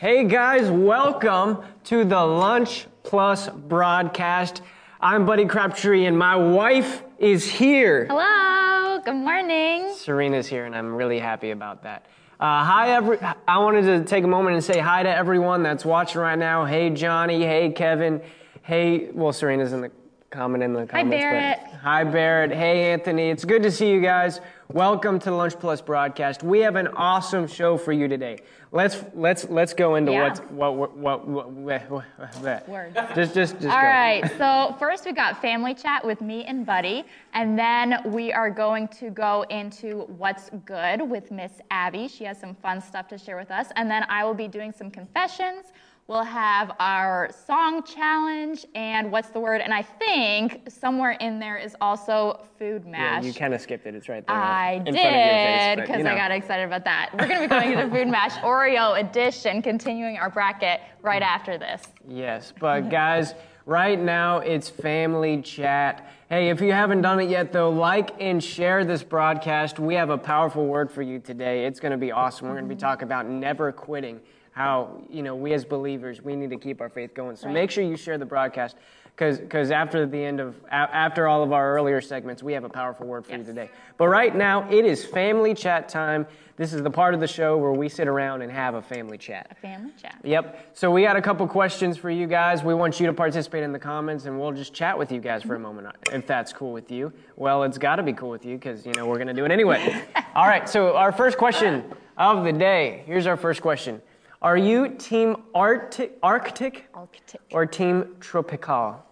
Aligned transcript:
Hey 0.00 0.24
guys, 0.24 0.70
welcome 0.70 1.58
to 1.84 2.06
the 2.06 2.24
Lunch 2.24 2.86
Plus 3.02 3.50
broadcast. 3.50 4.62
I'm 4.98 5.26
Buddy 5.26 5.44
Crabtree 5.44 6.06
and 6.06 6.18
my 6.18 6.36
wife 6.36 7.02
is 7.18 7.46
here. 7.46 8.06
Hello, 8.08 8.98
good 9.04 9.12
morning. 9.12 9.92
Serena's 9.94 10.46
here 10.46 10.64
and 10.64 10.74
I'm 10.74 10.94
really 10.94 11.18
happy 11.18 11.50
about 11.50 11.82
that. 11.82 12.06
Uh, 12.40 12.64
hi, 12.64 12.92
every. 12.92 13.18
I 13.46 13.58
wanted 13.58 13.82
to 13.82 14.02
take 14.06 14.24
a 14.24 14.26
moment 14.26 14.54
and 14.54 14.64
say 14.64 14.78
hi 14.78 15.02
to 15.02 15.14
everyone 15.14 15.62
that's 15.62 15.84
watching 15.84 16.22
right 16.22 16.38
now. 16.38 16.64
Hey, 16.64 16.88
Johnny. 16.88 17.42
Hey, 17.42 17.70
Kevin. 17.70 18.22
Hey, 18.62 19.10
well, 19.12 19.34
Serena's 19.34 19.74
in 19.74 19.82
the 19.82 19.90
comment 20.30 20.62
in 20.62 20.72
the 20.72 20.86
comments. 20.86 21.10
but- 21.10 21.20
Barrett. 21.20 21.58
hi, 21.82 22.04
Barrett. 22.04 22.52
Hey, 22.52 22.92
Anthony. 22.92 23.30
It's 23.30 23.44
good 23.44 23.62
to 23.64 23.70
see 23.70 23.90
you 23.90 24.00
guys. 24.00 24.40
Welcome 24.68 25.18
to 25.20 25.32
Lunch 25.32 25.58
Plus 25.58 25.80
broadcast. 25.80 26.44
We 26.44 26.60
have 26.60 26.76
an 26.76 26.86
awesome 26.88 27.48
show 27.48 27.76
for 27.76 27.92
you 27.92 28.06
today. 28.06 28.38
Let's 28.70 29.02
let's 29.14 29.48
let's 29.50 29.74
go 29.74 29.96
into 29.96 30.12
Yeah. 30.12 30.28
what's 30.28 30.38
what 30.50 30.76
what 30.76 30.96
what, 30.96 31.26
what, 31.26 31.50
what, 31.50 32.04
what 32.40 32.68
Words. 32.68 32.96
Just 33.16 33.34
just 33.34 33.54
just 33.54 33.64
All 33.66 33.82
go. 33.82 33.88
right, 33.88 34.22
so 34.38 34.76
first 34.78 35.04
we 35.04 35.12
got 35.12 35.42
family 35.42 35.74
chat 35.74 36.04
with 36.06 36.20
me 36.20 36.44
and 36.44 36.64
Buddy, 36.64 37.04
and 37.34 37.58
then 37.58 38.00
we 38.04 38.32
are 38.32 38.48
going 38.50 38.86
to 39.00 39.10
go 39.10 39.42
into 39.50 40.02
what's 40.16 40.50
good 40.64 41.02
with 41.02 41.32
Miss 41.32 41.50
Abby. 41.72 42.06
She 42.06 42.22
has 42.22 42.38
some 42.38 42.54
fun 42.54 42.80
stuff 42.80 43.08
to 43.08 43.18
share 43.18 43.36
with 43.36 43.50
us, 43.50 43.66
and 43.74 43.90
then 43.90 44.04
I 44.08 44.22
will 44.24 44.34
be 44.34 44.46
doing 44.46 44.70
some 44.72 44.92
confessions. 44.92 45.72
We'll 46.10 46.24
have 46.24 46.72
our 46.80 47.30
song 47.46 47.84
challenge 47.84 48.66
and 48.74 49.12
what's 49.12 49.28
the 49.28 49.38
word, 49.38 49.60
and 49.60 49.72
I 49.72 49.82
think 49.82 50.62
somewhere 50.68 51.12
in 51.12 51.38
there 51.38 51.56
is 51.56 51.76
also 51.80 52.48
food 52.58 52.84
mash. 52.84 53.22
Yeah, 53.22 53.28
you 53.28 53.32
kind 53.32 53.54
of 53.54 53.60
skipped 53.60 53.86
it. 53.86 53.94
It's 53.94 54.08
right 54.08 54.26
there. 54.26 54.34
I 54.34 54.72
in 54.72 54.86
did 54.86 54.94
front 54.94 55.06
of 55.06 55.12
your 55.12 55.22
face, 55.22 55.76
but, 55.76 55.80
because 55.82 55.98
you 55.98 56.02
know. 56.02 56.10
I 56.10 56.16
got 56.16 56.32
excited 56.32 56.64
about 56.64 56.84
that. 56.84 57.10
We're 57.12 57.28
going 57.28 57.36
to 57.36 57.42
be 57.42 57.46
going 57.46 57.76
to 57.76 57.84
the 57.84 57.94
Food 57.94 58.08
Mash 58.10 58.32
Oreo 58.38 58.98
edition, 58.98 59.62
continuing 59.62 60.16
our 60.16 60.30
bracket 60.30 60.80
right 61.00 61.22
after 61.22 61.56
this. 61.56 61.84
Yes, 62.08 62.52
but 62.58 62.90
guys, 62.90 63.34
right 63.64 64.00
now 64.00 64.38
it's 64.38 64.68
family 64.68 65.40
chat. 65.42 66.10
Hey, 66.28 66.48
if 66.48 66.60
you 66.60 66.72
haven't 66.72 67.02
done 67.02 67.20
it 67.20 67.30
yet, 67.30 67.52
though, 67.52 67.70
like 67.70 68.20
and 68.20 68.42
share 68.42 68.84
this 68.84 69.04
broadcast. 69.04 69.78
We 69.78 69.94
have 69.94 70.10
a 70.10 70.18
powerful 70.18 70.66
word 70.66 70.90
for 70.90 71.02
you 71.02 71.20
today. 71.20 71.66
It's 71.66 71.78
going 71.78 71.92
to 71.92 71.98
be 71.98 72.10
awesome. 72.10 72.48
We're 72.48 72.54
going 72.54 72.68
to 72.68 72.74
be 72.74 72.80
talking 72.80 73.04
about 73.04 73.28
never 73.28 73.70
quitting. 73.70 74.20
How 74.52 75.02
you 75.08 75.22
know 75.22 75.34
we 75.36 75.52
as 75.52 75.64
believers 75.64 76.22
we 76.22 76.34
need 76.36 76.50
to 76.50 76.56
keep 76.56 76.80
our 76.80 76.88
faith 76.88 77.14
going. 77.14 77.36
So 77.36 77.46
Right. 77.46 77.54
make 77.54 77.70
sure 77.70 77.84
you 77.84 77.96
share 77.96 78.18
the 78.18 78.26
broadcast 78.26 78.76
because 79.16 79.70
after 79.70 80.06
the 80.06 80.22
end 80.24 80.40
of 80.40 80.56
a- 80.70 80.74
after 80.74 81.28
all 81.28 81.42
of 81.42 81.52
our 81.52 81.74
earlier 81.74 82.00
segments, 82.00 82.42
we 82.42 82.52
have 82.54 82.64
a 82.64 82.68
powerful 82.68 83.06
word 83.06 83.26
for 83.26 83.36
you 83.36 83.44
today. 83.44 83.70
But 83.98 84.08
right 84.08 84.34
now 84.34 84.66
it 84.70 84.84
is 84.84 85.04
family 85.04 85.54
chat 85.54 85.88
time. 85.88 86.26
This 86.56 86.72
is 86.74 86.82
the 86.82 86.90
part 86.90 87.14
of 87.14 87.20
the 87.20 87.26
show 87.26 87.56
where 87.56 87.72
we 87.72 87.88
sit 87.88 88.06
around 88.08 88.42
and 88.42 88.50
have 88.52 88.74
a 88.74 88.82
family 88.82 89.16
chat. 89.16 89.46
A 89.50 89.54
family 89.54 89.92
chat. 90.00 90.16
Yep. 90.22 90.70
So 90.74 90.90
we 90.90 91.02
got 91.02 91.16
a 91.16 91.22
couple 91.22 91.46
questions 91.46 91.96
for 91.96 92.10
you 92.10 92.26
guys. 92.26 92.62
We 92.62 92.74
want 92.74 93.00
you 93.00 93.06
to 93.06 93.12
participate 93.14 93.62
in 93.62 93.72
the 93.72 93.78
comments, 93.78 94.26
and 94.26 94.38
we'll 94.38 94.52
just 94.52 94.74
chat 94.74 94.98
with 94.98 95.10
you 95.10 95.20
guys 95.20 95.42
for 95.42 95.54
a 95.54 95.58
moment, 95.58 95.86
if 96.12 96.26
that's 96.26 96.52
cool 96.52 96.72
with 96.72 96.90
you. 96.90 97.12
Well, 97.36 97.62
it's 97.62 97.78
got 97.78 97.96
to 97.96 98.02
be 98.02 98.12
cool 98.12 98.28
with 98.30 98.44
you 98.44 98.56
because 98.58 98.84
you 98.84 98.92
know 98.92 99.06
we're 99.06 99.16
gonna 99.18 99.32
do 99.32 99.44
it 99.46 99.50
anyway. 99.50 100.02
All 100.34 100.46
right. 100.46 100.68
So 100.68 100.96
our 100.96 101.12
first 101.12 101.38
question 101.38 101.84
of 102.18 102.44
the 102.44 102.52
day. 102.52 103.04
Here's 103.06 103.26
our 103.26 103.38
first 103.38 103.62
question: 103.62 104.02
Are 104.42 104.56
you 104.56 104.88
Team 104.96 105.36
Arctic, 105.54 106.16
Arctic 106.22 106.88
Arctic. 106.94 107.40
or 107.52 107.66
Team 107.66 108.16
Tropical? 108.20 109.04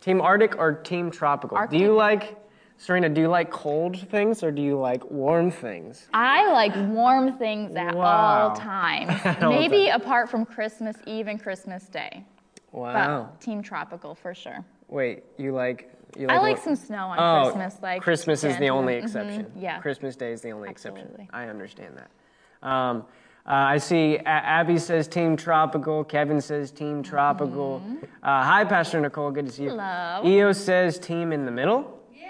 Team 0.00 0.20
Arctic 0.20 0.58
or 0.58 0.74
Team 0.74 1.10
Tropical? 1.10 1.56
Arctic. 1.56 1.78
Do 1.78 1.82
you 1.84 1.94
like, 1.94 2.36
Serena? 2.76 3.08
Do 3.08 3.22
you 3.22 3.28
like 3.28 3.50
cold 3.50 3.98
things 4.10 4.42
or 4.42 4.50
do 4.50 4.60
you 4.60 4.78
like 4.78 5.02
warm 5.10 5.50
things? 5.50 6.08
I 6.12 6.50
like 6.52 6.74
warm 6.90 7.38
things 7.38 7.74
at 7.74 7.94
Wow. 7.94 8.50
all 8.50 8.56
times. 8.56 9.18
Maybe 9.40 9.88
apart 9.88 10.28
from 10.28 10.44
Christmas 10.44 10.96
Eve 11.06 11.28
and 11.28 11.42
Christmas 11.42 11.84
Day. 11.88 12.24
Wow. 12.72 13.30
But 13.32 13.40
Team 13.40 13.62
Tropical 13.62 14.14
for 14.14 14.34
sure. 14.34 14.62
Wait, 14.88 15.24
you 15.38 15.52
like? 15.52 15.90
You 16.18 16.28
I 16.28 16.36
like 16.36 16.58
some 16.58 16.76
snow 16.76 17.06
on 17.06 17.18
Oh, 17.18 17.44
Christmas. 17.50 17.78
Like 17.80 18.02
Christmas 18.02 18.44
is 18.44 18.58
the 18.58 18.68
only 18.68 18.94
Mhm, 18.96 19.02
exception. 19.04 19.52
yeah. 19.56 19.78
Christmas 19.80 20.16
Day 20.16 20.32
is 20.32 20.42
the 20.42 20.50
only 20.50 20.68
exception. 20.68 21.04
Absolutely. 21.06 21.28
I 21.32 21.46
understand 21.46 21.96
that. 21.96 22.68
Um, 22.68 23.06
uh, 23.46 23.50
I 23.74 23.78
see 23.78 24.16
A- 24.16 24.22
Abby 24.28 24.78
says 24.78 25.08
Team 25.08 25.36
Tropical. 25.36 26.04
Kevin 26.04 26.40
says 26.40 26.70
Team 26.70 27.02
Tropical. 27.02 27.82
Mm-hmm. 27.84 28.04
Uh, 28.22 28.42
hi, 28.44 28.64
Pastor 28.64 29.00
Nicole. 29.00 29.30
Good 29.32 29.46
to 29.46 29.52
see 29.52 29.64
you. 29.64 29.70
Hello. 29.70 30.22
EO 30.24 30.52
says 30.52 30.98
Team 30.98 31.32
in 31.32 31.44
the 31.44 31.50
middle. 31.50 31.98
Yeah. 32.14 32.28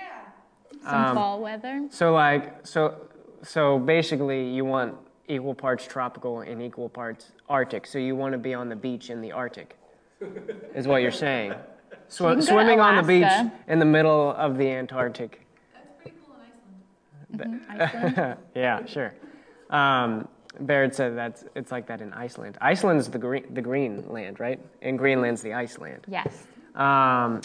Some 0.89 1.05
Um, 1.05 1.15
fall 1.17 1.41
weather. 1.43 1.87
So 1.91 2.13
like 2.15 2.67
so 2.67 2.95
so 3.43 3.79
basically 3.79 4.49
you 4.49 4.65
want 4.65 4.95
equal 5.29 5.55
parts 5.55 5.87
tropical 5.87 6.41
and 6.41 6.63
equal 6.63 6.89
parts 6.89 7.33
Arctic. 7.49 7.87
So 7.87 7.99
you 7.99 8.17
want 8.17 8.33
to 8.33 8.39
be 8.39 8.55
on 8.55 8.69
the 8.69 8.77
beach 8.77 9.11
in 9.11 9.21
the 9.21 9.33
Arctic. 9.33 9.77
Is 10.75 10.87
what 10.87 11.03
you're 11.03 11.11
saying. 11.11 11.53
Sw- 12.09 12.41
swimming 12.41 12.81
on 12.81 12.97
the 12.97 13.03
beach 13.03 13.51
in 13.69 13.79
the 13.79 13.85
middle 13.85 14.33
of 14.33 14.57
the 14.57 14.69
Antarctic. 14.71 15.47
That's 15.75 15.89
pretty 16.01 16.17
cool 16.25 16.37
in 17.39 17.61
Iceland. 17.69 18.01
Mm-hmm. 18.09 18.17
Iceland. 18.19 18.39
Yeah, 18.55 18.85
sure. 18.87 19.13
Um, 19.71 20.29
Barrett 20.67 20.95
said 20.95 21.17
that's 21.17 21.45
it's 21.55 21.71
like 21.73 21.87
that 21.87 22.01
in 22.01 22.13
Iceland. 22.13 22.57
Iceland's 22.61 23.09
the 23.09 23.19
green 23.19 23.53
the 23.55 23.63
green 23.63 24.05
land, 24.09 24.41
right? 24.41 24.61
And 24.83 24.99
Greenland's 24.99 25.43
the 25.43 25.53
Iceland. 25.55 26.05
yes. 26.09 26.45
Um, 26.75 27.41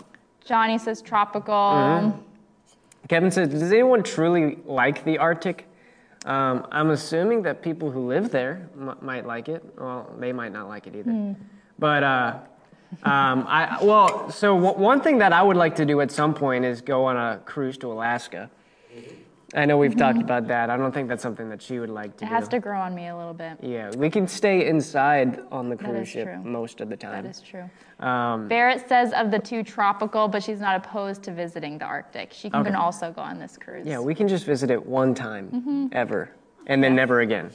Johnny 0.46 0.78
says 0.78 1.02
tropical. 1.02 1.54
Mm-hmm. 1.54 2.20
Kevin 3.10 3.32
says, 3.32 3.50
does 3.50 3.72
anyone 3.72 4.04
truly 4.04 4.58
like 4.66 5.04
the 5.04 5.18
Arctic? 5.18 5.66
Um, 6.26 6.66
I'm 6.72 6.90
assuming 6.92 7.42
that 7.44 7.62
people 7.62 7.90
who 7.92 8.08
live 8.08 8.32
there 8.32 8.70
m- 8.80 8.98
might 9.02 9.26
like 9.26 9.50
it. 9.50 9.64
Well, 9.78 10.10
they 10.20 10.32
might 10.34 10.52
not 10.54 10.68
like 10.68 10.88
it 10.88 10.96
either. 10.96 11.36
But 11.80 12.04
uh, 12.04 12.40
um, 13.04 13.46
I 13.48 13.78
well, 13.84 14.30
so 14.32 14.56
w- 14.60 14.78
one 14.82 15.02
thing 15.02 15.18
that 15.20 15.34
I 15.34 15.42
would 15.44 15.58
like 15.58 15.76
to 15.78 15.86
do 15.86 16.00
at 16.02 16.12
some 16.12 16.34
point 16.34 16.64
is 16.66 16.82
go 16.82 17.06
on 17.06 17.18
a 17.18 17.40
cruise 17.46 17.78
to 17.80 17.92
Alaska. 17.92 18.50
I 19.58 19.66
know 19.66 19.76
we've 19.78 19.96
talked 19.96 20.20
about 20.22 20.48
that. 20.50 20.70
I 20.70 20.78
don't 20.78 20.92
think 20.94 21.10
that's 21.10 21.24
something 21.24 21.50
that 21.50 21.62
she 21.64 21.80
would 21.80 21.90
like 21.90 22.16
to 22.18 22.20
do. 22.20 22.26
It 22.26 22.30
do. 22.30 22.36
has 22.36 22.48
to 22.50 22.60
grow 22.60 22.80
on 22.80 22.94
me 22.94 23.08
a 23.08 23.18
little 23.18 23.34
bit. 23.34 23.58
Yeah, 23.62 23.90
we 23.98 24.08
can 24.10 24.28
stay 24.28 24.68
inside 24.68 25.42
on 25.52 25.68
the 25.68 25.76
That 25.76 25.84
cruise 25.86 26.02
is 26.02 26.10
ship 26.10 26.26
true. 26.26 26.44
most 26.44 26.80
of 26.80 26.90
the 26.90 26.96
time. 26.96 27.24
That 27.24 27.30
is 27.30 27.42
true. 27.42 27.68
Um, 28.00 28.48
Barrett 28.48 28.88
says 28.88 29.14
of 29.14 29.32
the 29.32 29.40
two 29.40 29.64
tropical, 29.64 30.28
but 30.28 30.44
she's 30.44 30.60
not 30.62 30.76
opposed 30.76 31.24
to 31.24 31.32
visiting 31.32 31.80
the 31.80 31.86
Arctic. 31.86 32.32
She 32.34 32.52
can 32.52 32.68
Okay. 32.68 32.76
also 32.76 33.12
go 33.12 33.22
on 33.24 33.40
this 33.40 33.58
cruise. 33.58 33.88
yeah, 33.88 34.00
we 34.00 34.14
can 34.14 34.28
just 34.28 34.46
visit 34.46 34.70
it 34.70 34.86
one 34.86 35.16
time 35.16 35.50
Mm-hmm. 35.50 35.88
ever, 35.92 36.30
and 36.68 36.84
then 36.84 36.96
never 36.96 37.22
again. 37.22 37.50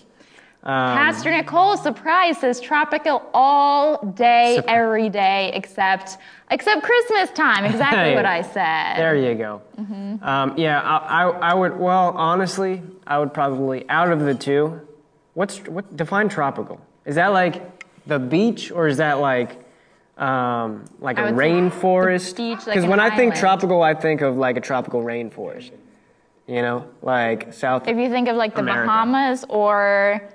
Um, 0.64 0.96
Pastor 0.96 1.32
Nicole, 1.32 1.76
surprise, 1.76 2.38
says 2.38 2.60
tropical 2.60 3.28
all 3.34 3.96
day, 4.14 4.58
Surpri- 4.60 4.64
every 4.68 5.08
day, 5.08 5.50
except 5.54 6.18
except 6.52 6.84
Christmas 6.84 7.30
time. 7.30 7.64
Exactly 7.64 8.14
what 8.14 8.26
I 8.26 8.42
said. 8.42 8.96
There 8.96 9.16
you 9.16 9.34
go. 9.34 9.62
Mm-hmm. 9.76 10.22
Um, 10.22 10.54
yeah, 10.56 10.80
I, 10.80 11.24
I, 11.24 11.30
I 11.50 11.54
would. 11.54 11.76
Well, 11.76 12.14
honestly, 12.16 12.80
I 13.04 13.18
would 13.18 13.34
probably 13.34 13.88
out 13.88 14.12
of 14.12 14.20
the 14.20 14.36
two. 14.36 14.80
What's 15.34 15.58
what 15.66 15.96
define 15.96 16.28
tropical? 16.28 16.80
Is 17.04 17.16
that 17.16 17.28
like 17.28 17.62
the 18.06 18.20
beach 18.20 18.70
or 18.70 18.86
is 18.86 18.98
that 18.98 19.18
like 19.18 19.58
um, 20.16 20.84
like 21.00 21.18
a 21.18 21.22
rainforest? 21.22 22.38
like 22.38 22.64
Because 22.66 22.84
an 22.84 22.90
when 22.90 23.00
I 23.00 23.16
think 23.16 23.34
tropical, 23.34 23.82
I 23.82 23.94
think 23.94 24.20
of 24.20 24.36
like 24.36 24.56
a 24.56 24.60
tropical 24.60 25.02
rainforest. 25.02 25.72
You 26.46 26.62
know, 26.62 26.86
like 27.02 27.52
South. 27.52 27.88
If 27.88 27.96
you 27.96 28.10
think 28.10 28.28
of 28.28 28.36
like 28.36 28.54
the 28.54 28.60
America. 28.60 28.86
Bahamas 28.86 29.44
or 29.48 30.28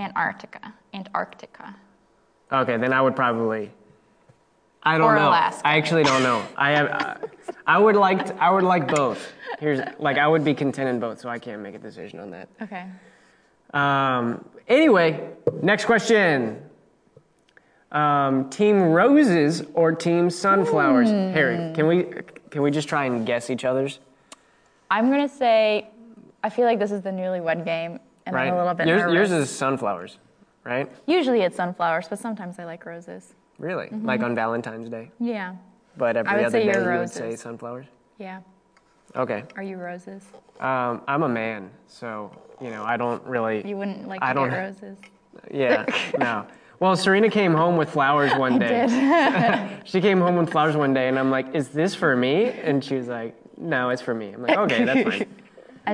Antarctica, 0.00 0.74
Antarctica. 0.94 1.76
Okay, 2.52 2.76
then 2.78 2.92
I 2.92 3.00
would 3.02 3.14
probably. 3.14 3.70
I 4.82 4.96
don't 4.96 5.08
Or 5.08 5.16
know. 5.16 5.28
Alaska. 5.28 5.66
I 5.66 5.76
actually 5.76 6.04
don't 6.04 6.22
know. 6.22 6.42
I. 6.56 6.74
Uh, 6.74 7.18
I 7.66 7.78
would 7.78 7.96
like. 7.96 8.26
To, 8.26 8.42
I 8.42 8.50
would 8.50 8.64
like 8.64 8.88
both. 8.88 9.32
Here's 9.60 9.80
like 9.98 10.16
I 10.16 10.26
would 10.26 10.42
be 10.44 10.54
content 10.54 10.88
in 10.88 11.00
both, 11.00 11.20
so 11.20 11.28
I 11.28 11.38
can't 11.38 11.60
make 11.60 11.74
a 11.74 11.78
decision 11.78 12.18
on 12.18 12.30
that. 12.30 12.48
Okay. 12.62 12.86
Um, 13.74 14.44
anyway, 14.66 15.30
next 15.62 15.84
question. 15.84 16.62
Um, 17.92 18.48
team 18.50 18.80
roses 18.80 19.62
or 19.74 19.92
team 19.92 20.30
sunflowers? 20.30 21.10
Hmm. 21.10 21.32
Harry, 21.32 21.74
can 21.74 21.86
we 21.86 22.04
can 22.50 22.62
we 22.62 22.70
just 22.70 22.88
try 22.88 23.04
and 23.04 23.26
guess 23.26 23.50
each 23.50 23.64
other's? 23.64 23.98
I'm 24.90 25.10
gonna 25.10 25.28
say, 25.28 25.88
I 26.42 26.50
feel 26.50 26.64
like 26.64 26.78
this 26.78 26.90
is 26.90 27.02
the 27.02 27.10
newlywed 27.10 27.64
game, 27.64 28.00
and 28.26 28.34
Right. 28.34 28.48
I'm 28.48 28.54
a 28.54 28.58
little 28.58 28.74
bit 28.74 28.86
yours, 28.86 29.00
nervous. 29.02 29.14
yours 29.14 29.30
is 29.32 29.50
sunflowers, 29.50 30.18
right? 30.64 30.90
Usually 31.06 31.40
it's 31.42 31.56
sunflowers, 31.56 32.08
but 32.08 32.18
sometimes 32.18 32.58
I 32.58 32.64
like 32.64 32.84
roses. 32.86 33.34
Really? 33.58 33.88
Like 33.90 34.22
on 34.22 34.34
Valentine's 34.34 34.88
Day, 34.88 35.10
Yeah. 35.18 35.54
but 35.96 36.16
every 36.16 36.30
Mm-hmm. 36.32 36.44
other 36.46 36.50
say 36.50 36.72
day 36.72 36.92
you 36.92 36.98
would 36.98 37.10
say 37.10 37.36
sunflowers. 37.36 37.86
Yeah. 38.18 38.40
Okay. 39.16 39.44
Are 39.56 39.62
you 39.62 39.76
roses? 39.76 40.24
Um, 40.60 41.02
I'm 41.08 41.22
a 41.24 41.28
man, 41.28 41.70
so 41.88 42.30
you 42.60 42.70
know 42.70 42.84
I 42.84 42.96
don't 42.96 43.22
really. 43.24 43.66
You 43.66 43.76
wouldn't 43.76 44.06
like 44.08 44.22
I 44.22 44.28
to 44.28 44.34
don't- 44.34 44.50
get 44.50 44.56
roses. 44.58 44.98
Yeah. 45.50 45.84
no. 46.18 46.46
Well, 46.80 46.96
Serena 46.96 47.28
came 47.30 47.52
home 47.54 47.76
with 47.76 47.90
flowers 47.90 48.32
one 48.34 48.58
day. 48.66 49.80
she 49.84 50.00
came 50.00 50.20
home 50.20 50.36
with 50.36 50.50
flowers 50.50 50.76
one 50.76 50.92
day, 50.94 51.08
and 51.08 51.18
I'm 51.18 51.30
like, 51.30 51.54
"Is 51.54 51.68
this 51.68 51.94
for 51.94 52.16
me?" 52.16 52.46
And 52.46 52.82
she 52.84 52.94
was 52.96 53.08
like, 53.08 53.34
"No, 53.58 53.90
it's 53.90 54.00
for 54.02 54.14
me." 54.14 54.32
I'm 54.32 54.42
like, 54.42 54.56
"Okay, 54.58 54.84
that's 54.84 55.02
fine." 55.18 55.34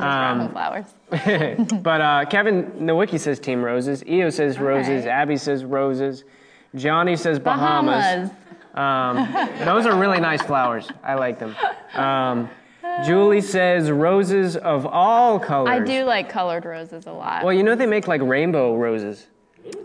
I 0.03 0.45
just 0.45 0.51
Um, 0.51 0.51
flowers. 0.51 1.79
but 1.83 2.01
uh, 2.01 2.25
Kevin 2.27 2.65
Nowicki 2.81 3.19
says 3.19 3.39
Team 3.39 3.63
Roses. 3.63 4.05
Eo 4.07 4.31
says 4.31 4.59
Roses. 4.59 5.07
Abby 5.07 5.37
says 5.37 5.65
Roses. 5.65 6.25
Johnny 6.75 7.17
says 7.17 7.39
Bahamas. 7.39 8.31
Bahamas. 8.75 9.59
Um, 9.59 9.65
those 9.65 9.87
are 9.87 9.97
really 9.97 10.21
nice 10.21 10.43
flowers. 10.43 10.91
I 11.03 11.15
like 11.15 11.39
them. 11.39 11.57
Um, 11.95 12.51
Julie 13.05 13.41
says 13.41 13.91
roses 13.91 14.57
of 14.57 14.87
all 14.87 15.39
colors. 15.39 15.69
I 15.71 15.81
do 15.81 16.05
like 16.05 16.29
colored 16.29 16.65
roses 16.65 17.07
a 17.07 17.13
lot. 17.13 17.45
Well, 17.45 17.53
you 17.53 17.63
know 17.63 17.75
they 17.75 17.87
make 17.87 18.07
like 18.09 18.21
rainbow 18.23 18.77
roses. 18.77 19.27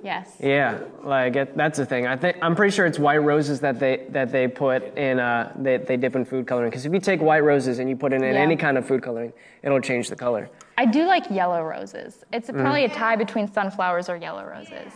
Yes. 0.04 0.36
Yeah, 0.40 0.80
like 1.04 1.36
it, 1.36 1.56
that's 1.58 1.78
the 1.78 1.86
thing. 1.86 2.08
I 2.08 2.16
think 2.16 2.38
I'm 2.42 2.56
pretty 2.56 2.76
sure 2.76 2.86
it's 2.86 3.00
white 3.00 3.18
roses 3.24 3.60
that 3.62 3.80
they 3.80 4.06
that 4.10 4.32
they 4.32 4.48
put 4.48 4.98
in 4.98 5.20
uh 5.20 5.52
they, 5.58 5.78
they 5.78 5.98
dip 5.98 6.16
in 6.16 6.26
food 6.26 6.48
coloring. 6.48 6.70
Because 6.70 6.86
if 6.86 6.94
you 6.94 7.00
take 7.00 7.22
white 7.22 7.44
roses 7.44 7.80
and 7.80 7.90
you 7.90 7.96
put 7.96 8.14
it 8.14 8.22
in 8.22 8.34
Yeah. 8.34 8.40
any 8.42 8.56
kind 8.56 8.78
of 8.78 8.86
food 8.88 9.02
coloring, 9.04 9.34
it'll 9.64 9.80
change 9.82 10.10
the 10.10 10.16
color. 10.16 10.50
I 10.78 10.86
do 10.86 11.06
like 11.06 11.30
yellow 11.30 11.62
roses. 11.64 12.24
It's 12.34 12.50
Mm. 12.50 12.62
probably 12.62 12.86
a 12.86 12.90
tie 12.90 13.16
between 13.16 13.48
sunflowers 13.48 14.10
or 14.10 14.16
yellow 14.18 14.46
roses. 14.46 14.92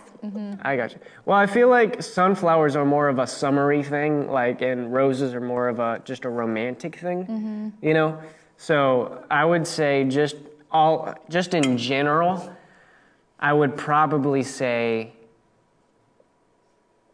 I 0.64 0.76
got 0.76 0.92
you. 0.94 0.98
Well, 1.26 1.38
I 1.38 1.46
feel 1.46 1.70
like 1.70 2.02
sunflowers 2.02 2.76
are 2.76 2.86
more 2.86 3.08
of 3.10 3.20
a 3.20 3.28
summery 3.28 3.84
thing, 3.84 4.28
like, 4.31 4.62
and 4.64 4.92
roses 4.92 5.36
are 5.36 5.42
more 5.42 5.68
of 5.68 5.80
a 5.80 6.02
just 6.04 6.26
a 6.26 6.30
romantic 6.30 6.96
thing. 6.98 7.72
You 7.81 7.94
know, 7.94 8.18
so 8.58 9.24
I 9.30 9.46
would 9.46 9.68
say 9.68 10.04
just 10.06 10.38
all 10.72 11.14
just 11.30 11.54
in 11.54 11.78
general, 11.78 12.50
I 13.40 13.54
would 13.54 13.76
probably 13.78 14.44
say 14.44 15.12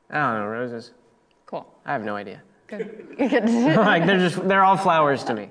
I 0.09 0.33
don't 0.33 0.41
know 0.41 0.47
roses. 0.47 0.91
Cool. 1.45 1.65
I 1.85 1.93
have 1.93 2.03
no 2.03 2.15
idea. 2.15 2.41
Good. 2.67 3.15
Like 3.19 4.05
they're 4.05 4.17
just 4.17 4.47
they're 4.47 4.63
all 4.63 4.77
flowers 4.77 5.23
to 5.25 5.33
me. 5.33 5.49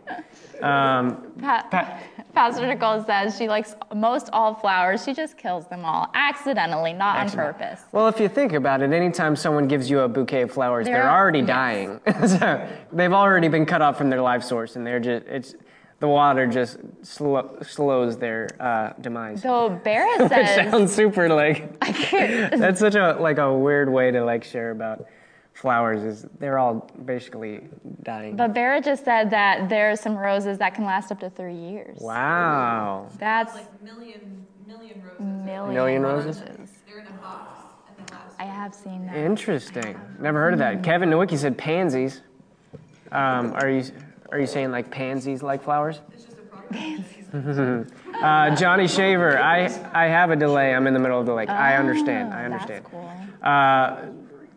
Um, 0.63 1.33
Pa- 1.41 1.67
Pa- 1.71 1.99
Pastor 2.35 2.67
Nicole 2.67 3.03
says 3.05 3.37
she 3.37 3.49
likes 3.49 3.75
most 3.95 4.29
all 4.33 4.55
flowers. 4.55 5.05
She 5.05 5.13
just 5.15 5.37
kills 5.39 5.67
them 5.69 5.85
all 5.85 6.11
accidentally, 6.15 6.93
not 6.93 7.17
Accident- 7.17 7.49
on 7.49 7.55
purpose. 7.55 7.81
Well, 7.93 8.09
if 8.09 8.21
you 8.21 8.29
think 8.29 8.53
about 8.53 8.83
it, 8.83 8.93
anytime 8.93 9.37
someone 9.37 9.69
gives 9.69 9.89
you 9.91 10.01
a 10.01 10.09
bouquet 10.09 10.43
of 10.43 10.53
flowers, 10.53 10.87
they're, 10.87 11.03
They're- 11.03 11.11
already 11.11 11.39
yes. 11.41 11.49
dying. 11.49 12.01
so 12.27 12.69
they've 12.93 13.13
already 13.13 13.49
been 13.49 13.67
cut 13.67 13.81
off 13.83 13.97
from 13.99 14.11
their 14.11 14.21
life 14.23 14.43
source, 14.43 14.77
and 14.77 14.87
they're 14.87 15.01
just 15.01 15.27
it's 15.27 15.55
the 16.01 16.09
water 16.09 16.47
just 16.47 16.79
slow, 17.03 17.57
slows 17.63 18.17
their 18.19 18.49
uh, 18.59 18.93
demise. 19.01 19.43
So 19.43 19.71
Barrett 19.85 20.21
Which 20.31 20.31
sounds 20.71 20.93
super 20.95 21.29
like 21.29 21.71
I 21.83 21.93
can't, 21.93 22.59
that's 22.59 22.81
such 22.81 22.95
a 22.97 23.17
like 23.21 23.39
a 23.39 23.53
weird 23.53 23.91
way 23.93 24.11
to 24.11 24.25
like 24.25 24.43
share 24.45 24.71
about 24.71 25.07
flowers. 25.53 26.03
Is 26.03 26.27
they're 26.39 26.59
all 26.59 26.91
basically 27.05 27.61
dying. 28.03 28.35
but 28.37 28.55
Barrett 28.55 28.85
just 28.85 29.05
said 29.05 29.31
that 29.31 29.69
there 29.69 29.91
are 29.91 29.97
some 29.97 30.17
roses 30.17 30.57
that 30.59 30.75
can 30.75 30.85
last 30.85 31.13
up 31.13 31.21
to 31.21 31.29
three 31.31 31.55
years. 31.55 31.99
wow. 32.01 33.07
That's 33.19 33.55
like 33.55 33.83
million 33.83 34.47
million 34.67 35.03
roses. 35.03 35.21
million, 35.21 35.75
Million 35.75 36.03
roses? 36.03 36.43
They're 36.87 37.01
in 37.01 37.07
a 37.09 37.11
box 37.13 37.61
and 37.89 38.07
they 38.09 38.15
last. 38.15 38.37
I 38.39 38.45
have 38.45 38.75
seen 38.75 39.05
that. 39.07 39.17
Interesting. 39.17 40.01
Never 40.19 40.41
heard 40.41 40.55
of 40.55 40.59
that. 40.61 40.83
Kevin 40.83 41.11
Nowicki 41.11 41.37
said 41.37 41.59
pansies. 41.59 42.23
Um, 43.13 43.53
are 43.55 43.69
you 43.69 43.85
are 44.33 44.39
you 44.39 44.47
saying 44.47 44.71
like 44.71 44.91
pansies 44.91 45.43
like 45.43 45.63
flowers? 45.63 46.01
It's 46.13 46.25
just 46.25 46.39
a 46.39 46.43
product. 46.43 47.97
Uh, 48.21 48.55
Johnny 48.55 48.87
Shaver, 48.87 49.39
I, 49.41 49.65
I 49.95 50.07
have 50.09 50.31
a 50.31 50.37
delay. 50.37 50.75
I'm 50.75 50.87
in 50.87 50.93
the 50.93 51.01
middle 51.01 51.19
of 51.19 51.25
the 51.25 51.33
lake. 51.33 51.49
I 51.49 51.77
understand. 51.77 52.35
I 52.35 52.43
Oh, 52.43 52.45
understand. 52.45 52.85
That's 52.85 52.91
cool. 52.93 53.11
Uh, 53.43 53.97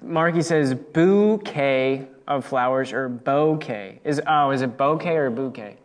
Marky 0.01 0.41
says 0.41 0.73
bouquet 0.73 2.07
of 2.27 2.43
flowers 2.45 2.91
or 2.91 3.07
bouquet. 3.07 4.01
Is 4.03 4.19
oh, 4.27 4.51
is 4.51 4.63
it 4.63 4.75
bouquet 4.75 5.15
or 5.15 5.29
bouquet? 5.29 5.77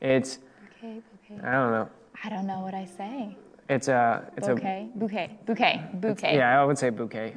It's 0.00 0.38
Okay, 0.78 1.00
bouquet. 1.28 1.46
I 1.46 1.52
don't 1.52 1.70
know. 1.70 1.88
I 2.24 2.28
don't 2.30 2.46
know 2.48 2.60
what 2.60 2.74
I 2.74 2.84
say. 2.84 3.36
It's 3.68 3.86
a 3.86 4.28
it's 4.36 4.48
Bouquet, 4.48 4.88
bouquet, 4.96 5.38
bouquet, 5.46 5.84
bouquet. 5.94 6.34
yeah. 6.36 6.60
I 6.60 6.64
would 6.64 6.78
say 6.78 6.90
bouquet. 6.90 7.32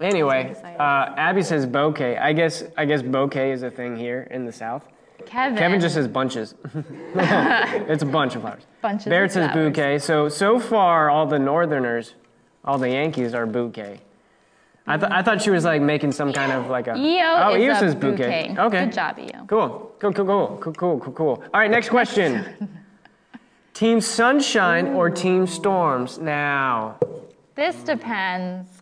Anyway, 0.00 0.54
what 0.54 0.64
I 0.64 0.74
uh, 0.76 1.14
Abby 1.16 1.42
says 1.42 1.66
bouquet. 1.66 2.18
I 2.18 2.32
guess 2.32 2.62
I 2.76 2.84
guess 2.84 3.02
bouquet 3.02 3.50
is 3.50 3.64
a 3.64 3.70
thing 3.70 3.96
here 3.96 4.28
in 4.30 4.44
the 4.44 4.52
South. 4.52 4.84
Kevin. 5.26 5.58
Kevin 5.58 5.80
just 5.80 5.94
says 5.94 6.08
bunches. 6.08 6.54
it's 7.14 8.02
a 8.02 8.06
bunch 8.06 8.34
of 8.34 8.42
flowers. 8.42 8.62
Bunches. 8.80 9.10
Barrett 9.10 9.32
says 9.32 9.52
bouquet. 9.52 9.98
So 9.98 10.28
so 10.28 10.58
far, 10.58 11.10
all 11.10 11.26
the 11.26 11.38
Northerners, 11.38 12.14
all 12.64 12.78
the 12.78 12.90
Yankees 12.90 13.34
are 13.34 13.46
bouquet. 13.46 14.00
I, 14.86 14.96
thought 14.96 15.12
I 15.12 15.22
thought 15.22 15.42
she 15.42 15.50
was 15.50 15.64
like 15.64 15.82
making 15.82 16.12
some 16.12 16.32
kind 16.32 16.50
of 16.50 16.70
like 16.70 16.86
a. 16.86 16.96
Eo 16.96 17.24
oh, 17.24 17.54
is 17.54 17.62
Eo 17.62 17.74
says 17.74 17.94
bouquet. 17.94 18.48
bouquet. 18.48 18.56
Okay. 18.58 18.84
Good 18.86 18.94
job, 18.94 19.18
Eo. 19.18 19.44
Cool. 19.46 19.94
Cool. 19.98 20.12
Cool. 20.12 20.24
Cool. 20.24 20.58
Cool. 20.60 20.72
Cool. 20.72 21.00
Cool. 21.00 21.12
cool. 21.12 21.44
All 21.52 21.60
right. 21.60 21.70
Next 21.70 21.90
question. 21.90 22.68
team 23.74 24.00
sunshine 24.00 24.88
Ooh. 24.88 24.96
or 24.96 25.10
team 25.10 25.46
storms? 25.46 26.18
Now. 26.18 26.98
This 27.54 27.76
depends 27.76 28.77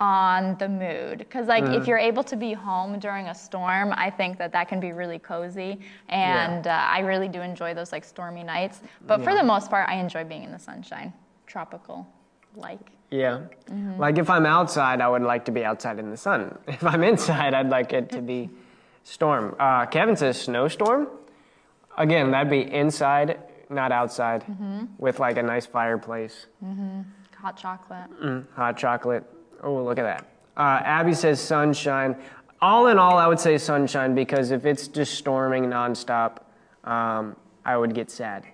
on 0.00 0.56
the 0.58 0.68
mood 0.68 1.18
because 1.18 1.46
like 1.48 1.64
Mm. 1.64 1.76
if 1.80 1.86
you're 1.88 1.98
able 1.98 2.22
to 2.22 2.36
be 2.36 2.52
home 2.52 3.00
during 3.00 3.26
a 3.28 3.34
storm 3.34 3.92
i 3.96 4.08
think 4.08 4.38
that 4.38 4.52
that 4.52 4.68
can 4.68 4.78
be 4.78 4.92
really 4.92 5.18
cozy 5.18 5.80
and 6.08 6.68
uh, 6.68 6.70
i 6.70 7.00
really 7.00 7.26
do 7.26 7.40
enjoy 7.40 7.74
those 7.74 7.90
like 7.90 8.04
stormy 8.04 8.44
nights 8.44 8.80
but 9.08 9.22
for 9.24 9.34
the 9.34 9.42
most 9.42 9.68
part 9.70 9.88
i 9.88 9.94
enjoy 9.96 10.22
being 10.24 10.44
in 10.44 10.52
the 10.52 10.58
sunshine 10.58 11.12
tropical 11.46 12.06
like 12.54 12.78
yeah. 13.10 13.38
Mm-hmm. 13.70 13.98
Like 13.98 14.18
if 14.18 14.28
I'm 14.28 14.44
outside, 14.44 15.00
I 15.00 15.08
would 15.08 15.22
like 15.22 15.46
to 15.46 15.50
be 15.50 15.64
outside 15.64 15.98
in 15.98 16.10
the 16.10 16.16
sun. 16.18 16.58
If 16.68 16.84
I'm 16.84 17.02
inside, 17.02 17.54
I'd 17.54 17.70
like 17.70 17.94
it 17.94 18.10
to 18.10 18.20
be 18.20 18.50
storm. 19.02 19.56
Uh, 19.58 19.86
Kevin 19.86 20.14
says 20.14 20.38
snowstorm. 20.38 21.08
Again, 21.96 22.30
that'd 22.32 22.50
be 22.50 22.60
inside, 22.70 23.38
not 23.70 23.92
outside, 23.92 24.42
Mm-hmm. 24.44 24.84
with 24.98 25.20
like 25.20 25.38
a 25.38 25.42
nice 25.42 25.64
fireplace, 25.64 26.48
hot 27.40 27.56
chocolate 27.56 28.10
mm, 28.22 28.44
hot 28.54 28.76
chocolate. 28.76 29.24
Oh, 29.62 29.82
look 29.82 29.98
at 29.98 30.02
that. 30.02 30.26
Uh, 30.56 30.82
Abby 30.84 31.14
says 31.14 31.40
sunshine. 31.40 32.16
All 32.60 32.88
in 32.88 32.98
all, 32.98 33.16
I 33.18 33.26
would 33.26 33.38
say 33.38 33.56
sunshine 33.58 34.14
because 34.14 34.50
if 34.50 34.66
it's 34.66 34.88
just 34.88 35.14
storming 35.14 35.66
nonstop, 35.66 36.38
um, 36.84 37.36
I 37.64 37.76
would 37.76 37.94
get 37.94 38.10
sad. 38.10 38.44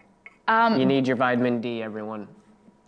Um, 0.49 0.79
you 0.79 0.85
need 0.85 1.07
your 1.07 1.17
vitamin 1.17 1.61
D, 1.61 1.83
everyone. 1.83 2.29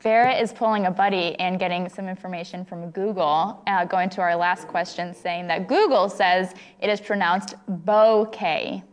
Barrett 0.03 0.43
is 0.43 0.53
pulling 0.53 0.87
a 0.87 0.91
buddy 0.91 1.35
and 1.41 1.59
getting 1.59 1.89
some 1.89 2.07
information 2.07 2.65
from 2.65 2.91
Google, 2.91 3.63
uh, 3.67 3.85
going 3.87 4.11
to 4.11 4.21
our 4.21 4.37
last 4.37 4.69
question, 4.69 5.15
saying 5.15 5.47
that 5.49 5.67
Google 5.67 6.09
says 6.09 6.55
it 6.81 6.91
is 6.91 7.01
pronounced 7.01 7.55
bouquet. 7.67 8.85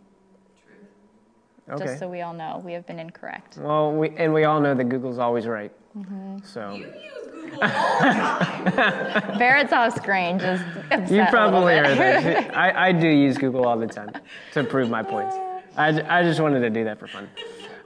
Okay. 1.69 1.85
Just 1.85 1.99
so 1.99 2.09
we 2.09 2.21
all 2.21 2.33
know, 2.33 2.61
we 2.63 2.73
have 2.73 2.85
been 2.87 2.99
incorrect. 2.99 3.57
Well, 3.57 3.91
we, 3.91 4.09
and 4.17 4.33
we 4.33 4.45
all 4.45 4.59
know 4.59 4.73
that 4.73 4.85
Google's 4.85 5.17
always 5.17 5.45
right. 5.45 5.71
Mm-hmm. 5.97 6.39
So 6.43 6.71
You 6.71 6.85
use 6.85 7.22
Google 7.53 7.69
all 7.69 8.63
the 8.65 8.71
time. 8.71 9.37
Barrett's 9.37 9.73
off 9.73 9.95
screen, 9.95 10.39
just 10.39 10.63
upset 10.91 11.11
you 11.11 11.25
probably 11.29 11.77
are. 11.79 11.95
That. 11.95 12.55
I, 12.57 12.89
I 12.89 12.91
do 12.91 13.07
use 13.07 13.37
Google 13.37 13.65
all 13.65 13.77
the 13.77 13.87
time 13.87 14.11
to 14.53 14.63
prove 14.63 14.89
my 14.89 15.03
points. 15.03 15.35
I, 15.75 16.19
I 16.19 16.23
just 16.23 16.39
wanted 16.39 16.61
to 16.61 16.69
do 16.69 16.83
that 16.83 16.99
for 16.99 17.07
fun. 17.07 17.29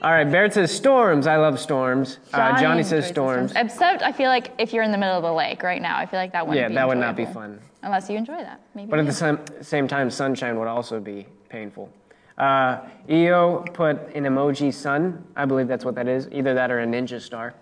All 0.02 0.12
right, 0.12 0.30
Barrett 0.30 0.54
says 0.54 0.72
storms. 0.72 1.26
I 1.26 1.38
love 1.38 1.60
storms. 1.60 2.20
Uh, 2.32 2.60
Johnny 2.60 2.84
says 2.84 3.06
the 3.06 3.10
storms. 3.10 3.54
Except 3.56 4.04
I 4.04 4.12
feel 4.12 4.30
like 4.30 4.52
if 4.60 4.72
you're 4.72 4.84
in 4.84 4.92
the 4.92 4.98
middle 4.98 5.18
of 5.18 5.24
the 5.24 5.34
lake 5.34 5.64
right 5.64 5.82
now, 5.82 5.98
I 5.98 6.06
feel 6.06 6.20
like 6.20 6.34
that 6.34 6.48
wouldn't 6.48 6.56
be 6.56 6.64
fun. 6.64 6.64
Yeah, 6.64 6.68
be 6.70 6.76
that 6.76 6.88
would 6.88 6.98
not 7.00 7.16
be 7.16 7.26
fun. 7.26 7.60
Unless 7.82 8.10
you 8.10 8.18
enjoy 8.18 8.38
that. 8.38 8.62
Maybe 8.76 8.90
But 8.90 9.00
at 9.00 9.06
the 9.08 9.14
same, 9.14 9.40
same 9.62 9.88
time, 9.88 10.12
sunshine 10.12 10.60
would 10.60 10.68
also 10.68 11.00
be 11.00 11.26
painful. 11.50 11.92
Uh, 12.38 12.82
EO 13.10 13.66
put 13.74 14.14
an 14.14 14.26
emoji 14.26 14.72
sun. 14.72 15.26
I 15.36 15.46
believe 15.46 15.68
that's 15.68 15.84
what 15.84 15.96
that 15.96 16.08
is. 16.08 16.28
Either 16.32 16.54
that 16.54 16.70
or 16.70 16.80
a 16.82 16.86
ninja 16.86 17.20
star. 17.20 17.56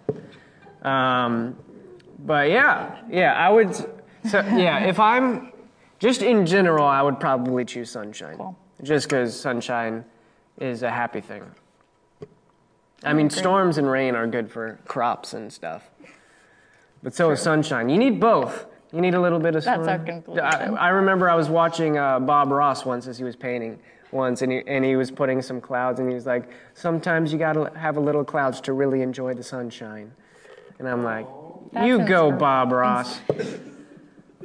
Um, 0.81 1.55
but 2.19 2.49
yeah, 2.49 3.01
yeah, 3.09 3.33
I 3.33 3.49
would. 3.49 3.75
So 3.75 4.41
yeah, 4.41 4.85
if 4.85 4.99
I'm 4.99 5.51
just 5.99 6.21
in 6.21 6.45
general, 6.45 6.85
I 6.85 7.01
would 7.01 7.19
probably 7.19 7.65
choose 7.65 7.91
sunshine. 7.91 8.37
Cool. 8.37 8.57
Just 8.83 9.07
because 9.07 9.39
sunshine 9.39 10.03
is 10.59 10.83
a 10.83 10.89
happy 10.89 11.21
thing. 11.21 11.43
I 13.03 13.13
mean, 13.13 13.29
storms 13.29 13.77
and 13.77 13.89
rain 13.89 14.15
are 14.15 14.27
good 14.27 14.51
for 14.51 14.79
crops 14.85 15.33
and 15.33 15.51
stuff. 15.51 15.89
But 17.03 17.13
so 17.13 17.29
is 17.31 17.39
sunshine. 17.39 17.89
You 17.89 17.97
need 17.97 18.19
both. 18.19 18.65
You 18.91 19.01
need 19.01 19.13
a 19.13 19.21
little 19.21 19.39
bit 19.39 19.55
of 19.55 19.63
That's 19.63 19.87
our 19.87 19.99
conclusion. 19.99 20.43
I, 20.43 20.67
I 20.73 20.89
remember 20.89 21.29
I 21.29 21.35
was 21.35 21.49
watching 21.49 21.97
uh, 21.97 22.19
Bob 22.19 22.49
Ross 22.49 22.85
once 22.85 23.07
as 23.07 23.17
he 23.17 23.23
was 23.23 23.35
painting 23.35 23.79
once, 24.11 24.41
and 24.41 24.51
he, 24.51 24.63
and 24.65 24.83
he 24.83 24.95
was 24.95 25.11
putting 25.11 25.41
some 25.41 25.59
clouds, 25.61 25.99
and 25.99 26.09
he 26.09 26.15
was 26.15 26.25
like, 26.25 26.49
"Sometimes 26.73 27.31
you 27.31 27.37
gotta 27.37 27.71
have 27.77 27.97
a 27.97 27.99
little 27.99 28.23
clouds 28.23 28.61
to 28.61 28.73
really 28.73 29.01
enjoy 29.01 29.33
the 29.33 29.43
sunshine." 29.43 30.11
And 30.79 30.87
I'm 30.87 31.03
like, 31.03 31.27
That's 31.71 31.87
"You 31.87 31.99
go, 32.05 32.31
inspir- 32.31 32.39
Bob 32.39 32.71
Ross." 32.71 33.19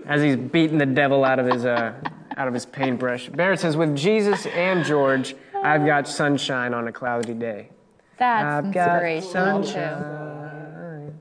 As 0.07 0.23
he's 0.23 0.37
beating 0.37 0.79
the 0.79 0.87
devil 0.87 1.25
out 1.25 1.39
of 1.39 1.47
his 1.47 1.65
uh, 1.65 1.93
out 2.37 2.49
of 2.49 2.55
his 2.55 2.67
paintbrush. 2.67 3.29
Barrett 3.29 3.61
says, 3.61 3.77
"With 3.77 3.97
Jesus 3.97 4.47
and 4.47 4.85
George, 4.85 5.35
I've 5.63 5.85
got 5.87 6.09
sunshine 6.09 6.75
on 6.75 6.89
a 6.89 6.93
cloudy 6.93 7.35
day." 7.35 7.71
That's 8.19 8.67
I've 8.67 8.73
got 8.73 9.23
sunshine. 9.23 11.19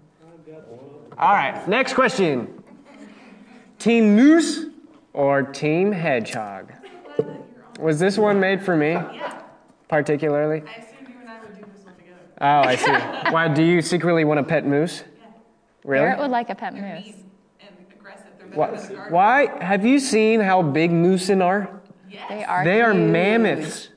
All 1.18 1.34
right, 1.34 1.68
next 1.68 1.96
question. 1.96 2.64
Team 3.78 4.16
Moose 4.16 4.66
or 5.14 5.44
Team 5.44 5.92
Hedgehog? 5.92 6.72
Was 7.80 8.00
this 8.00 8.18
one 8.18 8.40
made 8.40 8.62
for 8.62 8.76
me, 8.76 8.98
particularly? 9.90 10.64
I 10.66 10.76
assumed 10.76 11.10
you 11.10 11.16
and 11.20 11.30
I 11.30 11.40
would 11.42 11.56
do 11.56 11.66
this 11.74 11.84
one 11.86 11.96
together. 11.96 12.20
Oh, 12.40 12.62
I 12.62 12.76
see. 12.76 13.32
Why 13.32 13.48
do 13.50 13.64
you 13.64 13.82
secretly 13.82 14.24
want 14.24 14.40
a 14.40 14.44
pet 14.44 14.66
moose? 14.66 15.04
Really? 15.90 16.06
Barrett 16.06 16.20
would 16.20 16.30
like 16.32 16.50
a 16.52 16.56
pet 16.56 16.74
They're 16.74 16.82
moose. 16.96 17.06
mean 17.06 17.32
and 17.62 17.70
aggressive. 17.92 18.28
They're 18.38 18.48
Why, 18.50 18.68
better 18.72 18.88
than 18.88 18.96
guard. 18.96 19.12
why? 19.12 19.64
Have 19.66 19.84
you 19.86 20.00
seen 20.00 20.40
how 20.40 20.62
big 20.62 20.92
moosin 20.92 21.44
are? 21.44 21.82
Yes. 22.10 22.26
They 22.30 22.44
are. 22.44 22.64
They 22.64 22.82
are 22.82 22.94
huge. 22.94 23.12
mammoths. 23.12 23.90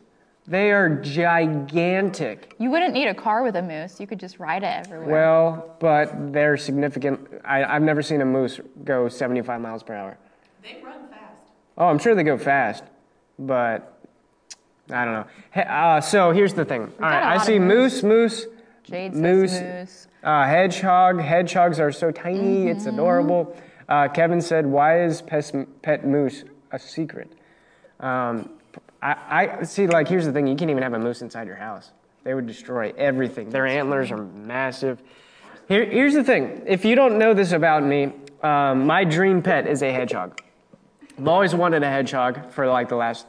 They 0.47 0.73
are 0.73 0.89
gigantic. 0.89 2.55
You 2.59 2.71
wouldn't 2.71 2.95
need 2.95 3.09
a 3.09 3.15
car 3.15 3.43
with 3.43 3.57
a 3.57 3.63
moose. 3.63 4.01
You 4.01 4.07
could 4.07 4.19
just 4.19 4.39
ride 4.41 4.63
it 4.63 4.87
everywhere. 4.87 5.09
Well, 5.09 5.77
but 5.81 6.33
they're 6.33 6.57
significant. 6.57 7.29
I, 7.45 7.63
I've 7.65 7.83
never 7.83 8.03
seen 8.03 8.21
a 8.23 8.25
moose 8.25 8.59
go 8.85 9.09
75 9.09 9.61
miles 9.61 9.83
per 9.83 9.95
hour. 9.95 10.19
They 10.63 10.81
run 10.83 11.09
fast. 11.11 11.37
Oh, 11.79 11.87
I'm 11.87 11.99
sure 11.99 12.15
they 12.15 12.23
go 12.25 12.39
fast, 12.39 12.85
but 13.39 14.01
I 14.91 15.05
don't 15.05 15.15
know. 15.15 15.27
He- 15.55 15.61
Uh, 15.61 16.01
so 16.01 16.33
here's 16.33 16.55
the 16.55 16.65
thing. 16.65 16.83
All 16.83 16.89
got 16.89 17.01
right, 17.07 17.23
a 17.23 17.27
I 17.27 17.37
lot 17.37 17.47
see 17.47 17.57
of 17.57 17.63
moose, 17.63 18.03
moose, 18.03 18.47
Jade 18.83 19.13
says 19.13 19.21
moose, 19.21 19.61
moose. 19.61 20.07
Uh, 20.23 20.45
hedgehog. 20.45 21.21
Hedgehogs 21.21 21.81
are 21.81 21.91
so 21.93 22.11
tiny, 22.11 22.69
it's 22.69 22.85
Mm-hmm. 22.85 22.95
adorable. 22.95 23.57
Uh, 23.89 24.09
Kevin 24.09 24.41
said, 24.41 24.67
"Why 24.67 25.03
is 25.03 25.21
pet, 25.23 25.53
pet 25.83 26.07
moose 26.07 26.45
a 26.71 26.79
secret?" 26.79 27.33
Um, 28.01 28.51
I, 29.03 29.59
I 29.61 29.63
see. 29.65 29.87
Like, 29.87 30.07
here's 30.09 30.25
the 30.25 30.33
thing: 30.33 30.47
you 30.47 30.55
can't 30.55 30.71
even 30.71 30.83
have 30.83 30.95
a 30.95 30.99
moose 30.99 31.23
inside 31.23 31.47
your 31.47 31.57
house. 31.57 31.91
They 32.25 32.35
would 32.35 32.47
destroy 32.47 32.93
everything. 32.97 33.51
Their 33.51 33.67
antlers 33.67 34.13
are 34.13 34.19
massive. 34.25 35.03
Here, 35.67 35.85
here's 35.85 36.15
the 36.15 36.23
thing: 36.25 36.63
if 36.67 36.85
you 36.85 36.95
don't 36.95 37.19
know 37.19 37.35
this 37.35 37.51
about 37.53 37.83
me, 37.83 38.13
um, 38.43 38.87
my 38.87 39.03
dream 39.05 39.43
pet 39.43 39.67
is 39.67 39.83
a 39.83 39.91
hedgehog. 39.93 40.41
I've 41.19 41.29
always 41.29 41.55
wanted 41.55 41.83
a 41.83 41.89
hedgehog 41.89 42.51
for 42.53 42.69
like 42.69 42.89
the 42.89 42.97
last 42.97 43.27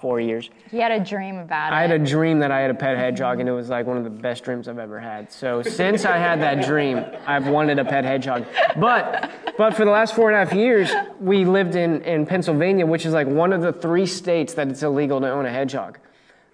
four 0.00 0.20
years. 0.20 0.50
He 0.70 0.78
had 0.78 0.92
a 0.92 1.04
dream 1.04 1.38
about 1.38 1.72
I 1.72 1.76
it. 1.76 1.78
I 1.78 1.82
had 1.82 2.00
a 2.00 2.04
dream 2.04 2.38
that 2.40 2.50
I 2.50 2.60
had 2.60 2.70
a 2.70 2.74
pet 2.74 2.96
hedgehog, 2.96 3.40
and 3.40 3.48
it 3.48 3.52
was 3.52 3.68
like 3.68 3.86
one 3.86 3.96
of 3.96 4.04
the 4.04 4.10
best 4.10 4.44
dreams 4.44 4.68
I've 4.68 4.78
ever 4.78 4.98
had. 4.98 5.30
So 5.30 5.62
since 5.62 6.04
I 6.04 6.16
had 6.16 6.40
that 6.40 6.64
dream, 6.64 7.04
I've 7.26 7.46
wanted 7.46 7.78
a 7.78 7.84
pet 7.84 8.04
hedgehog. 8.04 8.46
But 8.76 9.30
but 9.56 9.74
for 9.74 9.84
the 9.84 9.90
last 9.90 10.14
four 10.14 10.30
and 10.30 10.36
a 10.36 10.44
half 10.44 10.56
years, 10.56 10.90
we 11.20 11.44
lived 11.44 11.74
in 11.74 12.02
in 12.02 12.26
Pennsylvania, 12.26 12.86
which 12.86 13.04
is 13.04 13.12
like 13.12 13.26
one 13.26 13.52
of 13.52 13.62
the 13.62 13.72
three 13.72 14.06
states 14.06 14.54
that 14.54 14.68
it's 14.68 14.82
illegal 14.82 15.20
to 15.20 15.30
own 15.30 15.46
a 15.46 15.50
hedgehog. 15.50 15.98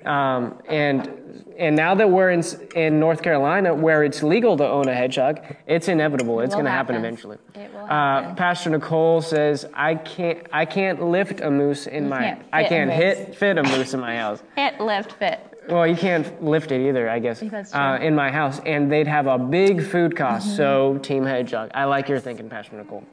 Um, 0.06 0.58
and 0.68 1.44
and 1.58 1.74
now 1.74 1.94
that 1.94 2.08
we're 2.08 2.30
in 2.30 2.42
in 2.74 3.00
North 3.00 3.22
Carolina, 3.22 3.74
where 3.74 4.04
it's 4.04 4.22
legal 4.22 4.56
to 4.56 4.66
own 4.66 4.88
a 4.88 4.94
hedgehog, 4.94 5.40
it's 5.66 5.88
inevitable. 5.88 6.40
It's 6.40 6.54
going 6.54 6.66
to 6.66 6.70
happen 6.70 6.94
happen. 6.94 7.06
eventually. 7.06 7.38
It 7.54 7.72
will 7.72 7.80
Uh. 7.80 8.34
Pastor 8.34 8.70
Nicole 8.70 9.20
says, 9.20 9.66
"I 9.74 9.96
can't 9.96 10.46
I 10.52 10.64
can't 10.64 11.02
lift 11.02 11.40
a 11.40 11.50
moose 11.50 11.86
in 11.86 12.08
my 12.08 12.18
can't 12.20 12.42
I 12.52 12.64
can't 12.64 12.90
moose." 12.90 12.98
hit 12.98 13.34
fit 13.34 13.58
a 13.58 13.62
moose 13.62 13.94
in 13.94 14.00
my 14.00 14.16
house." 14.16 14.42
Hit, 14.56 14.80
lift, 14.80 15.12
fit. 15.12 15.40
Well, 15.68 15.86
you 15.86 15.96
can't 15.96 16.42
lift 16.44 16.70
it 16.70 16.88
either, 16.88 17.10
I 17.10 17.18
guess. 17.18 17.42
Uh, 17.74 17.98
in 18.00 18.14
my 18.14 18.30
house, 18.30 18.60
and 18.64 18.90
they'd 18.90 19.08
have 19.08 19.26
a 19.26 19.36
big 19.36 19.84
food 19.84 20.16
cost. 20.16 20.46
Mm-hmm. 20.46 20.56
So, 20.56 20.98
Team 20.98 21.24
Hedgehog. 21.24 21.72
I 21.74 21.84
like 21.84 22.08
your 22.08 22.20
thinking, 22.20 22.48
Pastor 22.48 22.76
Nicole. 22.76 23.04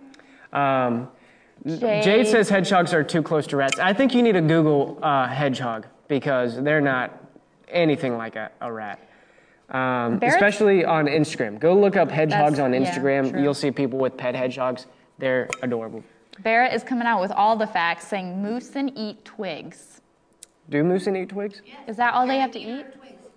Um, 0.52 1.10
Jade. 1.66 2.04
Jade 2.04 2.28
says 2.28 2.50
hedgehogs 2.50 2.94
are 2.94 3.04
too 3.04 3.24
close 3.24 3.48
to 3.48 3.58
rats. 3.58 3.80
I 3.80 3.94
think 3.94 4.14
you 4.14 4.22
need 4.22 4.34
to 4.34 4.42
Google 4.42 5.00
uh, 5.02 5.28
hedgehog 5.28 5.88
because 6.18 6.62
they're 6.62 6.82
not 6.82 7.12
anything 7.68 8.18
like 8.18 8.36
a, 8.36 8.52
a 8.62 8.72
rat. 8.72 9.00
Um, 9.70 10.20
especially 10.22 10.86
on 10.86 11.06
Instagram. 11.08 11.60
Go 11.60 11.74
look 11.74 11.96
up 11.96 12.12
hedgehogs 12.12 12.58
That's- 12.58 12.60
on 12.60 12.74
yeah, 12.74 12.94
Instagram. 12.96 13.32
true. 13.32 13.42
You'll 13.42 13.56
see 13.56 13.72
people 13.72 13.98
with 13.98 14.16
pet 14.16 14.36
hedgehogs. 14.36 14.86
They're 15.18 15.50
adorable. 15.64 16.04
Barrett 16.44 16.74
is 16.74 16.84
coming 16.84 17.08
out 17.08 17.20
with 17.22 17.32
all 17.32 17.56
the 17.56 17.66
facts, 17.66 18.08
saying 18.08 18.42
moose 18.42 18.76
and 18.76 18.92
eat 18.96 19.26
twigs. 19.26 20.02
Do 20.70 20.84
moose 20.84 21.08
and 21.08 21.18
eat 21.18 21.30
twigs? 21.30 21.62
Is 21.88 21.98
that 21.98 22.14
all 22.14 22.28
they 22.28 22.38
have 22.38 22.52
to 22.52 22.60
eat? 22.60 22.86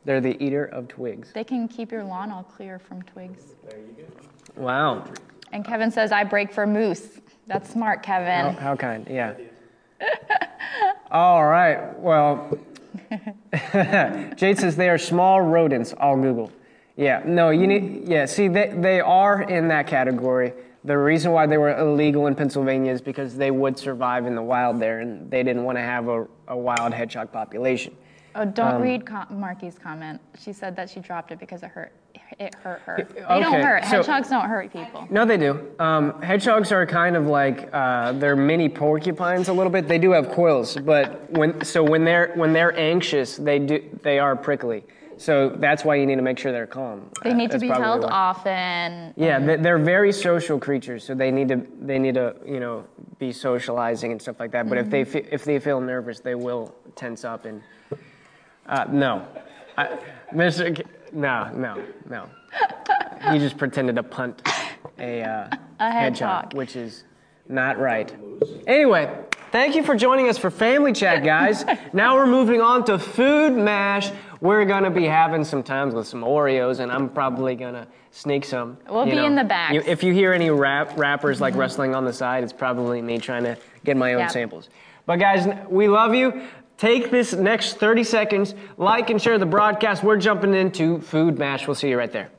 They're 0.04 0.20
the 0.20 0.36
eater 0.42 0.66
of 0.66 0.88
twigs. 0.88 1.32
They 1.32 1.44
can 1.44 1.66
keep 1.68 1.90
your 1.90 2.04
lawn 2.04 2.30
all 2.30 2.42
clear 2.44 2.78
from 2.78 3.02
twigs. 3.02 3.54
There 3.68 3.78
you 3.78 4.04
go. 4.04 4.62
Wow. 4.62 5.04
And 5.52 5.64
Kevin 5.64 5.90
says, 5.90 6.12
I 6.12 6.24
break 6.24 6.52
for 6.52 6.66
moose. 6.66 7.20
That's 7.46 7.70
smart, 7.70 8.04
How, 8.04 8.18
Kevin. 8.18 8.54
how 8.54 8.76
kind, 8.76 9.06
yeah. 9.08 9.34
All 11.10 11.46
right, 11.46 11.98
well, 11.98 12.58
Jade 14.36 14.58
says 14.58 14.76
they 14.76 14.88
are 14.88 14.98
small 14.98 15.40
rodents. 15.40 15.94
I'll 15.98 16.16
Google. 16.16 16.50
Yeah, 16.96 17.22
no, 17.24 17.50
you 17.50 17.66
need, 17.66 18.08
yeah, 18.08 18.24
see, 18.24 18.48
they, 18.48 18.72
they 18.74 19.00
are 19.00 19.42
in 19.42 19.68
that 19.68 19.86
category. 19.86 20.52
The 20.84 20.96
reason 20.96 21.32
why 21.32 21.46
they 21.46 21.58
were 21.58 21.76
illegal 21.76 22.26
in 22.26 22.34
Pennsylvania 22.34 22.92
is 22.92 23.00
because 23.00 23.36
they 23.36 23.50
would 23.50 23.78
survive 23.78 24.26
in 24.26 24.34
the 24.34 24.42
wild 24.42 24.80
there, 24.80 25.00
and 25.00 25.30
they 25.30 25.42
didn't 25.42 25.64
want 25.64 25.76
to 25.76 25.82
have 25.82 26.08
a, 26.08 26.26
a 26.48 26.56
wild 26.56 26.94
hedgehog 26.94 27.30
population. 27.32 27.96
Oh, 28.38 28.44
don't 28.44 28.74
Um, 28.74 28.82
read 28.82 29.06
com- 29.06 29.26
Marky's 29.30 29.78
comment. 29.78 30.20
She 30.38 30.52
said 30.52 30.76
that 30.76 30.90
she 30.90 31.00
dropped 31.00 31.32
it 31.32 31.38
because 31.38 31.62
it 31.62 31.70
hurt. 31.70 31.92
It 32.38 32.54
hurt 32.56 32.80
her. 32.84 32.96
They 33.14 33.22
okay, 33.22 33.40
don't 33.40 33.62
hurt. 33.62 33.84
so- 33.84 33.96
Hedgehogs 33.96 34.28
don't 34.28 34.46
hurt 34.48 34.72
people. 34.72 35.06
No, 35.10 35.24
they 35.24 35.36
do. 35.38 35.66
Um, 35.78 36.20
hedgehogs 36.22 36.70
are 36.72 36.84
kind 36.84 37.16
of 37.16 37.26
like 37.26 37.68
uh, 37.72 38.12
they're 38.12 38.36
mini 38.36 38.68
porcupines 38.68 39.48
a 39.48 39.52
little 39.52 39.70
bit. 39.72 39.88
They 39.88 39.98
do 39.98 40.10
have 40.12 40.28
quills, 40.28 40.76
but 40.76 41.30
when 41.30 41.64
so 41.64 41.82
when 41.82 42.04
they're 42.04 42.32
when 42.34 42.52
they're 42.52 42.76
anxious, 42.78 43.36
they 43.36 43.58
do 43.58 43.82
they 44.02 44.18
are 44.18 44.34
prickly. 44.36 44.84
So 45.18 45.48
that's 45.48 45.82
why 45.82 45.94
you 45.94 46.04
need 46.04 46.16
to 46.16 46.22
make 46.22 46.38
sure 46.38 46.52
they're 46.52 46.66
calm. 46.66 47.10
They 47.22 47.32
need 47.32 47.50
to 47.52 47.58
be 47.58 47.68
held 47.68 48.02
why. 48.02 48.10
often. 48.10 49.14
Yeah, 49.16 49.38
they- 49.38 49.56
they're 49.56 49.78
very 49.78 50.12
social 50.12 50.58
creatures, 50.58 51.04
so 51.04 51.14
they 51.14 51.30
need 51.30 51.48
to 51.48 51.66
they 51.80 51.98
need 51.98 52.14
to 52.16 52.34
you 52.44 52.60
know 52.60 52.84
be 53.18 53.32
socializing 53.32 54.10
and 54.12 54.20
stuff 54.20 54.38
like 54.40 54.50
that. 54.50 54.68
But 54.68 54.78
if 54.78 54.90
they 54.90 55.04
fe- 55.04 55.26
if 55.30 55.44
they 55.44 55.58
feel 55.58 55.80
nervous, 55.80 56.20
they 56.20 56.34
will 56.34 56.74
tense 56.96 57.24
up 57.24 57.44
and 57.46 57.62
uh, 58.68 58.84
no, 58.90 59.26
I, 59.76 59.98
Mr. 60.32 60.74
K- 60.76 60.82
No, 61.12 61.50
no, 61.54 61.82
no. 62.08 62.26
he 63.32 63.38
just 63.38 63.58
pretended 63.58 63.96
to 63.96 64.02
punt 64.02 64.42
a, 64.98 65.22
uh, 65.22 65.48
A 65.80 65.90
hedgehog. 65.90 66.54
which 66.54 66.76
is 66.76 67.04
not 67.48 67.78
right. 67.78 68.14
Anyway, 68.66 69.08
thank 69.52 69.76
you 69.76 69.82
for 69.84 69.94
joining 69.94 70.28
us 70.28 70.36
for 70.38 70.50
Family 70.50 70.92
Chat, 70.92 71.22
guys. 71.24 71.64
now 71.92 72.14
we're 72.16 72.26
moving 72.26 72.60
on 72.60 72.84
to 72.86 72.98
Food 72.98 73.52
Mash. 73.56 74.10
We're 74.40 74.64
gonna 74.64 74.90
be 74.90 75.04
having 75.04 75.44
some 75.44 75.62
times 75.62 75.94
with 75.94 76.06
some 76.06 76.22
Oreos, 76.22 76.80
and 76.80 76.90
I'm 76.92 77.08
probably 77.08 77.54
gonna 77.54 77.86
sneak 78.10 78.44
some. 78.44 78.78
We'll 78.88 79.06
you 79.06 79.12
be 79.12 79.24
in 79.24 79.34
the 79.34 79.44
back. 79.44 79.72
You- 79.74 79.82
if 79.86 80.02
you 80.02 80.12
hear 80.12 80.32
any 80.32 80.50
rap 80.50 80.96
rappers 80.98 81.40
like 81.40 81.54
wrestling 81.54 81.94
on 81.94 82.04
the 82.04 82.12
side, 82.12 82.42
it's 82.44 82.52
probably 82.52 83.00
me 83.00 83.18
trying 83.18 83.44
to 83.44 83.56
get 83.84 83.96
my 83.96 84.14
own 84.14 84.20
Yeah. 84.20 84.26
samples. 84.28 84.68
But 85.06 85.16
guys, 85.20 85.46
we 85.68 85.86
love 85.88 86.14
you. 86.14 86.42
Take 86.78 87.10
this 87.10 87.32
next 87.32 87.78
30 87.78 88.04
seconds, 88.04 88.54
like 88.76 89.08
and 89.10 89.20
share 89.20 89.38
the 89.38 89.46
broadcast. 89.46 90.02
We're 90.02 90.18
jumping 90.18 90.54
into 90.54 91.00
Food 91.00 91.38
Mash. 91.38 91.66
We'll 91.66 91.74
see 91.74 91.88
you 91.88 91.98
right 91.98 92.12
there. 92.12 92.30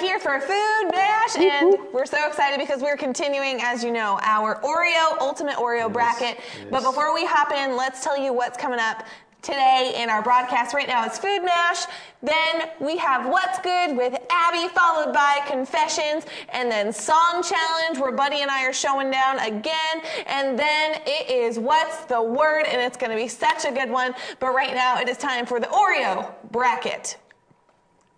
Here 0.00 0.18
for 0.18 0.40
Food 0.40 0.90
Mash, 0.92 1.36
and 1.36 1.76
we're 1.92 2.06
so 2.06 2.26
excited 2.26 2.58
because 2.58 2.80
we're 2.80 2.96
continuing, 2.96 3.60
as 3.60 3.84
you 3.84 3.92
know, 3.92 4.18
our 4.22 4.58
Oreo 4.62 5.20
Ultimate 5.20 5.56
Oreo 5.56 5.92
bracket. 5.92 6.40
But 6.70 6.82
before 6.82 7.12
we 7.14 7.26
hop 7.26 7.52
in, 7.52 7.76
let's 7.76 8.02
tell 8.02 8.18
you 8.18 8.32
what's 8.32 8.56
coming 8.56 8.80
up 8.80 9.04
today 9.42 9.92
in 9.96 10.08
our 10.08 10.22
broadcast. 10.22 10.74
Right 10.74 10.88
now 10.88 11.04
it's 11.04 11.18
Food 11.18 11.44
Mash. 11.44 11.84
Then 12.22 12.70
we 12.80 12.96
have 12.96 13.28
What's 13.28 13.58
Good 13.58 13.94
with 13.94 14.18
Abby, 14.30 14.68
followed 14.74 15.12
by 15.12 15.40
Confessions, 15.46 16.24
and 16.48 16.70
then 16.70 16.94
Song 16.94 17.42
Challenge, 17.42 17.98
where 17.98 18.12
Buddy 18.12 18.40
and 18.40 18.50
I 18.50 18.66
are 18.66 18.72
showing 18.72 19.10
down 19.10 19.38
again. 19.40 20.00
And 20.26 20.58
then 20.58 21.02
it 21.06 21.30
is 21.30 21.58
What's 21.58 22.06
the 22.06 22.22
Word, 22.22 22.62
and 22.62 22.80
it's 22.80 22.96
going 22.96 23.10
to 23.10 23.16
be 23.16 23.28
such 23.28 23.66
a 23.66 23.70
good 23.70 23.90
one. 23.90 24.14
But 24.38 24.54
right 24.54 24.74
now 24.74 24.98
it 24.98 25.10
is 25.10 25.18
time 25.18 25.44
for 25.44 25.60
the 25.60 25.66
Oreo 25.66 26.32
bracket. 26.50 27.18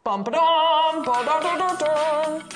Bum 0.04 0.24
ba 0.24 0.32
dum, 0.32 1.04
ba 1.04 1.24
da 1.24 1.40
da 1.40 1.56
da 1.56 1.76
dum. 1.76 2.48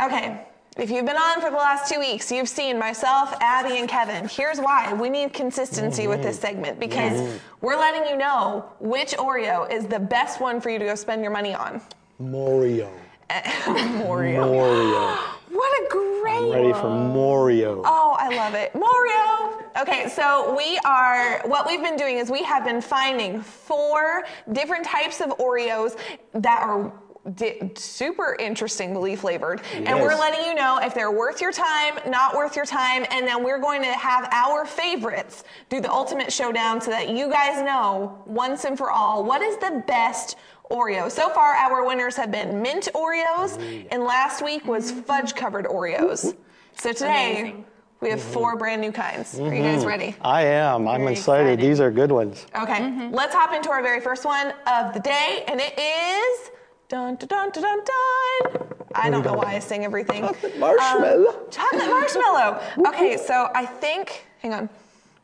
Okay, 0.00 0.46
if 0.76 0.90
you've 0.90 1.04
been 1.04 1.16
on 1.16 1.40
for 1.40 1.50
the 1.50 1.56
last 1.56 1.92
two 1.92 1.98
weeks, 1.98 2.30
you've 2.30 2.48
seen 2.48 2.78
myself, 2.78 3.34
Abby, 3.40 3.78
and 3.80 3.88
Kevin. 3.88 4.28
Here's 4.28 4.58
why 4.58 4.92
we 4.92 5.08
need 5.08 5.32
consistency 5.32 6.06
with 6.06 6.22
this 6.22 6.38
segment 6.38 6.78
mm-hmm. 6.78 6.88
because 6.88 7.20
mm-hmm. 7.20 7.66
we're 7.66 7.76
letting 7.76 8.08
you 8.08 8.16
know 8.16 8.64
which 8.78 9.10
Oreo 9.14 9.68
is 9.72 9.86
the 9.86 9.98
best 9.98 10.40
one 10.40 10.60
for 10.60 10.70
you 10.70 10.78
to 10.78 10.84
go 10.84 10.94
spend 10.94 11.20
your 11.22 11.32
money 11.32 11.54
on. 11.56 11.80
Morio. 12.20 12.92
Oreo. 13.28 14.06
Morio. 14.52 15.37
What 15.50 15.82
a 15.82 15.88
great 15.88 16.36
I'm 16.36 16.50
ready 16.50 16.72
for 16.72 16.90
Morio. 16.90 17.82
Oh, 17.84 18.16
I 18.18 18.34
love 18.36 18.54
it. 18.54 18.74
Mario! 18.74 19.64
Okay, 19.80 20.08
so 20.08 20.54
we 20.56 20.78
are, 20.84 21.40
what 21.46 21.66
we've 21.66 21.82
been 21.82 21.96
doing 21.96 22.18
is 22.18 22.30
we 22.30 22.42
have 22.42 22.64
been 22.64 22.80
finding 22.80 23.40
four 23.40 24.24
different 24.52 24.84
types 24.84 25.20
of 25.20 25.30
Oreos 25.38 25.96
that 26.34 26.62
are 26.62 26.92
di- 27.34 27.70
super 27.76 28.36
interestingly 28.38 29.16
flavored. 29.16 29.62
And 29.72 30.00
we're 30.00 30.18
letting 30.18 30.44
you 30.44 30.54
know 30.54 30.78
if 30.82 30.94
they're 30.94 31.12
worth 31.12 31.40
your 31.40 31.52
time, 31.52 31.98
not 32.06 32.34
worth 32.34 32.56
your 32.56 32.66
time, 32.66 33.06
and 33.10 33.26
then 33.26 33.42
we're 33.42 33.60
going 33.60 33.82
to 33.82 33.92
have 33.92 34.28
our 34.32 34.66
favorites 34.66 35.44
do 35.68 35.80
the 35.80 35.90
ultimate 35.90 36.32
showdown 36.32 36.80
so 36.80 36.90
that 36.90 37.10
you 37.10 37.30
guys 37.30 37.62
know 37.62 38.22
once 38.26 38.64
and 38.64 38.76
for 38.76 38.90
all 38.90 39.24
what 39.24 39.42
is 39.42 39.56
the 39.58 39.82
best 39.86 40.36
Oreo. 40.70 41.10
So 41.10 41.28
far, 41.30 41.54
our 41.54 41.86
winners 41.86 42.16
have 42.16 42.30
been 42.30 42.62
mint 42.62 42.88
Oreos, 42.94 43.58
and 43.90 44.04
last 44.04 44.42
week 44.42 44.66
was 44.66 44.90
fudge 44.90 45.34
covered 45.34 45.66
Oreos. 45.66 46.36
So 46.76 46.92
today, 46.92 47.40
Amazing. 47.40 47.64
we 48.00 48.10
have 48.10 48.20
mm-hmm. 48.20 48.32
four 48.32 48.56
brand 48.56 48.80
new 48.80 48.92
kinds. 48.92 49.38
Are 49.38 49.44
you 49.44 49.50
mm-hmm. 49.50 49.76
guys 49.76 49.84
ready? 49.84 50.14
I 50.20 50.42
am. 50.42 50.86
I'm 50.86 51.00
Very 51.00 51.12
excited. 51.12 51.52
excited. 51.52 51.60
These 51.60 51.80
are 51.80 51.90
good 51.90 52.12
ones. 52.12 52.46
Okay, 52.54 52.80
mm-hmm. 52.80 53.14
let's 53.14 53.34
hop 53.34 53.52
into 53.52 53.70
our 53.70 53.82
very 53.82 54.00
first 54.00 54.24
one 54.24 54.52
of 54.66 54.94
the 54.94 55.00
day, 55.00 55.44
and 55.48 55.60
it 55.60 55.78
is 55.78 56.50
dun 56.88 57.16
dun 57.16 57.28
dun 57.28 57.50
dun 57.50 57.62
dun. 57.62 57.84
dun. 57.84 58.68
I 58.94 59.10
don't 59.10 59.24
know 59.24 59.34
why 59.34 59.56
I 59.56 59.58
sing 59.58 59.84
everything. 59.84 60.22
Chocolate 60.22 60.58
marshmallow. 60.58 61.28
Um, 61.28 61.36
chocolate 61.50 61.86
marshmallow. 61.86 62.60
Okay, 62.88 63.16
so 63.16 63.50
I 63.54 63.66
think. 63.66 64.26
Hang 64.40 64.54
on. 64.54 64.68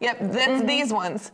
Yep, 0.01 0.19
that's 0.33 0.65
these 0.65 0.93
ones. 0.93 1.33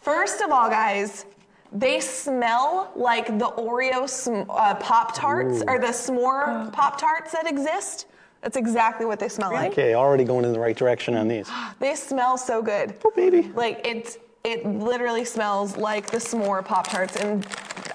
First 0.00 0.40
of 0.40 0.50
all, 0.50 0.70
guys, 0.70 1.26
they 1.72 2.00
smell 2.00 2.90
like 2.96 3.26
the 3.38 3.48
Oreo 3.56 4.08
sm- 4.08 4.48
uh, 4.50 4.74
Pop 4.76 5.14
Tarts 5.14 5.62
or 5.66 5.78
the 5.78 5.88
s'more 5.88 6.72
Pop 6.72 6.98
Tarts 7.00 7.32
that 7.32 7.46
exist. 7.46 8.06
That's 8.42 8.56
exactly 8.56 9.04
what 9.06 9.20
they 9.20 9.28
smell 9.28 9.52
like. 9.52 9.72
Okay, 9.72 9.94
already 9.94 10.24
going 10.24 10.44
in 10.44 10.52
the 10.52 10.58
right 10.60 10.76
direction 10.76 11.14
on 11.16 11.28
these. 11.28 11.48
They 11.78 11.94
smell 11.94 12.36
so 12.38 12.62
good. 12.62 12.94
Oh, 13.04 13.12
baby. 13.14 13.50
Like 13.54 13.86
it's 13.86 14.18
it 14.44 14.64
literally 14.66 15.24
smells 15.24 15.76
like 15.76 16.10
the 16.10 16.16
s'more 16.18 16.64
Pop 16.64 16.88
Tarts, 16.88 17.16
and 17.16 17.46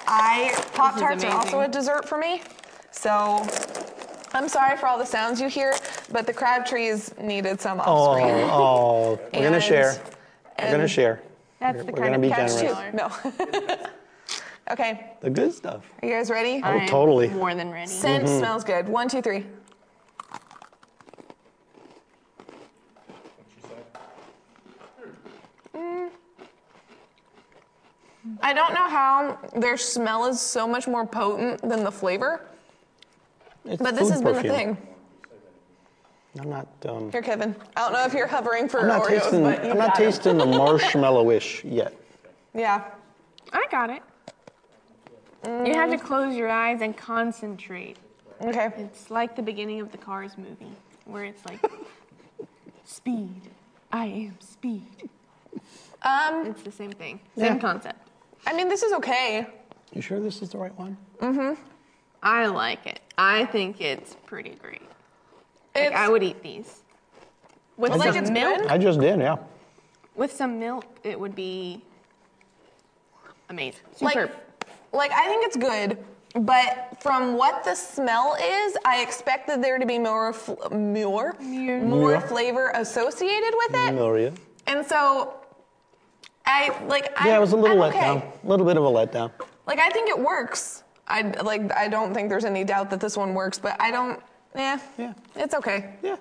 I 0.08 0.54
Pop 0.74 0.98
Tarts 1.00 1.24
are 1.24 1.32
also 1.32 1.58
a 1.58 1.64
amazing. 1.66 1.72
dessert 1.72 2.08
for 2.08 2.18
me. 2.20 2.42
So 2.92 3.46
I'm 4.34 4.48
sorry 4.48 4.78
for 4.78 4.86
all 4.88 4.98
the 4.98 5.06
sounds 5.06 5.42
you 5.42 5.48
hear, 5.50 5.74
but 6.12 6.28
the 6.28 6.34
Crabtrees 6.34 7.14
needed 7.20 7.60
some 7.60 7.80
off 7.80 7.88
Oh, 7.88 8.14
screen. 8.14 8.36
oh. 8.52 9.20
We're 9.34 9.40
going 9.40 9.44
to 9.52 9.56
And- 9.56 9.64
share. 9.64 9.96
We're 10.60 10.66
going 10.66 10.74
to 10.78 10.82
and- 10.84 10.92
share. 10.92 11.22
That's 11.60 11.78
We're 11.78 11.84
the 11.84 11.92
gonna 11.94 12.10
kind 12.10 12.22
be 12.22 12.28
of 12.30 12.34
Catch 12.36 12.60
generous. 12.60 13.32
two. 13.32 13.48
No. 13.48 13.88
okay, 14.72 15.12
The 15.22 15.30
good 15.30 15.54
stuff. 15.54 15.86
are 16.02 16.08
you 16.08 16.14
guys 16.14 16.30
ready? 16.30 16.62
I 16.62 16.76
am 16.76 16.88
totally. 16.88 17.30
More 17.30 17.56
than 17.56 17.72
ready. 17.72 17.88
Scent 17.90 18.26
Mm-hmm. 18.26 18.40
smells 18.40 18.64
good. 18.64 18.88
One, 18.90 19.08
two, 19.08 19.22
three. 19.22 19.46
Mm. 25.76 26.10
I 28.42 28.54
don't 28.54 28.74
know 28.74 28.88
how 28.90 29.38
their 29.56 29.78
smell 29.78 30.26
is 30.26 30.40
so 30.40 30.68
much 30.68 30.88
more 30.88 31.06
potent 31.06 31.62
than 31.62 31.84
the 31.84 31.92
flavor, 31.92 32.42
It's 33.66 33.82
but 33.82 33.96
this 33.96 34.04
food 34.10 34.12
has 34.14 34.22
been 34.22 34.34
the 34.34 34.42
perfume. 34.42 34.56
thing. 34.76 34.78
I'm 36.40 36.50
not. 36.50 36.68
Um, 36.88 37.12
Here, 37.12 37.22
Kevin. 37.22 37.56
I 37.76 37.82
don't 37.82 37.94
know 37.94 38.06
if 38.06 38.14
you're 38.14 38.28
hovering 38.28 38.68
for 38.68 38.82
I'm 38.82 38.88
not 38.88 39.04
Oreos, 39.04 39.08
tasting. 39.22 39.44
but 39.44 39.64
you 39.64 39.72
I'm 39.72 39.78
not 39.78 39.88
got 39.90 40.00
'em. 40.02 40.06
tasting 40.06 40.38
the 40.38 40.46
marshmallowish 40.58 41.64
yet. 41.64 41.94
Yeah. 42.54 42.84
I 43.54 43.66
got 43.72 43.90
it. 43.90 44.02
You 45.46 45.74
have 45.76 45.92
to 45.92 45.98
close 45.98 46.36
your 46.36 46.50
eyes 46.50 46.82
and 46.82 46.98
concentrate. 46.98 47.98
Okay. 48.42 48.70
It's 48.78 49.12
like 49.12 49.36
the 49.36 49.42
beginning 49.44 49.80
of 49.80 49.92
the 49.92 49.98
Cars 49.98 50.38
movie, 50.38 50.72
where 51.06 51.24
it's 51.24 51.46
like, 51.46 51.60
speed. 52.84 53.42
I 53.92 54.06
am 54.06 54.38
speed. 54.42 55.10
Um, 56.02 56.48
It's 56.48 56.64
the 56.64 56.72
same 56.72 56.92
thing. 56.92 57.20
Yeah. 57.36 57.50
Same 57.50 57.60
concept. 57.60 58.10
I 58.48 58.54
mean, 58.54 58.68
this 58.68 58.84
is 58.84 58.92
okay. 58.94 59.48
You 59.94 60.02
sure 60.02 60.20
this 60.20 60.42
is 60.42 60.50
the 60.50 60.58
right 60.58 60.78
one? 60.78 60.98
Mhm. 61.20 61.56
I 62.24 62.48
like 62.48 62.86
it. 62.88 63.00
I 63.18 63.46
think 63.46 63.80
it's 63.82 64.16
pretty 64.26 64.56
great. 64.62 64.82
Like, 65.76 65.94
I 65.94 66.10
would 66.10 66.24
eat 66.24 66.42
these. 66.42 66.82
With 67.78 67.92
I 67.92 67.98
some 67.98 68.16
it's 68.16 68.30
milk. 68.32 68.70
I 68.72 68.78
just 68.78 69.00
did. 69.00 69.20
Yeah. 69.20 69.38
with 70.16 70.32
some 70.32 70.60
milk, 70.60 70.86
it 71.04 71.20
would 71.20 71.36
be 71.36 71.82
amazing. 73.50 73.82
like, 74.02 74.14
Superb. 74.14 74.32
like 74.94 75.12
I 75.12 75.26
think 75.28 75.46
it's 75.46 75.58
good, 75.58 75.98
but 76.40 76.98
from 77.02 77.38
what 77.38 77.64
the 77.66 77.76
smell 77.76 78.36
is, 78.42 78.78
I 78.86 79.02
expected 79.02 79.62
there 79.62 79.78
to 79.78 79.86
be 79.86 80.00
more, 80.00 80.32
fl- 80.34 80.54
more, 80.74 81.36
more 81.42 81.80
More. 81.82 82.22
flavor 82.22 82.72
associated 82.76 83.54
with 83.58 83.72
it, 83.72 83.90
oh, 83.90 83.94
Moria. 83.94 84.32
and 84.68 84.86
so 84.86 85.34
I 86.46 86.74
like. 86.88 87.12
I, 87.20 87.28
Yeah, 87.30 87.38
it 87.38 87.42
was 87.42 87.52
a 87.54 87.58
little 87.58 87.84
I'm 87.84 87.90
okay. 87.94 88.00
letdown. 88.00 88.44
A 88.44 88.48
little 88.48 88.66
bit 88.66 88.78
of 88.78 88.84
a 88.86 88.88
letdown. 88.90 89.32
Like 89.68 89.80
I 89.80 89.90
think 89.90 90.10
it 90.10 90.18
works. 90.20 90.84
I 91.08 91.22
like. 91.44 91.72
I 91.74 91.88
don't 91.90 92.14
think 92.14 92.30
there's 92.30 92.46
any 92.46 92.64
doubt 92.64 92.90
that 92.92 93.00
this 93.02 93.18
one 93.18 93.34
works, 93.34 93.60
but 93.60 93.76
I 93.82 93.92
don't. 93.92 94.22
Yeah. 94.56 94.80
Yeah. 94.98 95.14
It's 95.36 95.54
okay. 95.54 95.94
Yeah. 96.02 96.16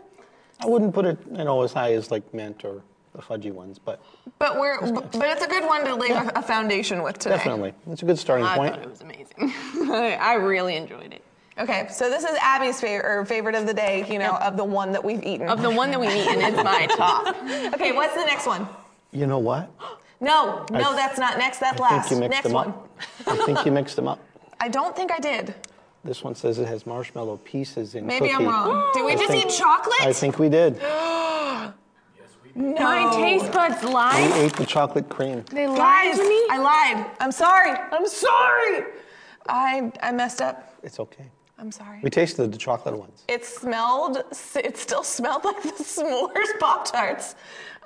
I 0.60 0.66
wouldn't 0.66 0.94
put 0.94 1.04
it, 1.04 1.18
you 1.30 1.44
know, 1.44 1.62
as 1.62 1.72
high 1.72 1.92
as 1.94 2.10
like 2.10 2.32
mint 2.34 2.64
or 2.64 2.82
the 3.14 3.22
fudgy 3.22 3.52
ones, 3.52 3.78
but 3.78 4.00
But 4.38 4.58
we're. 4.58 4.80
But, 4.80 5.12
but 5.12 5.26
it's 5.28 5.44
a 5.44 5.48
good 5.48 5.64
one 5.64 5.84
to 5.84 5.94
lay 5.94 6.10
a, 6.10 6.30
a 6.36 6.42
foundation 6.42 7.02
with 7.02 7.18
today. 7.18 7.36
definitely. 7.36 7.74
It's 7.90 8.02
a 8.02 8.06
good 8.06 8.18
starting 8.18 8.46
I 8.46 8.56
point. 8.56 8.74
thought 8.74 8.82
it 8.82 8.90
was 8.90 9.00
amazing. 9.02 9.52
I 9.92 10.16
I 10.20 10.34
really 10.34 10.76
enjoyed 10.76 11.12
it. 11.12 11.22
Okay, 11.56 11.86
so 11.88 12.10
this 12.10 12.24
is 12.24 12.36
Abby's 12.40 12.80
favorite 12.80 13.06
or 13.08 13.24
favorite 13.24 13.54
of 13.54 13.66
the 13.66 13.74
day. 13.74 14.04
You 14.12 14.18
know, 14.18 14.36
of 14.38 14.56
the 14.56 14.64
one 14.64 14.90
that 14.92 15.04
we've 15.04 15.22
eaten. 15.22 15.48
Of 15.48 15.62
the 15.62 15.70
one 15.70 15.90
that 15.92 16.00
we 16.00 16.08
eat, 16.08 16.26
and 16.26 16.40
it's 16.42 16.64
my 16.64 16.86
top. 16.96 17.36
okay, 17.74 17.92
what's 17.92 18.14
the 18.14 18.24
next 18.24 18.46
one? 18.46 18.66
You 19.12 19.26
know 19.26 19.38
what? 19.38 19.70
No, 20.20 20.64
no, 20.70 20.92
I- 20.92 20.96
that's 20.96 21.18
not 21.18 21.36
next. 21.38 21.58
That's 21.58 21.78
I 21.80 21.84
last. 21.96 22.08
think 22.08 22.22
you 22.22 22.28
mixed 22.28 22.30
next 22.36 22.44
them 22.44 22.52
one. 22.54 22.68
up. 22.68 22.88
I 23.26 23.36
think 23.44 23.66
you 23.66 23.72
mixed 23.80 23.96
them 23.96 24.08
up. 24.08 24.18
I 24.58 24.68
don't 24.68 24.96
think 24.96 25.12
I 25.12 25.18
did. 25.18 25.54
This 26.04 26.22
one 26.22 26.34
says 26.34 26.58
it 26.58 26.68
has 26.68 26.86
marshmallow 26.86 27.38
pieces 27.38 27.94
in 27.94 28.04
it. 28.04 28.06
Maybe 28.06 28.28
cookie. 28.28 28.44
I'm 28.44 28.48
wrong. 28.50 28.90
Did 28.92 29.04
we 29.06 29.12
I 29.12 29.16
just 29.16 29.28
think- 29.28 29.46
eat 29.46 29.50
chocolate? 29.58 30.00
I 30.02 30.12
think 30.12 30.38
we 30.38 30.48
did. 30.50 30.76
no. 30.82 31.72
My 32.54 33.10
taste 33.16 33.50
buds 33.52 33.82
We 33.82 33.88
lied. 33.90 34.30
ate 34.32 34.52
the 34.54 34.66
chocolate 34.66 35.08
cream. 35.08 35.44
They 35.50 35.66
lied 35.66 35.78
Guys, 35.78 36.18
to 36.18 36.28
me. 36.28 36.46
I 36.50 36.58
lied. 36.58 37.06
I'm 37.20 37.32
sorry. 37.32 37.70
I'm 37.90 38.06
sorry. 38.06 38.84
I 39.48 39.90
I 40.02 40.12
messed 40.12 40.40
up. 40.42 40.74
It's 40.82 41.00
okay. 41.00 41.30
I'm 41.58 41.70
sorry. 41.72 42.00
We 42.02 42.10
tasted 42.10 42.52
the 42.52 42.58
chocolate 42.58 42.98
ones. 42.98 43.24
It 43.28 43.44
smelled. 43.44 44.18
It 44.56 44.76
still 44.76 45.02
smelled 45.16 45.44
like 45.44 45.62
the 45.62 45.70
s'mores 45.70 46.58
Pop 46.60 46.84
Tarts. 46.90 47.34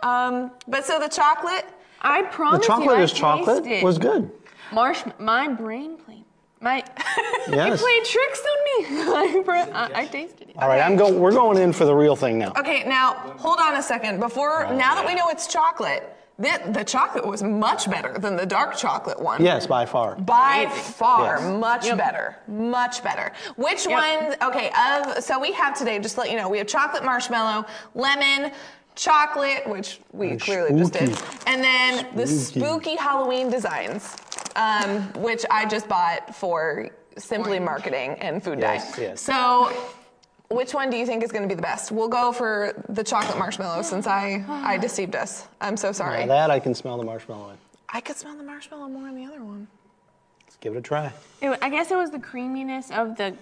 Um, 0.02 0.50
but 0.66 0.84
so 0.84 0.98
the 0.98 1.08
chocolate. 1.08 1.66
I 2.02 2.22
The 2.22 2.28
promise 2.28 2.66
chocolate 2.66 2.86
you, 2.88 2.94
I 2.94 3.02
is 3.02 3.12
chocolate 3.12 3.64
tasted 3.64 3.84
was 3.84 3.98
good. 3.98 4.30
Marsh. 4.72 5.02
My 5.18 5.48
brain 5.48 5.96
played. 5.96 6.07
My 6.60 6.82
Yes. 7.48 7.80
played 7.80 8.04
tricks 8.04 8.40
on 8.40 8.64
me. 8.64 8.98
I, 9.48 9.88
I, 9.94 10.00
I 10.02 10.06
tasted 10.06 10.50
it. 10.50 10.56
All 10.58 10.68
right, 10.68 10.80
I'm 10.80 10.96
go. 10.96 11.10
We're 11.12 11.32
going 11.32 11.56
in 11.58 11.72
for 11.72 11.84
the 11.84 11.94
real 11.94 12.16
thing 12.16 12.38
now. 12.38 12.52
Okay, 12.58 12.84
now 12.84 13.14
hold 13.38 13.58
on 13.60 13.76
a 13.76 13.82
second. 13.82 14.20
Before 14.20 14.66
now 14.74 14.94
that 14.94 15.06
we 15.06 15.14
know 15.14 15.28
it's 15.28 15.46
chocolate, 15.46 16.14
the, 16.38 16.60
the 16.72 16.84
chocolate 16.84 17.26
was 17.26 17.42
much 17.42 17.90
better 17.90 18.16
than 18.18 18.36
the 18.36 18.46
dark 18.46 18.76
chocolate 18.76 19.20
one. 19.20 19.42
Yes, 19.42 19.66
by 19.66 19.86
far. 19.86 20.14
By 20.16 20.66
Amazing. 20.70 20.92
far, 20.92 21.38
Yes. 21.40 21.60
much 21.60 21.86
Yep. 21.86 21.98
better, 21.98 22.36
much 22.48 23.02
better. 23.02 23.32
Which 23.56 23.86
Yep. 23.86 23.92
ones? 24.22 24.36
Okay, 24.42 24.70
of 24.70 25.22
so 25.24 25.38
we 25.38 25.52
have 25.52 25.76
today. 25.76 25.98
Just 25.98 26.14
to 26.16 26.20
let 26.22 26.30
you 26.30 26.36
know, 26.36 26.48
we 26.48 26.58
have 26.58 26.66
chocolate 26.66 27.04
marshmallow, 27.04 27.66
lemon, 27.94 28.52
chocolate, 28.94 29.66
which 29.68 30.00
we 30.12 30.30
And 30.30 30.40
clearly 30.40 30.76
just 30.78 30.92
did, 30.92 31.16
and 31.46 31.62
then 31.62 32.06
the 32.16 32.26
Spooky. 32.26 32.60
spooky 32.66 32.96
Halloween 32.96 33.48
designs, 33.48 34.16
um, 34.58 35.02
which 35.22 35.44
I 35.50 35.64
just 35.66 35.88
bought 35.88 36.34
for 36.34 36.90
simply 37.16 37.58
marketing 37.58 38.16
and 38.20 38.42
food 38.42 38.58
Yes, 38.60 38.96
dye. 38.96 39.02
yes. 39.02 39.20
So 39.20 39.72
which 40.50 40.74
one 40.74 40.90
do 40.90 40.96
you 40.96 41.06
think 41.06 41.22
is 41.22 41.30
going 41.32 41.42
to 41.42 41.48
be 41.48 41.54
the 41.54 41.62
best? 41.62 41.92
We'll 41.92 42.08
go 42.08 42.32
for 42.32 42.74
the 42.88 43.04
chocolate 43.04 43.38
marshmallow 43.38 43.82
since 43.82 44.06
I 44.06 44.44
I 44.48 44.76
deceived 44.88 45.14
us. 45.16 45.46
I'm 45.60 45.76
so 45.76 45.92
sorry. 45.92 46.20
Now 46.26 46.34
that 46.34 46.50
I 46.50 46.58
can 46.58 46.74
smell 46.74 46.98
the 46.98 47.04
marshmallow 47.04 47.50
in. 47.50 47.56
I 47.88 48.00
could 48.00 48.16
smell 48.16 48.36
the 48.36 48.42
marshmallow 48.42 48.88
more 48.88 49.08
on 49.08 49.14
the 49.14 49.24
other 49.24 49.42
one. 49.42 49.66
Let's 50.44 50.56
give 50.56 50.74
it 50.74 50.78
a 50.78 50.82
try. 50.82 51.12
It, 51.40 51.58
I 51.62 51.70
guess 51.70 51.90
it 51.90 51.96
was 51.96 52.10
the 52.10 52.18
creaminess 52.18 52.90
of 52.90 53.16
the 53.16 53.34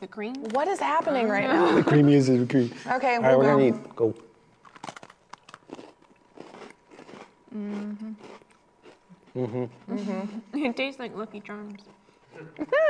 the 0.00 0.06
cream. 0.06 0.34
What 0.52 0.66
is 0.68 0.78
happening 0.78 1.28
right 1.28 1.48
now? 1.48 1.74
The 1.80 1.82
cream 1.82 2.08
is 2.08 2.26
the 2.28 2.46
cream. 2.46 2.72
Okay, 2.86 3.16
All 3.16 3.22
right, 3.22 3.36
we'll 3.36 3.38
we're 3.38 3.70
gonna 3.70 3.76
eat. 3.76 3.96
go. 3.96 4.14
Eat. 9.34 9.68
Go. 9.88 10.28
It 10.54 10.76
tastes 10.76 10.98
like 10.98 11.16
Lucky 11.16 11.40
Charms. 11.40 11.82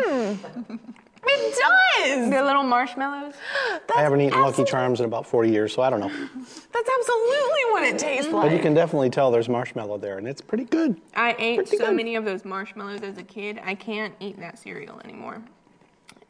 Mm. 0.06 0.78
It 1.22 1.54
does. 1.58 2.30
The 2.30 2.42
little 2.42 2.62
marshmallows. 2.62 3.34
I 3.94 4.00
haven't 4.00 4.22
eaten 4.22 4.40
Lucky 4.40 4.64
Charms 4.64 5.00
in 5.00 5.06
about 5.06 5.26
40 5.26 5.50
years, 5.50 5.74
so 5.74 5.82
I 5.82 5.90
don't 5.90 6.00
know. 6.00 6.08
That's 6.34 6.88
absolutely 6.98 7.64
what 7.70 7.82
it 7.82 7.98
tastes 7.98 8.32
like. 8.32 8.46
But 8.48 8.52
you 8.56 8.58
can 8.58 8.72
definitely 8.72 9.10
tell 9.10 9.30
there's 9.30 9.48
marshmallow 9.48 9.98
there, 9.98 10.16
and 10.16 10.26
it's 10.26 10.40
pretty 10.40 10.64
good. 10.64 10.98
I 11.14 11.36
ate 11.38 11.56
Pretty 11.56 11.76
so 11.76 11.86
good. 11.88 11.96
many 11.96 12.16
of 12.16 12.24
those 12.24 12.46
marshmallows 12.46 13.02
as 13.02 13.18
a 13.18 13.22
kid. 13.22 13.60
I 13.62 13.74
can't 13.74 14.14
eat 14.18 14.38
that 14.40 14.58
cereal 14.58 14.98
anymore. 15.04 15.42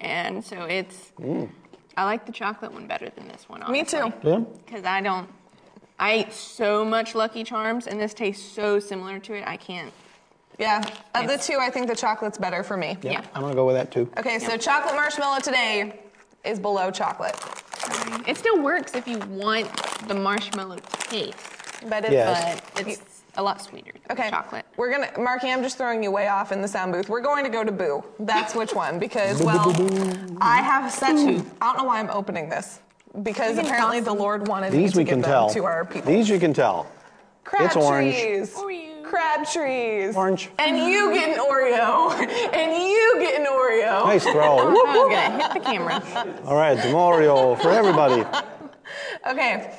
And 0.01 0.45
so 0.45 0.65
it's. 0.65 1.13
Mm. 1.21 1.49
I 1.97 2.05
like 2.05 2.27
the 2.27 2.33
chocolate 2.33 2.73
one 2.73 2.89
better 2.89 3.11
than 3.11 3.29
this 3.29 3.49
one. 3.49 3.63
Me 3.71 3.85
too. 3.85 4.13
Yeah. 4.25 4.41
Because 4.67 4.85
I 4.85 5.01
don't. 5.03 5.29
I 6.01 6.13
ate 6.13 6.33
so 6.33 6.83
much 6.85 7.15
Lucky 7.15 7.45
Charms, 7.45 7.87
and 7.87 8.01
this 8.01 8.15
tastes 8.15 8.51
so 8.53 8.81
similar 8.81 9.19
to 9.21 9.35
it. 9.35 9.45
I 9.47 9.59
can't. 9.59 9.93
Yeah, 10.59 10.83
uh, 11.15 11.21
of 11.21 11.29
the 11.29 11.37
two, 11.37 11.59
I 11.61 11.71
think 11.71 11.89
the 11.89 11.95
chocolate's 11.95 12.39
better 12.39 12.63
for 12.63 12.77
me. 12.77 12.97
Yeah. 13.03 13.13
Yeah. 13.13 13.25
I'm 13.35 13.43
gonna 13.43 13.55
go 13.55 13.67
with 13.67 13.77
that 13.77 13.91
too. 13.93 14.11
Okay, 14.19 14.39
so 14.39 14.57
chocolate 14.57 14.95
marshmallow 14.95 15.41
today 15.41 16.01
is 16.45 16.59
below 16.59 16.91
chocolate, 16.91 17.37
It 18.27 18.37
still 18.37 18.63
works 18.63 18.95
if 18.95 19.07
you 19.07 19.19
want 19.29 19.69
the 20.09 20.15
marshmallow 20.15 20.77
taste, 21.11 21.37
but 21.89 22.05
it's 22.05 22.13
Yes. 22.13 22.61
but 22.75 22.87
it's 22.89 23.23
a 23.37 23.43
lot 23.43 23.61
sweeter 23.63 23.93
than 23.93 24.19
Okay. 24.19 24.31
chocolate. 24.31 24.65
We're 24.77 24.91
gonna, 24.91 25.11
Marky, 25.19 25.51
I'm 25.51 25.63
just 25.63 25.77
throwing 25.79 26.03
you 26.03 26.11
way 26.11 26.29
off 26.29 26.51
in 26.53 26.61
the 26.63 26.69
sound 26.69 26.93
booth. 26.93 27.09
We're 27.09 27.21
going 27.21 27.45
to 27.45 27.51
go 27.51 27.63
to 27.65 27.73
Boo. 27.73 28.03
That's 28.19 28.55
which 28.55 28.75
one 28.75 28.99
because, 28.99 29.43
well, 29.43 29.71
I 30.41 30.59
have 30.63 30.91
such. 30.93 31.17
I 31.17 31.43
don't 31.61 31.77
know 31.79 31.85
why 31.85 32.01
I'm 32.01 32.11
opening 32.11 32.49
this 32.49 32.81
because 33.23 33.59
apparently 33.59 34.01
the. 34.01 34.13
Lord 34.15 34.49
wanted 34.49 34.73
me 34.73 34.79
These 34.81 34.93
to 34.93 34.99
we 34.99 35.05
give 35.05 35.13
can 35.13 35.21
them 35.23 35.31
tell. 35.31 35.51
to 35.51 35.65
our 35.65 35.85
people. 35.85 36.13
These 36.13 36.29
you 36.29 36.39
can 36.39 36.53
tell. 36.53 36.87
crab 37.45 37.67
it's 37.67 37.77
orange. 37.77 38.15
trees. 38.15 38.55
Oreo. 38.55 39.03
Crabtrees. 39.05 40.15
Orange. 40.17 40.51
And 40.59 40.77
you 40.79 41.13
get 41.13 41.37
an 41.37 41.45
Oreo. 41.45 42.11
And 42.55 42.83
you 42.83 43.17
get 43.19 43.41
an 43.41 43.47
Oreo. 43.47 44.05
Nice 44.05 44.23
throw. 44.25 44.59
I 44.59 44.65
was 44.65 45.13
gonna 45.13 45.43
hit 45.43 45.55
the 45.55 45.61
camera. 45.61 46.03
All 46.45 46.55
right, 46.57 46.77
Demorio 46.79 47.61
for 47.61 47.71
everybody. 47.71 48.25
Okay. 49.29 49.73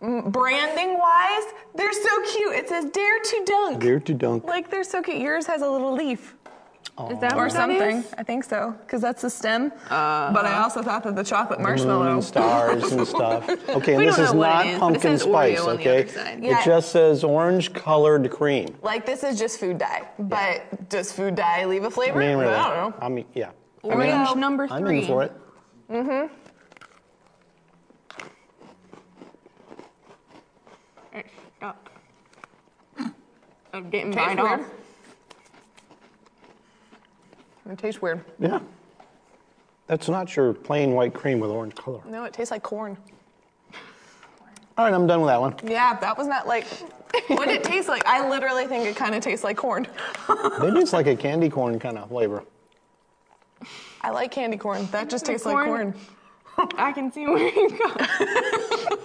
Branding 0.00 0.96
wise, 0.96 1.42
they're 1.74 1.92
so 1.92 2.22
cute. 2.32 2.54
It 2.54 2.68
says 2.68 2.84
Dare 2.92 3.18
to 3.20 3.44
Dunk. 3.44 3.82
Dare 3.82 3.98
to 4.00 4.14
dunk. 4.14 4.44
Like 4.44 4.70
they're 4.70 4.84
so 4.84 5.02
cute. 5.02 5.18
Yours 5.18 5.44
has 5.46 5.60
a 5.62 5.68
little 5.68 5.92
leaf. 5.92 6.36
Is 7.06 7.18
that 7.20 7.34
or 7.34 7.44
what 7.44 7.52
that 7.52 7.52
something. 7.52 7.96
is? 7.98 8.14
I 8.18 8.22
think 8.24 8.42
so, 8.44 8.74
because 8.80 9.00
that's 9.00 9.22
the 9.22 9.30
stem. 9.30 9.66
Uh-huh. 9.88 10.30
but 10.34 10.44
I 10.44 10.58
also 10.62 10.82
thought 10.82 11.04
that 11.04 11.14
the 11.14 11.22
chocolate 11.22 11.60
marshmallow. 11.60 12.12
Moon, 12.14 12.22
stars 12.22 12.90
and 12.92 13.06
stuff. 13.14 13.48
Okay, 13.68 13.94
and 13.94 14.02
this 14.06 14.18
is 14.18 14.30
it 14.30 14.34
not 14.36 14.66
is, 14.66 14.72
but 14.72 14.74
it 14.74 14.78
pumpkin 14.80 15.00
says 15.18 15.22
spice, 15.22 15.60
Oreo 15.60 15.68
okay? 15.74 16.38
Yeah. 16.42 16.60
It 16.60 16.64
just 16.64 16.90
says 16.90 17.22
orange 17.22 17.72
colored 17.72 18.28
cream. 18.30 18.76
Like 18.82 19.06
this 19.06 19.22
is 19.22 19.38
just 19.38 19.60
food 19.60 19.78
dye, 19.78 20.08
but 20.18 20.88
does 20.88 21.12
food 21.12 21.34
dye 21.36 21.64
leave 21.66 21.84
a 21.84 21.90
flavor? 21.90 22.18
mean, 22.18 22.36
really. 22.38 22.52
I 22.54 22.74
don't 22.74 22.90
know. 22.90 22.96
I 23.00 23.08
mean, 23.08 23.24
yeah. 23.34 23.50
I 23.84 23.94
mean, 23.94 24.10
Orange 24.10 24.36
number 24.36 24.66
I'm 24.70 24.84
three. 24.84 25.00
in 25.02 25.06
for 25.06 25.22
it. 25.22 25.32
Mm-hmm. 25.90 26.34
It's 31.12 31.28
stuck. 31.56 31.90
It 33.74 33.90
didn't 33.90 34.12
Tastes 34.12 34.34
bite 34.34 34.42
weird. 34.42 34.60
off. 34.60 34.66
It 37.68 37.78
tastes 37.78 38.00
weird. 38.00 38.24
Yeah. 38.38 38.60
That's 39.86 40.08
not 40.08 40.34
your 40.36 40.52
plain 40.52 40.92
white 40.92 41.14
cream 41.14 41.40
with 41.40 41.50
orange 41.50 41.74
color. 41.74 42.00
No, 42.06 42.24
it 42.24 42.32
tastes 42.32 42.50
like 42.50 42.62
corn. 42.62 42.96
All 44.76 44.84
right, 44.84 44.94
I'm 44.94 45.06
done 45.06 45.20
with 45.20 45.28
that 45.28 45.40
one. 45.40 45.54
Yeah, 45.64 45.94
that 45.98 46.16
was 46.16 46.26
not 46.26 46.46
like. 46.46 46.66
what 47.28 47.46
did 47.46 47.56
it 47.56 47.64
taste 47.64 47.88
like? 47.88 48.06
I 48.06 48.28
literally 48.28 48.66
think 48.66 48.86
it 48.86 48.96
kind 48.96 49.14
of 49.14 49.22
tastes 49.22 49.42
like 49.44 49.56
corn. 49.56 49.86
Maybe 50.60 50.78
it's 50.78 50.92
like 50.92 51.06
a 51.06 51.16
candy 51.16 51.48
corn 51.48 51.78
kind 51.78 51.98
of 51.98 52.08
flavor. 52.10 52.44
I 54.02 54.10
like 54.10 54.30
candy 54.30 54.56
corn. 54.56 54.86
That 54.92 55.10
just 55.10 55.24
The 55.24 55.32
tastes 55.32 55.46
like 55.46 55.54
corn- 55.66 55.92
corn. 55.92 56.68
I 56.76 56.92
can 56.92 57.10
see 57.10 57.26
where 57.26 57.38
you 57.38 57.70
go. 57.70 57.94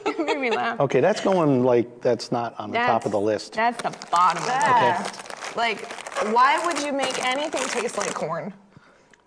it 0.06 0.26
made 0.26 0.40
me 0.40 0.52
laugh. 0.52 0.80
Okay, 0.80 1.00
that's 1.02 1.22
going 1.22 1.64
like 1.64 2.02
that's 2.02 2.32
not 2.32 2.60
on 2.60 2.72
the 2.72 2.78
top 2.80 3.06
of 3.06 3.12
the 3.12 3.20
list. 3.20 3.54
That's 3.54 3.82
the 3.82 3.96
bottom 4.12 4.44
of 4.44 4.50
it. 4.50 4.54
Yeah. 4.54 5.12
Like, 5.56 5.86
why 6.34 6.64
would 6.66 6.82
you 6.82 6.92
make 6.92 7.24
anything 7.26 7.64
taste 7.68 7.98
like 7.98 8.14
corn? 8.14 8.54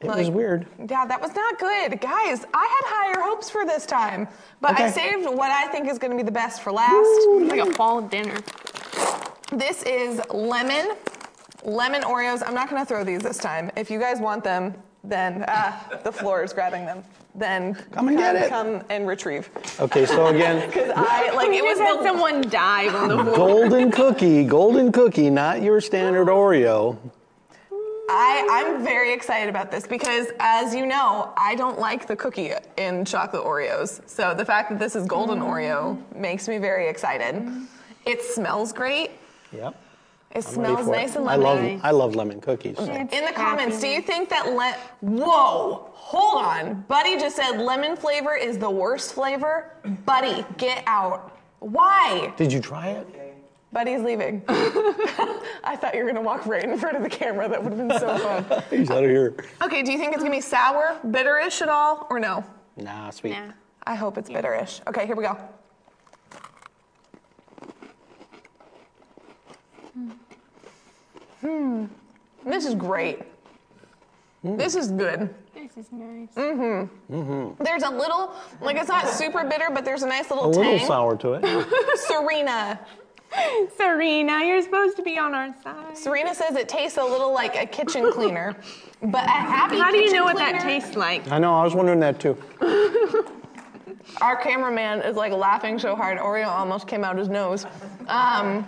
It 0.01 0.09
was 0.09 0.31
weird. 0.31 0.67
Yeah, 0.79 1.07
that 1.07 1.21
was 1.21 1.35
not 1.35 1.59
good. 1.59 2.01
Guys, 2.01 2.45
I 2.53 2.67
had 2.67 2.85
higher 2.85 3.23
hopes 3.23 3.49
for 3.49 3.65
this 3.65 3.87
time. 3.87 4.29
But 4.61 4.79
I 4.79 4.91
saved 4.91 5.25
what 5.25 5.51
I 5.51 5.69
think 5.69 5.89
is 5.89 5.99
going 5.99 6.11
to 6.11 6.17
be 6.17 6.23
the 6.23 6.31
best 6.31 6.63
for 6.63 6.71
last. 6.71 6.93
It's 6.95 7.51
like 7.51 7.61
a 7.61 7.73
fall 7.75 8.03
dinner. 8.03 8.37
This 9.53 9.83
is 9.85 10.21
lemon, 10.31 10.97
lemon 11.65 12.03
Oreos. 12.03 12.43
I'm 12.47 12.55
not 12.55 12.69
going 12.69 12.83
to 12.83 12.87
throw 12.87 13.05
these 13.05 13.23
this 13.23 13.39
time. 13.39 13.71
If 13.77 13.91
you 13.91 13.99
guys 13.99 14.21
want 14.21 14.45
them, 14.45 14.75
then 15.03 15.45
ah, 15.49 15.89
the 16.05 16.13
floor 16.13 16.43
is 16.43 16.53
grabbing 16.53 16.85
them. 16.85 17.03
Then 17.37 17.75
Come 17.93 18.09
and 18.09 18.17
get 18.17 18.37
it. 18.37 18.49
Come 18.49 18.83
and 18.89 19.07
retrieve. 19.07 19.51
Okay, 19.79 20.07
so 20.07 20.27
again, 20.27 20.67
Because 20.67 20.91
I 20.95 21.31
like 21.33 21.51
it 21.51 21.63
was 21.63 21.79
had 21.79 22.03
someone 22.03 22.43
dive 22.43 22.95
on 22.95 23.09
the 23.09 23.23
floor. 23.23 23.37
golden 23.37 23.91
cookie, 23.91 24.45
golden 24.45 24.91
cookie, 24.91 25.31
not 25.31 25.63
your 25.63 25.81
standard 25.81 26.29
Oreo. 26.29 26.97
I 28.09 28.47
I'm 28.51 28.85
very 28.85 29.13
excited 29.13 29.49
about 29.49 29.71
this 29.71 29.87
because 29.87 30.29
as 30.39 30.75
you 30.75 30.87
know, 30.87 31.33
I 31.37 31.57
don't 31.57 31.79
like 31.79 32.07
the 32.07 32.15
cookie 32.15 32.53
in 32.77 33.05
chocolate 33.05 33.43
Oreos. 33.43 34.01
So 34.09 34.33
the 34.33 34.45
fact 34.45 34.71
that 34.71 34.79
this 34.79 34.95
is 34.95 35.07
golden 35.07 35.41
Oreo 35.41 35.97
mm. 35.97 36.17
makes 36.17 36.49
me 36.49 36.59
very 36.59 36.89
excited. 36.89 37.67
It 38.05 38.23
smells 38.23 38.73
great. 38.73 39.11
Yep. 39.53 39.75
It 40.37 40.45
I'm 40.47 40.53
smells 40.55 40.87
for 40.87 40.95
it. 40.95 40.99
nice 40.99 41.17
and 41.17 41.27
I 41.29 41.37
lemony. 41.39 41.73
love 41.75 41.81
I 41.83 41.91
love 41.93 42.15
lemon 42.15 42.41
cookies. 42.43 42.77
Mm-hmm. 42.77 43.15
In 43.15 43.25
the 43.25 43.33
comments, 43.33 43.81
do 43.81 43.89
you 43.89 44.03
think 44.03 44.29
that 44.29 44.53
le- 44.53 44.77
Whoa, 45.01 45.89
hold 45.95 46.45
on. 46.45 46.85
Buddy 46.89 47.17
just 47.19 47.37
said 47.37 47.59
lemon 47.59 47.97
flavor 47.97 48.35
is 48.37 48.59
the 48.59 48.71
worst 48.71 49.15
flavor. 49.15 49.73
Buddy, 50.05 50.45
get 50.59 50.83
out. 50.87 51.39
Why? 51.61 52.35
Did 52.37 52.53
you 52.53 52.61
try 52.61 52.89
it? 52.89 53.07
Buddy's 53.73 54.03
leaving. 54.03 54.43
I 54.49 55.77
thought 55.81 55.95
you 55.95 56.03
were 56.05 56.07
gonna 56.09 56.21
walk 56.21 56.45
right 56.47 56.63
in 56.65 56.79
front 56.79 56.99
of 56.99 57.03
the 57.03 57.09
camera. 57.09 57.49
That 57.49 57.63
would 57.65 57.73
have 57.73 57.89
been 57.89 57.99
so 57.99 58.19
fun. 58.19 58.63
He's 58.71 58.91
out 58.91 59.05
of 59.05 59.11
here. 59.11 59.35
Okay, 59.63 59.83
do 59.83 59.91
you 59.91 59.99
think 59.99 60.13
it's 60.13 60.23
gonna 60.23 60.35
be 60.35 60.41
sour, 60.43 60.99
bitterish 61.07 61.63
at 61.63 61.69
all, 61.71 62.07
or 62.11 62.21
no? 62.21 62.45
Nah, 62.77 63.09
sweet. 63.11 63.33
Nah. 63.33 63.53
I 63.87 63.95
hope 63.95 64.19
it's 64.19 64.29
bitterish. 64.29 64.81
Okay, 64.87 65.07
here 65.07 65.17
we 65.17 65.25
go. 65.25 65.39
Hmm. 71.47 71.85
This 72.45 72.67
is 72.67 72.75
great. 72.75 73.21
This 74.43 74.75
is 74.75 74.91
good. 74.91 75.33
This 75.55 75.77
is 75.77 75.93
nice. 75.93 76.29
Mhm. 76.37 76.89
Mhm. 77.11 77.59
There's 77.59 77.83
a 77.83 77.91
little, 77.91 78.33
like 78.61 78.77
it's 78.77 78.89
not 78.89 79.09
super 79.09 79.45
bitter, 79.45 79.69
but 79.73 79.85
there's 79.85 80.03
a 80.03 80.07
nice 80.09 80.29
little 80.31 80.47
A 80.47 80.49
little 80.49 80.79
sour 80.81 81.17
to 81.17 81.35
it. 81.35 81.45
Serena. 81.99 82.79
Serena, 83.77 84.45
you're 84.45 84.63
supposed 84.63 84.97
to 84.97 85.03
be 85.03 85.19
on 85.19 85.35
our 85.35 85.55
side. 85.63 85.97
Serena 85.97 86.35
says 86.35 86.57
it 86.57 86.69
tastes 86.69 86.97
a 86.99 87.05
little 87.05 87.33
like 87.33 87.57
a 87.57 87.67
kitchen 87.67 88.11
cleaner, 88.13 88.57
but 89.03 89.25
a 89.25 89.29
happy 89.29 89.79
How 89.79 89.91
do 89.91 89.97
you 89.97 90.05
kitchen 90.05 90.19
know 90.19 90.25
what 90.25 90.37
that 90.39 90.61
tastes 90.63 90.97
like? 90.97 91.31
I 91.31 91.39
know, 91.39 91.53
I 91.55 91.63
was 91.65 91.75
wondering 91.75 92.01
that 92.01 92.19
too. 92.21 92.37
Our 94.23 94.37
cameraman 94.37 95.01
is 95.03 95.17
like 95.17 95.33
laughing 95.33 95.79
so 95.79 95.97
hard, 95.97 96.19
Oreo 96.19 96.47
almost 96.47 96.87
came 96.87 97.03
out 97.05 97.19
his 97.19 97.29
nose. 97.29 97.67
Um, 98.07 98.65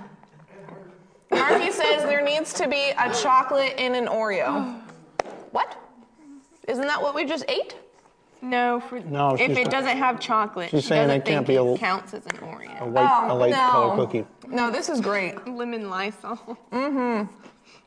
Marky 1.31 1.71
says 1.71 2.03
there 2.05 2.23
needs 2.23 2.53
to 2.55 2.69
be 2.69 2.91
a 2.99 3.13
chocolate 3.13 3.75
in 3.79 3.95
an 3.95 4.07
Oreo. 4.07 4.81
What? 5.51 5.77
Isn't 6.69 6.87
that 6.87 7.01
what 7.01 7.15
we 7.15 7.25
just 7.25 7.45
ate? 7.49 7.75
No, 8.43 8.81
for, 8.81 9.01
No, 9.01 9.31
if 9.35 9.41
she's- 9.41 9.57
it 9.59 9.71
doesn't 9.71 9.97
have 9.97 10.21
chocolate, 10.21 10.71
she's 10.71 10.83
she 10.83 10.89
saying 10.91 11.09
doesn't 11.09 11.23
it 11.23 11.25
can't 11.25 11.47
think 11.47 11.59
be 11.59 11.71
it 11.71 11.75
a- 11.75 11.79
counts 11.79 12.13
as 12.15 12.25
an 12.27 12.37
A 12.37 12.41
Oreo. 12.41 12.93
light, 12.93 13.29
a 13.29 13.33
Oh, 13.33 13.37
light 13.37 13.51
no. 13.51 13.71
color 13.71 13.97
cookie. 13.97 14.27
No, 14.47 14.71
this 14.71 14.89
is 14.91 15.01
great. 15.01 15.47
Lemon 15.49 15.89
Lysol. 15.91 16.37
Mm-hmm. 16.71 17.33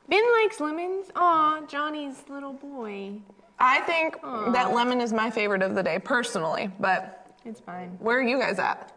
Ben 0.09 0.23
likes 0.41 0.59
lemons. 0.59 1.11
Aw, 1.15 1.61
Johnny's 1.67 2.23
little 2.29 2.53
boy. 2.53 3.13
I 3.59 3.79
think 3.81 4.19
that 4.53 4.73
lemon 4.73 4.99
is 4.99 5.13
my 5.13 5.29
favorite 5.29 5.61
of 5.61 5.75
the 5.75 5.83
day, 5.83 5.99
personally, 5.99 6.71
but 6.79 7.35
It's 7.45 7.59
fine. 7.61 7.95
where 7.99 8.17
are 8.17 8.23
you 8.23 8.39
guys 8.39 8.57
at? 8.59 8.91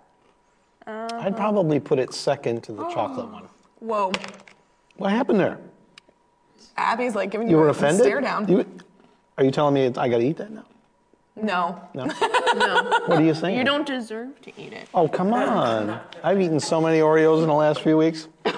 I'd 0.87 1.37
probably 1.37 1.79
put 1.81 1.99
it 1.99 2.15
second 2.15 2.63
to 2.65 2.73
the 2.73 2.89
chocolate 2.89 3.29
one. 3.31 3.49
Whoa. 3.85 4.13
What 4.97 5.11
happened 5.13 5.39
there? 5.41 5.59
Abby's 6.77 7.15
like 7.15 7.31
giving 7.31 7.49
you, 7.49 7.57
You 7.57 7.61
were 7.61 7.69
a 7.69 7.73
offended? 7.73 8.03
stare 8.03 8.21
down. 8.23 8.49
You, 8.49 8.65
are 9.37 9.45
you 9.45 9.51
telling 9.51 9.75
me 9.75 9.87
I 9.87 10.09
got 10.09 10.19
to 10.19 10.25
eat 10.25 10.39
that 10.39 10.51
now? 10.51 10.65
No. 11.37 11.81
No. 11.95 12.07
No, 12.55 13.01
What 13.07 13.19
do 13.19 13.25
you 13.25 13.35
think? 13.35 13.59
you 13.59 13.65
don't 13.65 13.85
deserve 13.85 14.41
to 14.43 14.53
eat 14.61 14.73
it. 14.73 14.89
Oh, 14.95 15.09
come 15.09 15.35
on. 15.35 16.01
I've 16.23 16.41
eaten 16.41 16.61
so 16.61 16.81
many 16.81 16.99
Oreos 17.01 17.43
in 17.43 17.49
the 17.49 17.55
last 17.55 17.83
few 17.83 17.97
weeks. 17.97 18.29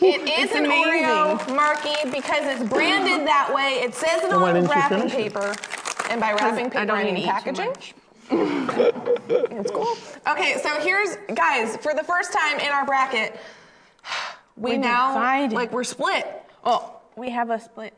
It 0.00 0.28
is 0.28 0.52
an 0.52 0.64
amazing. 0.64 1.02
Oreo, 1.04 1.56
Marky, 1.56 1.92
because 2.12 2.44
it's 2.46 2.62
branded 2.70 3.26
that 3.26 3.52
way. 3.52 3.80
It 3.84 3.96
says 3.96 4.22
it 4.22 4.30
Then 4.30 4.40
why 4.40 4.50
on 4.50 4.54
the 4.54 4.60
didn't 4.60 4.70
you 4.70 4.80
wrapping 4.80 4.98
finish 5.10 5.12
it? 5.12 5.16
paper. 5.34 5.54
And 6.08 6.20
by 6.20 6.32
wrapping 6.34 6.70
paper, 6.70 6.78
I 6.78 6.82
paper, 6.82 6.86
don't 6.86 6.98
I 6.98 7.02
need 7.02 7.14
mean 7.14 7.14
to 7.14 7.20
eat 7.20 7.24
too 7.24 7.52
packaging. 7.52 7.66
much. 7.66 7.94
It's 9.58 9.70
cool. 9.72 9.96
Okay, 10.28 10.56
so 10.62 10.68
here's, 10.80 11.16
guys, 11.34 11.76
for 11.78 11.94
the 11.94 12.04
first 12.04 12.32
time 12.32 12.60
in 12.60 12.68
our 12.68 12.86
bracket, 12.86 13.40
we, 14.58 14.72
We 14.72 14.78
now, 14.78 15.08
divided. 15.14 15.54
like, 15.54 15.72
we're 15.72 15.84
split. 15.84 16.26
Oh, 16.64 16.96
we 17.16 17.30
have 17.30 17.50
a 17.50 17.60
split. 17.60 17.94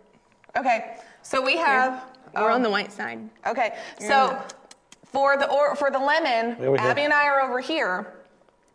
Okay, 0.56 0.96
so 1.22 1.40
we 1.42 1.56
have, 1.56 2.04
We're 2.34 2.42
oh, 2.42 2.46
on 2.46 2.56
um, 2.56 2.62
the 2.62 2.70
white 2.70 2.92
side. 2.92 3.20
okay, 3.46 3.76
so 3.98 4.40
for 5.12 5.36
the, 5.36 5.50
or, 5.50 5.74
for 5.76 5.90
the 5.90 5.98
lemon, 5.98 6.56
Over 6.64 6.76
here. 6.76 6.90
Abby 6.90 7.02
and 7.02 7.12
I 7.12 7.26
are 7.26 7.40
over 7.42 7.60
here. 7.60 8.14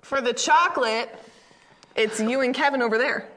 For 0.01 0.21
the 0.21 0.33
chocolate, 0.33 1.09
it's 1.95 2.19
you 2.19 2.41
and 2.41 2.53
Kevin 2.53 2.81
over 2.81 2.97
there, 2.97 3.27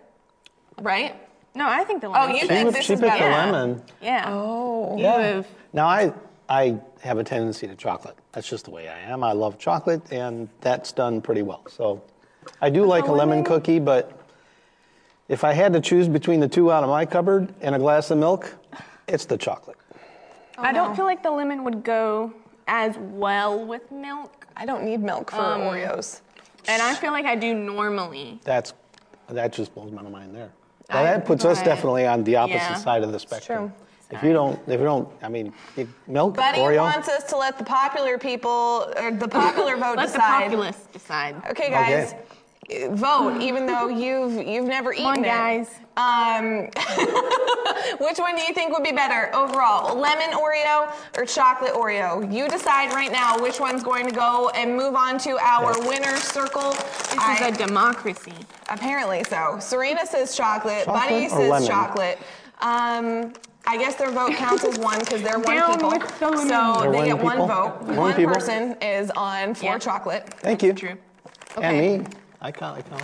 right? 0.81 1.15
No, 1.55 1.67
I 1.67 1.83
think 1.85 2.03
the 2.03 2.09
oh, 2.09 2.13
lemon. 2.13 2.31
Oh, 2.31 2.35
you 2.35 2.41
She, 2.43 2.47
think 2.49 2.67
was- 2.67 2.75
this 2.75 2.85
she 2.85 2.93
is 2.95 3.01
picked 3.01 3.19
the 3.19 3.25
lemon. 3.25 3.83
Yeah. 4.03 4.25
Oh. 4.29 4.97
Yeah. 4.99 5.19
have 5.21 5.47
Now 5.73 5.87
I 5.87 6.13
I 6.49 6.79
have 7.03 7.19
a 7.19 7.25
tendency 7.25 7.67
to 7.67 7.75
chocolate. 7.75 8.17
That's 8.33 8.49
just 8.49 8.67
the 8.67 8.71
way 8.71 8.89
I 8.89 8.99
am. 9.01 9.25
I 9.25 9.33
love 9.33 9.59
chocolate, 9.59 10.13
and 10.13 10.49
that's 10.61 10.93
done 10.93 11.21
pretty 11.21 11.43
well. 11.43 11.63
So 11.69 12.03
I 12.61 12.71
do 12.71 12.85
like 12.85 13.07
a 13.09 13.13
lemon 13.13 13.45
cookie, 13.45 13.79
but 13.79 14.18
if 15.29 15.45
I 15.45 15.53
had 15.53 15.73
to 15.75 15.81
choose 15.81 16.09
between 16.09 16.41
the 16.41 16.49
two 16.49 16.73
out 16.73 16.83
of 16.83 16.89
my 16.91 17.05
cupboard 17.05 17.53
and 17.61 17.75
a 17.75 17.79
glass 17.79 18.11
of 18.11 18.19
milk, 18.19 18.55
it's 19.07 19.25
the 19.25 19.37
chocolate. 19.37 19.77
I 20.57 20.73
don't 20.73 20.97
feel 20.97 21.05
like 21.05 21.23
the 21.23 21.31
lemon 21.31 21.65
would 21.65 21.85
go 21.85 22.33
as 22.67 22.97
well 22.99 23.65
with 23.65 23.91
milk, 23.93 24.47
I 24.57 24.67
don't 24.67 24.85
need 24.85 25.01
milk 25.01 25.31
for 25.31 25.37
Um, 25.41 25.61
Oreos. 25.63 26.21
and 26.67 26.83
I 26.83 26.95
feel 26.95 27.13
like 27.13 27.25
I 27.25 27.35
do 27.35 27.55
normally. 27.55 28.41
That's 28.45 28.75
that 29.29 29.53
just 29.53 29.75
blows 29.75 29.93
my 29.93 30.03
mind 30.03 30.35
there. 30.35 30.51
Now, 30.91 31.03
that 31.03 31.27
puts 31.27 31.45
us 31.45 31.63
definitely 31.63 32.07
on 32.07 32.25
the 32.25 32.37
opposite 32.37 32.57
Yeah. 32.57 32.75
side 32.77 33.03
of 33.03 33.13
the 33.13 33.19
spectrum. 33.19 33.73
true. 34.09 34.17
If 34.17 34.23
you 34.23 34.33
don't, 34.33 34.59
if 34.67 34.81
you 34.81 34.87
don't, 34.87 35.07
I 35.23 35.29
mean, 35.29 35.53
it- 35.77 35.87
milk, 36.07 36.35
Buddy 36.35 36.59
Oreo. 36.59 36.65
Buddy 36.65 36.79
wants 36.79 37.09
us 37.11 37.25
to 37.25 37.37
let 37.37 37.59
the 37.59 37.65
popular 37.65 38.17
people, 38.17 38.91
or 38.97 39.11
the 39.11 39.29
popular 39.29 39.77
vote 39.85 39.99
Let 39.99 40.07
the 40.09 40.13
decide. 40.15 40.45
populace 40.45 40.89
decide. 40.95 41.37
Okay, 41.51 41.69
guys, 41.69 42.15
uh, 42.15 42.17
vote. 42.91 43.39
Even 43.43 43.67
though 43.67 43.89
you've 43.89 44.47
you've 44.47 44.67
never 44.67 44.93
eaten 44.93 45.05
Come 45.05 45.19
on, 45.19 45.25
it. 45.25 45.29
guys. 45.29 45.69
Um, 45.97 46.69
which 47.99 48.19
one 48.19 48.37
do 48.37 48.43
you 48.43 48.55
think 48.55 48.73
would 48.73 48.85
be 48.85 48.93
better 48.93 49.35
overall, 49.35 49.99
lemon 49.99 50.31
Oreo 50.39 50.93
or 51.17 51.25
chocolate 51.25 51.73
Oreo? 51.73 52.33
You 52.33 52.49
decide 52.49 52.93
right 52.93 53.11
now 53.11 53.39
which 53.43 53.59
one's 53.59 53.83
going 53.83 54.07
to 54.07 54.15
go, 54.15 54.51
and 54.55 54.77
move 54.77 54.95
on 54.95 55.19
to 55.19 55.39
our 55.39 55.79
winner 55.89 56.17
circle. 56.17 56.71
This 56.73 57.17
I- 57.19 57.49
is 57.49 57.55
a 57.55 57.67
democracy. 57.67 58.33
Apparently 58.69 59.25
so. 59.25 59.57
Serena 59.61 60.07
says 60.07 60.37
chocolate. 60.37 60.85
Chocolate 60.85 61.09
Buddy 61.11 61.27
or 61.27 61.29
says 61.31 61.51
lemon? 61.51 61.69
chocolate. 61.69 62.19
Um, 62.61 63.33
I 63.67 63.77
guess 63.77 63.97
their 63.97 64.11
vote 64.11 64.33
counts 64.35 64.65
as 64.65 64.79
one 64.79 64.99
because 65.01 65.23
they're 65.23 65.39
one 65.39 65.57
Down 65.57 65.73
people. 65.75 65.91
with 65.91 66.19
the 66.21 66.29
lemon. 66.29 66.49
So 66.49 66.81
They're 66.83 66.91
they 66.93 66.97
one 66.99 67.07
get 67.07 67.19
one 67.23 67.33
people? 67.39 67.47
vote. 67.49 67.83
One 67.83 67.97
One, 67.97 68.15
person 68.15 68.77
is 68.83 69.11
on 69.11 69.55
for 69.55 69.65
Yeah. 69.65 69.79
chocolate. 69.79 70.33
Thank 70.41 70.63
you. 70.63 70.73
True. 70.73 70.95
And 71.61 71.79
me. 71.79 72.07
I 72.41 72.53
count. 72.53 72.79
I 72.79 72.83
count. 72.83 73.03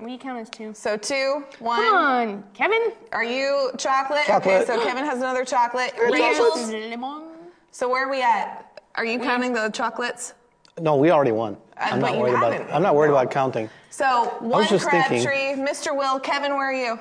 We 0.00 0.18
count 0.18 0.38
as 0.38 0.50
two. 0.50 0.74
So 0.74 0.96
two, 0.96 1.44
one. 1.58 1.80
Come 1.82 1.94
on, 1.96 2.44
Kevin. 2.52 2.92
Are 3.12 3.24
you 3.24 3.70
chocolate? 3.78 4.24
Chocolate. 4.26 4.54
Okay, 4.62 4.66
so 4.66 4.82
Kevin 4.84 5.04
has 5.04 5.18
another 5.18 5.44
chocolate. 5.44 5.92
Here's 5.94 6.12
Rachel's. 6.12 6.70
lemon. 6.70 7.22
So 7.70 7.88
where 7.88 8.06
are 8.06 8.10
we 8.10 8.22
at? 8.22 8.80
Are 8.96 9.04
you 9.04 9.18
counting 9.18 9.52
the 9.54 9.70
chocolates? 9.70 10.34
No, 10.78 10.96
we 10.96 11.10
already 11.10 11.32
won. 11.32 11.54
Uh, 11.78 11.80
I'm 11.80 12.00
but 12.00 12.08
not 12.08 12.14
you 12.16 12.20
worried 12.20 12.34
about. 12.34 12.52
haven't. 12.52 12.74
I'm 12.74 12.82
not 12.82 12.94
worried 12.94 13.10
about 13.10 13.30
counting. 13.30 13.70
So 13.88 14.24
one 14.40 14.66
just 14.68 14.88
thinking- 14.90 15.22
Crabtree, 15.24 15.54
Mr. 15.62 15.96
Will, 15.96 16.20
Kevin, 16.20 16.52
where 16.54 16.68
are 16.68 16.72
you? 16.74 16.98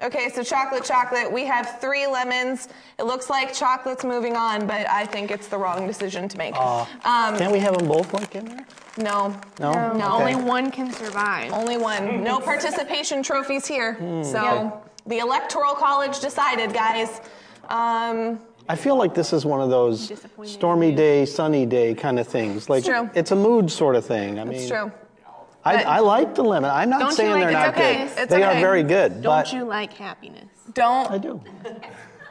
Chocolate. 0.00 0.14
Okay, 0.14 0.28
so 0.34 0.42
chocolate, 0.42 0.84
chocolate. 0.84 1.30
We 1.32 1.44
have 1.44 1.80
three 1.80 2.06
lemons. 2.06 2.68
It 2.98 3.04
looks 3.04 3.30
like 3.30 3.54
chocolate's 3.54 4.04
moving 4.04 4.36
on, 4.36 4.66
but 4.66 4.88
I 4.88 5.06
think 5.06 5.30
it's 5.30 5.48
the 5.48 5.56
wrong 5.58 5.86
decision 5.86 6.28
to 6.28 6.38
make. 6.38 6.56
um, 6.56 6.86
Can't 7.04 7.52
we 7.52 7.60
have 7.60 7.78
them 7.78 7.88
both 7.88 8.12
like 8.12 8.34
in 8.34 8.44
there? 8.46 8.66
no, 8.98 9.36
No. 9.60 9.72
No. 9.92 10.16
Okay. 10.16 10.34
Only 10.34 10.36
one 10.36 10.70
can 10.70 10.92
survive. 10.92 11.52
only 11.52 11.76
one. 11.76 12.22
No 12.22 12.40
participation 12.40 13.22
trophies 13.22 13.66
here. 13.66 13.96
so 14.24 14.38
okay. 14.40 14.90
the 15.06 15.18
electoral 15.18 15.74
college 15.74 16.20
decided, 16.20 16.72
guys. 16.72 17.20
Um, 17.68 18.40
I 18.68 18.76
feel 18.76 18.96
like 18.96 19.14
this 19.14 19.32
is 19.32 19.44
one 19.44 19.60
of 19.60 19.68
those 19.68 20.12
stormy 20.44 20.94
day, 20.94 21.26
sunny 21.26 21.66
day 21.66 21.94
kind 21.94 22.18
of 22.18 22.26
things. 22.26 22.68
Like 22.70 22.84
true. 22.84 23.10
it's 23.14 23.30
a 23.30 23.36
mood 23.36 23.70
sort 23.70 23.94
of 23.94 24.06
thing. 24.06 24.38
I 24.38 24.44
mean, 24.44 24.54
it's 24.54 24.68
true. 24.68 24.90
I, 25.64 25.82
I 25.82 25.98
like 26.00 26.34
the 26.34 26.42
lemon. 26.42 26.70
I'm 26.70 26.90
not 26.90 27.14
saying 27.14 27.30
like 27.32 27.42
they're 27.42 27.52
not 27.52 27.68
okay. 27.74 28.06
good. 28.06 28.18
It's 28.18 28.30
they 28.30 28.42
are 28.42 28.54
very 28.54 28.82
good, 28.82 29.22
Don't 29.22 29.44
but 29.44 29.52
you 29.52 29.64
like 29.64 29.92
happiness? 29.92 30.48
Don't 30.72 31.10
I 31.10 31.18
do. 31.18 31.42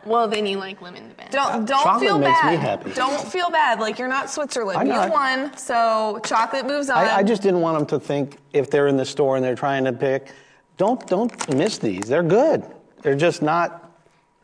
Well, 0.05 0.27
then 0.27 0.45
you 0.45 0.57
like 0.57 0.81
lemon 0.81 1.07
the 1.07 1.15
best. 1.15 1.31
Don't 1.31 1.49
uh, 1.49 1.57
don't 1.59 1.83
Chocolate 1.83 2.01
feel 2.01 2.19
makes 2.19 2.41
bad. 2.41 2.51
me 2.51 2.57
happy. 2.57 2.93
Don't 2.93 3.25
feel 3.31 3.49
bad. 3.49 3.79
Like 3.79 3.97
you're 3.97 4.09
not 4.09 4.29
Switzerland. 4.29 4.77
I'm 4.77 4.87
you 4.87 4.93
not. 4.93 5.09
won, 5.09 5.55
so 5.55 6.19
chocolate 6.25 6.65
moves 6.65 6.89
on. 6.89 6.97
I, 6.97 7.17
I 7.17 7.23
just 7.23 7.41
didn't 7.41 7.61
want 7.61 7.77
them 7.77 7.87
to 7.99 8.05
think 8.05 8.37
if 8.51 8.69
they're 8.69 8.87
in 8.87 8.97
the 8.97 9.05
store 9.05 9.37
and 9.37 9.45
they're 9.45 9.55
trying 9.55 9.85
to 9.85 9.93
pick. 9.93 10.31
Don't 10.77 11.05
don't 11.07 11.55
miss 11.55 11.77
these. 11.77 12.01
They're 12.01 12.23
good. 12.23 12.65
They're 13.01 13.15
just 13.15 13.41
not 13.41 13.91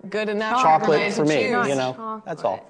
good 0.09 0.29
enough 0.29 0.61
chocolate 0.61 1.13
for 1.13 1.25
me. 1.25 1.49
choose. 1.49 1.67
You 1.67 1.75
know, 1.75 1.93
chocolate. 1.93 2.25
that's 2.25 2.43
all. 2.43 2.65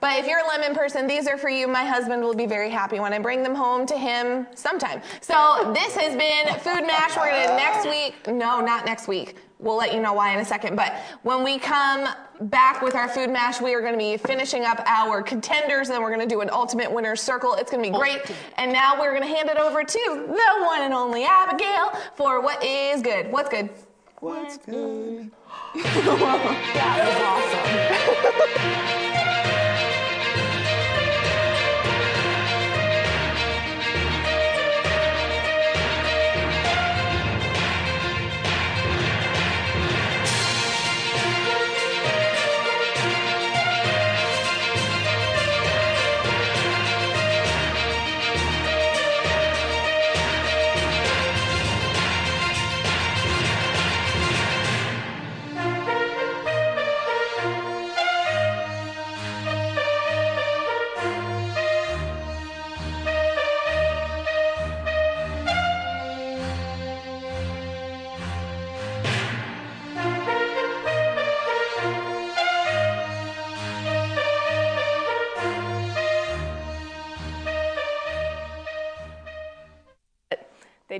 But 0.00 0.18
if 0.18 0.26
you're 0.26 0.38
a 0.38 0.48
lemon 0.48 0.74
person, 0.74 1.06
these 1.06 1.26
are 1.28 1.36
for 1.36 1.50
you. 1.50 1.68
My 1.68 1.84
husband 1.84 2.22
will 2.22 2.34
be 2.34 2.46
very 2.46 2.70
happy 2.70 3.00
when 3.00 3.12
I 3.12 3.18
bring 3.18 3.42
them 3.42 3.54
home 3.54 3.84
to 3.86 3.96
him 3.96 4.46
sometime. 4.54 5.02
So 5.20 5.72
this 5.74 5.94
has 5.94 6.16
been 6.16 6.58
Food 6.60 6.86
Mash. 6.86 7.16
We're 7.16 7.30
gonna 7.30 7.56
next 7.56 7.86
week. 7.86 8.26
No, 8.26 8.60
not 8.60 8.86
next 8.86 9.08
week. 9.08 9.36
We'll 9.58 9.76
let 9.76 9.92
you 9.92 10.00
know 10.00 10.14
why 10.14 10.32
in 10.32 10.40
a 10.40 10.44
second. 10.44 10.74
But 10.74 10.94
when 11.22 11.44
we 11.44 11.58
come 11.58 12.08
back 12.40 12.80
with 12.80 12.94
our 12.94 13.08
Food 13.08 13.28
Mash, 13.28 13.60
we 13.60 13.74
are 13.74 13.82
gonna 13.82 13.98
be 13.98 14.16
finishing 14.16 14.64
up 14.64 14.82
our 14.86 15.22
contenders. 15.22 15.88
And 15.88 15.96
then 15.96 16.02
we're 16.02 16.10
gonna 16.10 16.26
do 16.26 16.40
an 16.40 16.48
ultimate 16.50 16.90
winner's 16.90 17.20
circle. 17.20 17.52
It's 17.54 17.70
gonna 17.70 17.82
be 17.82 17.90
great. 17.90 18.22
And 18.56 18.72
now 18.72 18.98
we're 18.98 19.12
gonna 19.12 19.26
hand 19.26 19.50
it 19.50 19.58
over 19.58 19.84
to 19.84 20.24
the 20.26 20.64
one 20.64 20.80
and 20.80 20.94
only 20.94 21.24
Abigail 21.24 21.92
for 22.14 22.40
what 22.40 22.64
is 22.64 23.02
good. 23.02 23.30
What's 23.30 23.50
good? 23.50 23.68
What's 24.20 24.56
good? 24.58 25.30
They 28.92 29.36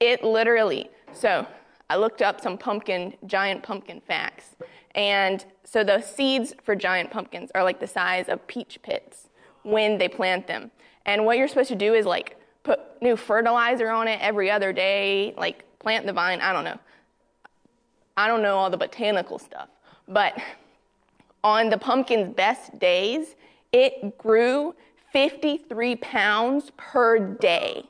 it 0.00 0.24
literally, 0.24 0.90
so 1.12 1.46
I 1.88 1.96
looked 1.96 2.20
up 2.22 2.40
some 2.40 2.58
pumpkin, 2.58 3.14
giant 3.26 3.62
pumpkin 3.62 4.00
facts. 4.00 4.56
And 4.94 5.44
so 5.64 5.84
the 5.84 6.00
seeds 6.00 6.54
for 6.62 6.74
giant 6.74 7.10
pumpkins 7.10 7.50
are 7.54 7.64
like 7.64 7.80
the 7.80 7.86
size 7.86 8.28
of 8.28 8.46
peach 8.46 8.78
pits 8.82 9.28
when 9.62 9.98
they 9.98 10.08
plant 10.08 10.46
them. 10.46 10.70
And 11.06 11.24
what 11.24 11.38
you're 11.38 11.48
supposed 11.48 11.70
to 11.70 11.76
do 11.76 11.94
is 11.94 12.06
like 12.06 12.36
put 12.62 12.80
new 13.00 13.16
fertilizer 13.16 13.90
on 13.90 14.08
it 14.08 14.20
every 14.20 14.50
other 14.50 14.72
day, 14.72 15.34
like 15.36 15.64
plant 15.78 16.06
the 16.06 16.12
vine. 16.12 16.40
I 16.40 16.52
don't 16.52 16.64
know. 16.64 16.78
I 18.16 18.26
don't 18.26 18.42
know 18.42 18.56
all 18.56 18.70
the 18.70 18.76
botanical 18.76 19.38
stuff. 19.38 19.68
But 20.08 20.36
on 21.42 21.70
the 21.70 21.78
pumpkin's 21.78 22.34
best 22.34 22.78
days, 22.78 23.36
it 23.72 24.18
grew 24.18 24.74
53 25.12 25.96
pounds 25.96 26.70
per 26.76 27.18
day. 27.18 27.84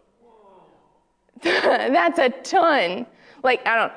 That's 1.43 2.19
a 2.19 2.31
ton. 2.31 3.07
Like, 3.43 3.67
I 3.67 3.77
don't. 3.77 3.93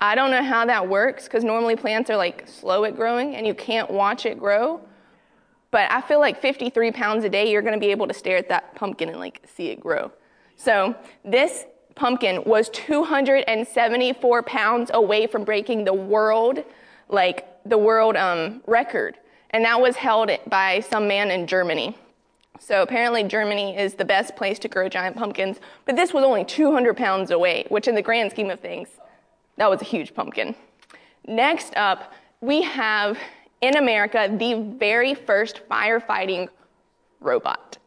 I 0.00 0.14
don't 0.14 0.30
know 0.30 0.42
how 0.42 0.66
that 0.66 0.88
works 0.88 1.24
because 1.24 1.42
normally 1.42 1.76
plants 1.76 2.10
are 2.10 2.16
like 2.16 2.46
slow 2.46 2.84
at 2.84 2.96
growing 2.96 3.34
and 3.34 3.46
you 3.46 3.54
can't 3.54 3.90
watch 3.90 4.26
it 4.26 4.38
grow. 4.38 4.80
But 5.70 5.90
I 5.90 6.00
feel 6.00 6.20
like 6.20 6.40
53 6.40 6.92
pounds 6.92 7.24
a 7.24 7.28
day, 7.28 7.50
you're 7.50 7.62
going 7.62 7.74
to 7.74 7.80
be 7.80 7.90
able 7.90 8.06
to 8.08 8.14
stare 8.14 8.36
at 8.36 8.48
that 8.48 8.74
pumpkin 8.74 9.08
and 9.08 9.18
like 9.18 9.42
see 9.46 9.68
it 9.68 9.80
grow. 9.80 10.12
So 10.56 10.94
this 11.24 11.64
pumpkin 11.94 12.44
was 12.44 12.68
274 12.70 14.42
pounds 14.42 14.90
away 14.94 15.26
from 15.26 15.44
breaking 15.44 15.84
the 15.84 15.94
world, 15.94 16.62
like 17.08 17.46
the 17.64 17.78
world 17.78 18.16
um, 18.16 18.62
record, 18.66 19.16
and 19.50 19.64
that 19.64 19.80
was 19.80 19.96
held 19.96 20.30
by 20.46 20.80
some 20.80 21.08
man 21.08 21.30
in 21.30 21.46
Germany. 21.46 21.96
So 22.58 22.82
apparently 22.82 23.22
Germany 23.24 23.76
is 23.76 23.94
the 23.94 24.04
best 24.04 24.36
place 24.36 24.58
to 24.60 24.68
grow 24.68 24.88
giant 24.88 25.16
pumpkins, 25.16 25.58
but 25.84 25.96
this 25.96 26.14
was 26.14 26.24
only 26.24 26.44
200 26.44 26.96
pounds 26.96 27.30
away, 27.30 27.66
which 27.68 27.88
in 27.88 27.94
the 27.94 28.02
grand 28.02 28.30
scheme 28.30 28.50
of 28.50 28.60
things, 28.60 28.88
that 29.56 29.70
was 29.70 29.80
a 29.80 29.84
huge 29.84 30.14
pumpkin. 30.14 30.54
Next 31.26 31.74
up, 31.76 32.12
we 32.40 32.62
have 32.62 33.18
in 33.60 33.76
America 33.76 34.34
the 34.38 34.74
very 34.78 35.14
first 35.14 35.62
firefighting 35.68 36.48
robot. 37.20 37.78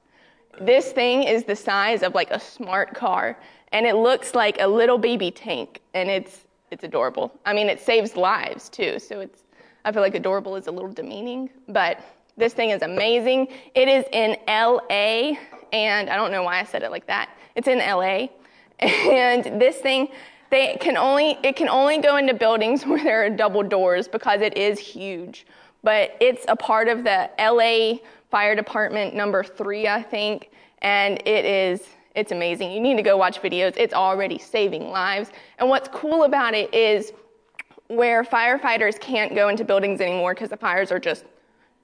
This 0.60 0.92
thing 0.92 1.24
is 1.24 1.44
the 1.44 1.56
size 1.56 2.04
of 2.04 2.16
like 2.16 2.32
a 2.32 2.40
smart 2.40 2.94
car, 2.94 3.38
and 3.72 3.86
it 3.86 3.96
looks 3.96 4.36
like 4.36 4.58
a 4.60 4.68
little 4.68 4.98
baby 4.98 5.32
tank, 5.32 5.82
and 5.94 6.10
it's 6.10 6.46
it's 6.72 6.84
adorable. 6.84 7.32
I 7.46 7.54
mean, 7.54 7.70
it 7.70 7.80
saves 7.80 8.16
lives 8.16 8.70
too, 8.70 9.00
so 9.00 9.22
it's 9.22 9.44
I 9.86 9.92
feel 9.92 10.02
like 10.02 10.16
adorable 10.16 10.56
is 10.56 10.68
a 10.68 10.72
little 10.72 10.92
demeaning, 10.92 11.50
but 11.68 12.02
this 12.36 12.54
thing 12.54 12.72
is 12.72 12.82
amazing. 12.82 13.48
It 13.76 13.88
is 13.88 14.06
in 14.12 14.38
LA, 14.48 15.38
and 15.72 16.10
I 16.10 16.16
don't 16.16 16.32
know 16.32 16.44
why 16.44 16.60
I 16.60 16.64
said 16.64 16.84
it 16.84 16.92
like 16.92 17.08
that. 17.08 17.30
It's 17.56 17.68
in 17.68 17.80
LA, 17.80 18.28
and 18.80 19.62
this 19.62 19.78
thing 19.78 20.10
they 20.50 20.78
can 20.80 20.98
only 20.98 21.38
it 21.44 21.56
can 21.56 21.70
only 21.70 22.00
go 22.00 22.18
into 22.18 22.34
buildings 22.34 22.84
where 22.86 23.04
there 23.04 23.26
are 23.26 23.30
double 23.30 23.64
doors 23.64 24.08
because 24.08 24.42
it 24.42 24.58
is 24.58 24.80
huge. 24.80 25.46
But 25.82 26.18
it's 26.20 26.46
a 26.48 26.56
part 26.56 26.90
of 26.90 27.04
the 27.04 27.30
LA 27.40 28.06
Fire 28.30 28.56
Department 28.56 29.16
number 29.16 29.44
three, 29.44 29.88
I 29.88 30.02
think, 30.02 30.52
and 30.82 31.22
it 31.26 31.46
is 31.46 31.88
it's 32.16 32.32
amazing. 32.32 32.72
You 32.72 32.82
need 32.82 32.98
to 32.98 33.04
go 33.04 33.16
watch 33.18 33.42
videos. 33.42 33.76
It's 33.78 33.94
already 33.94 34.38
saving 34.38 34.90
lives. 34.90 35.32
And 35.60 35.70
what's 35.70 35.88
cool 35.90 36.24
about 36.24 36.54
it 36.54 36.74
is 36.74 37.14
where 37.88 38.24
firefighters 38.24 39.00
can't 39.00 39.34
go 39.36 39.48
into 39.48 39.64
buildings 39.64 40.02
anymore 40.02 40.34
because 40.34 40.50
the 40.50 40.58
fires 40.58 40.92
are 40.92 41.00
just 41.00 41.26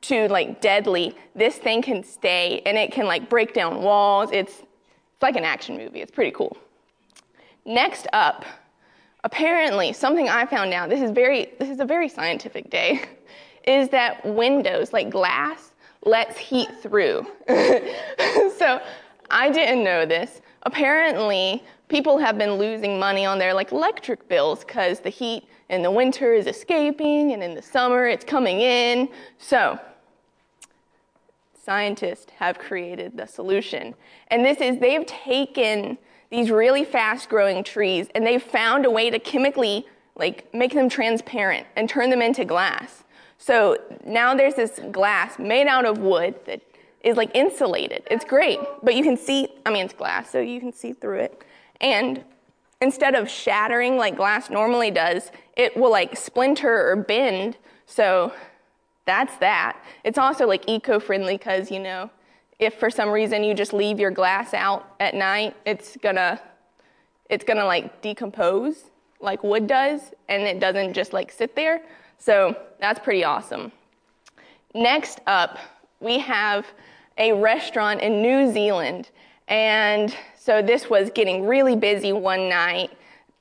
too 0.02 0.28
like 0.28 0.62
deadly, 0.62 1.16
this 1.36 1.56
thing 1.58 1.82
can 1.82 2.04
stay 2.04 2.62
and 2.66 2.78
it 2.78 2.92
can 2.92 3.06
like 3.06 3.30
break 3.30 3.54
down 3.54 3.82
walls. 3.82 4.30
It's 4.32 4.60
it's 4.60 5.24
like 5.24 5.36
an 5.36 5.46
action 5.46 5.78
movie. 5.78 6.02
It's 6.02 6.12
pretty 6.12 6.32
cool. 6.32 6.58
Next 7.66 8.08
up, 8.14 8.46
apparently 9.24 9.92
something 9.92 10.30
I 10.30 10.46
found 10.46 10.74
out, 10.74 10.90
this 10.90 11.02
is 11.02 11.12
very 11.12 11.52
this 11.60 11.70
is 11.70 11.80
a 11.80 11.86
very 11.86 12.08
scientific 12.08 12.70
day, 12.70 13.02
is 13.68 13.90
that 13.90 14.24
windows 14.26 14.94
like 14.94 15.10
glass 15.10 15.74
lets 16.06 16.38
heat 16.38 16.70
through. 16.82 17.26
so 17.48 18.80
I 19.32 19.50
didn't 19.52 19.84
know 19.84 20.06
this. 20.06 20.42
Apparently, 20.64 21.64
people 21.88 22.18
have 22.20 22.38
been 22.38 22.54
losing 22.54 23.00
money 23.00 23.26
on 23.26 23.40
their 23.40 23.54
like 23.54 23.72
electric 23.72 24.28
bills 24.28 24.64
because 24.64 25.00
the 25.00 25.10
heat 25.10 25.46
in 25.70 25.82
the 25.82 25.92
winter 25.92 26.34
is 26.34 26.46
escaping 26.46 27.34
and 27.34 27.42
in 27.42 27.56
the 27.56 27.62
summer 27.62 28.08
it's 28.08 28.26
coming 28.26 28.62
in. 28.62 29.10
So, 29.40 29.80
scientists 31.60 32.32
have 32.38 32.60
created 32.60 33.18
the 33.18 33.26
solution. 33.26 33.96
And 34.28 34.46
this 34.46 34.60
is 34.60 34.80
they've 34.80 35.06
taken 35.08 35.98
these 36.36 36.52
really 36.52 36.84
fast 36.84 37.30
growing 37.30 37.64
trees 37.64 38.08
and 38.14 38.26
they've 38.26 38.44
found 38.44 38.86
a 38.86 38.92
way 38.92 39.10
to 39.10 39.20
chemically 39.20 39.86
like 40.16 40.54
make 40.54 40.74
them 40.74 40.90
transparent 40.90 41.66
and 41.76 41.90
turn 41.90 42.10
them 42.10 42.22
into 42.22 42.46
glass. 42.46 43.04
So 43.38 43.78
now 44.06 44.34
there's 44.34 44.56
this 44.56 44.80
glass 44.92 45.40
made 45.40 45.68
out 45.68 45.86
of 45.86 46.00
wood 46.00 46.36
that 46.46 46.62
is 47.04 47.18
like 47.18 47.32
insulated. 47.36 48.04
It's 48.10 48.26
great, 48.26 48.60
but 48.82 48.96
you 48.96 49.04
can 49.04 49.18
see, 49.18 49.48
I 49.66 49.72
mean, 49.72 49.86
it's 49.86 49.94
glass, 49.94 50.30
so 50.30 50.40
you 50.40 50.60
can 50.60 50.74
see 50.74 50.94
through 50.94 51.20
it. 51.20 51.44
And 51.82 52.24
instead 52.82 53.16
of 53.16 53.30
shattering 53.30 53.98
like 53.98 54.16
glass 54.16 54.50
normally 54.50 54.92
does, 54.92 55.32
it 55.56 55.76
will 55.78 55.92
like 55.92 56.18
splinter 56.18 56.90
or 56.90 56.96
bend. 56.96 57.58
So 57.86 58.34
that's 59.06 59.36
that. 59.38 59.78
It's 60.04 60.18
also 60.18 60.48
like 60.48 60.64
eco 60.68 61.00
friendly 61.00 61.38
because, 61.38 61.70
you 61.70 61.80
know, 61.80 62.10
if 62.60 62.76
for 62.76 62.90
some 62.90 63.10
reason 63.10 63.44
you 63.44 63.54
just 63.54 63.74
leave 63.74 64.00
your 64.00 64.12
glass 64.12 64.54
out 64.54 64.96
at 65.00 65.14
night, 65.14 65.56
it's 65.66 65.98
gonna 65.98 66.40
it's 67.30 67.44
gonna 67.44 67.66
like 67.66 68.02
decompose 68.02 68.92
like 69.20 69.44
wood 69.44 69.68
does 69.68 70.14
and 70.30 70.44
it 70.44 70.60
doesn't 70.60 70.94
just 70.94 71.14
like 71.14 71.32
sit 71.32 71.56
there. 71.56 71.82
So 72.18 72.56
that's 72.80 73.00
pretty 73.00 73.24
awesome. 73.24 73.72
Next 74.74 75.22
up, 75.28 75.58
we 76.00 76.20
have 76.20 76.66
a 77.18 77.34
restaurant 77.34 78.02
in 78.02 78.22
New 78.22 78.52
Zealand. 78.52 79.10
And 79.48 80.16
so 80.38 80.62
this 80.62 80.90
was 80.90 81.10
getting 81.12 81.46
really 81.46 81.76
busy 81.76 82.14
one 82.14 82.50
night. 82.50 82.92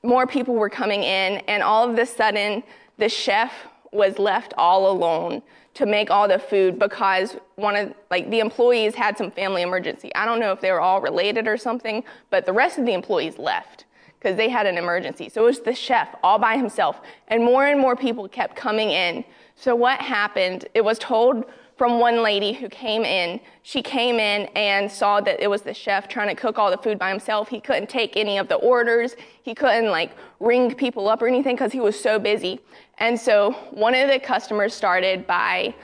More 0.03 0.27
people 0.27 0.55
were 0.55 0.69
coming 0.69 1.03
in, 1.03 1.37
and 1.47 1.63
all 1.63 1.89
of 1.89 1.97
a 1.97 2.05
sudden, 2.05 2.63
the 2.97 3.09
chef 3.09 3.51
was 3.95 4.19
left 4.19 4.53
all 4.57 4.91
alone 4.91 5.41
to 5.75 5.85
make 5.85 6.09
all 6.09 6.27
the 6.27 6.39
food 6.39 6.79
because 6.79 7.37
one 7.55 7.75
of 7.75 7.93
like 8.09 8.29
the 8.29 8.39
employees 8.39 8.95
had 8.95 9.17
some 9.17 9.31
family 9.31 9.61
emergency. 9.61 10.13
I 10.15 10.25
don't 10.25 10.39
know 10.39 10.51
if 10.51 10.61
they 10.61 10.71
were 10.71 10.81
all 10.81 11.01
related 11.01 11.47
or 11.47 11.57
something, 11.57 12.03
but 12.29 12.45
the 12.45 12.53
rest 12.53 12.77
of 12.77 12.85
the 12.85 12.93
employees 12.93 13.37
left 13.37 13.85
because 14.17 14.37
they 14.37 14.49
had 14.49 14.65
an 14.65 14.77
emergency. 14.77 15.29
So 15.29 15.43
it 15.43 15.45
was 15.45 15.59
the 15.59 15.75
chef 15.75 16.15
all 16.23 16.39
by 16.39 16.57
himself, 16.57 17.01
and 17.27 17.43
more 17.43 17.67
and 17.67 17.79
more 17.79 17.95
people 17.95 18.27
kept 18.27 18.55
coming 18.55 18.89
in. 18.89 19.23
So 19.55 19.75
what 19.75 19.99
happened? 20.01 20.65
It 20.73 20.83
was 20.83 20.97
told 20.97 21.45
from 21.77 21.99
one 21.99 22.23
lady 22.23 22.53
who 22.53 22.69
came 22.69 23.03
in. 23.03 23.39
She 23.63 23.81
came 23.81 24.15
in 24.15 24.47
and 24.55 24.89
saw 24.89 25.19
that 25.21 25.41
it 25.41 25.47
was 25.47 25.61
the 25.61 25.73
chef 25.73 26.07
trying 26.07 26.29
to 26.29 26.35
cook 26.35 26.57
all 26.57 26.71
the 26.71 26.77
food 26.77 26.97
by 26.97 27.09
himself. 27.09 27.49
He 27.49 27.59
couldn't 27.59 27.89
take 27.89 28.15
any 28.15 28.37
of 28.37 28.47
the 28.47 28.55
orders. 28.55 29.15
He 29.43 29.53
couldn't 29.53 29.91
like 29.91 30.11
ring 30.39 30.73
people 30.73 31.09
up 31.09 31.21
or 31.21 31.27
anything 31.27 31.55
because 31.55 31.73
he 31.73 31.81
was 31.81 31.99
so 31.99 32.17
busy. 32.17 32.61
And 32.97 33.19
so 33.19 33.51
one 33.71 33.93
of 33.93 34.09
the 34.09 34.19
customers 34.19 34.73
started 34.73 35.27
by 35.27 35.75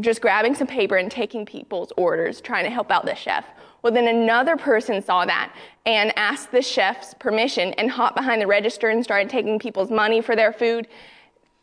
just 0.00 0.20
grabbing 0.20 0.54
some 0.54 0.66
paper 0.66 0.96
and 0.96 1.10
taking 1.10 1.46
people's 1.46 1.92
orders, 1.96 2.40
trying 2.40 2.64
to 2.64 2.70
help 2.70 2.90
out 2.90 3.06
the 3.06 3.14
chef. 3.14 3.44
Well, 3.82 3.92
then 3.92 4.08
another 4.08 4.56
person 4.56 5.02
saw 5.02 5.24
that 5.26 5.54
and 5.84 6.16
asked 6.16 6.50
the 6.50 6.62
chef's 6.62 7.14
permission 7.14 7.74
and 7.74 7.90
hopped 7.90 8.16
behind 8.16 8.40
the 8.40 8.46
register 8.46 8.88
and 8.88 9.04
started 9.04 9.28
taking 9.28 9.58
people's 9.58 9.90
money 9.90 10.20
for 10.20 10.34
their 10.34 10.52
food. 10.52 10.88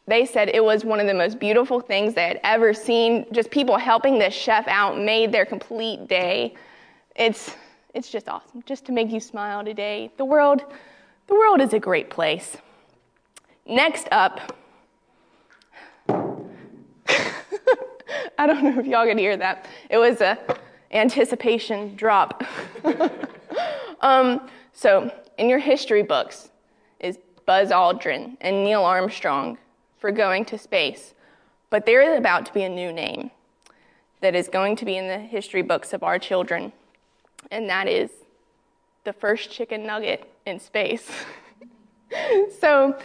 They 0.07 0.25
said 0.25 0.49
it 0.49 0.63
was 0.63 0.85
one 0.85 0.99
of 0.99 1.07
the 1.07 1.13
most 1.13 1.39
beautiful 1.39 1.79
things 1.79 2.13
they 2.13 2.27
had 2.27 2.39
ever 2.43 2.73
seen. 2.73 3.25
Just 3.31 3.49
people 3.49 3.77
helping 3.77 4.19
the 4.19 4.29
chef 4.29 4.67
out 4.67 4.99
made 4.99 5.31
their 5.31 5.45
complete 5.45 6.07
day. 6.07 6.53
It's, 7.15 7.55
it's 7.93 8.09
just 8.09 8.29
awesome, 8.29 8.63
just 8.65 8.85
to 8.85 8.91
make 8.91 9.09
you 9.09 9.19
smile 9.19 9.65
today. 9.65 10.11
The 10.17 10.25
world, 10.25 10.63
the 11.27 11.33
world 11.35 11.59
is 11.59 11.73
a 11.73 11.79
great 11.79 12.09
place. 12.09 12.57
Next 13.65 14.07
up, 14.11 14.53
I 18.37 18.47
don't 18.47 18.63
know 18.63 18.79
if 18.79 18.85
y'all 18.85 19.05
can 19.05 19.17
hear 19.17 19.37
that. 19.37 19.65
It 19.89 19.97
was 19.97 20.21
a 20.21 20.37
anticipation 20.91 21.95
drop. 21.95 22.43
um, 24.01 24.49
so, 24.73 25.11
in 25.37 25.49
your 25.49 25.59
history 25.59 26.03
books 26.03 26.49
is 26.99 27.17
Buzz 27.45 27.69
Aldrin 27.69 28.37
and 28.41 28.63
Neil 28.63 28.83
Armstrong 28.83 29.57
for 29.97 30.11
going 30.11 30.45
to 30.45 30.57
space. 30.57 31.13
But 31.69 31.85
there 31.85 32.01
is 32.01 32.17
about 32.17 32.45
to 32.47 32.53
be 32.53 32.63
a 32.63 32.69
new 32.69 32.91
name 32.91 33.31
that 34.21 34.35
is 34.35 34.47
going 34.47 34.75
to 34.77 34.85
be 34.85 34.97
in 34.97 35.07
the 35.07 35.19
history 35.19 35.61
books 35.61 35.93
of 35.93 36.03
our 36.03 36.19
children. 36.19 36.73
and 37.49 37.69
that 37.69 37.87
is 37.87 38.11
the 39.03 39.13
first 39.13 39.51
chicken 39.51 39.85
nugget 39.85 40.31
in 40.45 40.59
space. 40.59 41.09
so, 42.59 42.97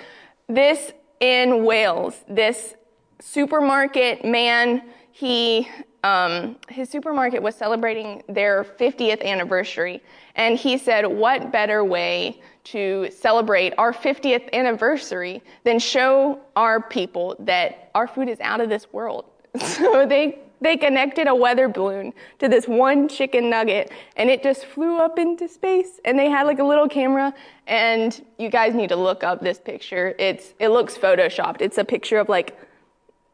this 0.48 0.92
in 1.20 1.64
Wales, 1.64 2.24
this 2.28 2.74
supermarket 3.20 4.24
man, 4.24 4.82
he 5.12 5.68
um, 6.04 6.56
his 6.68 6.88
supermarket 6.88 7.42
was 7.42 7.56
celebrating 7.56 8.22
their 8.28 8.62
50th 8.62 9.24
anniversary, 9.24 10.02
and 10.36 10.56
he 10.56 10.78
said, 10.78 11.06
"What 11.06 11.50
better 11.50 11.84
way 11.84 12.40
to 12.64 13.10
celebrate 13.10 13.72
our 13.78 13.92
50th 13.92 14.52
anniversary 14.52 15.42
than 15.64 15.78
show 15.78 16.40
our 16.54 16.80
people 16.80 17.34
that 17.40 17.90
our 17.94 18.06
food 18.06 18.28
is 18.28 18.38
out 18.40 18.60
of 18.60 18.68
this 18.68 18.92
world?" 18.92 19.24
So 19.60 20.06
they 20.06 20.38
they 20.60 20.76
connected 20.76 21.26
a 21.26 21.34
weather 21.34 21.68
balloon 21.68 22.12
to 22.38 22.48
this 22.48 22.66
one 22.66 23.08
chicken 23.08 23.50
nugget 23.50 23.90
and 24.16 24.30
it 24.30 24.42
just 24.42 24.64
flew 24.64 24.98
up 24.98 25.18
into 25.18 25.48
space 25.48 26.00
and 26.04 26.18
they 26.18 26.30
had 26.30 26.46
like 26.46 26.58
a 26.58 26.64
little 26.64 26.88
camera 26.88 27.34
and 27.66 28.24
you 28.38 28.48
guys 28.48 28.74
need 28.74 28.88
to 28.88 28.96
look 28.96 29.22
up 29.22 29.42
this 29.42 29.58
picture 29.58 30.14
it's 30.18 30.54
it 30.58 30.68
looks 30.68 30.96
photoshopped 30.96 31.60
it's 31.60 31.78
a 31.78 31.84
picture 31.84 32.18
of 32.18 32.28
like 32.28 32.56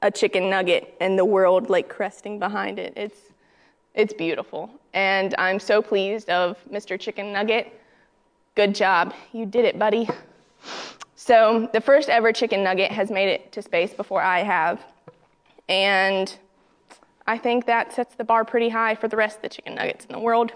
a 0.03 0.11
chicken 0.11 0.51
nugget 0.51 0.95
and 1.01 1.19
the 1.19 1.25
world 1.25 1.71
like 1.71 1.89
cresting 1.89 2.39
behind 2.39 2.79
it. 2.79 2.93
It's 2.97 3.19
it's 3.95 4.13
beautiful. 4.13 4.71
And 4.95 5.35
i'm 5.39 5.59
so 5.59 5.81
pleased 5.81 6.29
of 6.29 6.59
mr 6.71 6.99
chicken 6.99 7.33
nugget. 7.33 7.73
Good 8.55 8.75
job. 8.75 9.15
You 9.33 9.47
did 9.47 9.65
it 9.65 9.79
buddy. 9.79 10.09
So 11.15 11.71
the 11.73 11.81
first 11.81 12.09
ever 12.09 12.33
chicken 12.33 12.65
nugget 12.65 12.91
has 12.91 13.11
made 13.11 13.29
it 13.29 13.53
to 13.53 13.63
space 13.63 13.95
before 13.95 14.23
i 14.23 14.43
have. 14.43 14.85
And 15.69 16.37
I 17.27 17.39
think 17.39 17.67
that 17.67 17.93
sets 17.93 18.17
the 18.17 18.25
bar 18.25 18.45
pretty 18.45 18.69
high 18.69 18.97
for 18.97 19.09
the 19.09 19.17
rest 19.17 19.37
of 19.37 19.43
the 19.43 19.49
chicken 19.49 19.77
nuggets 19.77 20.05
in 20.05 20.13
the 20.13 20.19
world. 20.19 20.53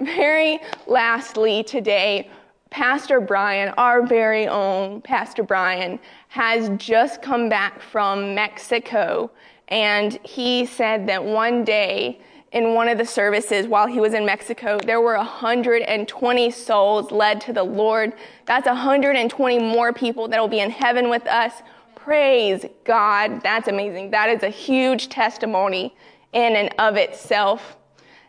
Very 0.00 0.60
lastly, 0.86 1.64
today, 1.64 2.30
Pastor 2.70 3.20
Brian, 3.20 3.70
our 3.76 4.06
very 4.06 4.46
own 4.46 5.00
Pastor 5.00 5.42
Brian, 5.42 5.98
has 6.28 6.70
just 6.76 7.22
come 7.22 7.48
back 7.48 7.80
from 7.80 8.34
Mexico. 8.34 9.30
And 9.68 10.18
he 10.24 10.66
said 10.66 11.06
that 11.08 11.24
one 11.24 11.64
day 11.64 12.20
in 12.52 12.74
one 12.74 12.88
of 12.88 12.96
the 12.96 13.04
services 13.04 13.66
while 13.66 13.86
he 13.86 14.00
was 14.00 14.14
in 14.14 14.24
Mexico, 14.24 14.78
there 14.84 15.00
were 15.00 15.16
120 15.16 16.50
souls 16.50 17.10
led 17.10 17.40
to 17.42 17.52
the 17.52 17.62
Lord. 17.62 18.14
That's 18.46 18.66
120 18.66 19.58
more 19.58 19.92
people 19.92 20.28
that 20.28 20.40
will 20.40 20.48
be 20.48 20.60
in 20.60 20.70
heaven 20.70 21.10
with 21.10 21.26
us 21.26 21.62
Praise 22.08 22.64
God. 22.84 23.42
That's 23.42 23.68
amazing. 23.68 24.12
That 24.12 24.30
is 24.30 24.42
a 24.42 24.48
huge 24.48 25.10
testimony 25.10 25.94
in 26.32 26.56
and 26.56 26.74
of 26.78 26.96
itself. 26.96 27.76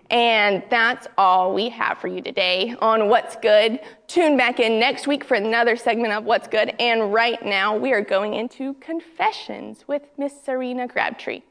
And 0.10 0.64
that's 0.70 1.07
all 1.18 1.53
we 1.53 1.70
have 1.70 1.99
for 1.99 2.07
you 2.07 2.22
today 2.22 2.76
on 2.82 3.10
What's 3.10 3.36
Good. 3.36 3.80
Tune 4.07 4.38
back 4.38 4.60
in 4.60 4.80
next 4.80 5.05
week 5.07 5.24
for 5.24 5.36
another 5.36 5.76
segment 5.76 6.14
of 6.14 6.24
What's 6.24 6.47
Good. 6.47 6.74
And 6.80 7.14
right 7.14 7.43
now, 7.45 7.76
we 7.78 7.93
are 7.93 8.01
going 8.01 8.34
into 8.34 8.74
Confessions 8.76 9.86
with 9.88 10.03
Miss 10.18 10.34
Serena 10.43 10.88
Crabtree. 10.88 11.43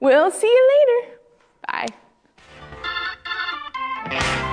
We'll 0.00 0.30
see 0.30 0.46
you 0.46 0.70
later. 0.86 1.88
Bye. 4.10 4.48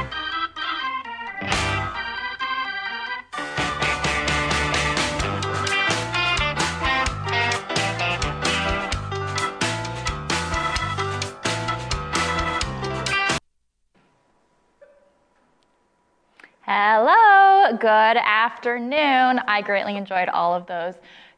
Hello, 16.72 17.76
good 17.78 17.88
afternoon. 18.17 19.39
I 19.47 19.63
greatly 19.65 19.97
enjoyed 19.97 20.30
all 20.30 20.53
of 20.53 20.67
those 20.67 20.93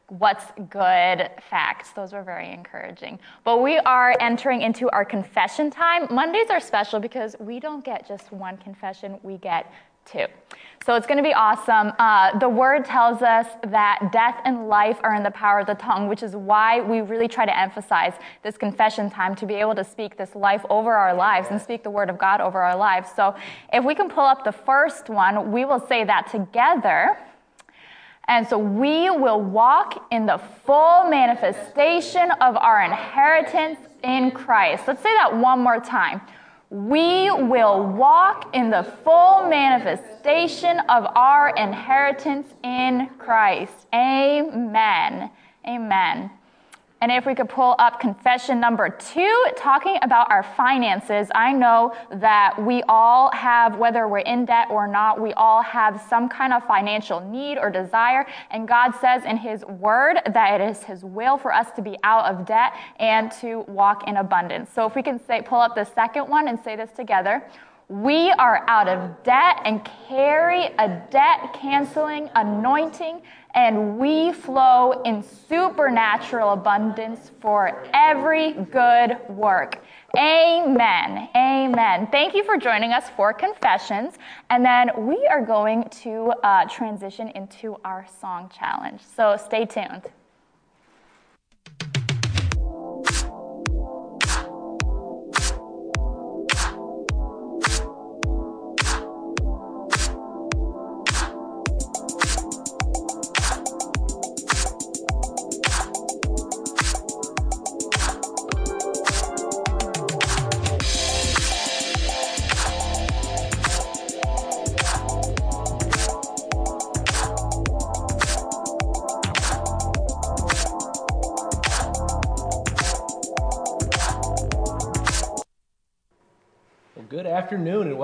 what's 0.08 0.44
good 0.68 1.30
facts. 1.48 1.92
Those 1.92 2.12
were 2.12 2.22
very 2.22 2.52
encouraging. 2.52 3.18
But 3.42 3.62
we 3.62 3.78
are 3.78 4.14
entering 4.20 4.60
into 4.60 4.90
our 4.90 5.06
confession 5.06 5.70
time. 5.70 6.06
Mondays 6.10 6.50
are 6.50 6.60
special 6.60 7.00
because 7.00 7.34
we 7.40 7.60
don't 7.60 7.82
get 7.82 8.06
just 8.06 8.30
one 8.30 8.58
confession, 8.58 9.18
we 9.22 9.38
get 9.38 9.72
two. 10.04 10.26
So 10.84 10.96
it's 10.96 11.06
going 11.06 11.18
to 11.18 11.22
be 11.22 11.32
awesome. 11.32 11.92
Uh, 12.00 12.36
the 12.40 12.48
word 12.48 12.84
tells 12.84 13.22
us 13.22 13.46
that 13.68 14.10
death 14.10 14.40
and 14.44 14.66
life 14.66 14.98
are 15.04 15.14
in 15.14 15.22
the 15.22 15.30
power 15.30 15.60
of 15.60 15.68
the 15.68 15.74
tongue, 15.74 16.08
which 16.08 16.24
is 16.24 16.34
why 16.34 16.80
we 16.80 17.02
really 17.02 17.28
try 17.28 17.46
to 17.46 17.56
emphasize 17.56 18.14
this 18.42 18.56
confession 18.56 19.08
time 19.08 19.36
to 19.36 19.46
be 19.46 19.54
able 19.54 19.76
to 19.76 19.84
speak 19.84 20.16
this 20.16 20.34
life 20.34 20.64
over 20.68 20.92
our 20.92 21.14
lives 21.14 21.48
and 21.52 21.62
speak 21.62 21.84
the 21.84 21.90
word 21.90 22.10
of 22.10 22.18
God 22.18 22.40
over 22.40 22.60
our 22.60 22.76
lives. 22.76 23.10
So 23.14 23.36
if 23.72 23.84
we 23.84 23.94
can 23.94 24.08
pull 24.08 24.24
up 24.24 24.42
the 24.42 24.50
first 24.50 25.08
one, 25.08 25.52
we 25.52 25.64
will 25.64 25.78
say 25.86 26.02
that 26.02 26.28
together. 26.32 27.16
And 28.26 28.44
so 28.48 28.58
we 28.58 29.08
will 29.08 29.40
walk 29.40 30.08
in 30.10 30.26
the 30.26 30.40
full 30.66 31.08
manifestation 31.08 32.32
of 32.40 32.56
our 32.56 32.82
inheritance 32.82 33.78
in 34.02 34.32
Christ. 34.32 34.84
Let's 34.88 35.02
say 35.02 35.14
that 35.14 35.36
one 35.36 35.60
more 35.60 35.78
time 35.78 36.22
we 36.72 37.30
will 37.30 37.84
walk 37.84 38.48
in 38.54 38.70
the 38.70 38.82
full 39.04 39.46
manifestation 39.46 40.80
of 40.88 41.04
our 41.14 41.50
inheritance 41.50 42.48
in 42.64 43.10
Christ. 43.18 43.74
Amen. 43.92 45.30
Amen. 45.68 46.30
And 47.02 47.10
if 47.10 47.26
we 47.26 47.34
could 47.34 47.48
pull 47.48 47.74
up 47.80 47.98
confession 47.98 48.60
number 48.60 48.88
two, 48.88 49.44
talking 49.56 49.98
about 50.02 50.30
our 50.30 50.44
finances, 50.44 51.32
I 51.34 51.52
know 51.52 51.96
that 52.12 52.64
we 52.64 52.84
all 52.88 53.28
have, 53.32 53.76
whether 53.76 54.06
we're 54.06 54.18
in 54.18 54.44
debt 54.44 54.68
or 54.70 54.86
not, 54.86 55.20
we 55.20 55.32
all 55.32 55.62
have 55.62 56.00
some 56.08 56.28
kind 56.28 56.52
of 56.52 56.64
financial 56.64 57.18
need 57.18 57.58
or 57.58 57.70
desire. 57.70 58.24
And 58.52 58.68
God 58.68 58.92
says 59.00 59.24
in 59.24 59.36
His 59.36 59.64
Word 59.64 60.18
that 60.32 60.60
it 60.60 60.70
is 60.70 60.84
His 60.84 61.02
will 61.02 61.38
for 61.38 61.52
us 61.52 61.72
to 61.72 61.82
be 61.82 61.98
out 62.04 62.32
of 62.32 62.46
debt 62.46 62.72
and 63.00 63.32
to 63.40 63.64
walk 63.66 64.06
in 64.06 64.18
abundance. 64.18 64.70
So 64.72 64.86
if 64.86 64.94
we 64.94 65.02
can 65.02 65.18
say, 65.26 65.42
pull 65.42 65.60
up 65.60 65.74
the 65.74 65.84
second 65.84 66.28
one 66.28 66.46
and 66.46 66.56
say 66.62 66.76
this 66.76 66.92
together. 66.92 67.42
We 67.88 68.30
are 68.30 68.64
out 68.68 68.88
of 68.88 69.22
debt 69.22 69.60
and 69.64 69.86
carry 70.08 70.66
a 70.78 71.02
debt 71.10 71.52
canceling 71.52 72.30
anointing 72.34 73.20
and 73.54 73.98
we 73.98 74.32
flow 74.32 75.02
in 75.04 75.22
supernatural 75.22 76.52
abundance 76.52 77.30
for 77.40 77.84
every 77.92 78.52
good 78.52 79.18
work. 79.28 79.78
Amen. 80.16 81.28
Amen. 81.34 82.08
Thank 82.10 82.34
you 82.34 82.44
for 82.44 82.56
joining 82.56 82.92
us 82.92 83.08
for 83.16 83.32
confessions. 83.32 84.14
And 84.50 84.64
then 84.64 84.90
we 85.06 85.26
are 85.26 85.44
going 85.44 85.84
to 86.02 86.32
uh, 86.42 86.66
transition 86.66 87.28
into 87.28 87.76
our 87.84 88.06
song 88.20 88.50
challenge. 88.56 89.00
So 89.16 89.36
stay 89.36 89.64
tuned. 89.64 90.10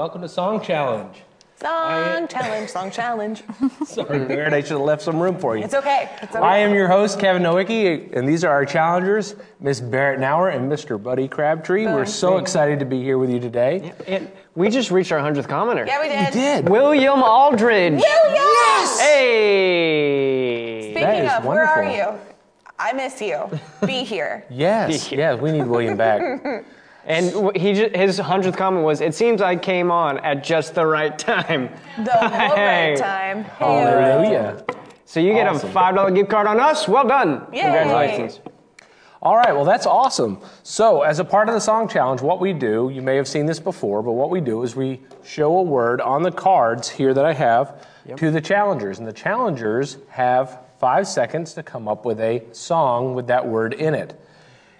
Welcome 0.09 0.23
to 0.23 0.29
Song 0.31 0.59
Challenge. 0.63 1.23
Song 1.61 1.69
I, 1.71 2.27
challenge, 2.31 2.71
song 2.71 2.91
challenge. 2.91 3.43
Sorry, 3.85 4.25
Barrett, 4.25 4.55
I 4.55 4.63
should 4.63 4.71
have 4.71 4.81
left 4.81 5.03
some 5.03 5.21
room 5.21 5.39
for 5.39 5.55
you. 5.55 5.65
It's 5.65 5.75
okay. 5.75 6.09
It's 6.23 6.35
okay. 6.35 6.43
I 6.43 6.57
am 6.57 6.73
your 6.73 6.89
host, 6.89 7.21
Kevin 7.21 7.43
Nowicki, 7.43 8.17
and 8.17 8.27
these 8.27 8.43
are 8.43 8.51
our 8.51 8.65
challengers, 8.65 9.35
Miss 9.61 9.83
Barrett 9.83 10.19
Nauer 10.19 10.49
and 10.49 10.73
Mr. 10.73 11.03
Buddy 11.03 11.29
Crabtree. 11.29 11.85
We're 11.85 12.07
so 12.07 12.39
excited 12.39 12.79
to 12.79 12.87
be 12.87 13.03
here 13.03 13.19
with 13.19 13.29
you 13.29 13.39
today. 13.39 13.93
And 14.07 14.33
we 14.55 14.71
just 14.71 14.91
reached 14.91 15.13
our 15.13 15.21
100th 15.21 15.47
commenter. 15.47 15.87
Yeah, 15.87 16.01
we 16.01 16.09
did. 16.09 16.35
We 16.35 16.41
did. 16.41 16.69
William 16.71 17.23
Aldridge. 17.23 18.01
William! 18.01 18.35
Yes! 18.35 19.01
Hey! 19.01 20.93
Speaking 20.95 21.29
of, 21.29 21.45
wonderful. 21.45 21.51
where 21.51 21.67
are 21.67 21.85
you? 21.85 22.19
I 22.79 22.95
miss 22.95 23.21
you. 23.21 23.45
Be 23.85 24.05
here. 24.05 24.47
yes, 24.51 25.13
yes, 25.13 25.39
we 25.39 25.53
need 25.53 25.67
William 25.67 25.99
back. 25.99 26.65
And 27.09 27.57
he 27.57 27.89
his 27.89 28.19
hundredth 28.19 28.59
comment 28.59 28.85
was, 28.85 29.01
"It 29.01 29.15
seems 29.15 29.41
I 29.41 29.57
came 29.57 29.91
on 29.91 30.19
at 30.19 30.45
just 30.45 30.75
the 30.75 30.87
right 30.87 31.19
time." 31.19 31.71
The 31.97 32.05
right 32.21 32.97
time. 32.99 33.45
Hallelujah. 33.45 34.63
So 35.07 35.19
you 35.19 35.33
get 35.33 35.47
awesome. 35.47 35.71
a 35.71 35.73
five 35.73 35.95
dollar 35.95 36.11
gift 36.11 36.29
card 36.29 36.47
on 36.47 36.61
us. 36.61 36.87
Well 36.87 37.09
done. 37.09 37.47
Yay. 37.51 37.63
Congratulations. 37.63 38.41
All 39.21 39.37
right, 39.37 39.53
well, 39.53 39.65
that's 39.65 39.85
awesome. 39.85 40.39
So, 40.63 41.03
as 41.03 41.19
a 41.19 41.25
part 41.25 41.49
of 41.49 41.55
the 41.55 41.61
song 41.61 41.89
challenge, 41.89 42.21
what 42.23 42.39
we 42.39 42.53
do, 42.53 42.89
you 42.93 43.03
may 43.03 43.17
have 43.17 43.27
seen 43.27 43.47
this 43.47 43.59
before, 43.59 44.01
but 44.01 44.13
what 44.13 44.31
we 44.31 44.41
do 44.41 44.63
is 44.63 44.77
we 44.77 45.01
show 45.25 45.59
a 45.59 45.63
word 45.63 46.01
on 46.01 46.23
the 46.23 46.31
cards 46.31 46.89
here 46.89 47.13
that 47.13 47.25
I 47.25 47.33
have 47.33 47.85
to 48.17 48.31
the 48.31 48.41
challengers. 48.41 49.01
And 49.01 49.09
the 49.09 49.13
challengers 49.13 49.99
have 50.11 50.61
five 50.79 51.09
seconds 51.09 51.53
to 51.55 51.65
come 51.65 51.89
up 51.89 52.05
with 52.05 52.21
a 52.21 52.45
song 52.53 53.15
with 53.15 53.27
that 53.27 53.47
word 53.47 53.75
in 53.75 53.95
it. 53.95 54.15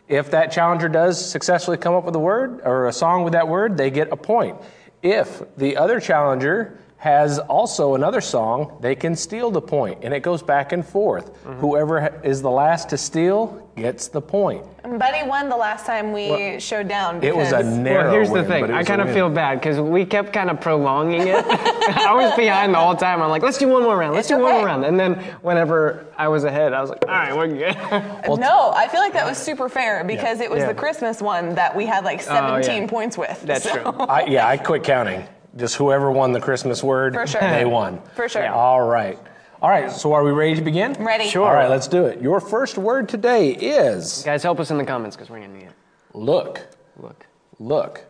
If 0.09 0.30
that 0.30 0.50
challenger 0.50 0.88
does 0.88 1.22
successfully 1.24 1.76
come 1.76 1.94
up 1.94 2.04
with 2.04 2.14
a 2.14 2.20
word 2.20 2.62
or 2.64 2.86
a 2.86 2.92
song 2.92 3.24
with 3.24 3.34
that 3.34 3.46
word, 3.46 3.76
they 3.76 3.90
get 3.90 4.11
a 4.11 4.16
point. 4.16 4.56
If 5.02 5.42
the 5.56 5.76
other 5.76 6.00
challenger 6.00 6.78
has 6.99 7.38
also 7.38 7.94
another 7.94 8.20
song, 8.20 8.76
they 8.80 8.96
can 8.96 9.14
steal 9.14 9.53
the 9.53 9.61
point, 9.61 10.01
and 10.03 10.12
it 10.12 10.20
goes 10.20 10.42
back 10.42 10.72
and 10.72 10.84
forth. 10.84 11.32
Mm-hmm. 11.44 11.61
Whoever 11.61 12.20
is 12.24 12.42
the 12.42 12.51
last 12.51 12.88
to 12.88 12.99
steal 12.99 13.64
gets 13.76 14.09
the 14.09 14.20
point. 14.20 14.64
Buddy 14.82 15.22
won 15.28 15.49
the 15.49 15.57
last 15.57 15.86
time 15.86 16.12
we 16.12 16.59
showed 16.59 16.88
down. 16.88 17.22
It 17.22 17.36
was 17.36 17.53
a 17.53 17.59
because- 17.59 17.76
narrow. 17.76 18.03
Well, 18.05 18.12
here's 18.14 18.30
the 18.32 18.42
thing. 18.42 18.72
I 18.72 18.82
kind 18.82 19.01
of 19.01 19.12
feel 19.12 19.30
bad 19.30 19.61
because 19.61 19.78
we 19.78 20.05
kept 20.05 20.32
kind 20.32 20.51
of 20.51 20.61
prolonging 20.61 21.28
it. 21.28 21.44
I 21.46 22.12
was 22.14 22.34
behind 22.34 22.74
the 22.74 22.78
whole 22.78 22.96
time. 22.96 23.22
I'm 23.22 23.28
like, 23.30 23.42
let's 23.42 23.59
do 23.59 23.68
one 23.68 23.84
more 23.84 23.96
round. 23.96 24.14
Let's 24.16 24.28
It's 24.28 24.36
do 24.36 24.42
one 24.42 24.55
more 24.55 24.64
round. 24.64 24.84
And 24.84 24.99
then 24.99 25.14
whenever 25.42 26.05
I 26.16 26.26
was 26.26 26.42
ahead, 26.42 26.72
I 26.72 26.80
was 26.80 26.90
like, 26.90 27.05
all 27.07 27.12
right, 27.14 27.36
we're 27.36 27.46
good. 27.46 28.40
no, 28.40 28.72
I 28.74 28.88
feel 28.88 29.01
like 29.01 29.12
that 29.12 29.24
was 29.28 29.38
super 29.38 29.68
fair 29.68 30.03
because 30.03 30.40
it 30.40 30.51
was 30.51 30.61
Yeah. 30.61 30.68
the 30.68 30.74
Christmas 30.74 31.22
one 31.22 31.55
that 31.55 31.76
we 31.76 31.86
had 31.86 32.03
like 32.05 32.22
Oh, 32.28 32.34
yeah. 32.34 32.62
17 32.62 32.88
points 32.88 33.16
with. 33.16 33.40
That's 33.42 33.62
so- 33.70 33.74
true. 33.92 33.92
I, 34.01 34.24
yeah, 34.24 34.49
I 34.49 34.57
quit 34.57 34.82
counting. 34.82 35.24
Just 35.57 35.76
whoever 35.76 36.11
won 36.11 36.32
the 36.32 36.40
Christmas 36.40 36.82
word, 36.82 37.14
For 37.14 37.26
sure. 37.26 37.40
they 37.40 37.64
won. 37.64 38.01
For 38.14 38.28
sure. 38.28 38.46
All 38.49 38.82
right. 38.82 39.18
All 39.61 39.68
right, 39.70 39.90
so 39.90 40.12
are 40.12 40.22
we 40.22 40.30
ready 40.30 40.55
to 40.55 40.62
begin? 40.62 40.92
Ready. 40.92 41.28
Sure. 41.28 41.44
All 41.49 41.53
right, 41.55 41.68
let's 41.68 41.88
do 41.88 42.05
it. 42.07 42.20
Your 42.22 42.38
first 42.40 42.78
word 42.78 43.09
today 43.09 43.51
is 43.51 44.22
Guys, 44.22 44.44
help 44.44 44.61
us 44.61 44.70
in 44.70 44.78
the 44.78 44.84
comments 44.84 45.16
because 45.16 45.30
we're 45.30 45.38
going 45.40 45.51
to 45.53 45.59
need 45.59 45.64
it. 45.66 45.72
look. 46.14 46.64
Look. 46.96 47.26
Look. 47.59 48.05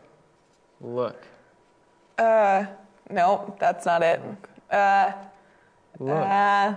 Look. 0.83 1.23
Uh, 2.19 2.67
no, 3.11 3.57
that's 3.59 3.87
not 3.87 4.03
it. 4.03 4.21
Uh, 4.71 5.13
Look. 5.99 6.11
uh, 6.17 6.75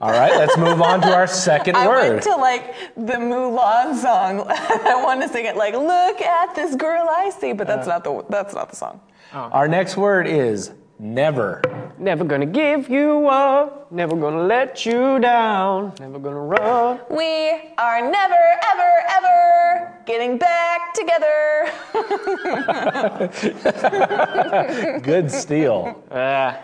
All 0.00 0.10
right, 0.10 0.32
let's 0.34 0.56
move 0.58 0.82
on 0.82 1.00
to 1.02 1.14
our 1.14 1.26
second 1.28 1.76
I 1.76 1.86
word. 1.86 2.10
went 2.10 2.22
to 2.24 2.34
like 2.36 2.74
the 2.96 3.14
Mulan 3.14 3.94
song. 3.96 4.44
I 4.48 5.00
want 5.02 5.22
to 5.22 5.28
sing 5.28 5.44
it 5.46 5.56
like, 5.56 5.74
"Look 5.74 6.20
at 6.20 6.54
this 6.56 6.74
girl 6.74 7.06
I 7.08 7.30
see," 7.30 7.52
but 7.52 7.68
Uh. 7.70 7.76
that's 7.76 7.86
not 7.88 8.02
the 8.04 8.24
that's 8.28 8.52
not 8.54 8.68
the 8.70 8.76
song. 8.76 9.00
Our 9.32 9.68
next 9.68 9.96
word 9.96 10.26
is 10.26 10.72
never. 10.98 11.62
Never 11.98 12.24
gonna 12.24 12.46
give 12.46 12.88
you 12.90 13.28
up. 13.28 13.90
Never 13.92 14.16
gonna 14.16 14.42
let 14.42 14.84
you 14.84 15.20
down. 15.20 15.92
Never 16.00 16.18
gonna 16.18 16.40
run. 16.40 16.98
We 17.10 17.70
are 17.78 18.00
never, 18.10 18.42
ever, 18.72 18.92
ever 19.08 19.92
getting 20.04 20.36
back 20.36 20.92
together. 20.94 21.70
Good 25.02 25.30
steal. 25.30 26.02
Uh, 26.10 26.54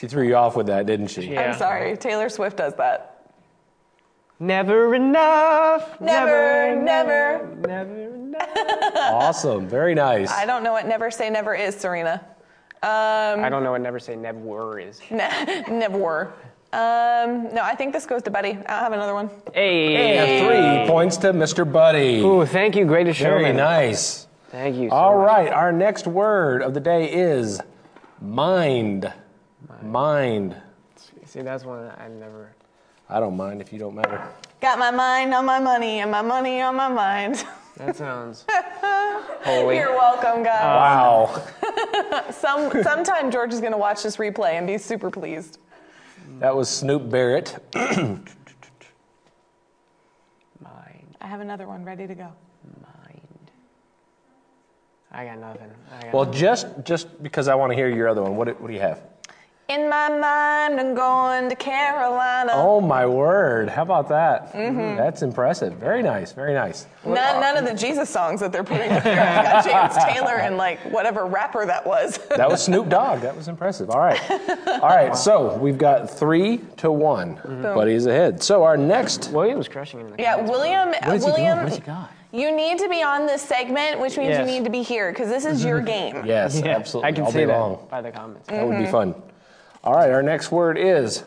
She 0.00 0.08
threw 0.08 0.26
you 0.26 0.34
off 0.34 0.56
with 0.56 0.68
that, 0.68 0.86
didn't 0.86 1.08
she? 1.08 1.32
Yeah. 1.32 1.42
I'm 1.52 1.58
sorry, 1.58 1.94
Taylor 1.94 2.30
Swift 2.30 2.56
does 2.56 2.72
that. 2.76 3.22
never 4.38 4.94
enough. 4.94 6.00
Never, 6.00 6.74
never, 6.74 7.46
never 7.58 7.92
enough. 7.92 8.16
Awesome. 8.96 9.68
Very 9.68 9.94
nice. 9.94 10.30
I 10.30 10.46
don't 10.46 10.62
know 10.64 10.72
what 10.72 10.86
never 10.86 11.10
say 11.10 11.28
never 11.28 11.54
is, 11.54 11.74
Serena. 11.74 12.24
Um, 12.82 13.44
I 13.44 13.48
don't 13.50 13.62
know 13.62 13.72
what 13.72 13.82
never 13.82 13.98
say 14.00 14.16
never 14.16 14.78
is. 14.78 15.00
ne- 15.10 15.64
never. 15.68 16.32
Um, 16.72 17.52
no, 17.52 17.60
I 17.62 17.74
think 17.76 17.92
this 17.92 18.06
goes 18.06 18.22
to 18.22 18.30
Buddy. 18.30 18.50
I 18.52 18.52
don't 18.54 18.66
have 18.68 18.92
another 18.94 19.12
one. 19.12 19.28
Hey. 19.52 20.16
And 20.16 20.46
three 20.86 20.90
points 20.90 21.18
to 21.18 21.34
Mr. 21.34 21.70
Buddy. 21.70 22.20
Ooh, 22.20 22.46
thank 22.46 22.74
you, 22.74 22.86
greatest 22.86 23.20
Very 23.20 23.40
showman. 23.42 23.56
nice. 23.56 24.26
Thank 24.50 24.76
you. 24.76 24.88
So 24.88 24.94
All 24.96 25.18
much. 25.18 25.26
right, 25.26 25.52
our 25.52 25.72
next 25.72 26.06
word 26.06 26.62
of 26.62 26.72
the 26.72 26.80
day 26.80 27.12
is 27.12 27.60
mind. 28.22 29.12
Mind. 29.82 30.56
See, 31.24 31.42
that's 31.42 31.64
one 31.64 31.86
that 31.86 32.00
I 32.00 32.08
never. 32.08 32.52
I 33.08 33.20
don't 33.20 33.36
mind 33.36 33.60
if 33.60 33.72
you 33.72 33.78
don't 33.78 33.94
matter. 33.94 34.22
Got 34.60 34.78
my 34.78 34.90
mind 34.90 35.34
on 35.34 35.44
my 35.44 35.58
money 35.58 36.00
and 36.00 36.10
my 36.10 36.22
money 36.22 36.60
on 36.60 36.76
my 36.76 36.88
mind. 36.88 37.44
That 37.76 37.96
sounds 37.96 38.44
holy. 39.42 39.76
You're 39.76 39.96
welcome, 39.96 40.42
guys. 40.42 40.62
Um, 40.62 40.68
wow. 40.68 41.42
Some 42.30 42.70
sometime 42.82 43.30
George 43.30 43.54
is 43.54 43.60
gonna 43.60 43.78
watch 43.78 44.02
this 44.02 44.16
replay 44.18 44.58
and 44.58 44.66
be 44.66 44.76
super 44.76 45.10
pleased. 45.10 45.58
That 46.40 46.54
was 46.54 46.68
Snoop 46.68 47.08
Barrett. 47.08 47.56
Mind, 47.74 48.28
I 51.20 51.26
have 51.26 51.40
another 51.40 51.66
one 51.66 51.84
ready 51.84 52.06
to 52.06 52.14
go. 52.14 52.28
mind. 52.82 53.50
I 55.12 55.24
got 55.24 55.38
nothing. 55.38 55.70
I 55.92 56.02
got 56.04 56.12
Well, 56.12 56.30
just 56.30 56.66
just 56.84 57.22
because 57.22 57.48
I 57.48 57.54
want 57.54 57.72
to 57.72 57.76
hear 57.76 57.88
your 57.88 58.08
other 58.08 58.22
one, 58.22 58.36
what, 58.36 58.60
what 58.60 58.68
do 58.68 58.74
you 58.74 58.80
have? 58.80 59.02
In 59.70 59.88
my 59.88 60.08
mind, 60.08 60.80
I'm 60.80 60.96
going 60.96 61.48
to 61.48 61.54
Carolina. 61.54 62.50
Oh 62.56 62.80
my 62.80 63.06
word! 63.06 63.68
How 63.68 63.82
about 63.82 64.08
that? 64.08 64.52
Mm-hmm. 64.52 64.96
That's 64.96 65.22
impressive. 65.22 65.74
Very 65.74 66.02
nice. 66.02 66.32
Very 66.32 66.54
nice. 66.54 66.88
None, 67.04 67.14
none 67.40 67.56
of 67.56 67.64
the 67.64 67.74
Jesus 67.74 68.10
songs 68.10 68.40
that 68.40 68.50
they're 68.50 68.64
putting 68.64 68.90
up 68.90 69.04
here. 69.04 69.12
I've 69.20 69.64
got 69.64 69.92
James 69.94 70.04
Taylor 70.12 70.38
and 70.38 70.56
like 70.56 70.80
whatever 70.92 71.24
rapper 71.24 71.64
that 71.66 71.86
was. 71.86 72.18
That 72.40 72.48
was 72.50 72.64
Snoop 72.64 72.88
Dogg. 72.88 73.20
That 73.20 73.36
was 73.36 73.46
impressive. 73.46 73.90
All 73.90 74.00
right. 74.00 74.20
All 74.66 74.88
right. 74.88 75.16
So 75.16 75.56
we've 75.58 75.78
got 75.78 76.10
three 76.10 76.58
to 76.78 76.90
one. 76.90 77.34
Buddy 77.62 77.92
is 77.92 78.06
ahead. 78.06 78.42
So 78.42 78.64
our 78.64 78.76
next. 78.76 79.30
William's 79.30 79.68
crushing 79.68 80.00
it 80.00 80.06
in 80.06 80.16
the 80.16 80.22
yeah. 80.22 80.34
William. 80.36 80.88
What 80.88 81.14
is 81.14 81.24
he 81.24 81.30
doing? 81.30 81.42
William, 81.44 81.62
What's 81.64 81.76
he 81.76 81.82
got? 81.82 82.10
you 82.32 82.50
need 82.50 82.78
to 82.78 82.88
be 82.88 83.04
on 83.04 83.26
this 83.26 83.42
segment, 83.42 84.00
which 84.00 84.16
means 84.16 84.30
Yes. 84.30 84.40
you 84.40 84.46
need 84.52 84.64
to 84.64 84.70
be 84.70 84.82
here 84.82 85.12
because 85.12 85.28
this 85.28 85.44
is 85.44 85.64
your 85.64 85.80
game. 85.94 86.24
Yes, 86.26 86.58
Yeah, 86.60 86.76
absolutely. 86.76 87.08
I 87.08 87.12
can 87.12 87.24
All 87.24 87.30
see 87.30 87.38
day 87.38 87.44
that 87.46 87.56
long. 87.58 87.86
by 87.88 88.00
the 88.02 88.10
comments. 88.10 88.48
That 88.48 88.66
would 88.66 88.74
Mm-hmm. 88.74 88.84
be 88.84 88.90
fun. 88.90 89.14
All 89.82 89.94
right. 89.94 90.10
Our 90.10 90.22
next 90.22 90.50
word 90.52 90.76
is 90.78 91.24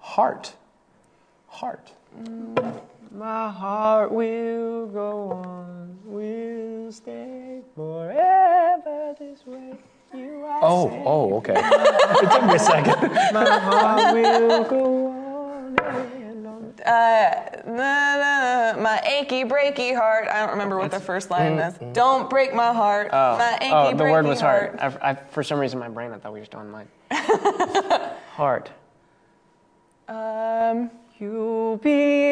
heart. 0.00 0.54
Heart. 1.48 1.92
Mm, 2.20 2.80
my 3.12 3.50
heart 3.50 4.12
will 4.12 4.86
go 4.86 5.30
on, 5.32 5.98
will 6.04 6.92
stay 6.92 7.60
forever 7.74 9.14
this 9.18 9.44
way. 9.46 9.74
You 10.14 10.44
are 10.46 10.60
Oh, 10.62 10.88
safe. 10.88 11.02
oh, 11.04 11.34
okay. 11.38 11.54
it 11.56 12.30
took 12.30 12.44
me 12.44 12.54
a 12.54 12.58
second. 12.58 13.12
My 13.34 13.44
heart 13.58 14.14
will 14.14 14.64
go 14.64 15.06
on. 15.08 15.76
Uh, 16.86 18.74
my 18.78 19.00
achy 19.04 19.44
breaky 19.44 19.94
heart. 19.94 20.28
I 20.28 20.40
don't 20.40 20.50
remember 20.50 20.78
what 20.78 20.90
the 20.90 21.00
first 21.00 21.30
line 21.30 21.54
is. 21.58 21.74
Don't 21.92 22.30
break 22.30 22.54
my 22.54 22.72
heart. 22.72 23.10
my 23.12 23.58
achy 23.60 23.72
Oh, 23.72 23.94
the 23.96 24.04
word 24.04 24.24
breaky 24.24 24.28
was 24.28 24.40
heart. 24.40 24.76
I, 24.80 25.10
I, 25.10 25.14
for 25.14 25.42
some 25.42 25.58
reason, 25.58 25.78
my 25.78 25.88
brain, 25.88 26.12
I 26.12 26.18
thought 26.18 26.32
we 26.32 26.40
were 26.40 26.44
still 26.46 26.60
on 26.60 26.70
mine. 26.70 26.88
heart. 28.32 28.70
Um, 30.08 30.90
You'll 31.18 31.78
be 31.78 32.24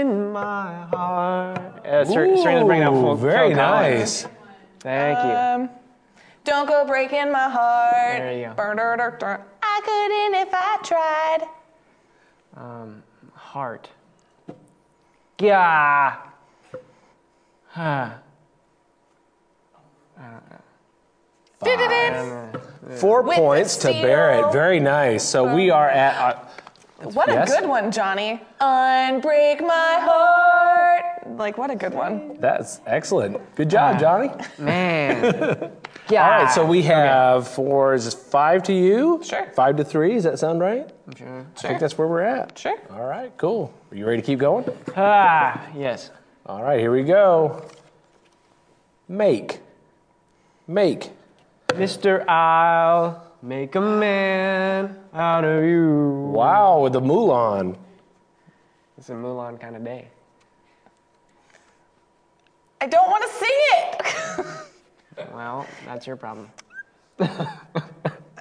in 0.00 0.30
my 0.30 0.84
heart. 0.92 1.84
Uh, 1.84 2.04
Ser- 2.04 2.36
Serena's 2.36 2.64
bringing 2.64 2.84
out 2.84 2.92
full. 2.92 3.16
Very 3.16 3.48
Phil 3.48 3.56
Collins. 3.58 4.22
nice. 4.22 4.26
Thank 4.78 5.18
you. 5.18 5.64
um, 5.64 5.70
don't 6.44 6.68
go 6.68 6.84
breaking 6.86 7.32
my 7.32 7.48
heart. 7.48 8.18
There 8.18 8.32
you 8.38 8.54
go. 8.56 9.42
I 9.60 9.80
couldn't 9.84 10.40
if 10.40 10.48
I 10.52 10.78
tried. 10.84 11.48
Um, 12.56 13.02
heart. 13.34 13.90
Yeah. 15.40 16.16
Huh. 17.68 18.10
Four 22.96 23.22
With 23.22 23.36
points 23.36 23.76
the 23.76 23.92
to 23.92 24.02
Barrett. 24.02 24.52
Very 24.52 24.80
nice. 24.80 25.24
So 25.24 25.54
we 25.54 25.70
are 25.70 25.88
at. 25.88 26.36
Uh, 26.36 27.08
What 27.12 27.28
Yes? 27.28 27.52
a 27.52 27.60
good 27.60 27.68
one, 27.68 27.92
Johnny. 27.92 28.40
Unbreak 28.60 29.60
my 29.60 29.98
heart. 30.00 31.36
Like, 31.36 31.56
what 31.58 31.70
a 31.70 31.76
good 31.76 31.94
one. 31.94 32.36
that's 32.40 32.80
excellent. 32.86 33.38
Good 33.54 33.70
job, 33.70 34.00
Johnny. 34.00 34.30
Man. 34.58 35.70
yeah. 36.10 36.24
All 36.24 36.42
right, 36.44 36.50
so 36.52 36.66
we 36.66 36.82
have 36.82 37.48
four. 37.48 37.94
Is 37.94 38.04
this 38.04 38.14
five 38.14 38.62
to 38.64 38.72
you? 38.72 39.20
Sure. 39.22 39.46
Five 39.54 39.76
to 39.76 39.84
three. 39.84 40.14
Does 40.14 40.24
that 40.24 40.38
sound 40.38 40.60
right? 40.60 40.90
Sure. 41.16 41.46
I 41.56 41.60
think 41.60 41.80
that's 41.80 41.96
where 41.98 42.08
we're 42.08 42.22
at. 42.22 42.58
Sure. 42.58 42.76
All 42.90 43.04
right, 43.04 43.32
cool. 43.36 43.72
Are 43.90 43.96
you 43.96 44.06
ready 44.06 44.22
to 44.22 44.26
keep 44.26 44.38
going? 44.38 44.64
Ah, 44.96 45.66
yes. 45.76 46.10
All 46.46 46.62
right, 46.62 46.80
here 46.80 46.92
we 46.92 47.02
go. 47.02 47.64
Make. 49.08 49.60
Make. 50.66 51.10
Mr. 51.68 52.26
I'll 52.28 53.24
make 53.42 53.74
a 53.74 53.80
man 53.80 54.98
out 55.14 55.44
of 55.44 55.64
you. 55.64 56.30
Wow, 56.34 56.80
with 56.80 56.92
the 56.94 57.00
Mulan. 57.00 57.76
It's 58.96 59.10
a 59.10 59.12
Mulan 59.12 59.60
kind 59.60 59.76
of 59.76 59.84
day. 59.84 60.08
I 62.80 62.86
don't 62.86 63.10
want 63.10 63.24
to 63.24 63.30
sing 63.38 63.48
it. 63.50 64.64
Well, 65.32 65.66
that's 65.86 66.06
your 66.06 66.16
problem. 66.16 66.50
um, 67.20 67.28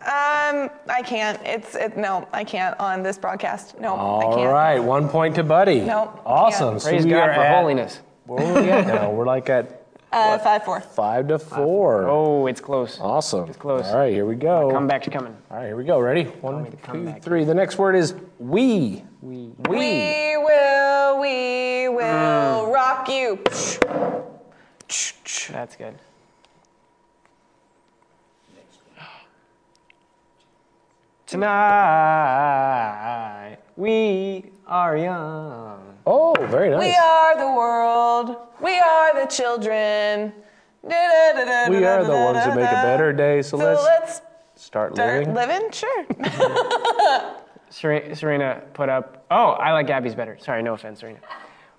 I 0.06 1.02
can't. 1.06 1.40
It's 1.44 1.76
it, 1.76 1.98
no, 1.98 2.28
I 2.34 2.44
can't 2.44 2.80
on 2.80 3.04
this 3.04 3.18
broadcast. 3.18 3.80
No, 3.80 3.96
I 3.96 4.00
All 4.00 4.36
can't. 4.36 4.50
right, 4.52 4.80
one 4.80 5.10
point 5.10 5.36
to 5.36 5.44
Buddy. 5.44 5.82
Nope, 5.82 6.22
Awesome. 6.26 6.72
can't. 6.74 6.82
So 6.82 6.90
Praise 6.90 7.06
we 7.06 7.12
God 7.12 7.30
are 7.30 7.34
for 7.36 7.42
at- 7.42 7.56
holiness. 7.62 8.00
Where 8.26 8.46
are 8.46 8.62
we 8.62 8.70
at 8.70 8.88
now? 8.88 9.10
We're 9.18 9.26
like 9.26 9.50
at 9.50 9.84
Uh, 10.12 10.38
five 10.40 10.64
four. 10.66 10.80
five 10.82 11.28
to 11.30 11.40
four. 11.40 12.08
Oh, 12.10 12.46
it's 12.48 12.62
close. 12.62 13.00
Awesome. 13.00 13.48
It's 13.50 13.58
close. 13.58 13.86
All 13.88 13.98
right, 13.98 14.14
here 14.14 14.26
we 14.26 14.36
go. 14.36 14.70
Comeback's 14.72 15.08
coming. 15.10 15.36
All 15.50 15.58
right, 15.58 15.66
here 15.68 15.76
we 15.78 15.84
go. 15.86 16.00
Ready? 16.00 16.24
One, 16.42 16.64
me 16.64 16.70
to 16.70 16.76
two, 16.78 16.82
comeback. 16.84 17.24
three. 17.24 17.44
The 17.46 17.54
next 17.56 17.78
word 17.78 17.96
is 17.96 18.14
we. 18.40 19.04
We. 19.22 19.52
We. 19.70 19.78
We 19.78 20.38
will, 20.38 21.20
we 21.20 21.90
will 21.90 22.72
rock 22.72 23.10
you. 23.10 23.40
That's 25.52 25.76
good. 25.78 25.96
Tonight 32.28 33.58
we 33.76 34.46
are 34.66 34.96
young. 34.96 35.98
Oh, 36.06 36.34
very 36.48 36.70
nice. 36.70 36.80
We 36.80 36.96
are 36.96 37.38
the 37.38 37.52
world. 37.54 38.38
We 38.62 38.80
are 38.80 39.20
the 39.20 39.26
children. 39.26 40.32
We 40.82 40.94
are 40.94 42.06
the 42.06 42.12
ones 42.14 42.46
who 42.46 42.52
make 42.56 42.70
a 42.70 42.82
better 42.82 43.12
day. 43.12 43.42
So, 43.42 43.58
So 43.58 43.66
let's, 43.66 43.84
let's 43.84 44.22
start 44.56 44.94
start 44.96 45.28
living. 45.28 45.34
living. 45.34 45.70
Sure. 45.72 46.06
Serena, 47.70 48.16
Serena 48.16 48.62
put 48.74 48.88
up. 48.88 49.26
Oh, 49.30 49.52
I 49.52 49.74
like 49.74 49.88
Gabby's 49.88 50.16
better. 50.16 50.38
Sorry, 50.40 50.64
no 50.64 50.76
offense, 50.76 51.02
Serena. 51.02 51.20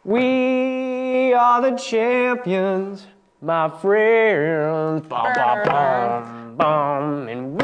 We 0.04 1.32
are 1.32 1.62
the 1.62 1.74
champions, 1.74 3.06
my 3.40 3.70
friends. 3.80 5.06
Bum, 5.08 5.32
bum, 5.34 5.62
bum, 5.64 6.54
bum, 6.58 7.28
and 7.28 7.62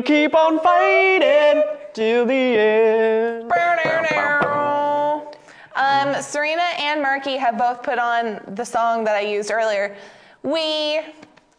we'll 0.00 0.06
keep 0.06 0.34
on 0.34 0.58
fighting 0.60 1.62
till 1.92 2.24
the 2.24 2.34
end. 2.34 3.52
Um, 5.76 6.22
Serena 6.22 6.62
and 6.78 7.00
Marky 7.02 7.36
have 7.36 7.56
both 7.58 7.82
put 7.82 7.98
on 7.98 8.40
the 8.54 8.64
song 8.64 9.04
that 9.04 9.14
I 9.16 9.20
used 9.20 9.50
earlier. 9.50 9.96
We 10.42 11.00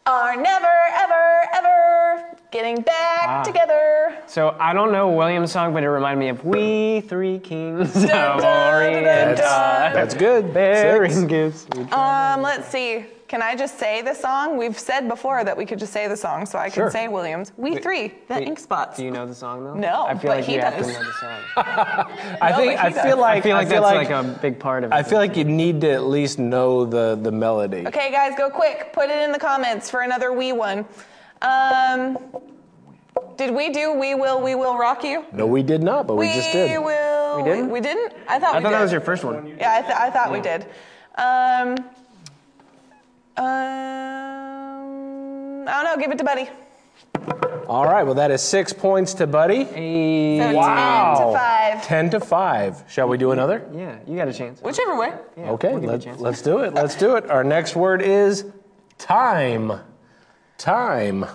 are 0.06 0.36
never, 0.36 0.68
ever, 0.94 1.46
ever 1.54 2.26
getting 2.52 2.82
back 2.82 3.26
Ah. 3.28 3.44
together. 3.44 4.16
So 4.28 4.56
I 4.60 4.74
don't 4.74 4.92
know 4.92 5.10
William's 5.10 5.52
song, 5.52 5.74
but 5.74 5.84
it 5.84 5.90
reminded 5.90 6.20
me 6.20 6.30
of 6.30 6.44
"We 6.44 7.02
Three 7.02 7.40
Kings 7.40 7.96
of 7.96 8.10
dun, 8.10 8.40
dun, 8.42 8.74
Orient." 8.74 9.06
dun, 9.06 9.36
That's, 9.38 9.94
that's 9.94 10.14
good. 10.16 10.54
Bearing 10.54 11.12
Six. 11.12 11.26
gifts. 11.28 11.68
Um, 11.94 12.42
let's 12.42 12.68
see. 12.68 13.06
Can 13.32 13.42
I 13.42 13.56
just 13.56 13.80
say 13.80 14.02
the 14.02 14.14
song? 14.14 14.58
We've 14.58 14.78
said 14.78 15.08
before 15.08 15.46
that 15.46 15.56
we 15.56 15.66
could 15.66 15.80
just 15.80 15.94
say 15.94 16.06
the 16.10 16.18
song, 16.18 16.46
so 16.46 16.60
I 16.60 16.64
can 16.66 16.74
Sure. 16.74 16.92
say 16.92 17.08
Williams. 17.08 17.54
We 17.56 17.78
three, 17.78 18.10
the 18.28 18.34
Wait, 18.34 18.46
ink 18.50 18.60
spots. 18.60 18.98
Do 18.98 19.06
you 19.06 19.12
know 19.12 19.26
the 19.26 19.34
song 19.34 19.64
though? 19.64 19.74
No, 19.74 20.04
I 20.06 20.16
feel 20.16 20.32
but 20.32 20.38
like 20.40 20.44
he 20.44 20.56
you 20.56 20.60
have 20.60 20.76
does. 20.76 20.88
to 20.88 20.92
know 20.92 21.00
the 21.06 21.14
song. 21.14 21.40
I 22.42 22.52
think. 22.52 22.76
but 22.76 22.86
I 22.86 22.90
he 22.90 23.08
feel 23.10 23.18
like. 23.18 23.38
I 23.38 23.42
feel 23.42 23.56
like 23.56 23.70
that's 23.70 23.82
like, 23.82 24.10
like, 24.10 24.26
a 24.26 24.40
big 24.42 24.60
part 24.60 24.84
of 24.84 24.92
it. 24.92 24.96
I 24.96 25.02
feel 25.02 25.18
like 25.18 25.38
you 25.38 25.46
need 25.46 25.80
to 25.80 25.92
at 25.94 26.04
least 26.04 26.40
know 26.40 26.84
the 26.84 27.18
the 27.22 27.32
melody. 27.32 27.88
Okay, 27.88 28.12
guys, 28.12 28.34
go 28.38 28.50
quick. 28.50 28.92
Put 28.92 29.10
it 29.10 29.22
in 29.22 29.32
the 29.32 29.40
comments 29.40 29.90
for 29.90 30.02
another 30.02 30.34
we 30.34 30.52
one. 30.52 30.84
Um, 31.42 32.18
did 33.38 33.56
we 33.56 33.70
do 33.70 33.94
We 33.94 34.14
Will, 34.14 34.42
We 34.42 34.56
Will 34.56 34.78
Rock 34.78 35.06
You? 35.06 35.24
No, 35.32 35.48
we 35.48 35.64
did 35.64 35.82
not, 35.82 36.06
but 36.06 36.16
we, 36.16 36.34
just 36.34 36.52
did. 36.52 36.78
will. 36.84 37.38
We 37.38 37.44
didn't? 37.44 37.70
We, 37.70 37.80
didn't? 37.80 38.12
I 38.28 38.40
thought 38.40 38.56
I 38.56 38.58
we 38.58 38.64
thought 38.64 38.70
did. 38.72 38.78
that 38.78 38.82
was 38.82 38.92
your 38.92 39.00
first 39.00 39.24
one. 39.24 39.56
Yeah, 39.58 39.76
I, 39.78 39.82
th- 39.82 39.94
I 39.96 40.10
thought 40.10 40.34
we 40.34 40.42
did. 40.42 40.66
Um, 41.16 41.90
um, 43.42 43.48
I 45.68 45.84
don't 45.84 45.86
know. 45.86 45.98
Give 46.02 46.12
it 46.12 46.18
to 46.20 46.24
Buddy. 46.24 46.50
All 47.68 47.86
right. 47.86 48.04
Well, 48.04 48.16
that 48.16 48.32
is 48.32 48.42
six 48.42 48.74
points 48.74 49.14
to 49.16 49.28
Buddy. 49.28 49.66
So 49.66 50.54
Wow. 50.54 51.16
10 51.18 51.26
to 51.26 51.34
5. 51.34 51.84
Ten 51.86 52.10
to 52.10 52.20
five. 52.20 52.84
Shall 52.90 53.08
we 53.08 53.18
do 53.18 53.32
another? 53.32 53.66
Yeah, 53.74 53.98
you 54.08 54.16
got 54.18 54.28
a 54.28 54.34
chance. 54.34 54.62
Whichever 54.62 54.98
way. 54.98 55.14
Yeah, 55.38 55.52
Okay, 55.52 55.70
we'll 55.70 55.80
give 55.80 56.06
you 56.06 56.12
a 56.12 56.14
let's, 56.14 56.22
let's 56.22 56.42
do 56.42 56.60
it. 56.60 56.74
Let's 56.74 56.96
do 56.96 57.16
it. 57.16 57.30
Our 57.30 57.44
next 57.44 57.76
word 57.76 58.02
is 58.02 58.46
time. 58.98 59.72
Time. 60.58 61.26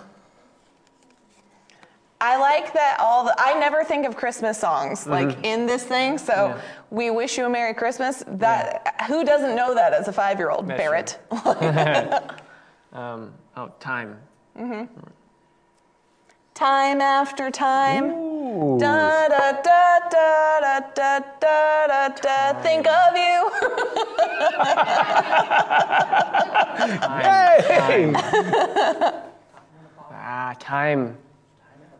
I 2.21 2.39
like 2.39 2.73
that 2.73 2.97
all 2.99 3.25
the. 3.25 3.35
I 3.39 3.59
never 3.59 3.85
think 3.85 4.07
of 4.07 4.17
Christmas 4.17 4.59
songs 4.59 5.01
Mm-hmm. 5.05 5.11
like 5.11 5.45
in 5.45 5.67
this 5.67 5.85
thing. 5.85 6.17
So 6.19 6.59
we 6.91 7.11
wish 7.11 7.37
you 7.37 7.45
a 7.45 7.49
Merry 7.51 7.75
Christmas. 7.75 8.25
That 8.27 9.03
who 9.07 9.23
doesn't 9.25 9.55
know 9.55 9.75
that 9.75 9.93
as 9.93 10.09
a 10.09 10.13
five-year-old? 10.13 10.67
Barrett. 10.69 11.19
Um, 12.93 13.35
oh, 13.59 13.71
time. 13.79 14.17
Time 16.55 17.01
after 17.03 17.51
time. 17.51 18.05
Ooh. 18.07 18.79
Da 18.81 19.29
da 19.29 19.53
da 19.61 19.99
da 20.09 20.61
da 20.61 20.81
da 20.95 21.19
da 21.39 21.87
da 21.87 22.09
da. 22.09 22.63
Think 22.63 22.87
of 22.89 23.17
you. 23.19 23.51
Hey! 27.21 28.13
Ah, 30.11 30.55
time. 30.59 31.19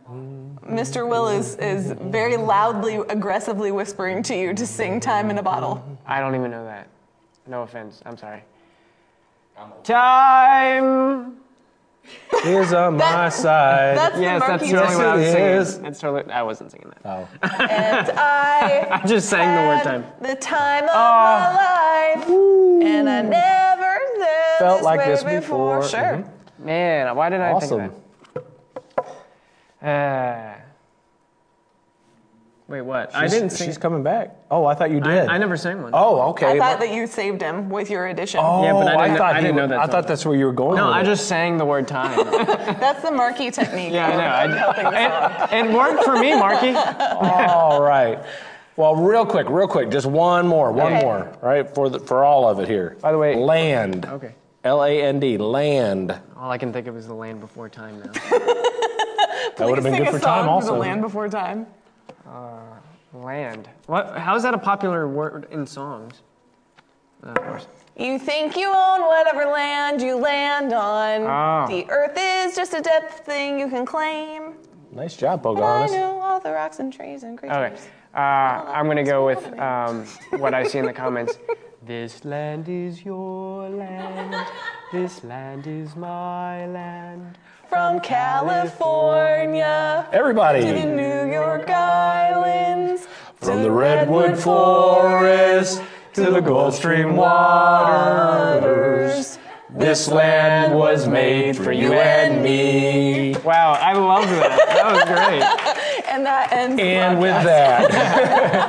Mr. 0.09 1.07
Will 1.07 1.27
is 1.27 1.55
is 1.57 1.91
very 2.01 2.37
loudly, 2.37 2.95
aggressively 3.09 3.71
whispering 3.71 4.23
to 4.23 4.35
you 4.35 4.53
to 4.53 4.65
sing 4.65 4.99
"Time 4.99 5.29
in 5.29 5.37
a 5.37 5.43
Bottle." 5.43 5.83
I 6.05 6.19
don't 6.19 6.35
even 6.35 6.51
know 6.51 6.63
that. 6.65 6.87
No 7.45 7.63
offense. 7.63 8.01
I'm 8.05 8.17
sorry. 8.17 8.43
Time. 9.83 11.37
is 12.45 12.71
on 12.73 12.95
my 12.97 13.27
side. 13.29 13.97
That's 13.97 14.19
Yes, 14.19 14.41
the 14.41 14.47
that's 14.47 14.61
Marky 14.63 14.71
totally 14.71 14.95
what 14.95 15.05
I 15.05 15.15
was 15.15 15.25
is. 15.25 15.69
singing. 15.73 15.83
That's 15.83 15.99
totally. 15.99 16.31
I 16.33 16.43
wasn't 16.43 16.71
singing 16.71 16.89
that. 16.89 17.05
Oh. 17.05 17.27
And 17.59 18.09
I 18.17 18.87
I 19.03 19.07
just 19.07 19.29
sang 19.29 19.55
the 19.55 19.67
word 19.67 19.75
had 19.77 19.83
time. 19.83 20.05
The 20.21 20.35
time 20.35 20.83
of 20.85 20.89
Oh. 20.93 20.95
my 20.95 22.15
life, 22.15 22.29
and 22.85 23.09
I 23.09 23.21
never 23.23 23.99
felt, 24.19 24.59
Felt 24.59 24.77
this 24.79 24.85
like 24.85 24.99
way 24.99 25.07
this 25.07 25.23
before. 25.23 25.79
before. 25.79 25.83
Sure. 25.83 25.99
Mhm. 25.99 26.29
Man, 26.59 27.15
why 27.15 27.29
didn't 27.29 27.45
I 27.45 27.51
Awesome. 27.51 27.79
think 27.79 27.91
of 27.91 27.97
that? 27.97 28.06
Uh, 29.81 30.53
wait, 32.67 32.81
what? 32.81 33.15
I 33.15 33.21
She's- 33.21 33.31
didn't 33.33 33.49
sing. 33.51 33.67
She's 33.67 33.77
coming 33.77 34.03
back. 34.03 34.35
Oh, 34.49 34.65
I 34.65 34.73
thought 34.73 34.89
you 34.91 34.99
did. 34.99 35.27
I 35.29 35.37
never 35.37 35.55
sang 35.55 35.81
one. 35.83 35.91
Oh, 35.93 36.29
okay. 36.31 36.47
I 36.47 36.57
thought 36.57 36.79
but- 36.79 36.87
that 36.87 36.93
you 36.95 37.05
saved 37.07 37.41
him 37.41 37.69
with 37.69 37.89
your 37.89 38.07
addition. 38.07 38.39
Oh, 38.43 38.63
Yeah, 38.63 38.73
but 38.73 38.87
I 38.87 38.91
didn't 39.07 39.11
know- 39.13 39.17
thought 39.17 39.35
I 39.35 39.37
you 39.37 39.41
didn't 39.45 39.55
were- 39.55 39.61
know 39.61 39.67
that 39.67 39.79
I 39.79 39.83
song. 39.83 39.91
thought 39.91 40.07
that's 40.07 40.25
where 40.25 40.35
you 40.35 40.45
were 40.45 40.51
going. 40.51 40.77
no, 40.77 40.87
with 40.87 40.95
I 40.95 41.01
it. 41.01 41.05
just 41.05 41.27
sang 41.27 41.57
the 41.57 41.65
word 41.65 41.87
time. 41.87 42.17
That's 42.79 43.01
the 43.03 43.11
Marky 43.11 43.51
technique. 43.51 43.93
yeah, 43.93 44.07
I 44.07 44.47
know. 44.47 44.55
I, 44.55 44.57
Helping 44.57 44.83
the 44.85 45.47
song. 45.47 45.59
it, 45.59 45.65
it 45.67 45.73
worked 45.73 46.03
for 46.03 46.17
me, 46.17 46.33
Marky. 46.37 46.73
All 46.75 47.81
right. 47.81 48.19
Well, 48.75 48.95
real 48.95 49.25
quick, 49.25 49.47
real 49.49 49.67
quick, 49.67 49.89
just 49.89 50.05
one 50.05 50.47
more, 50.47 50.71
one 50.71 50.93
Okay. 50.93 51.01
more, 51.03 51.27
all 51.41 51.49
right, 51.49 51.67
for 51.73 51.89
the, 51.89 51.99
for 51.99 52.23
all 52.23 52.47
of 52.47 52.59
it 52.59 52.67
here. 52.67 52.95
By 53.01 53.11
the 53.11 53.17
way- 53.17 53.35
land. 53.35 54.05
Okay. 54.05 54.33
L 54.63 54.83
A 54.83 55.01
N 55.03 55.19
D, 55.19 55.37
land. 55.37 56.19
All 56.35 56.51
I 56.51 56.57
can 56.57 56.73
think 56.73 56.87
of 56.87 56.97
is 56.97 57.07
the 57.07 57.13
land 57.13 57.39
before 57.39 57.69
time 57.69 58.01
now. 58.03 58.11
That 59.57 59.67
would 59.67 59.77
have 59.77 59.83
been 59.83 59.93
Sing 59.93 60.03
good 60.03 60.09
a 60.15 60.19
for 60.19 60.23
time 60.23 60.45
song 60.45 60.49
also. 60.49 60.73
the 60.73 60.79
land 60.79 61.01
before 61.01 61.27
time. 61.29 61.67
land. 63.13 63.69
What? 63.87 64.17
How 64.17 64.35
is 64.35 64.43
that 64.43 64.53
a 64.53 64.57
popular 64.57 65.07
word 65.07 65.47
in 65.51 65.65
songs? 65.65 66.21
Uh, 67.23 67.29
of 67.29 67.35
course. 67.37 67.67
You 67.97 68.19
think 68.19 68.55
you 68.55 68.67
own 68.67 69.01
whatever 69.01 69.45
land 69.45 70.01
you 70.01 70.17
land 70.17 70.71
on. 70.73 71.21
Oh. 71.23 71.67
The 71.67 71.89
earth 71.89 72.15
is 72.15 72.55
just 72.55 72.73
a 72.73 72.81
depth 72.81 73.25
thing 73.25 73.59
you 73.59 73.69
can 73.69 73.85
claim. 73.85 74.53
Nice 74.91 75.15
job, 75.17 75.45
And 75.45 75.59
I 75.59 75.87
know 75.87 76.19
all 76.21 76.39
the 76.39 76.51
rocks 76.51 76.79
and 76.79 76.93
trees 76.93 77.23
and 77.23 77.37
creatures. 77.37 77.57
Okay. 77.57 77.75
Uh, 78.13 78.19
I'm 78.19 78.87
gonna 78.87 79.03
go 79.03 79.25
with 79.25 79.45
um, 79.59 80.05
what 80.39 80.53
I 80.53 80.63
see 80.63 80.77
in 80.77 80.85
the 80.85 80.93
comments. 80.93 81.39
This 81.85 82.23
land 82.25 82.69
is 82.69 83.03
your 83.03 83.69
land. 83.69 84.35
This 84.91 85.23
land 85.23 85.67
is 85.67 85.95
my 85.95 86.65
land. 86.67 87.37
From 87.69 87.99
California 87.99 89.65
Everybody. 90.13 90.61
to 90.61 90.65
the 90.67 90.71
Everybody, 90.71 90.95
New 90.95 91.31
York 91.33 91.69
Islands. 91.69 93.07
from 93.35 93.61
the 93.63 93.69
redwood 93.71 94.37
forest 94.39 95.81
to 96.13 96.31
the 96.31 96.39
Gulf 96.39 96.75
Stream 96.75 97.15
waters, 97.17 98.57
this 99.69 100.07
land 100.07 100.73
was 100.75 101.07
made 101.07 101.55
for 101.57 101.71
you 101.73 101.91
and 101.93 102.41
me. 102.41 103.35
Wow, 103.43 103.73
I 103.73 103.93
loved 103.93 104.29
that. 104.29 104.57
That 104.67 104.93
was 104.93 105.03
great. 105.03 105.43
And 106.09 106.25
that 106.25 106.51
ends. 106.53 106.77
the 106.77 106.83
And 106.83 107.19
with 107.19 107.43
that, 107.43 107.91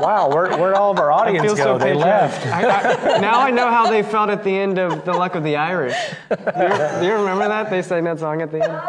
wow, 0.00 0.28
where, 0.28 0.56
where'd 0.58 0.74
all 0.74 0.90
of 0.90 0.98
our 0.98 1.10
audience 1.10 1.46
go? 1.46 1.56
so 1.56 1.78
they 1.78 1.94
left. 1.94 2.46
I, 2.46 3.16
I, 3.16 3.18
now 3.18 3.40
I 3.40 3.50
know 3.50 3.70
how 3.70 3.90
they 3.90 4.02
felt 4.02 4.30
at 4.30 4.44
the 4.44 4.56
end 4.56 4.78
of 4.78 5.04
The 5.04 5.12
Luck 5.12 5.34
of 5.34 5.42
the 5.42 5.56
Irish. 5.56 5.96
Do 6.28 6.36
you, 6.36 7.00
do 7.00 7.06
you 7.06 7.14
remember 7.14 7.48
that? 7.48 7.70
They 7.70 7.82
sang 7.82 8.04
that 8.04 8.18
song 8.18 8.42
at 8.42 8.50
the 8.50 8.62
end. 8.62 8.80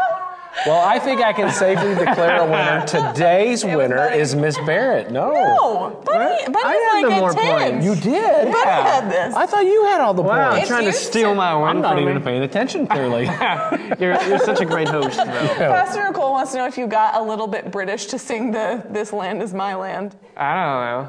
Well, 0.65 0.81
I 0.85 0.99
think 0.99 1.21
I 1.21 1.33
can 1.33 1.51
safely 1.51 1.93
declare 1.95 2.41
a 2.41 2.45
winner. 2.45 2.85
Today's 3.13 3.63
winner 3.63 4.11
is 4.11 4.35
Miss 4.35 4.57
Barrett. 4.65 5.11
No. 5.11 6.01
Buddy, 6.05 6.45
Buddy's 6.51 6.65
I 6.65 6.73
had 6.73 7.01
like 7.01 7.09
the 7.11 7.15
a 7.17 7.19
more 7.19 7.31
10. 7.33 7.71
points. 7.71 7.85
You 7.85 7.95
did? 7.95 8.51
Buddy 8.51 8.69
had 8.69 9.09
this. 9.11 9.35
I 9.35 9.45
thought 9.45 9.65
you 9.65 9.83
had 9.85 10.01
all 10.01 10.13
the 10.13 10.23
points. 10.23 10.35
Wow, 10.35 10.51
points. 10.53 10.67
trying 10.67 10.81
to 10.81 10.87
used 10.87 10.99
steal 11.03 11.29
to. 11.31 11.35
my 11.35 11.55
win 11.55 11.67
I'm 11.67 11.81
not 11.81 11.93
from 11.93 12.03
even 12.03 12.15
me. 12.17 12.21
paying 12.23 12.41
attention 12.43 12.87
clearly. 12.87 13.25
You're, 13.99 14.21
you're 14.23 14.39
such 14.39 14.59
a 14.61 14.65
great 14.65 14.87
host, 14.87 15.17
though. 15.17 15.23
Pastor 15.57 16.03
Nicole 16.03 16.31
wants 16.31 16.51
to 16.53 16.57
know 16.57 16.65
if 16.67 16.77
you 16.77 16.87
got 16.87 17.15
a 17.15 17.21
little 17.23 17.47
bit 17.47 17.71
British 17.71 18.07
to 18.07 18.19
sing 18.19 18.51
the 18.51 18.83
"This 18.89 19.13
Land 19.13 19.41
Is 19.41 19.53
My 19.53 19.75
Land." 19.75 20.15
I 20.35 20.53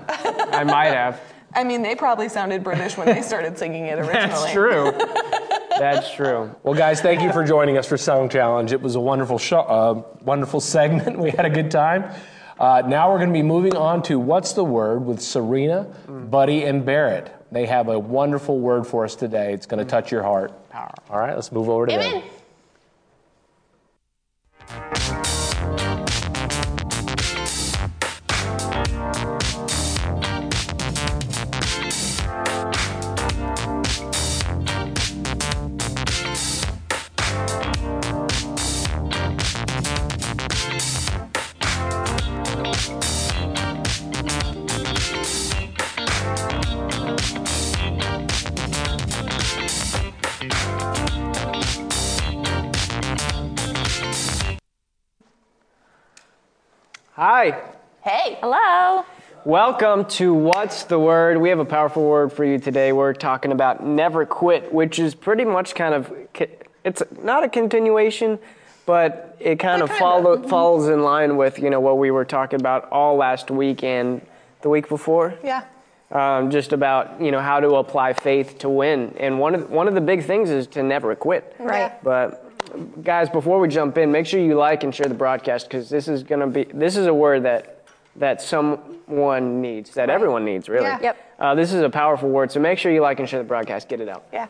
don't 0.04 0.34
know. 0.38 0.44
I 0.58 0.64
might 0.64 0.94
have. 0.94 1.20
I 1.54 1.64
mean, 1.64 1.82
they 1.82 1.94
probably 1.94 2.28
sounded 2.28 2.62
British 2.62 2.96
when 2.96 3.06
they 3.06 3.22
started 3.22 3.58
singing 3.58 3.86
it 3.86 3.98
originally. 3.98 4.28
That's 4.28 4.52
true. 4.52 4.92
That's 5.78 6.12
true. 6.12 6.54
Well, 6.62 6.74
guys, 6.74 7.00
thank 7.00 7.22
you 7.22 7.32
for 7.32 7.44
joining 7.44 7.78
us 7.78 7.86
for 7.86 7.96
Song 7.96 8.28
Challenge. 8.28 8.72
It 8.72 8.80
was 8.80 8.96
a 8.96 9.00
wonderful 9.00 9.38
show, 9.38 9.60
uh, 9.60 10.02
wonderful 10.22 10.60
segment. 10.60 11.18
We 11.28 11.30
had 11.30 11.46
a 11.46 11.50
good 11.50 11.70
time. 11.70 12.12
Uh, 12.58 12.82
now 12.86 13.10
we're 13.10 13.18
going 13.18 13.28
to 13.28 13.34
be 13.34 13.42
moving 13.42 13.76
on 13.76 14.02
to 14.04 14.18
What's 14.18 14.52
the 14.52 14.64
Word 14.64 15.04
with 15.04 15.20
Serena, 15.20 15.84
Buddy, 16.08 16.64
and 16.64 16.84
Barrett. 16.84 17.32
They 17.52 17.66
have 17.66 17.88
a 17.88 17.98
wonderful 17.98 18.58
word 18.58 18.86
for 18.86 19.04
us 19.04 19.14
today. 19.14 19.52
It's 19.52 19.66
going 19.66 19.78
to 19.78 19.88
touch 19.88 20.10
your 20.10 20.22
heart. 20.24 20.52
All 20.74 21.18
right, 21.18 21.34
let's 21.34 21.52
move 21.52 21.68
over 21.68 21.86
to 21.86 21.92
them. 21.96 22.22
Hi. 57.18 57.60
Hey. 58.04 58.38
Hello. 58.40 59.04
Welcome 59.44 60.04
to 60.04 60.32
What's 60.32 60.84
the 60.84 61.00
Word? 61.00 61.38
We 61.38 61.48
have 61.48 61.58
a 61.58 61.64
powerful 61.64 62.04
word 62.04 62.32
for 62.32 62.44
you 62.44 62.60
today. 62.60 62.92
We're 62.92 63.12
talking 63.12 63.50
about 63.50 63.84
never 63.84 64.24
quit, 64.24 64.72
which 64.72 65.00
is 65.00 65.16
pretty 65.16 65.44
much 65.44 65.74
kind 65.74 65.94
of 65.94 66.12
it's 66.84 67.02
not 67.20 67.42
a 67.42 67.48
continuation, 67.48 68.38
but 68.86 69.36
it 69.40 69.58
kind 69.58 69.82
of 69.82 69.88
kinda. 69.88 69.98
follow, 69.98 70.48
falls 70.48 70.88
in 70.88 71.02
line 71.02 71.36
with 71.36 71.58
you 71.58 71.70
know 71.70 71.80
what 71.80 71.98
we 71.98 72.12
were 72.12 72.24
talking 72.24 72.60
about 72.60 72.88
all 72.92 73.16
last 73.16 73.50
week 73.50 73.82
and 73.82 74.24
the 74.60 74.68
week 74.68 74.88
before. 74.88 75.34
Yeah. 75.42 75.64
Um, 76.12 76.52
just 76.52 76.72
about 76.72 77.20
you 77.20 77.32
know 77.32 77.40
how 77.40 77.58
to 77.58 77.74
apply 77.74 78.12
faith 78.12 78.58
to 78.58 78.68
win, 78.68 79.16
and 79.18 79.40
one 79.40 79.56
of 79.56 79.70
one 79.70 79.88
of 79.88 79.94
the 79.94 80.00
big 80.00 80.22
things 80.22 80.50
is 80.50 80.68
to 80.68 80.84
never 80.84 81.16
quit. 81.16 81.56
Right. 81.58 82.00
But 82.00 82.47
guys, 83.02 83.28
before 83.28 83.58
we 83.58 83.68
jump 83.68 83.98
in, 83.98 84.10
make 84.12 84.26
sure 84.26 84.40
you 84.40 84.54
like 84.54 84.84
and 84.84 84.94
share 84.94 85.06
the 85.06 85.14
broadcast 85.14 85.68
because 85.68 85.88
this 85.88 86.08
is 86.08 86.22
gonna 86.22 86.46
be 86.46 86.64
this 86.64 86.96
is 86.96 87.06
a 87.06 87.14
word 87.14 87.44
that 87.44 87.84
that 88.16 88.42
someone 88.42 89.60
needs, 89.60 89.94
that 89.94 90.10
everyone 90.10 90.44
needs, 90.44 90.68
really. 90.68 90.86
Yeah. 90.86 91.00
Yep. 91.00 91.16
Uh, 91.38 91.54
this 91.54 91.72
is 91.72 91.82
a 91.82 91.90
powerful 91.90 92.28
word, 92.28 92.50
so 92.50 92.58
make 92.58 92.78
sure 92.78 92.90
you 92.90 93.00
like 93.00 93.20
and 93.20 93.28
share 93.28 93.38
the 93.38 93.48
broadcast. 93.48 93.88
Get 93.88 94.00
it 94.00 94.08
out. 94.08 94.24
Yeah. 94.32 94.48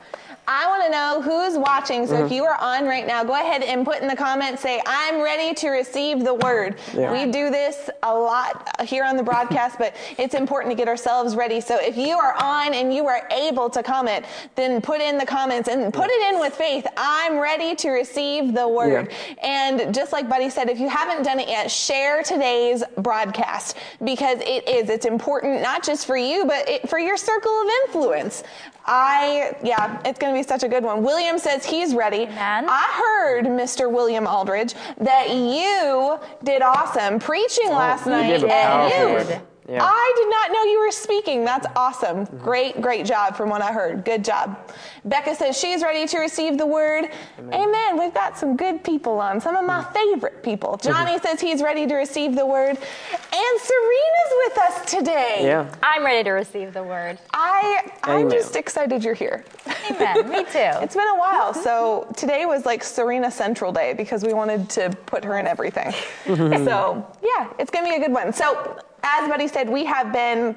I 0.50 0.66
want 0.66 0.82
to 0.84 0.90
know 0.90 1.22
who's 1.22 1.58
watching. 1.58 2.06
So 2.06 2.14
Mm-hmm. 2.14 2.26
if 2.26 2.32
you 2.32 2.44
are 2.44 2.56
on 2.58 2.86
right 2.86 3.06
now, 3.06 3.22
go 3.22 3.34
ahead 3.34 3.62
and 3.62 3.84
put 3.84 4.00
in 4.00 4.08
the 4.08 4.16
comments, 4.16 4.62
say, 4.62 4.80
I'm 4.86 5.20
ready 5.20 5.54
to 5.56 5.68
receive 5.68 6.24
the 6.24 6.32
word. 6.34 6.76
Yeah. 6.96 7.12
We 7.12 7.30
do 7.30 7.50
this 7.50 7.90
a 8.02 8.12
lot 8.12 8.66
here 8.88 9.04
on 9.04 9.16
the 9.16 9.22
broadcast, 9.22 9.78
but 9.78 9.94
it's 10.16 10.34
important 10.34 10.72
to 10.72 10.76
get 10.76 10.88
ourselves 10.88 11.36
ready. 11.36 11.60
So 11.60 11.78
if 11.78 11.96
you 11.98 12.16
are 12.16 12.34
on 12.42 12.72
and 12.74 12.92
you 12.94 13.06
are 13.06 13.28
able 13.30 13.68
to 13.70 13.82
comment, 13.82 14.24
then 14.56 14.80
put 14.80 15.00
in 15.02 15.18
the 15.18 15.26
comments 15.26 15.68
and 15.68 15.92
put 15.92 16.08
it 16.10 16.32
in 16.34 16.40
with 16.40 16.54
faith. 16.54 16.86
I'm 16.96 17.38
ready 17.38 17.74
to 17.76 17.90
receive 17.90 18.54
the 18.54 18.66
word. 18.66 19.12
And 19.42 19.94
just 19.94 20.12
like 20.12 20.28
Buddy 20.28 20.48
said, 20.48 20.70
if 20.70 20.80
you 20.80 20.88
haven't 20.88 21.24
done 21.24 21.38
it 21.38 21.48
yet, 21.48 21.70
share 21.70 22.22
today's 22.22 22.82
broadcast 22.96 23.76
because 24.02 24.38
it 24.40 24.66
is. 24.66 24.88
It's 24.88 25.06
important 25.06 25.60
not 25.60 25.84
just 25.84 26.06
for 26.06 26.16
you, 26.16 26.46
but 26.46 26.66
it, 26.68 26.88
for 26.88 26.98
your 26.98 27.18
circle 27.18 27.52
of 27.52 27.68
influence. 27.84 28.42
I, 28.90 29.54
yeah, 29.62 30.00
it's 30.06 30.18
going 30.18 30.32
to 30.32 30.37
be 30.37 30.37
such 30.46 30.62
a 30.62 30.68
good 30.68 30.84
one. 30.84 31.02
William 31.02 31.38
says 31.38 31.64
he's 31.64 31.94
ready. 31.94 32.22
Amen. 32.22 32.66
I 32.68 32.84
heard, 32.94 33.46
Mr. 33.46 33.90
William 33.90 34.26
Aldridge, 34.26 34.74
that 34.98 35.30
you 35.30 36.18
did 36.44 36.62
awesome 36.62 37.18
preaching 37.18 37.68
oh, 37.68 37.72
last 37.72 38.06
you 38.06 38.12
night. 38.12 38.28
did 38.28 38.44
a 38.44 38.54
and 38.54 38.92
you, 38.92 39.34
word. 39.34 39.40
Yeah. 39.68 39.84
I 39.84 40.12
did 40.16 40.30
not 40.30 40.52
know 40.52 40.72
you 40.72 40.80
were 40.80 40.90
speaking. 40.90 41.44
That's 41.44 41.66
awesome. 41.76 42.24
Mm-hmm. 42.24 42.38
Great, 42.38 42.80
great 42.80 43.04
job 43.04 43.36
from 43.36 43.50
what 43.50 43.60
I 43.60 43.70
heard. 43.70 44.02
Good 44.02 44.24
job. 44.24 44.58
Becca 45.04 45.34
says 45.34 45.58
she's 45.58 45.82
ready 45.82 46.06
to 46.06 46.18
receive 46.18 46.56
the 46.56 46.66
word. 46.66 47.10
Amen. 47.38 47.98
We've 47.98 48.14
got 48.14 48.38
some 48.38 48.56
good 48.56 48.82
people 48.82 49.20
on, 49.20 49.42
some 49.42 49.56
of 49.56 49.66
my 49.66 49.82
mm. 49.82 49.92
favorite 49.92 50.42
people. 50.42 50.78
Mm-hmm. 50.78 50.88
Johnny 50.88 51.18
says 51.18 51.40
he's 51.40 51.62
ready 51.62 51.86
to 51.86 51.94
receive 51.96 52.34
the 52.34 52.46
word. 52.46 52.78
And 52.78 53.60
Serena's 53.60 54.32
with 54.46 54.58
us 54.58 54.90
today. 54.90 55.40
Yeah. 55.42 55.74
I'm 55.82 56.02
ready 56.02 56.24
to 56.24 56.30
receive 56.30 56.72
the 56.72 56.82
word. 56.82 57.18
I, 57.34 57.90
I'm 58.04 58.26
Amen. 58.26 58.30
just 58.30 58.56
excited 58.56 59.04
you're 59.04 59.12
here. 59.12 59.44
Amen. 59.90 60.30
Me 60.30 60.44
too. 60.44 60.78
It's 60.80 60.94
been 60.94 61.08
a 61.08 61.18
while. 61.18 61.52
Mm-hmm. 61.52 61.62
So 61.62 62.10
today 62.16 62.46
was 62.46 62.64
like 62.64 62.82
Serena 62.82 63.30
Central 63.30 63.72
Day 63.72 63.92
because 63.92 64.24
we 64.24 64.32
wanted 64.32 64.70
to 64.70 64.90
put 65.04 65.24
her 65.24 65.38
in 65.38 65.46
everything. 65.46 65.92
so 66.24 67.06
yeah, 67.22 67.52
it's 67.58 67.70
gonna 67.70 67.86
be 67.86 67.96
a 67.96 68.00
good 68.00 68.12
one. 68.12 68.32
So 68.32 68.78
as 69.08 69.28
Buddy 69.28 69.48
said, 69.48 69.68
we 69.68 69.84
have 69.84 70.12
been 70.12 70.54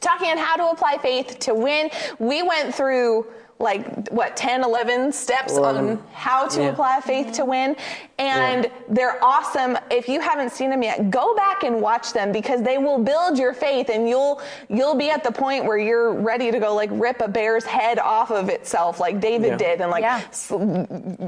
talking 0.00 0.30
on 0.30 0.38
how 0.38 0.56
to 0.56 0.66
apply 0.70 0.98
faith 0.98 1.38
to 1.40 1.54
win. 1.54 1.90
We 2.18 2.42
went 2.42 2.74
through 2.74 3.26
like 3.58 4.08
what 4.08 4.36
10 4.36 4.64
11 4.64 5.12
steps 5.12 5.56
on 5.56 6.02
how 6.12 6.48
to 6.48 6.62
Yeah. 6.62 6.68
apply 6.70 7.00
faith 7.00 7.32
to 7.34 7.44
win 7.44 7.76
and 8.18 8.68
they're 8.88 9.22
awesome 9.24 9.78
if 9.90 10.08
you 10.08 10.20
haven't 10.20 10.50
seen 10.50 10.68
them 10.70 10.82
yet 10.82 11.10
go 11.10 11.34
back 11.36 11.62
and 11.62 11.80
watch 11.80 12.12
them 12.12 12.32
because 12.32 12.60
they 12.62 12.76
will 12.78 12.98
build 12.98 13.38
your 13.38 13.52
faith 13.52 13.88
and 13.88 14.08
you'll 14.08 14.40
you'll 14.68 14.96
be 14.96 15.10
at 15.10 15.22
the 15.22 15.30
point 15.30 15.64
where 15.64 15.78
you're 15.78 16.12
ready 16.12 16.50
to 16.50 16.58
go 16.58 16.74
like 16.74 16.90
rip 16.92 17.20
a 17.20 17.28
bear's 17.28 17.64
head 17.64 17.98
off 18.00 18.30
of 18.32 18.48
itself 18.48 18.98
like 18.98 19.20
david 19.20 19.50
Yeah. 19.52 19.56
did 19.58 19.80
and 19.80 19.90
like 19.92 20.02
Yeah. 20.02 20.22
s- 20.28 20.50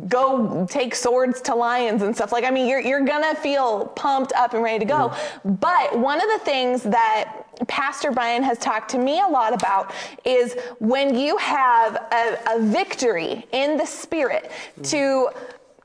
go 0.08 0.66
take 0.68 0.94
swords 0.94 1.40
to 1.42 1.54
lions 1.54 2.02
and 2.02 2.14
stuff 2.14 2.32
like 2.32 2.44
i 2.44 2.50
mean 2.50 2.68
you're, 2.68 2.80
you're 2.80 3.04
gonna 3.04 3.34
feel 3.36 3.86
pumped 3.94 4.32
up 4.34 4.54
and 4.54 4.62
ready 4.62 4.80
to 4.80 4.84
go 4.84 5.12
but 5.44 5.96
one 5.98 6.20
of 6.20 6.28
the 6.38 6.44
things 6.44 6.82
that 6.82 7.43
pastor 7.68 8.11
brian 8.11 8.42
has 8.42 8.59
talked 8.59 8.90
to 8.90 8.98
me 8.98 9.20
a 9.20 9.26
lot 9.26 9.52
about 9.52 9.92
is 10.24 10.57
when 10.78 11.16
you 11.16 11.36
have 11.36 11.96
a, 12.12 12.38
a 12.57 12.61
victory 12.61 13.46
in 13.52 13.76
the 13.76 13.86
spirit 13.86 14.50
to 14.82 15.28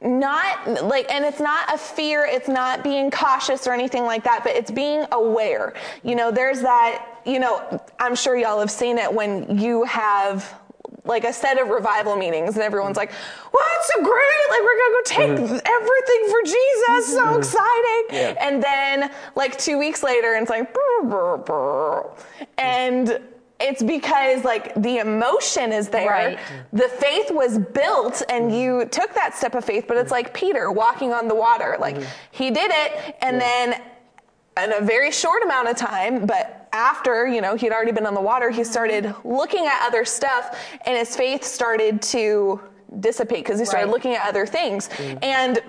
not 0.02 0.86
like 0.86 1.12
and 1.12 1.26
it's 1.26 1.42
not 1.42 1.74
a 1.74 1.78
fear 1.78 2.26
it's 2.26 2.48
not 2.48 2.84
being 2.84 3.12
cautious 3.12 3.68
or 3.68 3.74
anything 3.74 4.04
like 4.04 4.24
that 4.24 4.44
but 4.44 4.56
it's 4.56 4.72
being 4.72 5.06
aware. 5.12 5.74
You 6.04 6.16
know 6.16 6.32
there's 6.32 6.62
that 6.62 7.22
you 7.26 7.40
know 7.40 7.82
i'm 8.00 8.16
sure 8.16 8.38
y'all 8.38 8.60
have 8.60 8.72
seen 8.72 8.98
it 8.98 9.14
when 9.14 9.60
you 9.60 9.84
have 9.84 10.54
like 11.10 11.26
a 11.26 11.34
set 11.34 11.60
of 11.60 11.68
revival 11.68 12.16
meetings 12.16 12.56
and 12.56 12.64
everyone's 12.64 12.96
like 12.96 13.12
well 13.52 13.68
it's 13.78 13.92
so 13.94 14.02
great 14.02 14.46
like 14.50 14.62
we're 14.62 14.80
gonna 14.80 14.94
go 14.94 15.02
take 15.04 15.32
mm-hmm. 15.32 15.68
everything 15.68 16.30
for 16.30 16.42
jesus 16.44 17.14
so 17.14 17.26
mm-hmm. 17.26 17.40
exciting. 17.40 18.06
Yeah. 18.12 18.48
and 18.48 18.64
then 18.64 19.12
like 19.36 19.58
two 19.58 19.78
weeks 19.78 20.04
later 20.04 20.36
it's 20.36 20.50
like 20.50 20.74
brr, 20.74 21.04
brr, 21.04 21.38
brr. 21.38 22.12
and 22.58 23.20
it's 23.60 23.84
because 23.84 24.46
like 24.46 24.74
the 24.76 25.00
emotion 25.00 25.74
is 25.74 25.90
there. 25.90 26.10
Right. 26.10 26.40
the 26.72 26.88
faith 26.88 27.30
was 27.30 27.60
built 27.60 28.22
and 28.30 28.46
mm-hmm. 28.46 28.56
you 28.56 28.86
took 28.86 29.14
that 29.16 29.36
step 29.36 29.54
of 29.56 29.66
faith 29.66 29.86
but 29.88 29.98
it's 29.98 30.12
like 30.12 30.34
peter 30.34 30.72
walking 30.72 31.12
on 31.12 31.28
the 31.28 31.36
water. 31.36 31.76
Like 31.80 31.98
he 32.32 32.52
did 32.52 32.72
it 32.74 33.18
and 33.22 33.42
then 33.42 33.82
in 34.64 34.74
a 34.74 34.82
very 34.82 35.12
short 35.12 35.44
amount 35.44 35.70
of 35.70 35.78
time, 35.78 36.26
but 36.26 36.59
after, 36.74 37.28
you 37.28 37.42
know, 37.42 37.56
he'd 37.56 37.72
already 37.72 37.92
been 37.92 38.06
on 38.06 38.14
the 38.14 38.22
water, 38.22 38.50
he 38.50 38.64
started 38.64 39.06
mm-hmm. 39.06 39.28
looking 39.28 39.66
at 39.66 39.86
other 39.86 40.06
stuff 40.06 40.58
and 40.86 40.98
his 40.98 41.16
faith 41.16 41.44
started 41.44 42.02
to 42.02 42.62
dissipate 43.00 43.44
because 43.44 43.60
he 43.60 43.66
started 43.66 43.86
Right. 43.86 43.94
looking 43.94 44.16
at 44.16 44.28
other 44.28 44.46
things. 44.46 44.90
Mm. 44.90 45.20
And 45.24 45.60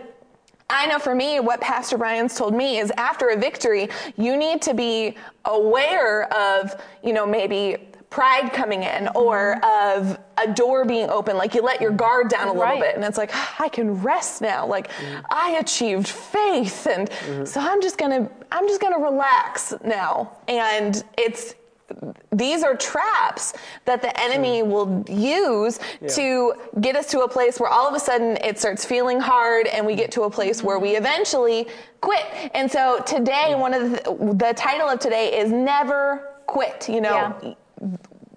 I 0.70 0.86
know 0.86 0.98
for 0.98 1.14
me, 1.14 1.40
what 1.40 1.60
Pastor 1.60 1.98
Brian's 1.98 2.34
told 2.36 2.54
me 2.54 2.78
is 2.78 2.92
after 2.96 3.28
a 3.28 3.36
victory, 3.36 3.88
you 4.16 4.36
need 4.36 4.62
to 4.62 4.74
be 4.74 5.16
aware 5.44 6.32
of, 6.32 6.80
you 7.02 7.12
know, 7.12 7.26
maybe 7.26 7.76
pride 8.08 8.52
coming 8.52 8.82
in 8.82 9.04
mm-hmm. 9.04 9.16
or 9.16 9.64
of 9.64 10.18
a 10.38 10.52
door 10.52 10.84
being 10.84 11.08
open. 11.10 11.36
Like 11.36 11.54
you 11.54 11.62
let 11.62 11.80
your 11.80 11.92
guard 11.92 12.28
down 12.28 12.48
a 12.48 12.52
little 12.52 12.62
Right. 12.62 12.80
bit 12.80 12.96
and 12.96 13.04
it's 13.04 13.18
like, 13.18 13.30
"Ah, 13.32 13.56
I 13.58 13.68
can 13.68 14.02
rest 14.02 14.40
now. 14.40 14.66
Like 14.66 14.90
mm. 14.92 15.24
I 15.30 15.56
achieved 15.60 16.08
faith. 16.08 16.86
And 16.86 17.08
mm-hmm. 17.10 17.44
so 17.44 17.60
I'm 17.60 17.80
just 17.80 17.98
going 17.98 18.26
to, 18.26 18.32
I'm 18.52 18.66
just 18.66 18.80
going 18.80 18.94
to 18.94 19.00
relax 19.00 19.74
now. 19.84 20.32
And 20.48 21.02
it's, 21.16 21.54
these 22.32 22.62
are 22.62 22.76
traps 22.76 23.54
that 23.84 24.02
the 24.02 24.18
enemy 24.20 24.60
hmm. 24.60 24.70
will 24.70 25.04
use 25.08 25.80
to 26.08 26.54
get 26.80 26.96
us 26.96 27.06
to 27.08 27.20
a 27.20 27.28
place 27.28 27.58
where 27.58 27.70
all 27.70 27.88
of 27.88 27.94
a 27.94 28.00
sudden 28.00 28.36
it 28.44 28.58
starts 28.58 28.84
feeling 28.84 29.20
hard 29.20 29.66
and 29.66 29.84
we 29.86 29.94
get 29.94 30.12
to 30.12 30.22
a 30.22 30.30
place 30.30 30.62
where 30.62 30.78
we 30.78 30.90
hmm. 30.90 30.96
eventually 30.96 31.68
quit. 32.00 32.26
And 32.54 32.70
so 32.70 33.02
today, 33.06 33.54
hmm. 33.54 33.60
one 33.60 33.74
of 33.74 33.90
the, 33.90 34.34
the 34.34 34.52
title 34.54 34.88
of 34.88 35.00
today 35.00 35.38
is 35.38 35.50
never 35.50 36.28
quit. 36.46 36.88
You 36.88 37.00
know, 37.00 37.36
Yeah. 37.42 37.54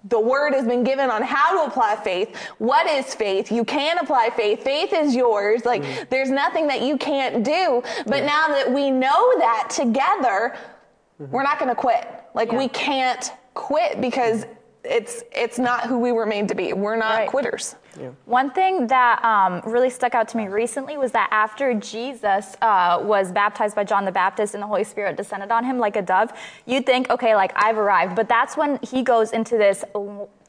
The 0.04 0.20
word 0.20 0.52
has 0.52 0.66
been 0.66 0.84
given 0.84 1.10
on 1.10 1.22
how 1.22 1.58
to 1.58 1.70
apply 1.70 1.96
faith. 1.96 2.36
What 2.58 2.86
is 2.86 3.14
faith? 3.14 3.50
You 3.50 3.64
can 3.64 3.98
apply 3.98 4.30
faith. 4.36 4.62
Faith 4.62 4.92
is 4.92 5.14
yours. 5.14 5.64
Like 5.64 5.82
mm. 5.82 6.08
there's 6.10 6.30
nothing 6.30 6.66
that 6.68 6.82
you 6.82 6.98
can't 6.98 7.44
do. 7.44 7.82
But 8.06 8.24
now 8.24 8.48
that 8.48 8.70
we 8.70 8.90
know 8.90 9.38
that 9.38 9.70
together, 9.70 10.56
mm-hmm. 11.20 11.30
we're 11.30 11.42
not 11.42 11.58
going 11.58 11.70
to 11.70 11.74
quit. 11.74 12.06
Like 12.34 12.52
we 12.52 12.68
can't 12.68 13.32
quit 13.54 14.00
because 14.00 14.44
it's 14.84 15.22
it's 15.32 15.58
not 15.58 15.86
who 15.86 15.98
we 15.98 16.12
were 16.12 16.26
made 16.26 16.48
to 16.48 16.54
be. 16.54 16.72
We're 16.72 16.96
not 16.96 17.14
Right. 17.18 17.28
quitters. 17.28 17.76
One 18.24 18.50
thing 18.50 18.88
that 18.88 19.24
um, 19.24 19.62
really 19.70 19.88
stuck 19.90 20.14
out 20.16 20.26
to 20.28 20.36
me 20.36 20.48
recently 20.48 20.98
was 20.98 21.12
that 21.12 21.28
after 21.30 21.74
Jesus 21.74 22.56
uh, 22.60 23.00
was 23.02 23.30
baptized 23.30 23.76
by 23.76 23.84
John 23.84 24.04
the 24.04 24.10
Baptist 24.12 24.54
and 24.54 24.62
the 24.62 24.66
Holy 24.66 24.82
Spirit 24.82 25.16
descended 25.16 25.52
on 25.52 25.64
him 25.64 25.78
like 25.78 25.94
a 25.94 26.02
dove, 26.02 26.32
you'd 26.66 26.86
think, 26.86 27.08
okay, 27.10 27.36
like 27.36 27.52
I've 27.54 27.78
arrived. 27.78 28.16
But 28.16 28.28
that's 28.28 28.56
when 28.56 28.80
he 28.82 29.02
goes 29.04 29.30
into 29.30 29.56
this 29.56 29.84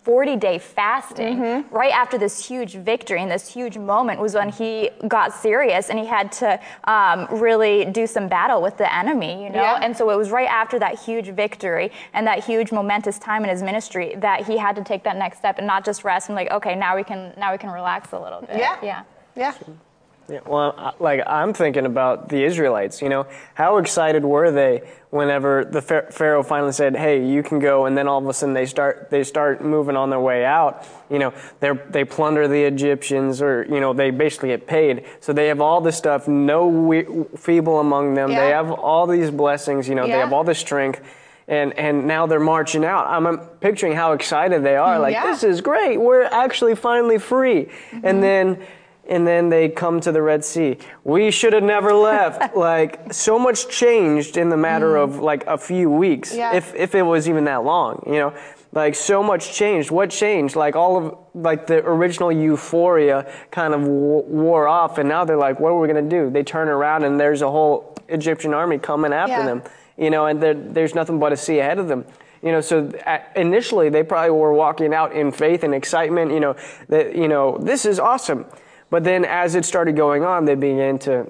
40 0.05 0.35
day 0.35 0.59
fasting. 0.59 1.37
Mm-hmm. 1.37 1.75
Right 1.75 1.91
after 1.91 2.19
this 2.19 2.45
huge 2.47 2.75
victory 2.75 3.23
and 3.23 3.31
this 3.31 3.51
huge 3.51 3.75
moment 3.75 4.21
was 4.21 4.35
when 4.35 4.49
he 4.49 4.91
got 5.07 5.33
serious 5.33 5.89
and 5.89 5.97
he 5.97 6.05
had 6.05 6.31
to 6.33 6.59
um, 6.83 7.27
really 7.31 7.85
do 7.85 8.05
some 8.05 8.27
battle 8.27 8.61
with 8.61 8.77
the 8.77 8.93
enemy, 8.93 9.43
you 9.43 9.49
know? 9.49 9.63
Yeah. 9.63 9.79
And 9.81 9.97
so 9.97 10.11
it 10.11 10.15
was 10.15 10.29
right 10.29 10.47
after 10.47 10.77
that 10.77 10.99
huge 10.99 11.29
victory 11.29 11.91
and 12.13 12.27
that 12.27 12.43
huge 12.43 12.71
momentous 12.71 13.17
time 13.17 13.43
in 13.43 13.49
his 13.49 13.63
ministry 13.63 14.13
that 14.17 14.45
he 14.45 14.59
had 14.59 14.75
to 14.75 14.83
take 14.83 15.03
that 15.05 15.17
next 15.17 15.39
step 15.39 15.57
and 15.57 15.65
not 15.65 15.83
just 15.83 16.03
rest 16.03 16.29
and 16.29 16.35
like, 16.35 16.51
okay, 16.51 16.75
now 16.75 16.95
we 16.95 17.03
can 17.03 17.33
now 17.35 17.51
we 17.51 17.57
can 17.57 17.71
relax 17.71 18.11
a 18.11 18.19
little 18.19 18.41
bit. 18.41 18.57
Yeah. 18.57 18.77
Yeah. 18.83 19.03
Yeah. 19.35 19.53
Yeah, 20.27 20.39
well, 20.45 20.95
like 20.99 21.21
I'm 21.27 21.53
thinking 21.53 21.85
about 21.85 22.29
the 22.29 22.43
Israelites. 22.43 23.01
You 23.01 23.09
know, 23.09 23.27
how 23.53 23.77
excited 23.77 24.25
were 24.25 24.51
they 24.51 24.81
whenever 25.11 25.63
the 25.63 25.81
Pharaoh 25.81 26.41
finally 26.41 26.71
said, 26.71 26.95
"Hey, 26.95 27.23
you 27.23 27.43
can 27.43 27.59
go," 27.59 27.85
and 27.85 27.95
then 27.95 28.07
all 28.07 28.17
of 28.17 28.27
a 28.27 28.33
sudden 28.33 28.55
they 28.55 28.65
start 28.65 29.11
they 29.11 29.23
start 29.23 29.63
moving 29.63 29.95
on 29.95 30.09
their 30.09 30.19
way 30.19 30.43
out. 30.43 30.83
You 31.11 31.19
know, 31.19 31.33
they 31.59 31.71
they 31.89 32.05
plunder 32.05 32.47
the 32.47 32.63
Egyptians, 32.63 33.39
or 33.39 33.65
you 33.69 33.79
know, 33.79 33.93
they 33.93 34.09
basically 34.09 34.49
get 34.49 34.65
paid. 34.65 35.05
So 35.19 35.31
they 35.31 35.47
have 35.47 35.61
all 35.61 35.79
this 35.79 35.95
stuff. 35.95 36.27
No 36.27 36.67
we- 36.67 37.25
feeble 37.37 37.79
among 37.79 38.15
them. 38.15 38.29
They 38.29 38.49
have 38.49 38.71
all 38.71 39.05
these 39.05 39.29
blessings. 39.29 39.87
You 39.87 39.93
know, 39.93 40.07
they 40.07 40.13
have 40.13 40.33
all 40.33 40.43
this 40.43 40.59
strength. 40.59 41.01
And, 41.47 41.77
and 41.77 42.07
now 42.07 42.25
they're 42.25 42.39
marching 42.39 42.83
out. 42.83 43.05
I'm, 43.05 43.37
picturing 43.59 43.93
how 43.93 44.13
excited 44.13 44.63
they 44.63 44.75
are. 44.77 44.97
Like, 44.97 45.13
Yeah. 45.13 45.27
this 45.27 45.43
is 45.43 45.61
great. 45.61 45.97
We're 45.97 46.23
actually 46.23 46.73
finally 46.73 47.19
free. 47.19 47.69
And 47.91 48.03
mm-hmm. 48.03 48.21
then 48.21 48.57
and 49.07 49.25
then 49.27 49.49
they 49.49 49.69
come 49.69 49.99
to 50.01 50.11
the 50.11 50.21
Red 50.21 50.43
Sea. 50.43 50.77
We 51.03 51.31
should 51.31 51.53
have 51.53 51.63
never 51.63 51.93
left. 51.93 52.55
like 52.71 53.13
so 53.13 53.37
much 53.37 53.67
changed 53.69 54.37
in 54.37 54.49
the 54.49 54.57
matter 54.57 54.93
mm. 54.93 55.03
of 55.03 55.19
like 55.19 55.45
a 55.47 55.57
few 55.57 55.89
weeks, 55.89 56.35
Yeah. 56.35 56.55
if 56.55 56.73
if 56.75 56.95
it 56.95 57.03
was 57.03 57.29
even 57.29 57.45
that 57.45 57.63
long. 57.63 58.03
You 58.07 58.13
know, 58.13 58.33
like 58.71 58.95
so 58.95 59.23
much 59.23 59.53
changed. 59.53 59.91
What 59.91 60.09
changed? 60.09 60.55
Like 60.55 60.75
all 60.75 60.97
of 60.97 61.17
like 61.33 61.67
the 61.67 61.77
original 61.85 62.31
euphoria 62.31 63.31
kind 63.51 63.73
of 63.73 63.81
w- 63.81 64.23
wore 64.27 64.67
off, 64.67 64.97
and 64.97 65.07
now 65.07 65.25
they're 65.25 65.37
like, 65.37 65.59
what 65.59 65.69
are 65.69 65.79
we 65.79 65.87
gonna 65.87 66.01
do? 66.01 66.29
They 66.29 66.43
turn 66.43 66.67
around 66.67 67.03
and 67.03 67.19
there's 67.19 67.41
a 67.41 67.49
whole 67.49 67.95
Egyptian 68.09 68.53
army 68.53 68.77
coming 68.77 69.13
after 69.13 69.31
Yeah. 69.37 69.45
them. 69.45 69.63
You 69.97 70.09
know, 70.09 70.25
and 70.25 70.41
there's 70.41 70.93
nothing 70.93 71.19
but 71.19 71.31
a 71.31 71.37
sea 71.37 71.59
ahead 71.59 71.79
of 71.79 71.87
them. 71.87 72.03
You 72.41 72.51
know, 72.51 72.61
so 72.61 72.91
initially 73.35 73.89
they 73.89 74.03
probably 74.03 74.31
were 74.31 74.53
walking 74.53 74.93
out 74.93 75.13
in 75.13 75.31
faith 75.31 75.63
and 75.63 75.73
excitement. 75.73 76.31
You 76.31 76.41
know, 76.41 76.55
that 76.89 77.15
you 77.15 77.27
know 77.27 77.57
this 77.57 77.85
is 77.85 77.97
awesome. 77.97 78.45
But 78.95 79.03
then 79.03 79.25
as 79.25 79.55
it 79.55 79.65
started 79.65 79.97
going 79.97 80.23
on, 80.23 80.45
they 80.45 80.55
began 80.55 80.97
to 80.99 81.29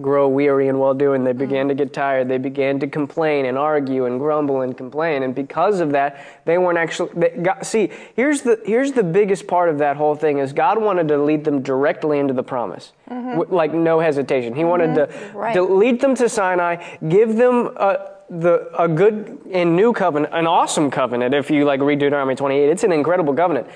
grow 0.00 0.28
weary 0.28 0.68
and 0.68 0.78
well 0.78 0.94
doing. 0.94 1.24
They 1.24 1.32
began 1.32 1.66
to 1.66 1.74
get 1.74 1.92
tired. 1.92 2.28
They 2.28 2.38
began 2.38 2.78
to 2.78 2.86
complain 2.86 3.46
and 3.46 3.58
argue 3.58 4.06
and 4.06 4.20
grumble 4.20 4.60
and 4.60 4.78
complain. 4.78 5.24
And 5.24 5.34
because 5.34 5.80
of 5.80 5.90
that, 5.90 6.24
they 6.44 6.58
weren't 6.58 6.78
actually. 6.78 7.10
They 7.16 7.30
got, 7.42 7.66
see, 7.66 7.90
here's 8.14 8.42
the 8.42 8.62
here's 8.64 8.92
the 8.92 9.02
biggest 9.02 9.48
part 9.48 9.68
of 9.68 9.78
that 9.78 9.96
whole 9.96 10.14
thing 10.14 10.38
is 10.38 10.52
God 10.52 10.80
wanted 10.80 11.08
to 11.08 11.20
lead 11.20 11.42
them 11.42 11.60
directly 11.60 12.20
into 12.20 12.34
the 12.34 12.44
promise, 12.44 12.92
mm-hmm. 13.10 13.30
w- 13.30 13.52
like 13.52 13.74
no 13.74 13.98
hesitation. 13.98 14.54
He 14.54 14.62
wanted 14.62 14.94
to, 14.94 15.06
mm-hmm. 15.08 15.36
Right. 15.36 15.54
to 15.54 15.62
lead 15.64 16.00
them 16.00 16.14
to 16.14 16.28
Sinai, 16.28 16.76
give 17.08 17.34
them 17.34 17.72
a, 17.78 18.12
the 18.30 18.70
a 18.80 18.86
good 18.86 19.40
and 19.50 19.74
new 19.74 19.92
covenant, 19.92 20.32
an 20.32 20.46
awesome 20.46 20.88
covenant. 20.88 21.34
If 21.34 21.50
you 21.50 21.64
like 21.64 21.80
read 21.80 21.98
Deuteronomy 21.98 22.36
28, 22.36 22.68
it's 22.68 22.84
an 22.84 22.92
incredible 22.92 23.34
covenant. 23.34 23.66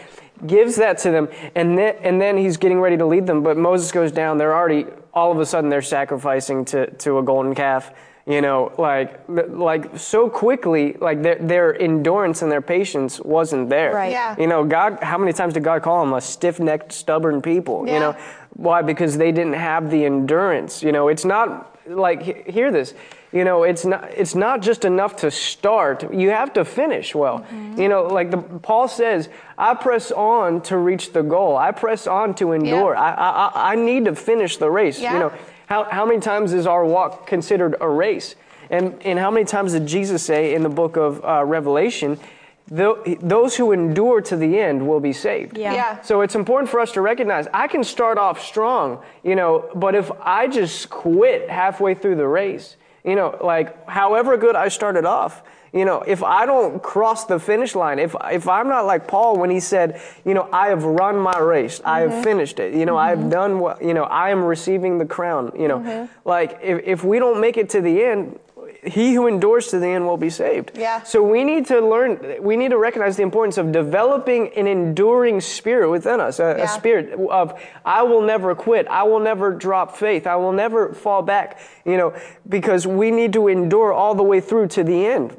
Gives 0.44 0.76
that 0.76 0.98
to 0.98 1.10
them, 1.10 1.28
and 1.54 1.78
then 1.78 1.94
and 2.02 2.20
then 2.20 2.36
he's 2.36 2.58
getting 2.58 2.78
ready 2.78 2.98
to 2.98 3.06
lead 3.06 3.26
them. 3.26 3.42
But 3.42 3.56
Moses 3.56 3.90
goes 3.90 4.12
down. 4.12 4.36
They're 4.36 4.54
already 4.54 4.84
all 5.14 5.32
of 5.32 5.38
a 5.38 5.46
sudden 5.46 5.70
they're 5.70 5.80
sacrificing 5.80 6.66
to 6.66 6.90
to 6.90 7.18
a 7.18 7.22
golden 7.22 7.54
calf. 7.54 7.90
You 8.26 8.42
know, 8.42 8.72
like 8.76 9.20
like 9.28 9.98
so 9.98 10.28
quickly, 10.28 10.94
like 11.00 11.22
their 11.22 11.36
their 11.36 11.80
endurance 11.80 12.42
and 12.42 12.52
their 12.52 12.60
patience 12.60 13.18
wasn't 13.20 13.70
there. 13.70 13.94
Right. 13.94 14.10
Yeah. 14.10 14.34
You 14.38 14.46
know, 14.46 14.64
God. 14.64 14.98
How 15.00 15.16
many 15.16 15.32
times 15.32 15.54
did 15.54 15.64
God 15.64 15.82
call 15.82 16.04
them 16.04 16.12
a 16.12 16.20
stiff-necked, 16.20 16.92
stubborn 16.92 17.40
people? 17.40 17.86
Yeah. 17.86 17.94
You 17.94 18.00
know, 18.00 18.16
why? 18.54 18.82
Because 18.82 19.16
they 19.16 19.32
didn't 19.32 19.54
have 19.54 19.90
the 19.90 20.04
endurance. 20.04 20.82
You 20.82 20.92
know, 20.92 21.08
it's 21.08 21.24
not 21.24 21.78
like 21.86 22.46
hear 22.46 22.70
this. 22.70 22.94
You 23.32 23.44
know, 23.44 23.64
it's 23.64 23.84
not 23.84 24.04
it's 24.16 24.34
not 24.34 24.62
just 24.62 24.84
enough 24.84 25.16
to 25.16 25.30
start. 25.30 26.12
You 26.14 26.30
have 26.30 26.52
to 26.54 26.64
finish 26.64 27.14
well. 27.14 27.44
You 27.76 27.88
know, 27.88 28.04
like 28.04 28.30
the 28.30 28.38
Paul 28.38 28.88
says, 28.88 29.28
I 29.58 29.74
press 29.74 30.10
on 30.12 30.60
to 30.62 30.76
reach 30.78 31.12
the 31.12 31.22
goal. 31.22 31.56
I 31.56 31.72
press 31.72 32.06
on 32.06 32.34
to 32.36 32.52
endure. 32.52 32.96
I, 32.96 33.10
I 33.12 33.30
I- 33.48 33.72
I 33.72 33.74
need 33.74 34.04
to 34.06 34.14
finish 34.14 34.56
the 34.58 34.70
race. 34.70 35.00
Yeah. 35.00 35.12
You 35.14 35.18
know, 35.18 35.32
how 35.66 35.84
how 35.84 36.06
many 36.06 36.20
times 36.20 36.52
is 36.52 36.66
our 36.66 36.84
walk 36.84 37.26
considered 37.26 37.74
a 37.80 37.88
race? 37.88 38.36
And 38.70 38.94
and 39.04 39.18
how 39.18 39.30
many 39.30 39.44
times 39.44 39.72
did 39.72 39.86
Jesus 39.86 40.22
say 40.22 40.54
in 40.54 40.62
the 40.62 40.68
book 40.70 40.96
of 40.96 41.22
uh, 41.24 41.44
Revelation? 41.44 42.18
"Tho- 42.68 43.02
Those 43.20 43.56
who 43.56 43.72
endure 43.72 44.20
to 44.22 44.36
the 44.36 44.58
end 44.58 44.86
will 44.88 45.00
be 45.00 45.12
saved. 45.12 45.58
Yeah. 45.58 45.74
Yeah. 45.74 46.00
So 46.02 46.20
it's 46.22 46.34
important 46.34 46.70
for 46.70 46.80
us 46.80 46.92
to 46.92 47.00
recognize 47.00 47.46
I 47.52 47.66
can 47.68 47.84
start 47.84 48.18
off 48.18 48.40
strong, 48.40 48.98
you 49.22 49.34
know, 49.36 49.68
but 49.74 49.94
if 49.94 50.10
I 50.22 50.46
just 50.48 50.90
quit 50.90 51.50
halfway 51.50 51.94
through 51.94 52.16
the 52.16 52.26
race, 52.28 52.76
you 53.06 53.14
know, 53.14 53.38
like 53.40 53.88
however 53.88 54.36
good 54.36 54.56
I 54.56 54.68
started 54.68 55.04
off, 55.04 55.42
you 55.72 55.84
know, 55.84 56.02
if 56.02 56.22
I 56.22 56.46
don't 56.46 56.82
cross 56.82 57.24
the 57.26 57.38
finish 57.38 57.74
line, 57.74 57.98
if 57.98 58.16
if 58.30 58.48
I'm 58.48 58.68
not 58.68 58.86
like 58.86 59.06
Paul 59.06 59.36
when 59.38 59.50
he 59.50 59.60
said, 59.60 60.00
you 60.24 60.34
know, 60.34 60.48
I 60.52 60.68
have 60.68 60.84
run 60.84 61.16
my 61.18 61.38
race, 61.38 61.80
I 61.84 62.00
have 62.00 62.10
mm-hmm. 62.10 62.22
finished 62.22 62.58
it, 62.58 62.74
you 62.74 62.84
know, 62.84 62.96
I 62.96 63.10
have 63.10 63.20
mm-hmm. 63.20 63.28
done 63.30 63.58
what, 63.60 63.82
you 63.82 63.94
know, 63.94 64.04
I 64.04 64.30
am 64.30 64.44
receiving 64.44 64.98
the 64.98 65.06
crown, 65.06 65.52
you 65.58 65.68
know, 65.68 65.78
mm-hmm. 65.78 66.28
like 66.28 66.58
if 66.62 66.82
if 66.84 67.04
we 67.04 67.18
don't 67.18 67.40
make 67.40 67.56
it 67.56 67.70
to 67.70 67.80
the 67.80 68.02
end, 68.02 68.38
he 68.84 69.14
who 69.14 69.26
endures 69.26 69.68
to 69.68 69.78
the 69.78 69.86
end 69.88 70.06
will 70.06 70.16
be 70.16 70.30
saved. 70.30 70.72
Yeah. 70.74 71.02
So 71.02 71.22
we 71.22 71.44
need 71.44 71.66
to 71.66 71.80
learn, 71.80 72.36
we 72.42 72.56
need 72.56 72.70
to 72.70 72.78
recognize 72.78 73.16
the 73.16 73.22
importance 73.22 73.58
of 73.58 73.72
developing 73.72 74.48
an 74.54 74.66
enduring 74.66 75.40
spirit 75.40 75.90
within 75.90 76.20
us, 76.20 76.38
a, 76.40 76.54
Yeah. 76.58 76.64
a 76.64 76.68
spirit 76.68 77.12
of, 77.30 77.60
I 77.84 78.02
will 78.02 78.22
never 78.22 78.54
quit, 78.54 78.86
I 78.88 79.02
will 79.04 79.20
never 79.20 79.52
drop 79.52 79.96
faith, 79.96 80.26
I 80.26 80.36
will 80.36 80.52
never 80.52 80.92
fall 80.94 81.22
back, 81.22 81.58
you 81.84 81.96
know, 81.96 82.14
because 82.48 82.86
we 82.86 83.10
need 83.10 83.32
to 83.34 83.48
endure 83.48 83.92
all 83.92 84.14
the 84.14 84.22
way 84.22 84.40
through 84.40 84.68
to 84.68 84.84
the 84.84 85.06
end. 85.06 85.36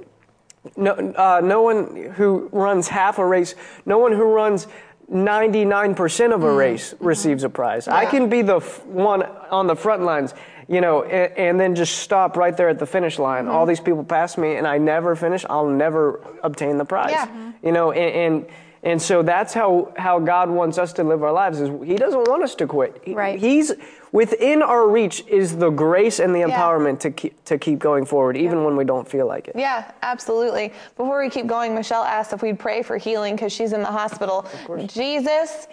No, 0.76 0.92
uh, 0.92 1.42
no 1.44 1.62
one 1.62 2.12
who 2.16 2.50
runs 2.52 2.90
half 2.90 3.20
a 3.20 3.26
race, 3.26 3.56
no 3.86 3.98
one 4.00 4.12
who 4.12 4.24
runs 4.24 4.68
99% 5.10 6.34
of 6.34 6.44
a 6.44 6.52
race 6.52 6.94
receives 7.00 7.44
a 7.44 7.50
prize. 7.50 7.88
I 7.88 8.06
can 8.06 8.28
be 8.30 8.42
the 8.42 8.58
f- 8.58 8.86
one 8.86 9.24
on 9.50 9.68
the 9.68 9.76
front 9.76 10.04
lines, 10.04 10.34
you 10.68 10.82
know, 10.82 11.04
and, 11.04 11.38
and 11.38 11.60
then 11.60 11.76
just 11.76 12.00
stop 12.00 12.36
right 12.38 12.56
there 12.56 12.70
at 12.70 12.80
the 12.80 12.86
finish 12.86 13.20
line. 13.20 13.48
All 13.48 13.62
mm-hmm. 13.62 13.70
these 13.70 13.80
people 13.80 14.04
pass 14.04 14.38
me 14.38 14.56
and 14.56 14.68
I 14.68 14.78
never 14.78 15.16
finish, 15.16 15.46
I'll 15.50 15.70
never 15.70 16.20
obtain 16.44 16.78
the 16.78 16.86
prize. 16.86 17.12
Yeah. 17.12 17.52
You 17.64 17.72
know, 17.72 17.92
and, 17.92 18.36
and 18.36 18.52
and 18.84 19.02
so 19.02 19.22
that's 19.22 19.54
how, 19.54 19.92
how 19.98 20.20
God 20.20 20.50
wants 20.50 20.78
us 20.78 20.94
to 20.94 21.04
live 21.04 21.24
our 21.24 21.32
lives 21.34 21.60
is 21.60 21.70
he 21.84 21.96
doesn't 21.96 22.28
want 22.28 22.44
us 22.44 22.56
to 22.56 22.68
quit. 22.68 23.02
He- 23.04 23.14
Right. 23.16 23.40
He's 23.40 23.74
within 24.12 24.62
our 24.62 24.88
reach 24.88 25.26
is 25.28 25.58
the 25.58 25.70
grace 25.70 26.20
and 26.20 26.34
the 26.34 26.40
Yeah. 26.40 26.50
empowerment 26.50 27.00
to 27.00 27.12
keep 27.12 27.44
to 27.46 27.58
keep 27.58 27.80
going 27.80 28.06
forward 28.06 28.38
even 28.38 28.64
when 28.64 28.78
we 28.78 28.86
don't 28.86 29.08
feel 29.08 29.26
like 29.28 29.48
it. 29.48 29.56
Yeah, 29.58 29.92
absolutely. 30.02 30.72
Before 30.96 31.20
we 31.20 31.30
keep 31.30 31.48
going, 31.48 31.76
Michelle 31.76 32.04
asked 32.04 32.32
if 32.32 32.42
we'd 32.42 32.60
pray 32.60 32.82
for 32.82 32.98
healing 32.98 33.36
because 33.36 33.52
she's 33.52 33.74
in 33.74 33.82
the 33.82 33.92
hospital. 33.92 34.46
Jesus, 34.88 35.68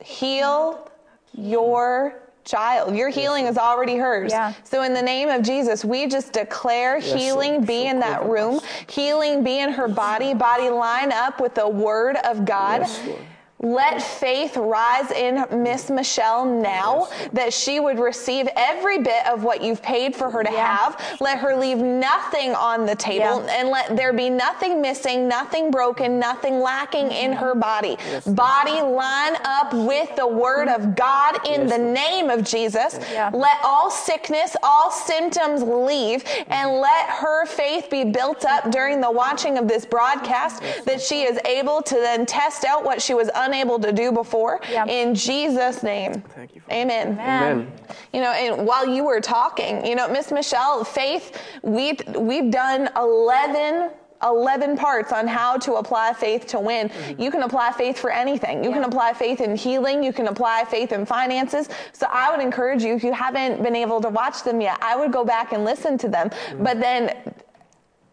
heal 0.00 0.90
your 1.34 2.14
child. 2.48 2.96
Your 2.96 3.08
healing 3.08 3.46
is 3.46 3.58
already 3.58 3.96
hers. 3.96 4.32
Yeah. 4.32 4.54
So 4.64 4.82
in 4.82 4.94
the 4.94 5.02
name 5.02 5.28
of 5.28 5.42
Jesus, 5.42 5.84
we 5.84 6.06
just 6.06 6.32
declare 6.32 6.98
healing 6.98 7.52
Lord. 7.54 7.66
be 7.66 7.86
in 7.86 8.00
that 8.00 8.24
room, 8.24 8.60
healing 8.88 9.44
be 9.44 9.60
in 9.60 9.70
her 9.72 9.88
body, 9.88 10.34
body 10.34 10.70
line 10.70 11.12
up 11.12 11.40
with 11.40 11.54
the 11.54 11.68
word 11.68 12.16
of 12.24 12.44
God. 12.44 12.80
Yes, 12.80 13.06
Lord. 13.06 13.20
Let 13.60 14.00
faith 14.00 14.56
rise 14.56 15.10
in 15.10 15.44
Miss 15.64 15.90
Michelle 15.90 16.44
now 16.44 17.08
that 17.32 17.52
she 17.52 17.80
would 17.80 17.98
receive 17.98 18.48
every 18.56 18.98
bit 18.98 19.26
of 19.26 19.42
what 19.42 19.62
you've 19.62 19.82
paid 19.82 20.14
for 20.14 20.30
her 20.30 20.44
to 20.44 20.52
Yeah. 20.52 20.76
have. 20.76 21.20
Let 21.20 21.38
her 21.38 21.56
leave 21.56 21.78
nothing 21.78 22.54
on 22.54 22.86
the 22.86 22.94
table 22.94 23.42
Yeah. 23.44 23.54
and 23.58 23.68
let 23.68 23.96
there 23.96 24.12
be 24.12 24.30
nothing 24.30 24.80
missing, 24.80 25.26
nothing 25.26 25.72
broken, 25.72 26.20
nothing 26.20 26.60
lacking 26.60 27.10
in 27.10 27.32
her 27.32 27.56
body. 27.56 27.98
Body 28.26 28.80
line 28.80 29.36
up 29.44 29.72
with 29.72 30.14
the 30.14 30.26
word 30.26 30.68
of 30.68 30.94
God 30.94 31.44
in 31.44 31.66
the 31.66 31.78
name 31.78 32.30
of 32.30 32.44
Jesus. 32.44 33.00
Yeah. 33.12 33.30
Let 33.32 33.58
all 33.64 33.90
sickness, 33.90 34.56
all 34.62 34.92
symptoms 34.92 35.64
leave 35.64 36.22
and 36.48 36.78
let 36.80 37.06
her 37.08 37.44
faith 37.44 37.90
be 37.90 38.04
built 38.04 38.44
up 38.44 38.70
during 38.70 39.00
the 39.00 39.10
watching 39.10 39.58
of 39.58 39.66
this 39.66 39.84
broadcast 39.84 40.62
that 40.84 41.00
she 41.00 41.22
is 41.24 41.40
able 41.44 41.82
to 41.82 41.96
then 41.96 42.24
test 42.24 42.64
out 42.64 42.84
what 42.84 43.02
she 43.02 43.14
was 43.14 43.28
unable 43.48 43.78
to 43.78 43.92
do 43.92 44.12
before 44.12 44.60
Yeah. 44.70 44.84
in 44.86 45.14
Jesus 45.14 45.82
name. 45.82 46.22
Thank 46.34 46.54
you, 46.54 46.60
Father. 46.60 46.80
Amen. 46.80 47.06
Amen. 47.12 47.72
You 48.12 48.20
know, 48.20 48.32
and 48.32 48.66
while 48.66 48.86
you 48.86 49.04
were 49.04 49.20
talking, 49.20 49.84
you 49.84 49.96
know, 49.96 50.08
Miss 50.08 50.30
Michelle, 50.30 50.84
faith, 50.84 51.24
we 51.62 51.98
we've 52.16 52.50
done 52.50 52.90
11 52.96 53.90
11 54.22 54.76
parts 54.76 55.12
on 55.12 55.26
how 55.26 55.56
to 55.56 55.74
apply 55.74 56.12
faith 56.12 56.46
to 56.46 56.58
win. 56.58 56.88
Mm-hmm. 56.88 57.22
You 57.22 57.30
can 57.30 57.42
apply 57.42 57.72
faith 57.72 57.98
for 57.98 58.10
anything. 58.10 58.64
You 58.64 58.72
can 58.72 58.84
apply 58.84 59.12
faith 59.12 59.40
in 59.40 59.54
healing, 59.54 60.02
you 60.02 60.12
can 60.12 60.26
apply 60.28 60.64
faith 60.64 60.92
in 60.92 61.06
finances. 61.06 61.68
So 61.92 62.06
I 62.10 62.30
would 62.30 62.40
encourage 62.40 62.82
you 62.82 62.94
if 62.94 63.04
you 63.04 63.12
haven't 63.12 63.62
been 63.62 63.76
able 63.76 64.00
to 64.00 64.08
watch 64.08 64.42
them 64.42 64.60
yet, 64.60 64.78
I 64.82 64.96
would 64.96 65.12
go 65.12 65.24
back 65.24 65.52
and 65.52 65.64
listen 65.64 65.98
to 65.98 66.08
them. 66.08 66.30
Mm-hmm. 66.30 66.64
But 66.64 66.80
then 66.80 67.34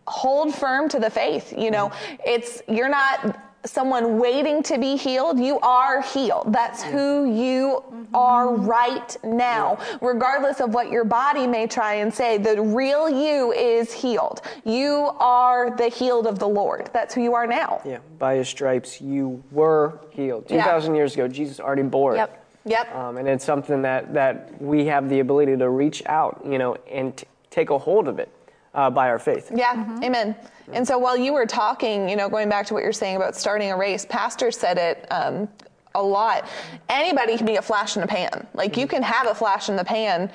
hold 0.08 0.54
firm 0.54 0.88
to 0.90 1.00
the 1.00 1.10
faith. 1.10 1.54
You 1.58 1.72
know, 1.72 1.90
mm-hmm. 1.90 2.16
it's 2.26 2.62
you're 2.68 2.90
not 2.90 3.42
someone 3.66 4.20
waiting 4.20 4.64
to 4.64 4.78
be 4.78 4.96
healed. 4.96 5.40
You 5.40 5.60
are 5.60 6.02
healed. 6.02 6.54
That's 6.54 6.84
who 6.84 7.26
you 7.26 7.84
are 8.14 8.54
right 8.54 9.16
now. 9.24 9.78
Regardless 10.02 10.60
of 10.62 10.74
what 10.74 10.90
your 10.90 11.04
body 11.04 11.48
may 11.48 11.68
try 11.68 11.96
and 11.96 12.14
say, 12.14 12.38
the 12.38 12.62
real 12.62 13.10
you 13.10 13.52
is 13.52 13.92
healed. 13.92 14.42
You 14.64 15.12
are 15.20 15.76
the 15.76 15.90
healed 15.90 16.28
of 16.28 16.40
the 16.40 16.48
Lord. 16.48 16.90
That's 16.94 17.14
who 17.14 17.22
you 17.22 17.34
are 17.34 17.48
now. 17.48 17.82
Yeah, 17.86 18.00
by 18.20 18.36
his 18.36 18.48
stripes 18.48 19.02
you 19.02 19.44
were 19.52 20.00
healed. 20.12 20.46
Yeah. 20.50 20.64
2,000 20.64 20.96
years 20.96 21.14
ago, 21.14 21.28
Jesus 21.28 21.60
already 21.60 21.84
bore 21.84 22.14
it. 22.14 22.18
Yep. 22.18 22.42
Yep. 22.66 22.96
Um, 22.96 23.18
and 23.18 23.28
it's 23.28 23.46
something 23.46 23.84
that, 23.84 24.14
that 24.14 24.60
we 24.60 24.86
have 24.86 25.08
the 25.10 25.20
ability 25.20 25.56
to 25.58 25.70
reach 25.70 26.02
out, 26.08 26.42
you 26.46 26.58
know, 26.58 26.76
and 26.90 27.16
t- 27.16 27.28
take 27.52 27.70
a 27.70 27.78
hold 27.78 28.08
of 28.08 28.18
it 28.18 28.30
uh, 28.74 28.90
by 28.90 29.10
our 29.10 29.20
faith. 29.20 29.52
Yeah, 29.54 30.00
amen. 30.04 30.36
And 30.74 30.88
so 30.88 30.98
while 30.98 31.18
you 31.18 31.34
were 31.34 31.46
talking, 31.46 32.10
you 32.10 32.16
know, 32.16 32.30
going 32.30 32.50
back 32.50 32.66
to 32.68 32.74
what 32.74 32.84
you're 32.84 32.94
saying 32.94 33.16
about 33.16 33.36
starting 33.36 33.72
a 33.72 33.78
race, 33.78 34.06
Pastor 34.06 34.52
said 34.52 34.78
it 34.78 35.08
um, 35.12 35.48
a 35.94 36.02
lot. 36.02 36.48
Anybody 36.90 37.38
can 37.38 37.46
be 37.46 37.56
a 37.56 37.62
flash 37.62 37.96
in 37.96 38.02
the 38.02 38.08
pan. 38.08 38.48
Like 38.54 38.78
you 38.78 38.86
mm-hmm. 38.86 38.96
can 38.96 39.04
have 39.04 39.28
a 39.28 39.36
flash 39.36 39.70
in 39.70 39.76
the 39.76 39.86
pan 39.86 40.32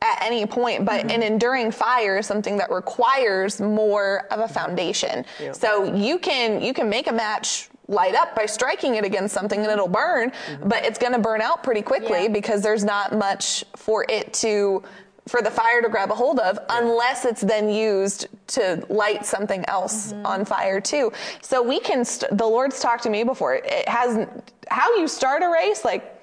at 0.00 0.22
any 0.22 0.46
point, 0.46 0.84
but 0.84 1.00
mm-hmm. 1.02 1.10
an 1.10 1.22
enduring 1.22 1.70
fire 1.70 2.18
is 2.18 2.26
something 2.26 2.56
that 2.56 2.70
requires 2.70 3.60
more 3.60 4.26
of 4.30 4.40
a 4.40 4.48
foundation. 4.48 5.24
So 5.52 5.94
you 5.94 6.18
can 6.18 6.60
you 6.60 6.74
can 6.74 6.88
make 6.88 7.08
a 7.08 7.12
match 7.12 7.68
light 7.88 8.14
up 8.14 8.34
by 8.34 8.46
striking 8.46 8.94
it 8.94 9.04
against 9.04 9.34
something 9.34 9.60
and 9.60 9.70
it'll 9.70 9.88
burn, 9.88 10.30
mm-hmm. 10.30 10.68
but 10.68 10.84
it's 10.84 10.98
going 10.98 11.12
to 11.12 11.18
burn 11.18 11.40
out 11.40 11.62
pretty 11.62 11.82
quickly 11.82 12.22
Yeah. 12.22 12.28
because 12.28 12.62
there's 12.62 12.84
not 12.84 13.12
much 13.12 13.64
for 13.76 14.04
it 14.08 14.32
to 14.34 14.82
for 15.28 15.40
the 15.40 15.50
fire 15.50 15.80
to 15.80 15.88
grab 15.88 16.10
a 16.10 16.14
hold 16.14 16.40
of 16.40 16.58
unless 16.68 17.24
it's 17.24 17.42
then 17.42 17.68
used 17.70 18.26
to 18.48 18.84
light 18.88 19.24
something 19.24 19.64
else 19.68 20.12
on 20.24 20.44
fire 20.44 20.80
too. 20.80 21.12
So 21.42 21.62
we 21.62 21.78
can 21.80 22.04
st- 22.04 22.36
the 22.36 22.46
Lord's 22.46 22.80
talked 22.80 23.04
to 23.04 23.10
me 23.10 23.22
before. 23.22 23.54
It 23.54 23.88
hasn't. 23.88 24.52
how 24.68 24.96
you 24.96 25.06
start 25.06 25.42
a 25.42 25.48
race 25.48 25.84
like 25.84 26.18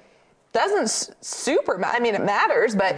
doesn't 0.52 0.82
s- 0.84 1.10
super 1.20 1.78
ma- 1.78 1.88
I 1.92 2.00
mean 2.00 2.14
it 2.14 2.22
matters, 2.24 2.74
but 2.76 2.96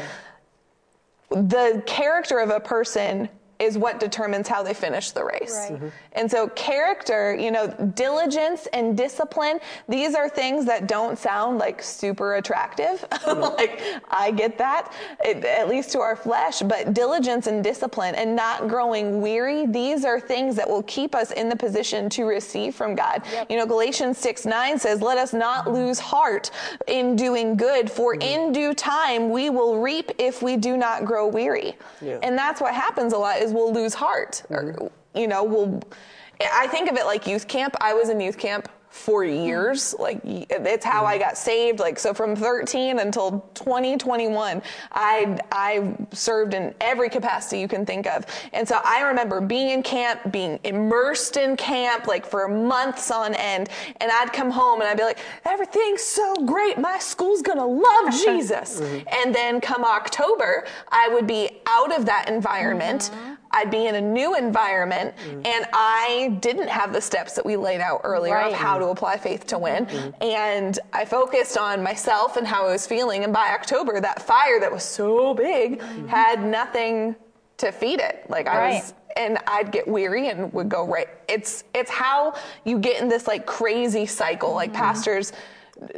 the 1.31 1.83
character 1.87 2.39
of 2.41 2.51
a 2.51 2.61
person 2.61 3.29
is 3.59 3.79
what 3.79 4.01
determines 4.01 4.49
how 4.49 4.63
they 4.63 4.75
finish 4.75 5.13
the 5.13 5.25
race. 5.25 5.57
Right. 5.71 5.81
Mhm. 5.81 5.93
And 6.15 6.31
so 6.31 6.49
character, 6.49 7.35
you 7.35 7.51
know, 7.51 7.69
diligence 7.95 8.67
and 8.73 8.97
discipline, 8.97 9.61
these 9.89 10.15
are 10.15 10.29
things 10.29 10.65
that 10.67 10.87
don't 10.87 11.19
sound 11.19 11.59
like 11.59 11.83
super 11.83 12.35
attractive. 12.35 13.05
like 13.27 13.83
I 14.11 14.31
get 14.31 14.59
that, 14.59 14.93
it, 15.25 15.45
at 15.45 15.69
least 15.69 15.93
to 15.93 16.01
our 16.01 16.17
flesh, 16.17 16.61
but 16.63 16.95
diligence 16.95 17.47
and 17.47 17.63
discipline 17.63 18.15
and 18.15 18.37
not 18.37 18.69
growing 18.69 19.21
weary, 19.21 19.67
these 19.67 20.05
are 20.05 20.21
things 20.21 20.57
that 20.57 20.69
will 20.69 20.83
keep 20.85 21.15
us 21.15 21.31
in 21.33 21.49
the 21.49 21.57
position 21.57 22.09
to 22.11 22.25
receive 22.25 22.75
from 22.75 22.95
God. 22.95 23.23
You 23.49 23.57
know, 23.57 23.67
Galatians 23.67 24.19
6 24.19 24.47
9 24.47 24.79
says, 24.79 25.01
Let 25.01 25.19
us 25.19 25.33
not 25.33 25.71
lose 25.71 25.99
heart 25.99 26.51
in 26.87 27.17
doing 27.17 27.57
good, 27.57 27.91
for 27.91 28.15
mm-hmm. 28.15 28.23
in 28.23 28.53
due 28.53 28.75
time 28.75 29.31
we 29.31 29.51
will 29.51 29.81
reap 29.81 30.11
if 30.19 30.43
we 30.43 30.57
do 30.57 30.77
not 30.77 31.05
grow 31.05 31.27
weary. 31.27 31.77
Yeah. 32.01 32.19
And 32.23 32.37
that's 32.37 32.61
what 32.61 32.75
happens 32.75 33.13
a 33.13 33.19
lot 33.19 33.39
is 33.39 33.53
we'll 33.53 33.73
lose 33.73 33.95
heart. 33.95 34.43
Or, 34.51 34.63
mm-hmm. 34.65 34.87
You 35.15 35.27
know, 35.27 35.45
we'll 35.45 35.81
I 36.53 36.67
think 36.67 36.91
of 36.91 36.97
it 36.97 37.05
like 37.05 37.27
youth 37.27 37.47
camp. 37.49 37.77
I 37.81 37.95
was 37.95 38.09
in 38.09 38.21
youth 38.21 38.39
camp 38.39 38.69
for 38.93 39.25
years. 39.25 39.93
Hmm. 39.93 40.03
Like 40.03 40.21
it's 40.25 40.85
how 40.85 41.07
I 41.07 41.15
hmm. 41.17 41.23
got 41.23 41.39
saved. 41.39 41.81
Like 41.81 41.99
so 41.99 42.13
from 42.13 42.37
13 42.37 42.99
until 42.99 43.41
2021, 43.55 44.63
I 44.93 45.39
I 45.51 45.95
served 46.13 46.55
in 46.55 46.75
every 46.81 47.09
capacity 47.09 47.59
you 47.59 47.69
can 47.69 47.87
think 47.87 48.07
of. 48.07 48.27
And 48.53 48.69
so 48.69 48.81
I 48.85 49.03
remember 49.03 49.41
being 49.41 49.71
in 49.71 49.83
camp, 49.83 50.31
being 50.31 50.61
immersed 50.65 51.39
in 51.39 51.57
camp 51.57 52.07
like 52.07 52.27
for 52.27 52.47
months 52.49 53.11
on 53.11 53.35
end. 53.35 53.71
And 54.01 54.11
I'd 54.13 54.33
come 54.33 54.51
home 54.51 54.81
and 54.81 54.89
I'd 54.91 54.99
be 54.99 55.05
like, 55.05 55.19
everything's 55.47 56.03
so 56.03 56.35
great. 56.45 56.79
My 56.79 56.99
school's 56.99 57.41
gonna 57.41 57.67
love 57.67 58.13
Jesus. 58.25 58.81
Mm-hmm. 58.81 59.09
And 59.11 59.35
then 59.35 59.61
come 59.61 59.85
October, 59.85 60.67
I 60.91 61.09
would 61.09 61.27
be 61.27 61.63
out 61.67 61.97
of 61.97 62.05
that 62.07 62.29
environment. 62.29 63.11
I'd 63.53 63.71
be 63.71 63.87
in 63.87 63.97
a 63.97 64.01
new 64.01 64.37
environment 64.37 65.15
mm. 65.17 65.47
and 65.47 65.67
I 65.73 66.39
didn't 66.41 66.69
have 66.69 66.93
the 66.93 67.01
steps 67.01 67.35
that 67.35 67.45
we 67.45 67.57
laid 67.57 67.81
out 67.81 68.01
earlier 68.05 68.35
Right. 68.35 68.53
of 68.53 68.59
how 68.59 68.79
to 68.79 68.87
apply 68.87 69.19
faith 69.19 69.47
to 69.49 69.59
win. 69.59 69.87
Mm-hmm. 69.87 70.23
And 70.23 70.79
I 70.93 71.05
focused 71.05 71.59
on 71.59 71.83
myself 71.83 72.37
and 72.37 72.47
how 72.47 72.67
I 72.67 72.73
was 72.73 72.87
feeling. 72.87 73.25
And 73.25 73.33
by 73.33 73.51
October, 73.53 74.01
that 74.01 74.23
fire 74.23 74.59
that 74.61 74.73
was 74.73 74.85
so 74.85 75.35
big 75.35 75.81
mm-hmm. 75.81 76.09
had 76.09 76.45
nothing 76.45 77.15
to 77.59 77.73
feed 77.73 78.01
it. 78.01 78.25
Like 78.29 78.49
I 78.49 78.59
Right. 78.59 78.75
was 78.83 78.95
and 79.15 79.37
I'd 79.47 79.71
get 79.71 79.87
weary 79.87 80.31
and 80.31 80.51
would 80.55 80.71
go 80.71 80.87
right. 80.87 81.09
It's 81.29 81.65
it's 81.75 81.91
how 81.91 82.35
you 82.65 82.79
get 82.79 83.03
in 83.03 83.09
this 83.09 83.27
like 83.27 83.45
crazy 83.45 84.07
cycle. 84.07 84.55
Like 84.55 84.73
mm-hmm. 84.73 84.83
pastors 84.83 85.33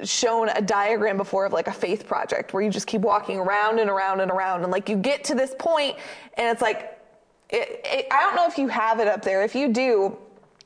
shown 0.03 0.49
a 0.49 0.61
diagram 0.61 1.17
before 1.17 1.47
of 1.47 1.53
like 1.53 1.69
a 1.69 1.73
faith 1.73 2.07
project 2.07 2.53
where 2.53 2.63
you 2.63 2.71
just 2.71 2.87
keep 2.87 3.03
walking 3.03 3.39
around 3.39 3.79
and 3.79 3.91
around 3.91 4.21
and 4.21 4.31
around 4.31 4.63
and 4.63 4.73
like 4.73 4.89
you 4.89 4.97
get 4.97 5.25
to 5.25 5.35
this 5.35 5.55
point 5.59 5.97
and 6.35 6.49
it's 6.49 6.63
like 6.63 6.94
it, 7.51 7.81
it, 7.85 8.07
I 8.11 8.23
don't 8.23 8.37
know 8.37 8.47
if 8.47 8.59
you 8.59 8.69
have 8.69 9.01
it 9.01 9.09
up 9.09 9.23
there. 9.23 9.45
If 9.45 9.55
you 9.55 9.73
do, 9.73 10.17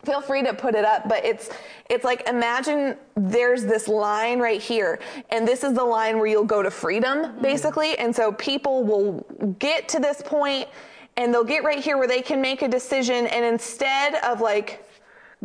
feel 0.05 0.21
free 0.21 0.43
to 0.43 0.55
put 0.55 0.75
it 0.75 0.85
up. 0.85 1.09
But 1.09 1.25
it's 1.25 1.51
it's 1.91 2.05
like 2.05 2.29
imagine 2.29 2.97
there's 3.17 3.65
this 3.65 3.89
line 3.89 4.39
right 4.39 4.61
here, 4.61 5.01
and 5.31 5.47
this 5.47 5.65
is 5.65 5.75
the 5.75 5.85
line 5.85 6.19
where 6.19 6.27
you'll 6.27 6.45
go 6.45 6.63
to 6.63 6.71
freedom, 6.71 7.25
hmm. 7.25 7.43
basically. 7.43 7.99
And 7.99 8.15
so 8.15 8.33
people 8.33 8.85
will 8.85 9.55
get 9.59 9.89
to 9.89 10.01
this 10.01 10.23
point, 10.23 10.69
and 11.17 11.33
they'll 11.33 11.45
get 11.45 11.65
right 11.65 11.81
here 11.81 11.99
where 11.99 12.09
they 12.09 12.23
can 12.23 12.41
make 12.41 12.63
a 12.63 12.69
decision, 12.69 13.27
and 13.27 13.45
instead 13.45 14.17
of 14.25 14.41
like 14.41 14.85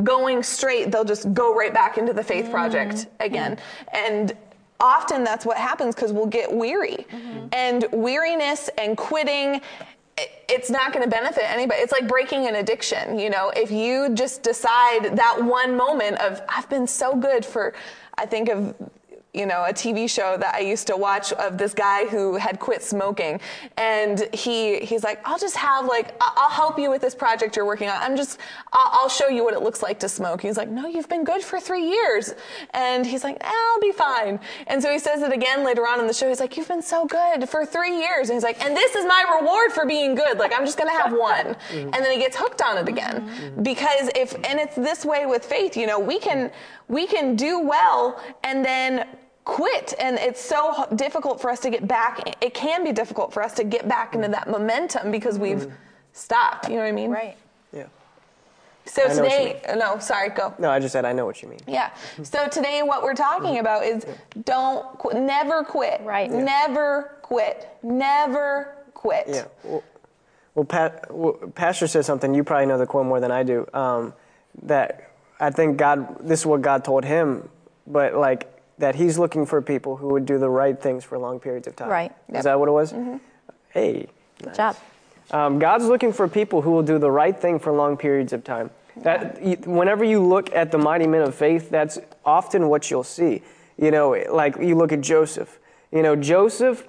going 0.02 0.42
straight, 0.42 0.90
they'll 0.90 1.04
just 1.04 1.32
go 1.34 1.54
right 1.54 1.72
back 1.72 1.98
into 1.98 2.12
the 2.12 2.24
faith 2.24 2.46
hmm. 2.46 2.52
project 2.52 3.04
hmm. 3.04 3.22
again. 3.22 3.58
And 3.92 4.36
often 4.80 5.24
that's 5.24 5.46
what 5.46 5.56
happens 5.56 5.94
because 5.94 6.12
we'll 6.12 6.26
get 6.26 6.52
weary. 6.52 7.06
Mm-hmm. 7.10 7.46
And 7.52 7.86
weariness 7.92 8.68
and 8.76 8.96
quitting, 8.96 9.60
it's 10.16 10.70
not 10.70 10.92
going 10.92 11.04
to 11.04 11.10
benefit 11.10 11.44
anybody. 11.50 11.80
It's 11.80 11.92
like 11.92 12.06
breaking 12.06 12.46
an 12.46 12.56
addiction. 12.56 13.18
You 13.18 13.30
know, 13.30 13.50
if 13.56 13.70
you 13.70 14.14
just 14.14 14.42
decide 14.42 15.16
that 15.16 15.42
one 15.42 15.76
moment 15.76 16.20
of, 16.20 16.40
I've 16.48 16.68
been 16.68 16.86
so 16.86 17.16
good 17.16 17.44
for, 17.44 17.74
I 18.16 18.26
think 18.26 18.48
of, 18.48 18.74
you 19.34 19.46
know, 19.46 19.64
a 19.64 19.72
TV 19.72 20.08
show 20.08 20.36
that 20.38 20.54
I 20.54 20.60
used 20.60 20.86
to 20.86 20.96
watch 20.96 21.32
of 21.32 21.58
this 21.58 21.74
guy 21.74 22.06
who 22.06 22.36
had 22.36 22.60
quit 22.60 22.82
smoking, 22.82 23.40
and 23.76 24.28
he 24.32 24.78
he's 24.80 25.02
like, 25.02 25.20
I'll 25.24 25.38
just 25.38 25.56
have 25.56 25.86
like, 25.86 26.14
I'll 26.20 26.50
help 26.50 26.78
you 26.78 26.90
with 26.90 27.02
this 27.02 27.14
project 27.14 27.56
you're 27.56 27.66
working 27.66 27.88
on. 27.88 28.00
I'm 28.00 28.16
just, 28.16 28.38
I'll, 28.72 29.08
show 29.14 29.28
you 29.28 29.44
what 29.44 29.54
it 29.54 29.62
looks 29.62 29.82
like 29.82 30.00
to 30.00 30.08
smoke. 30.08 30.40
He's 30.40 30.56
like, 30.56 30.68
No, 30.68 30.86
you've 30.86 31.08
been 31.08 31.24
good 31.24 31.42
for 31.42 31.60
three 31.60 31.88
years, 31.88 32.34
and 32.70 33.04
he's 33.04 33.22
like, 33.22 33.36
eh, 33.40 33.52
I'll 33.52 33.80
be 33.80 33.92
fine. 33.92 34.40
And 34.66 34.82
so 34.82 34.90
he 34.90 34.98
says 34.98 35.22
it 35.22 35.32
again 35.32 35.64
later 35.64 35.82
on 35.82 36.00
in 36.00 36.06
the 36.06 36.14
show. 36.14 36.28
He's 36.28 36.40
like, 36.40 36.56
You've 36.56 36.68
been 36.68 36.82
so 36.82 37.06
good 37.06 37.48
for 37.48 37.66
three 37.66 37.98
years, 37.98 38.30
and 38.30 38.36
he's 38.36 38.42
like, 38.42 38.64
And 38.64 38.76
this 38.76 38.94
is 38.94 39.04
my 39.04 39.38
reward 39.40 39.72
for 39.72 39.84
being 39.86 40.14
good. 40.14 40.38
Like 40.38 40.52
I'm 40.56 40.64
just 40.64 40.78
gonna 40.78 40.98
have 40.98 41.12
one, 41.12 41.56
and 41.70 41.92
then 41.92 42.12
he 42.12 42.18
gets 42.18 42.36
hooked 42.36 42.62
on 42.62 42.78
it 42.78 42.88
again 42.88 43.60
because 43.62 44.10
if 44.14 44.34
and 44.44 44.58
it's 44.58 44.76
this 44.76 45.04
way 45.04 45.26
with 45.26 45.44
faith. 45.44 45.76
You 45.76 45.86
know, 45.86 45.98
we 45.98 46.18
can 46.18 46.50
we 46.88 47.06
can 47.06 47.36
do 47.36 47.60
well 47.60 48.22
and 48.42 48.64
then 48.64 49.06
quit 49.44 49.92
and 49.98 50.16
it's 50.18 50.40
so 50.40 50.86
difficult 50.94 51.40
for 51.40 51.50
us 51.50 51.60
to 51.60 51.70
get 51.70 51.86
back 51.86 52.42
it 52.42 52.54
can 52.54 52.82
be 52.82 52.92
difficult 52.92 53.32
for 53.32 53.42
us 53.42 53.52
to 53.52 53.62
get 53.62 53.86
back 53.86 54.14
into 54.14 54.28
that 54.28 54.48
momentum 54.48 55.10
because 55.10 55.38
we've 55.38 55.58
mm-hmm. 55.58 55.74
stopped 56.14 56.68
you 56.68 56.76
know 56.76 56.80
what 56.82 56.88
i 56.88 56.92
mean 56.92 57.10
Right. 57.10 57.36
Yeah. 57.72 57.86
So 58.86 59.02
I 59.02 59.14
know 59.14 59.22
what 59.22 59.24
you 59.24 59.48
today, 59.48 59.62
uh, 59.66 59.74
no, 59.76 59.98
sorry, 59.98 60.30
go. 60.30 60.54
No, 60.58 60.70
I 60.70 60.78
just 60.78 60.92
said 60.92 61.04
I 61.04 61.12
know 61.12 61.24
what 61.26 61.42
you 61.42 61.48
mean. 61.48 61.60
Yeah. 61.66 61.90
Mm-hmm. 61.90 62.24
So 62.24 62.48
today, 62.48 62.82
what 62.82 63.02
we're 63.02 63.14
talking 63.14 63.50
mm-hmm. 63.50 63.60
about 63.60 63.84
is 63.84 64.04
don't 64.44 64.98
qu- 64.98 65.18
never 65.18 65.64
quit. 65.64 66.00
Right. 66.02 66.30
Yeah. 66.30 66.44
Never 66.44 67.16
quit. 67.22 67.68
Never 67.82 68.76
quit. 68.92 69.24
Yeah. 69.28 69.44
Well, 69.62 69.82
well, 70.54 70.64
Pat, 70.64 71.12
well, 71.12 71.32
Pastor 71.54 71.86
said 71.86 72.04
something. 72.04 72.34
You 72.34 72.44
probably 72.44 72.66
know 72.66 72.78
the 72.78 72.86
quote 72.86 73.06
more 73.06 73.20
than 73.20 73.30
I 73.30 73.42
do. 73.42 73.66
Um, 73.72 74.12
that 74.62 75.10
I 75.40 75.50
think 75.50 75.78
God. 75.78 76.28
This 76.28 76.40
is 76.40 76.46
what 76.46 76.60
God 76.60 76.84
told 76.84 77.04
him, 77.04 77.48
but 77.86 78.14
like 78.14 78.53
that 78.78 78.94
He's 78.94 79.18
looking 79.18 79.46
for 79.46 79.62
people 79.62 79.96
who 79.96 80.08
would 80.08 80.26
do 80.26 80.38
the 80.38 80.50
right 80.50 80.80
things 80.80 81.04
for 81.04 81.18
long 81.18 81.40
periods 81.40 81.66
of 81.66 81.76
time. 81.76 81.88
Right. 81.88 82.12
Is 82.32 82.44
that 82.44 82.58
what 82.58 82.68
it 82.68 82.72
was? 82.72 82.94
Hey. 83.70 84.08
Good 84.42 84.54
job. 84.54 84.76
Um, 85.30 85.58
God's 85.58 85.86
looking 85.86 86.12
for 86.12 86.28
people 86.28 86.62
who 86.62 86.70
will 86.70 86.82
do 86.82 86.98
the 86.98 87.10
right 87.10 87.38
thing 87.38 87.58
for 87.58 87.72
long 87.72 87.96
periods 87.96 88.32
of 88.32 88.44
time. 88.44 88.70
That 88.98 89.40
whenever 89.66 90.04
you 90.04 90.22
look 90.22 90.54
at 90.54 90.70
the 90.70 90.78
mighty 90.78 91.06
men 91.06 91.22
of 91.22 91.34
faith, 91.34 91.70
that's 91.70 91.98
often 92.24 92.68
what 92.68 92.90
you'll 92.90 93.02
see. 93.02 93.42
You 93.76 93.90
know, 93.90 94.10
like 94.30 94.56
you 94.56 94.76
look 94.76 94.92
at 94.92 95.00
Joseph. 95.00 95.58
You 95.90 96.02
know, 96.02 96.14
Joseph, 96.14 96.86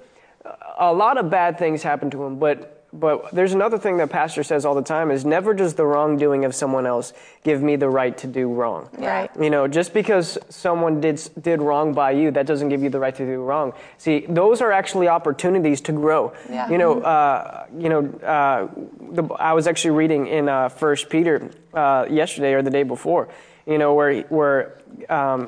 a 0.77 0.93
lot 0.93 1.17
of 1.17 1.29
bad 1.29 1.57
things 1.57 1.81
happened 1.81 2.11
to 2.11 2.23
him, 2.23 2.38
but 2.38 2.74
but 2.99 3.31
there's 3.31 3.53
another 3.53 3.77
thing 3.77 3.97
that 3.97 4.09
Pastor 4.09 4.43
says 4.43 4.65
all 4.65 4.75
the 4.75 4.81
time 4.81 5.11
is 5.11 5.25
never 5.25 5.53
does 5.53 5.73
the 5.73 5.85
wrongdoing 5.85 6.45
of 6.45 6.55
someone 6.55 6.85
else 6.85 7.13
give 7.43 7.61
me 7.61 7.75
the 7.75 7.89
right 7.89 8.17
to 8.19 8.27
do 8.27 8.51
wrong. 8.51 8.89
Right. 8.97 9.29
You 9.39 9.49
know, 9.49 9.67
just 9.67 9.93
because 9.93 10.37
someone 10.49 11.01
did 11.01 11.21
did 11.41 11.61
wrong 11.61 11.93
by 11.93 12.11
you, 12.11 12.31
that 12.31 12.45
doesn't 12.45 12.69
give 12.69 12.81
you 12.81 12.89
the 12.89 12.99
right 12.99 13.15
to 13.15 13.25
do 13.25 13.41
wrong. 13.41 13.73
See, 13.97 14.25
those 14.27 14.61
are 14.61 14.71
actually 14.71 15.07
opportunities 15.07 15.81
to 15.81 15.91
grow. 15.91 16.33
Yeah. 16.49 16.69
You 16.69 16.77
know, 16.77 17.01
uh, 17.01 17.65
you 17.77 17.89
know, 17.89 18.05
uh, 18.19 18.67
the, 19.11 19.23
I 19.35 19.53
was 19.53 19.67
actually 19.67 19.91
reading 19.91 20.27
in 20.27 20.47
uh, 20.47 20.69
First 20.69 21.09
Peter 21.09 21.51
uh, 21.73 22.05
yesterday 22.09 22.53
or 22.53 22.61
the 22.61 22.71
day 22.71 22.83
before. 22.83 23.29
You 23.65 23.77
know, 23.77 23.93
where 23.93 24.21
where. 24.23 24.81
Um, 25.09 25.47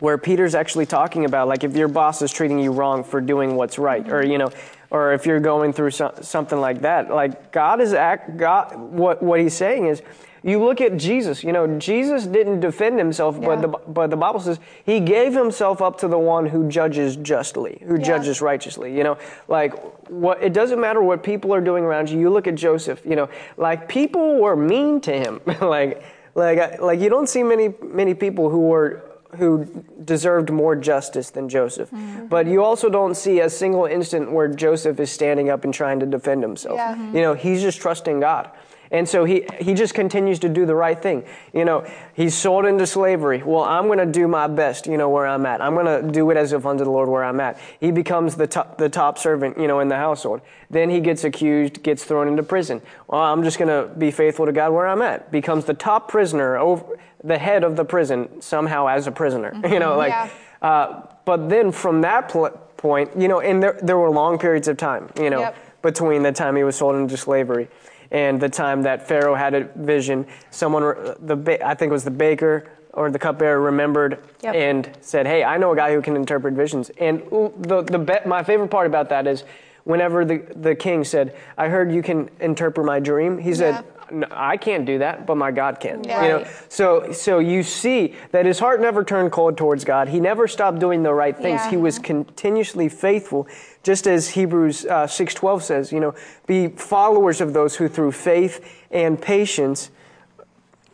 where 0.00 0.16
Peter's 0.16 0.54
actually 0.54 0.86
talking 0.86 1.24
about 1.24 1.48
like 1.48 1.64
if 1.64 1.76
your 1.76 1.88
boss 1.88 2.22
is 2.22 2.30
treating 2.30 2.60
you 2.60 2.70
wrong 2.70 3.02
for 3.02 3.20
doing 3.20 3.56
what's 3.56 3.80
right, 3.80 4.08
or 4.08 4.24
you 4.24 4.38
know, 4.38 4.50
or 4.90 5.12
if 5.12 5.26
you're 5.26 5.40
going 5.40 5.72
through 5.72 5.90
so, 5.90 6.14
something 6.22 6.60
like 6.60 6.80
that, 6.82 7.10
like 7.10 7.52
God 7.52 7.80
is 7.80 7.92
act, 7.92 8.36
God, 8.36 8.74
what 8.76 9.22
what 9.22 9.40
he's 9.40 9.54
saying 9.54 9.86
is, 9.86 10.02
you 10.42 10.62
look 10.62 10.80
at 10.80 10.96
Jesus. 10.96 11.42
You 11.44 11.52
know, 11.52 11.78
Jesus 11.78 12.24
didn't 12.26 12.60
defend 12.60 12.98
himself, 12.98 13.40
but 13.40 13.60
the 13.60 13.68
but 13.68 14.08
the 14.10 14.16
Bible 14.16 14.40
says 14.40 14.60
he 14.84 15.00
gave 15.00 15.34
himself 15.34 15.82
up 15.82 15.98
to 15.98 16.08
the 16.08 16.18
one 16.18 16.46
who 16.46 16.68
judges 16.68 17.16
justly, 17.16 17.82
who 17.86 17.96
Yeah. 17.96 18.02
judges 18.02 18.40
righteously. 18.40 18.96
You 18.96 19.04
know, 19.04 19.18
like 19.48 19.74
what 20.08 20.42
it 20.42 20.52
doesn't 20.52 20.80
matter 20.80 21.02
what 21.02 21.22
people 21.22 21.52
are 21.52 21.60
doing 21.60 21.84
around 21.84 22.08
you. 22.08 22.18
You 22.18 22.30
look 22.30 22.46
at 22.46 22.54
Joseph. 22.54 23.02
You 23.04 23.16
know, 23.16 23.28
like 23.56 23.88
people 23.88 24.40
were 24.40 24.56
mean 24.56 25.00
to 25.02 25.12
him. 25.12 25.40
like 25.60 26.02
like 26.34 26.80
like 26.80 27.00
you 27.00 27.10
don't 27.10 27.28
see 27.28 27.42
many 27.42 27.74
many 27.82 28.14
people 28.14 28.48
who 28.48 28.60
were 28.60 29.02
who 29.36 29.84
deserved 30.04 30.50
more 30.50 30.74
justice 30.74 31.30
than 31.30 31.48
Joseph. 31.48 31.90
Mm-hmm. 31.90 32.26
But 32.26 32.46
you 32.46 32.64
also 32.64 32.88
don't 32.88 33.14
see 33.14 33.40
a 33.40 33.50
single 33.50 33.84
instant 33.84 34.32
where 34.32 34.48
Joseph 34.48 34.98
is 35.00 35.10
standing 35.10 35.50
up 35.50 35.64
and 35.64 35.74
trying 35.74 36.00
to 36.00 36.06
defend 36.06 36.42
himself. 36.42 36.76
Yeah. 36.76 36.94
Mm-hmm. 36.94 37.16
You 37.16 37.22
know, 37.22 37.34
he's 37.34 37.60
just 37.60 37.80
trusting 37.80 38.20
God. 38.20 38.50
And 38.90 39.08
so 39.08 39.24
he, 39.24 39.44
he 39.60 39.74
just 39.74 39.94
continues 39.94 40.38
to 40.40 40.48
do 40.48 40.64
the 40.66 40.74
right 40.74 41.00
thing. 41.00 41.24
You 41.52 41.64
know, 41.64 41.86
he's 42.14 42.34
sold 42.34 42.64
into 42.64 42.86
slavery. 42.86 43.42
Well, 43.42 43.62
I'm 43.64 43.86
going 43.86 43.98
to 43.98 44.06
do 44.06 44.26
my 44.26 44.46
best, 44.46 44.86
you 44.86 44.96
know, 44.96 45.08
where 45.08 45.26
I'm 45.26 45.44
at. 45.46 45.60
I'm 45.60 45.74
going 45.74 46.04
to 46.04 46.10
do 46.10 46.30
it 46.30 46.36
as 46.36 46.52
if 46.52 46.64
unto 46.64 46.84
the 46.84 46.90
Lord 46.90 47.08
where 47.08 47.22
I'm 47.24 47.38
at. 47.40 47.58
He 47.80 47.90
becomes 47.90 48.36
the 48.36 48.46
top, 48.46 48.78
the 48.78 48.88
top 48.88 49.18
servant, 49.18 49.58
you 49.58 49.66
know, 49.66 49.80
in 49.80 49.88
the 49.88 49.96
household. 49.96 50.40
Then 50.70 50.90
he 50.90 51.00
gets 51.00 51.24
accused, 51.24 51.82
gets 51.82 52.04
thrown 52.04 52.28
into 52.28 52.42
prison. 52.42 52.80
Well, 53.08 53.20
I'm 53.20 53.42
just 53.42 53.58
going 53.58 53.68
to 53.68 53.92
be 53.94 54.10
faithful 54.10 54.46
to 54.46 54.52
God 54.52 54.72
where 54.72 54.86
I'm 54.86 55.02
at. 55.02 55.30
Becomes 55.30 55.64
the 55.66 55.74
top 55.74 56.08
prisoner, 56.08 56.56
over, 56.56 56.98
the 57.22 57.38
head 57.38 57.64
of 57.64 57.76
the 57.76 57.84
prison, 57.84 58.40
somehow 58.40 58.86
as 58.88 59.06
a 59.06 59.12
prisoner. 59.12 59.52
You 59.68 59.78
know, 59.80 59.96
like, 59.96 60.10
Yeah. 60.10 60.28
uh, 60.62 61.02
but 61.24 61.48
then 61.50 61.72
from 61.72 62.00
that 62.02 62.30
pl- 62.30 62.50
point, 62.78 63.10
you 63.18 63.28
know, 63.28 63.40
and 63.40 63.62
there, 63.62 63.78
there 63.82 63.98
were 63.98 64.08
long 64.08 64.38
periods 64.38 64.68
of 64.68 64.76
time, 64.78 65.10
you 65.20 65.28
know, 65.30 65.40
Yep. 65.40 65.56
between 65.82 66.22
the 66.22 66.32
time 66.32 66.56
he 66.56 66.62
was 66.64 66.76
sold 66.76 66.94
into 66.96 67.16
slavery 67.16 67.68
and 68.10 68.40
the 68.40 68.48
time 68.48 68.82
that 68.82 69.06
Pharaoh 69.06 69.34
had 69.34 69.54
a 69.54 69.64
vision. 69.76 70.26
Someone, 70.50 70.82
uh, 70.82 71.14
the 71.20 71.58
I 71.66 71.74
think 71.74 71.90
it 71.90 71.92
was 71.92 72.04
the 72.04 72.10
baker 72.10 72.64
or 72.94 73.10
the 73.10 73.18
cupbearer, 73.18 73.60
remembered 73.60 74.18
Yep. 74.42 74.54
and 74.54 74.90
said, 75.00 75.26
"Hey, 75.26 75.44
I 75.44 75.56
know 75.58 75.72
a 75.72 75.76
guy 75.76 75.92
who 75.92 76.00
can 76.02 76.16
interpret 76.16 76.54
visions." 76.54 76.90
And 76.98 77.22
the 77.58 77.82
the 77.82 77.98
be- 77.98 78.26
my 78.26 78.42
favorite 78.42 78.68
part 78.70 78.86
about 78.86 79.08
that 79.10 79.26
is 79.26 79.44
whenever 79.84 80.24
the 80.24 80.38
the 80.56 80.74
king 80.74 81.04
said, 81.04 81.34
"I 81.56 81.68
heard 81.68 81.92
you 81.92 82.02
can 82.02 82.30
interpret 82.40 82.84
my 82.86 82.98
dream," 83.00 83.38
he 83.38 83.54
said. 83.54 83.84
"No, 84.10 84.26
I 84.30 84.56
can't 84.56 84.84
do 84.84 84.98
that, 84.98 85.26
but 85.26 85.36
my 85.36 85.50
God 85.50 85.80
can. 85.80 86.04
Yeah. 86.04 86.22
You 86.22 86.28
know, 86.28 86.46
so, 86.68 87.12
so 87.12 87.38
you 87.38 87.62
see 87.62 88.14
that 88.32 88.46
his 88.46 88.58
heart 88.58 88.80
never 88.80 89.04
turned 89.04 89.32
cold 89.32 89.56
towards 89.56 89.84
God. 89.84 90.08
He 90.08 90.20
never 90.20 90.48
stopped 90.48 90.78
doing 90.78 91.02
the 91.02 91.12
right 91.14 91.36
things. 91.36 91.60
Yeah. 91.62 91.70
He 91.70 91.76
was 91.76 91.98
continuously 91.98 92.88
faithful, 92.88 93.46
just 93.82 94.06
as 94.06 94.30
Hebrews 94.30 94.86
uh, 94.86 95.06
six 95.06 95.34
twelve 95.34 95.62
says. 95.62 95.92
You 95.92 96.00
know, 96.00 96.14
be 96.46 96.68
followers 96.68 97.40
of 97.40 97.52
those 97.52 97.76
who 97.76 97.88
through 97.88 98.12
faith 98.12 98.64
and 98.90 99.20
patience. 99.20 99.90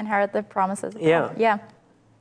inherit 0.00 0.32
the 0.32 0.42
promises. 0.42 0.94
Of 0.94 1.00
Yeah. 1.02 1.20
God. 1.28 1.38
Yeah. 1.38 1.58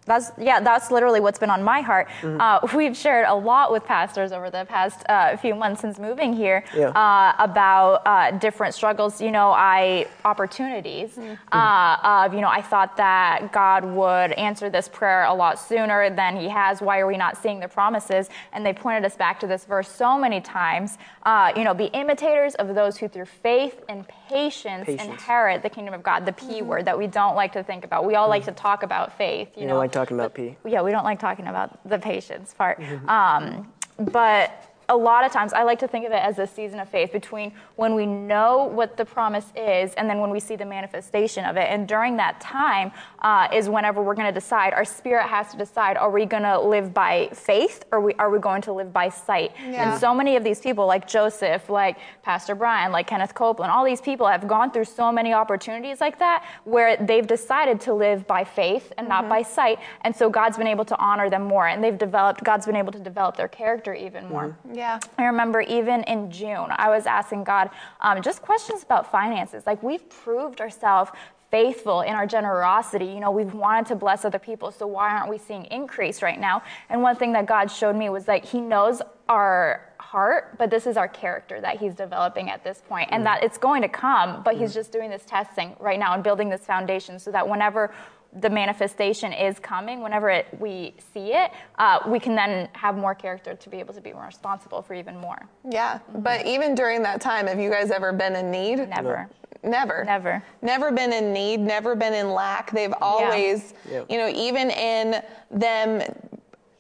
That's 0.06 0.32
yeah. 0.38 0.60
That's 0.60 0.92
literally 0.92 1.20
what's 1.20 1.40
been 1.40 1.50
on 1.50 1.64
my 1.64 1.82
heart. 1.82 2.08
Mm-hmm. 2.22 2.42
Uh, 2.42 2.60
we've 2.76 2.96
shared 2.96 3.26
a 3.28 3.34
lot 3.36 3.72
with 3.72 3.86
pastors 3.86 4.32
over 4.32 4.50
the 4.50 4.66
past 4.66 5.04
uh, 5.10 5.38
few 5.38 5.56
months 5.56 5.82
since 5.82 5.98
moving 6.00 6.34
here 6.34 6.64
Yeah. 6.76 6.90
uh, 6.90 7.34
about 7.40 8.02
uh, 8.06 8.32
different 8.32 8.74
struggles. 8.76 9.22
You 9.22 9.32
know, 9.32 9.52
I 9.52 10.08
opportunities 10.26 11.12
Mm-hmm. 11.14 11.34
uh, 11.52 11.98
of 12.26 12.34
you 12.34 12.42
know 12.42 12.50
I 12.50 12.62
thought 12.62 12.98
that 12.98 13.52
God 13.52 13.86
would 13.86 14.32
answer 14.34 14.70
this 14.70 14.88
prayer 14.90 15.24
a 15.26 15.34
lot 15.34 15.60
sooner 15.60 16.10
than 16.10 16.36
He 16.38 16.50
has. 16.50 16.82
Why 16.82 17.00
are 17.00 17.08
we 17.08 17.18
not 17.18 17.38
seeing 17.38 17.60
the 17.60 17.68
promises? 17.68 18.30
And 18.52 18.66
they 18.66 18.74
pointed 18.74 19.06
us 19.06 19.16
back 19.16 19.40
to 19.42 19.48
this 19.48 19.66
verse 19.66 19.88
so 19.90 20.18
many 20.18 20.42
times. 20.42 20.98
Uh, 21.24 21.54
you 21.56 21.64
know, 21.64 21.74
be 21.74 21.86
imitators 21.86 22.56
of 22.56 22.76
those 22.76 22.98
who 22.98 23.08
through 23.08 23.26
faith 23.26 23.82
and 23.88 24.06
patience, 24.30 24.86
Patience. 24.86 25.04
inherit 25.10 25.64
the 25.64 25.70
kingdom 25.70 25.94
of 25.94 26.04
God. 26.04 26.26
The 26.26 26.34
P 26.34 26.62
word 26.62 26.86
that 26.86 26.98
we 26.98 27.08
don't 27.08 27.36
like 27.36 27.54
to 27.54 27.64
think 27.64 27.86
about. 27.86 28.06
We 28.06 28.16
all 28.16 28.28
like 28.28 28.44
to 28.46 28.52
talk 28.52 28.84
about 28.84 29.18
faith. 29.18 29.50
You 29.56 29.62
You 29.64 29.68
know, 29.68 29.74
know, 29.76 29.80
like 29.80 29.92
talking 29.94 30.18
about 30.18 30.34
P. 30.34 30.58
yeah, 30.66 30.82
we 30.82 30.92
don't 30.92 31.04
like 31.06 31.20
talking 31.20 31.48
about 31.48 31.88
the 31.88 31.98
patience 32.00 32.54
part. 32.54 32.82
Um, 33.08 33.72
but 33.98 34.73
a 34.90 34.96
lot 34.96 35.26
of 35.26 35.32
times, 35.32 35.54
I 35.54 35.64
like 35.64 35.80
to 35.80 35.88
think 35.88 36.06
of 36.06 36.12
it 36.12 36.22
as 36.22 36.40
a 36.40 36.48
season 36.48 36.80
of 36.80 36.90
faith 36.90 37.12
between 37.12 37.54
when 37.76 37.96
we 37.96 38.06
know 38.06 38.66
what 38.66 38.98
the 38.98 39.06
promise 39.06 39.46
is 39.56 39.94
and 39.94 40.10
then 40.10 40.20
when 40.20 40.30
we 40.30 40.40
see 40.40 40.56
the 40.56 40.66
manifestation 40.66 41.46
of 41.46 41.58
it. 41.58 41.68
And 41.70 41.88
during 41.88 42.18
that 42.18 42.42
time 42.42 42.92
uh, 43.22 43.48
is 43.54 43.70
whenever 43.70 44.02
we're 44.02 44.16
going 44.16 44.28
to 44.28 44.34
decide. 44.34 44.74
Our 44.74 44.86
spirit 44.86 45.28
has 45.28 45.52
to 45.52 45.58
decide: 45.58 45.98
Are 45.98 46.10
we 46.10 46.26
going 46.26 46.44
to 46.44 46.60
live 46.60 46.94
by 46.94 47.30
faith, 47.34 47.86
or 47.92 48.02
we, 48.02 48.14
are 48.16 48.30
we 48.30 48.40
going 48.40 48.62
to 48.64 48.74
live 48.74 48.92
by 48.92 49.10
sight? 49.10 49.52
Yeah. 49.64 49.92
And 49.92 50.00
so 50.00 50.14
many 50.14 50.36
of 50.36 50.44
these 50.44 50.60
people, 50.60 50.86
like 50.86 51.08
Joseph, 51.08 51.70
like 51.70 51.98
Pastor 52.22 52.56
Brian, 52.56 52.92
like 52.92 53.08
Kenneth 53.08 53.34
Copeland, 53.34 53.72
all 53.72 53.86
these 53.86 54.02
people 54.02 54.28
have 54.28 54.48
gone 54.48 54.72
through 54.72 54.86
so 54.86 55.12
many 55.12 55.34
opportunities 55.34 56.02
like 56.02 56.20
that 56.20 56.46
where 56.66 56.98
they've 56.98 57.28
decided 57.28 57.80
to 57.82 57.94
live 57.94 58.28
by 58.28 58.44
faith 58.44 58.92
and 58.98 59.08
not 59.08 59.30
by 59.30 59.42
sight. 59.42 59.80
And 60.02 60.16
so 60.16 60.30
God's 60.30 60.58
been 60.58 60.68
able 60.68 60.86
to 60.86 60.98
honor 61.00 61.30
them 61.30 61.44
more, 61.44 61.68
and 61.68 61.84
they've 61.84 61.98
developed. 61.98 62.44
God's 62.44 62.66
been 62.66 62.76
able 62.76 62.92
to 62.92 63.00
develop 63.00 63.38
their 63.38 63.48
character 63.48 63.94
even 63.94 64.28
more. 64.28 64.58
Yeah. 64.74 65.00
I 65.18 65.26
remember 65.26 65.62
even 65.62 66.04
in 66.04 66.32
June, 66.32 66.68
I 66.70 66.90
was 66.90 67.06
asking 67.06 67.44
God 67.44 67.70
um, 68.02 68.22
just 68.22 68.42
questions 68.42 68.84
about 68.84 69.12
finances. 69.12 69.66
Like 69.66 69.82
we've 69.84 70.08
proved 70.10 70.62
ourselves 70.62 71.12
faithful 71.54 72.02
in 72.02 72.16
our 72.16 72.26
generosity. 72.26 73.06
You 73.06 73.20
know, 73.20 73.30
we've 73.30 73.54
wanted 73.54 73.86
to 73.90 73.96
bless 73.96 74.26
other 74.26 74.40
people, 74.40 74.72
so 74.72 74.88
why 74.88 75.12
aren't 75.12 75.30
we 75.30 75.38
seeing 75.38 75.66
increase 75.66 76.24
right 76.24 76.40
now? 76.40 76.64
And 76.90 77.04
one 77.04 77.16
thing 77.16 77.32
that 77.34 77.46
God 77.46 77.70
showed 77.70 77.96
me 77.96 78.10
was 78.10 78.26
that 78.26 78.44
He 78.44 78.60
knows 78.60 79.04
our 79.30 79.94
heart, 80.00 80.58
but 80.58 80.72
this 80.72 80.88
is 80.88 80.98
our 80.98 81.08
character 81.08 81.62
that 81.62 81.78
He's 81.78 81.94
developing 81.94 82.50
at 82.50 82.64
this 82.64 82.82
point, 82.90 83.10
and 83.12 83.24
that 83.28 83.44
it's 83.44 83.60
going 83.60 83.84
to 83.84 83.88
come, 83.88 84.42
but 84.42 84.58
He's 84.58 84.74
just 84.74 84.92
doing 84.92 85.12
this 85.12 85.26
testing 85.26 85.76
right 85.80 86.00
now 86.00 86.16
and 86.16 86.24
building 86.24 86.50
this 86.50 86.62
foundation 86.62 87.20
so 87.20 87.32
that 87.32 87.48
whenever 87.48 87.94
the 88.40 88.50
manifestation 88.50 89.32
is 89.32 89.60
coming, 89.60 90.02
whenever 90.02 90.30
it, 90.30 90.48
we 90.60 90.96
see 91.14 91.34
it, 91.34 91.52
uh, 91.78 92.00
we 92.08 92.20
can 92.20 92.36
then 92.36 92.68
have 92.74 92.96
more 92.98 93.14
character 93.14 93.54
to 93.54 93.70
be 93.70 93.78
able 93.78 93.94
to 93.94 94.02
be 94.02 94.14
more 94.14 94.26
responsible 94.26 94.82
for 94.82 94.94
even 94.94 95.18
more. 95.18 95.48
Yeah. 95.70 96.00
But 96.16 96.46
even 96.46 96.74
during 96.76 97.04
that 97.04 97.22
time, 97.22 97.48
have 97.48 97.60
you 97.60 97.70
guys 97.70 97.92
ever 97.92 98.12
been 98.12 98.36
in 98.36 98.50
need? 98.50 98.90
Never. 98.90 99.30
Never. 99.64 100.04
Never. 100.04 100.44
Never 100.62 100.92
been 100.92 101.14
in 101.14 101.32
need, 101.32 101.60
never 101.60 101.96
been 101.96 102.14
in 102.14 102.32
lack. 102.32 102.72
They've 102.72 102.94
always, 103.02 103.74
Yeah. 103.90 104.04
you 104.10 104.18
know, 104.18 104.28
even 104.30 104.72
in 104.72 105.24
them 105.52 106.02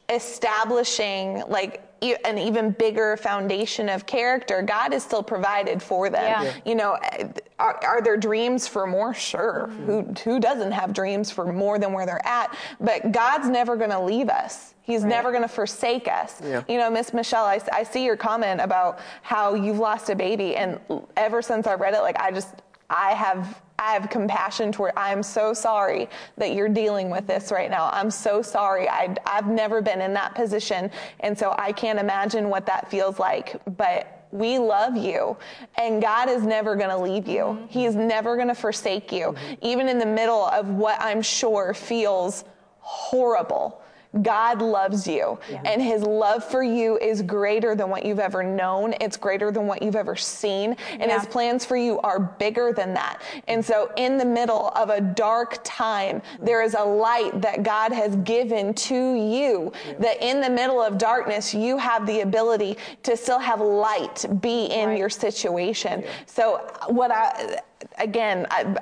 establishing 0.10 1.44
like 1.48 1.82
an 2.26 2.38
even 2.38 2.72
bigger 2.72 3.18
foundation 3.18 3.90
of 3.90 4.06
character, 4.06 4.62
God 4.62 4.94
has 4.94 5.04
still 5.04 5.24
provided 5.24 5.82
for 5.82 6.10
them. 6.10 6.24
Yeah. 6.24 6.44
Yeah. 6.44 6.54
You 6.66 6.76
know, 6.76 6.98
eh, 7.02 7.28
are, 7.60 7.80
are 7.84 8.02
there 8.02 8.18
dreams 8.18 8.68
for 8.68 8.86
more? 8.86 9.14
Sure. 9.14 9.68
Who, 9.86 10.02
who 10.24 10.40
doesn't 10.40 10.72
have 10.72 10.94
dreams 10.94 11.32
for 11.32 11.52
more 11.52 11.80
than 11.80 11.94
where 11.94 12.06
they're 12.06 12.26
at? 12.26 12.56
But 12.80 13.12
God's 13.12 13.48
never 13.50 13.76
going 13.76 13.92
to 13.92 14.00
leave 14.00 14.30
us. 14.30 14.74
He's 14.86 15.06
never 15.06 15.32
going 15.32 15.44
to 15.44 15.48
forsake 15.48 16.10
us. 16.10 16.42
Yeah. 16.44 16.64
You 16.68 16.78
know, 16.78 16.90
Miss 16.90 17.14
Michelle, 17.14 17.46
I, 17.46 17.62
I 17.72 17.84
see 17.84 18.04
your 18.04 18.18
comment 18.18 18.60
about 18.60 19.00
how 19.22 19.54
you've 19.54 19.80
lost 19.80 20.10
a 20.10 20.16
baby, 20.16 20.58
and 20.58 20.78
ever 21.16 21.42
since 21.42 21.68
I 21.68 21.76
read 21.76 21.94
it, 21.94 22.02
like 22.02 22.20
I 22.20 22.32
just, 22.32 22.50
I 22.90 23.14
have 23.14 23.62
I 23.80 23.94
have 23.94 24.10
compassion 24.10 24.72
toward. 24.72 24.94
I'm 24.96 25.22
so 25.22 25.54
sorry 25.54 26.08
that 26.38 26.54
you're 26.54 26.70
dealing 26.70 27.10
with 27.10 27.28
this 27.28 27.52
right 27.52 27.70
now. 27.70 27.90
I'm 27.92 28.10
so 28.10 28.42
sorry. 28.42 28.88
I, 28.88 29.14
I've 29.26 29.48
never 29.48 29.82
been 29.82 30.00
in 30.00 30.14
that 30.14 30.36
position, 30.36 30.90
and 31.20 31.38
so 31.38 31.54
I 31.58 31.74
can't 31.74 32.00
imagine 32.00 32.50
what 32.50 32.66
that 32.68 32.90
feels 32.90 33.20
like. 33.20 33.60
But 33.76 34.24
we 34.34 34.58
love 34.58 34.98
you 34.98 35.38
and 35.78 36.02
God 36.02 36.28
is 36.28 36.42
never 36.42 36.76
going 36.76 36.90
to 36.90 36.98
leave 36.98 37.28
you. 37.28 37.44
Mm-hmm. 37.44 37.68
He's 37.68 37.96
never 37.96 38.36
going 38.36 38.48
to 38.48 38.56
forsake 38.56 39.12
you, 39.12 39.28
mm-hmm. 39.28 39.54
even 39.62 39.88
in 39.88 40.00
the 40.00 40.08
middle 40.08 40.46
of 40.48 40.68
what 40.70 41.00
I'm 41.00 41.22
sure 41.22 41.74
feels 41.74 42.44
horrible. 42.80 43.83
God 44.22 44.62
loves 44.62 45.08
you 45.08 45.40
yeah. 45.50 45.62
and 45.66 45.82
his 45.82 46.04
love 46.04 46.44
for 46.44 46.62
you 46.62 46.98
is 47.00 47.22
greater 47.22 47.76
than 47.76 47.90
what 47.90 48.06
you've 48.06 48.20
ever 48.20 48.44
known. 48.44 48.94
It's 49.02 49.18
greater 49.18 49.52
than 49.52 49.66
what 49.66 49.82
you've 49.82 49.96
ever 49.96 50.16
seen. 50.16 50.76
And 50.92 51.04
yeah. 51.04 51.20
his 51.20 51.28
plans 51.28 51.66
for 51.66 51.76
you 51.76 52.00
are 52.02 52.20
bigger 52.20 52.74
than 52.74 52.94
that. 52.94 53.22
And 53.48 53.64
so 53.64 53.92
in 53.98 54.18
the 54.18 54.26
middle 54.26 54.70
of 54.76 54.90
a 54.90 55.02
dark 55.02 55.60
time, 55.64 56.22
there 56.40 56.62
is 56.62 56.76
a 56.76 56.84
light 56.84 57.42
that 57.42 57.64
God 57.64 57.92
has 57.92 58.16
given 58.18 58.74
to 58.76 59.16
you 59.16 59.72
yeah. 59.88 59.94
that 60.00 60.24
in 60.24 60.42
the 60.42 60.50
middle 60.50 60.82
of 60.82 60.98
darkness, 60.98 61.54
you 61.54 61.78
have 61.78 62.06
the 62.06 62.22
ability 62.22 62.78
to 63.04 63.18
still 63.18 63.40
have 63.40 63.62
light 63.62 64.26
be 64.42 64.66
in 64.66 64.90
right. 64.90 64.98
your 64.98 65.10
situation. 65.10 66.04
So 66.28 66.58
what 66.88 67.12
I, 67.12 67.60
again, 67.98 68.48
I, 68.50 68.76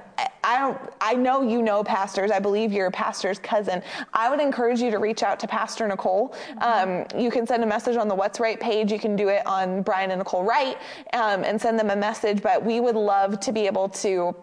I 0.43 0.77
I 0.99 1.13
know 1.13 1.41
you 1.41 1.61
know 1.61 1.83
pastors. 1.83 2.31
I 2.31 2.39
believe 2.39 2.71
you're 2.71 2.87
a 2.87 2.91
pastor's 2.91 3.39
cousin. 3.39 3.81
I 4.13 4.29
would 4.29 4.39
encourage 4.39 4.81
you 4.81 4.91
to 4.91 4.97
reach 4.97 5.23
out 5.23 5.39
to 5.41 5.47
Pastor 5.47 5.87
Nicole. 5.87 6.35
Um, 6.59 7.05
you 7.17 7.29
can 7.29 7.45
send 7.45 7.63
a 7.63 7.67
message 7.67 7.97
on 7.97 8.07
the 8.07 8.15
What's 8.15 8.39
Right 8.39 8.59
page. 8.59 8.91
You 8.91 8.99
can 8.99 9.15
do 9.15 9.29
it 9.29 9.45
on 9.45 9.81
Brian 9.81 10.11
and 10.11 10.19
Nicole 10.19 10.43
Wright 10.43 10.77
um, 11.13 11.43
and 11.43 11.59
send 11.61 11.79
them 11.79 11.89
a 11.89 11.95
message. 11.95 12.41
But 12.41 12.63
we 12.63 12.79
would 12.79 12.95
love 12.95 13.39
to 13.39 13.51
be 13.51 13.67
able 13.67 13.89
to 13.89 14.35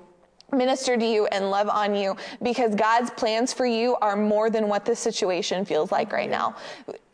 minister 0.53 0.97
to 0.97 1.05
you 1.05 1.27
and 1.27 1.51
love 1.51 1.69
on 1.69 1.95
you 1.95 2.17
because 2.43 2.75
God's 2.75 3.11
plans 3.11 3.53
for 3.53 3.67
you 3.67 3.97
are 3.97 4.17
more 4.17 4.49
than 4.49 4.69
what 4.69 4.85
this 4.85 4.99
situation 4.99 5.65
feels 5.65 5.93
like 5.93 6.13
right 6.13 6.31
now. 6.31 6.57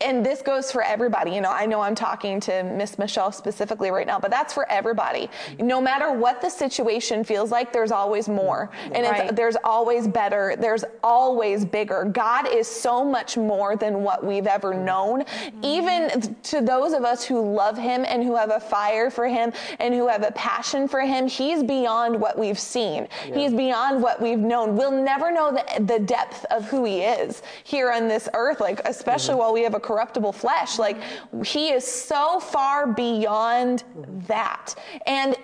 And 0.01 0.25
this 0.25 0.41
goes 0.41 0.71
for 0.71 0.81
everybody. 0.83 1.31
You 1.31 1.41
know, 1.41 1.51
I 1.51 1.65
know 1.65 1.81
I'm 1.81 1.95
talking 1.95 2.39
to 2.41 2.63
Miss 2.63 2.97
Michelle 2.97 3.31
specifically 3.31 3.91
right 3.91 4.05
now, 4.05 4.19
but 4.19 4.29
that's 4.29 4.53
for 4.53 4.69
everybody. 4.69 5.29
No 5.59 5.81
matter 5.81 6.11
what 6.11 6.41
the 6.41 6.49
situation 6.49 7.23
feels 7.23 7.51
like, 7.51 7.73
there's 7.73 7.91
always 7.91 8.29
more. 8.29 8.69
And 8.93 9.05
right. 9.05 9.35
there's 9.35 9.57
always 9.63 10.07
better. 10.07 10.55
There's 10.57 10.85
always 11.03 11.65
bigger. 11.65 12.05
God 12.05 12.47
is 12.47 12.67
so 12.67 13.03
much 13.03 13.37
more 13.37 13.75
than 13.75 14.01
what 14.01 14.25
we've 14.25 14.47
ever 14.47 14.73
known. 14.73 15.23
Even 15.61 16.35
to 16.43 16.61
those 16.61 16.93
of 16.93 17.03
us 17.03 17.23
who 17.23 17.41
love 17.41 17.77
him 17.77 18.05
and 18.07 18.23
who 18.23 18.35
have 18.35 18.51
a 18.51 18.59
fire 18.59 19.09
for 19.09 19.27
him 19.27 19.51
and 19.79 19.93
who 19.93 20.07
have 20.07 20.23
a 20.23 20.31
passion 20.31 20.87
for 20.87 21.01
him, 21.01 21.27
he's 21.27 21.63
beyond 21.63 22.19
what 22.19 22.37
we've 22.37 22.59
seen. 22.59 23.07
Yeah. 23.27 23.35
He's 23.35 23.53
beyond 23.53 24.01
what 24.01 24.21
we've 24.21 24.39
known. 24.39 24.75
We'll 24.75 24.91
never 24.91 25.31
know 25.31 25.51
the, 25.51 25.83
the 25.83 25.99
depth 25.99 26.45
of 26.51 26.65
who 26.65 26.85
he 26.85 27.01
is 27.01 27.41
here 27.63 27.91
on 27.91 28.07
this 28.07 28.29
earth, 28.33 28.59
like, 28.59 28.81
especially 28.85 29.33
mm-hmm. 29.33 29.39
while 29.39 29.53
we 29.53 29.63
have 29.63 29.75
a 29.75 29.79
corruptible 29.79 30.33
flesh. 30.33 30.77
Like, 30.79 30.97
he 31.45 31.69
is 31.69 31.85
so 31.85 32.39
far 32.39 32.87
beyond 32.87 33.83
mm-hmm. 33.97 34.19
that. 34.27 34.75
And 35.05 35.35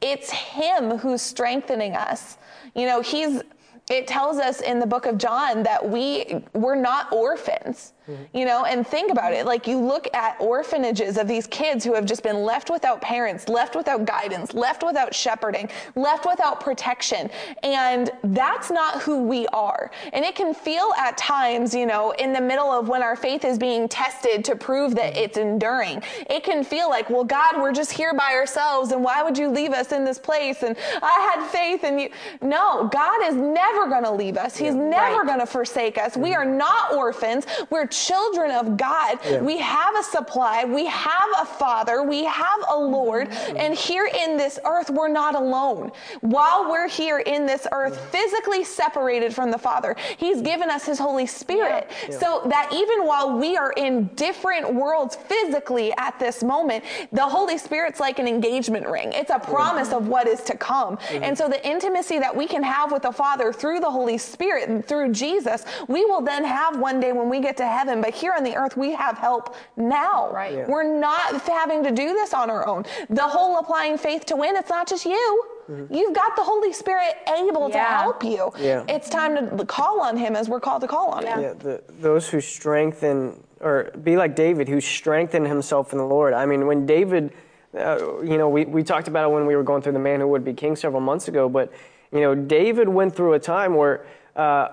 it's 0.00 0.30
him 0.30 0.98
who's 0.98 1.22
strengthening 1.22 1.94
us. 1.94 2.38
You 2.74 2.86
know, 2.86 3.00
he's, 3.00 3.42
it 3.90 4.06
tells 4.06 4.38
us 4.38 4.60
in 4.60 4.78
the 4.78 4.86
book 4.86 5.06
of 5.06 5.18
John 5.18 5.62
that 5.64 5.88
we, 5.88 6.42
we're 6.52 6.74
not 6.76 7.12
orphans. 7.12 7.94
Mm-hmm. 8.10 8.36
You 8.36 8.44
know, 8.44 8.64
and 8.64 8.86
think 8.86 9.10
about 9.10 9.32
it. 9.32 9.46
Like 9.46 9.66
you 9.66 9.78
look 9.78 10.08
at 10.14 10.36
orphanages 10.40 11.16
of 11.16 11.28
these 11.28 11.46
kids 11.46 11.84
who 11.84 11.94
have 11.94 12.04
just 12.04 12.22
been 12.22 12.42
left 12.42 12.70
without 12.70 13.00
parents, 13.00 13.48
left 13.48 13.76
without 13.76 14.04
guidance, 14.04 14.54
left 14.54 14.82
without 14.84 15.14
shepherding, 15.14 15.68
left 15.94 16.26
without 16.26 16.60
protection. 16.60 17.30
And 17.62 18.10
that's 18.24 18.70
not 18.70 19.00
who 19.02 19.22
we 19.22 19.46
are. 19.48 19.90
And 20.12 20.24
it 20.24 20.34
can 20.34 20.54
feel 20.54 20.92
at 20.98 21.16
times, 21.16 21.74
you 21.74 21.86
know, 21.86 22.12
in 22.12 22.32
the 22.32 22.40
middle 22.40 22.70
of 22.70 22.88
when 22.88 23.02
our 23.02 23.16
faith 23.16 23.44
is 23.44 23.58
being 23.58 23.88
tested 23.88 24.44
to 24.44 24.56
prove 24.56 24.94
that 24.96 25.16
it's 25.16 25.38
enduring, 25.38 26.02
it 26.28 26.42
can 26.42 26.64
feel 26.64 26.88
like, 26.88 27.08
well, 27.10 27.24
God, 27.24 27.60
we're 27.60 27.72
just 27.72 27.92
here 27.92 28.14
by 28.14 28.34
ourselves. 28.34 28.92
And 28.92 29.04
why 29.04 29.22
would 29.22 29.38
you 29.38 29.48
leave 29.48 29.72
us 29.72 29.92
in 29.92 30.04
this 30.04 30.18
place? 30.18 30.62
And 30.62 30.76
I 31.02 31.34
had 31.34 31.46
faith 31.48 31.84
in 31.84 31.98
you. 31.98 32.10
No, 32.42 32.88
God 32.92 33.24
is 33.24 33.34
never 33.36 33.86
going 33.88 34.04
to 34.04 34.10
leave 34.12 34.36
us. 34.36 34.56
He's 34.56 34.74
yeah, 34.74 34.88
never 34.88 35.18
right. 35.18 35.26
going 35.26 35.40
to 35.40 35.46
forsake 35.46 35.98
us. 35.98 36.12
Mm-hmm. 36.12 36.22
We 36.22 36.34
are 36.34 36.44
not 36.44 36.92
orphans. 36.92 37.46
We're 37.70 37.86
children 38.06 38.50
of 38.50 38.76
God. 38.76 39.18
Yeah. 39.24 39.40
We 39.40 39.58
have 39.58 39.96
a 39.98 40.02
supply. 40.02 40.64
We 40.64 40.86
have 40.86 41.28
a 41.38 41.44
father. 41.44 42.02
We 42.02 42.24
have 42.24 42.60
a 42.68 42.76
Lord. 42.76 43.28
And 43.56 43.74
here 43.74 44.08
in 44.24 44.36
this 44.36 44.58
earth, 44.64 44.90
we're 44.90 45.08
not 45.08 45.34
alone. 45.34 45.92
While 46.20 46.70
we're 46.70 46.88
here 46.88 47.18
in 47.18 47.46
this 47.46 47.66
earth, 47.72 47.98
physically 48.10 48.64
separated 48.64 49.34
from 49.34 49.50
the 49.50 49.58
Father, 49.58 49.96
He's 50.16 50.40
given 50.40 50.70
us 50.70 50.84
His 50.84 50.98
Holy 50.98 51.26
Spirit. 51.26 51.90
Yeah. 52.08 52.18
So 52.18 52.42
that 52.48 52.70
even 52.72 53.06
while 53.06 53.38
we 53.38 53.56
are 53.56 53.72
in 53.72 54.06
different 54.14 54.74
worlds 54.74 55.16
physically 55.16 55.92
at 55.98 56.18
this 56.18 56.42
moment, 56.42 56.84
the 57.12 57.22
Holy 57.22 57.58
Spirit's 57.58 58.00
like 58.00 58.18
an 58.18 58.26
engagement 58.26 58.86
ring. 58.86 59.12
It's 59.12 59.30
a 59.30 59.38
promise 59.38 59.92
of 59.92 60.08
what 60.08 60.26
is 60.26 60.42
to 60.42 60.56
come. 60.56 60.96
Mm-hmm. 60.96 61.24
And 61.24 61.38
so 61.38 61.48
the 61.48 61.66
intimacy 61.66 62.18
that 62.18 62.34
we 62.34 62.46
can 62.46 62.62
have 62.62 62.92
with 62.92 63.02
the 63.02 63.12
Father 63.12 63.52
through 63.52 63.80
the 63.80 63.90
Holy 63.90 64.18
Spirit 64.18 64.68
and 64.68 64.84
through 64.84 65.12
Jesus, 65.12 65.64
we 65.88 66.04
will 66.04 66.20
then 66.20 66.44
have 66.44 66.78
one 66.78 67.00
day 67.00 67.12
when 67.12 67.28
we 67.28 67.40
get 67.40 67.56
to 67.58 67.66
heaven 67.66 67.89
heaven, 67.90 68.02
but 68.02 68.14
here 68.14 68.32
on 68.32 68.44
the 68.44 68.54
earth, 68.56 68.76
we 68.76 68.92
have 68.92 69.18
help 69.18 69.54
now. 69.76 70.30
Right. 70.32 70.52
Yeah. 70.52 70.66
We're 70.66 70.98
not 70.98 71.40
having 71.46 71.82
to 71.84 71.90
do 71.90 72.14
this 72.14 72.32
on 72.32 72.50
our 72.50 72.66
own. 72.66 72.84
The 73.10 73.22
whole 73.22 73.58
applying 73.58 73.98
faith 73.98 74.24
to 74.26 74.36
win, 74.36 74.56
it's 74.56 74.70
not 74.70 74.88
just 74.88 75.04
you. 75.04 75.44
Mm-hmm. 75.68 75.94
You've 75.94 76.14
got 76.14 76.36
the 76.36 76.42
Holy 76.42 76.72
Spirit 76.72 77.14
able 77.28 77.68
yeah. 77.68 77.74
to 77.74 77.84
help 77.84 78.24
you. 78.24 78.50
Yeah. 78.58 78.84
It's 78.88 79.08
time 79.08 79.56
to 79.56 79.64
call 79.64 80.00
on 80.00 80.16
Him 80.16 80.34
as 80.34 80.48
we're 80.48 80.60
called 80.60 80.82
to 80.82 80.88
call 80.88 81.10
on 81.10 81.26
Him. 81.26 81.40
Yeah, 81.40 81.52
the, 81.52 81.82
those 81.88 82.28
who 82.28 82.40
strengthen, 82.40 83.42
or 83.60 83.92
be 84.02 84.16
like 84.16 84.34
David, 84.34 84.68
who 84.68 84.80
strengthened 84.80 85.46
himself 85.46 85.92
in 85.92 85.98
the 85.98 86.06
Lord. 86.06 86.32
I 86.32 86.46
mean, 86.46 86.66
when 86.66 86.86
David, 86.86 87.32
uh, 87.78 88.20
you 88.22 88.38
know, 88.38 88.48
we, 88.48 88.64
we 88.64 88.82
talked 88.82 89.08
about 89.08 89.30
it 89.30 89.34
when 89.34 89.46
we 89.46 89.54
were 89.54 89.62
going 89.62 89.82
through 89.82 89.92
the 89.92 89.98
man 89.98 90.20
who 90.20 90.28
would 90.28 90.44
be 90.44 90.54
king 90.54 90.76
several 90.76 91.00
months 91.00 91.28
ago, 91.28 91.48
but, 91.48 91.72
you 92.12 92.20
know, 92.20 92.34
David 92.34 92.88
went 92.88 93.14
through 93.14 93.34
a 93.34 93.38
time 93.38 93.74
where 93.74 94.06
uh, 94.34 94.68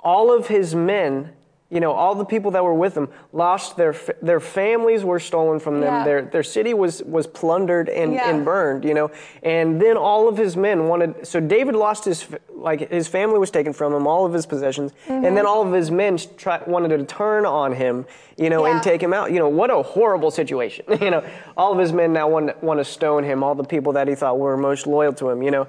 all 0.00 0.36
of 0.36 0.48
his 0.48 0.74
men 0.74 1.32
you 1.68 1.80
know, 1.80 1.92
all 1.92 2.14
the 2.14 2.24
people 2.24 2.52
that 2.52 2.62
were 2.62 2.74
with 2.74 2.96
him 2.96 3.08
lost 3.32 3.76
their 3.76 3.94
their 4.22 4.38
families 4.38 5.02
were 5.02 5.18
stolen 5.18 5.58
from 5.58 5.80
them. 5.80 5.92
Yeah. 5.92 6.04
Their 6.04 6.22
their 6.22 6.42
city 6.44 6.74
was 6.74 7.02
was 7.02 7.26
plundered 7.26 7.88
and, 7.88 8.14
yeah. 8.14 8.30
and 8.30 8.44
burned. 8.44 8.84
You 8.84 8.94
know, 8.94 9.10
and 9.42 9.82
then 9.82 9.96
all 9.96 10.28
of 10.28 10.36
his 10.36 10.56
men 10.56 10.86
wanted. 10.86 11.26
So 11.26 11.40
David 11.40 11.74
lost 11.74 12.04
his 12.04 12.28
like 12.54 12.88
his 12.88 13.08
family 13.08 13.40
was 13.40 13.50
taken 13.50 13.72
from 13.72 13.92
him, 13.92 14.06
all 14.06 14.24
of 14.24 14.32
his 14.32 14.46
possessions, 14.46 14.92
mm-hmm. 15.06 15.24
and 15.24 15.36
then 15.36 15.44
all 15.44 15.66
of 15.66 15.72
his 15.72 15.90
men 15.90 16.18
try, 16.36 16.62
wanted 16.68 16.96
to 16.96 17.04
turn 17.04 17.44
on 17.44 17.72
him. 17.72 18.06
You 18.36 18.48
know, 18.48 18.64
yeah. 18.64 18.74
and 18.74 18.82
take 18.82 19.02
him 19.02 19.12
out. 19.12 19.32
You 19.32 19.40
know, 19.40 19.48
what 19.48 19.70
a 19.70 19.82
horrible 19.82 20.30
situation. 20.30 20.84
you 21.00 21.10
know, 21.10 21.28
all 21.56 21.72
of 21.72 21.80
his 21.80 21.92
men 21.92 22.12
now 22.12 22.28
want 22.28 22.62
want 22.62 22.78
to 22.78 22.84
stone 22.84 23.24
him. 23.24 23.42
All 23.42 23.56
the 23.56 23.64
people 23.64 23.94
that 23.94 24.06
he 24.06 24.14
thought 24.14 24.38
were 24.38 24.56
most 24.56 24.86
loyal 24.86 25.12
to 25.14 25.30
him. 25.30 25.42
You 25.42 25.50
know. 25.50 25.68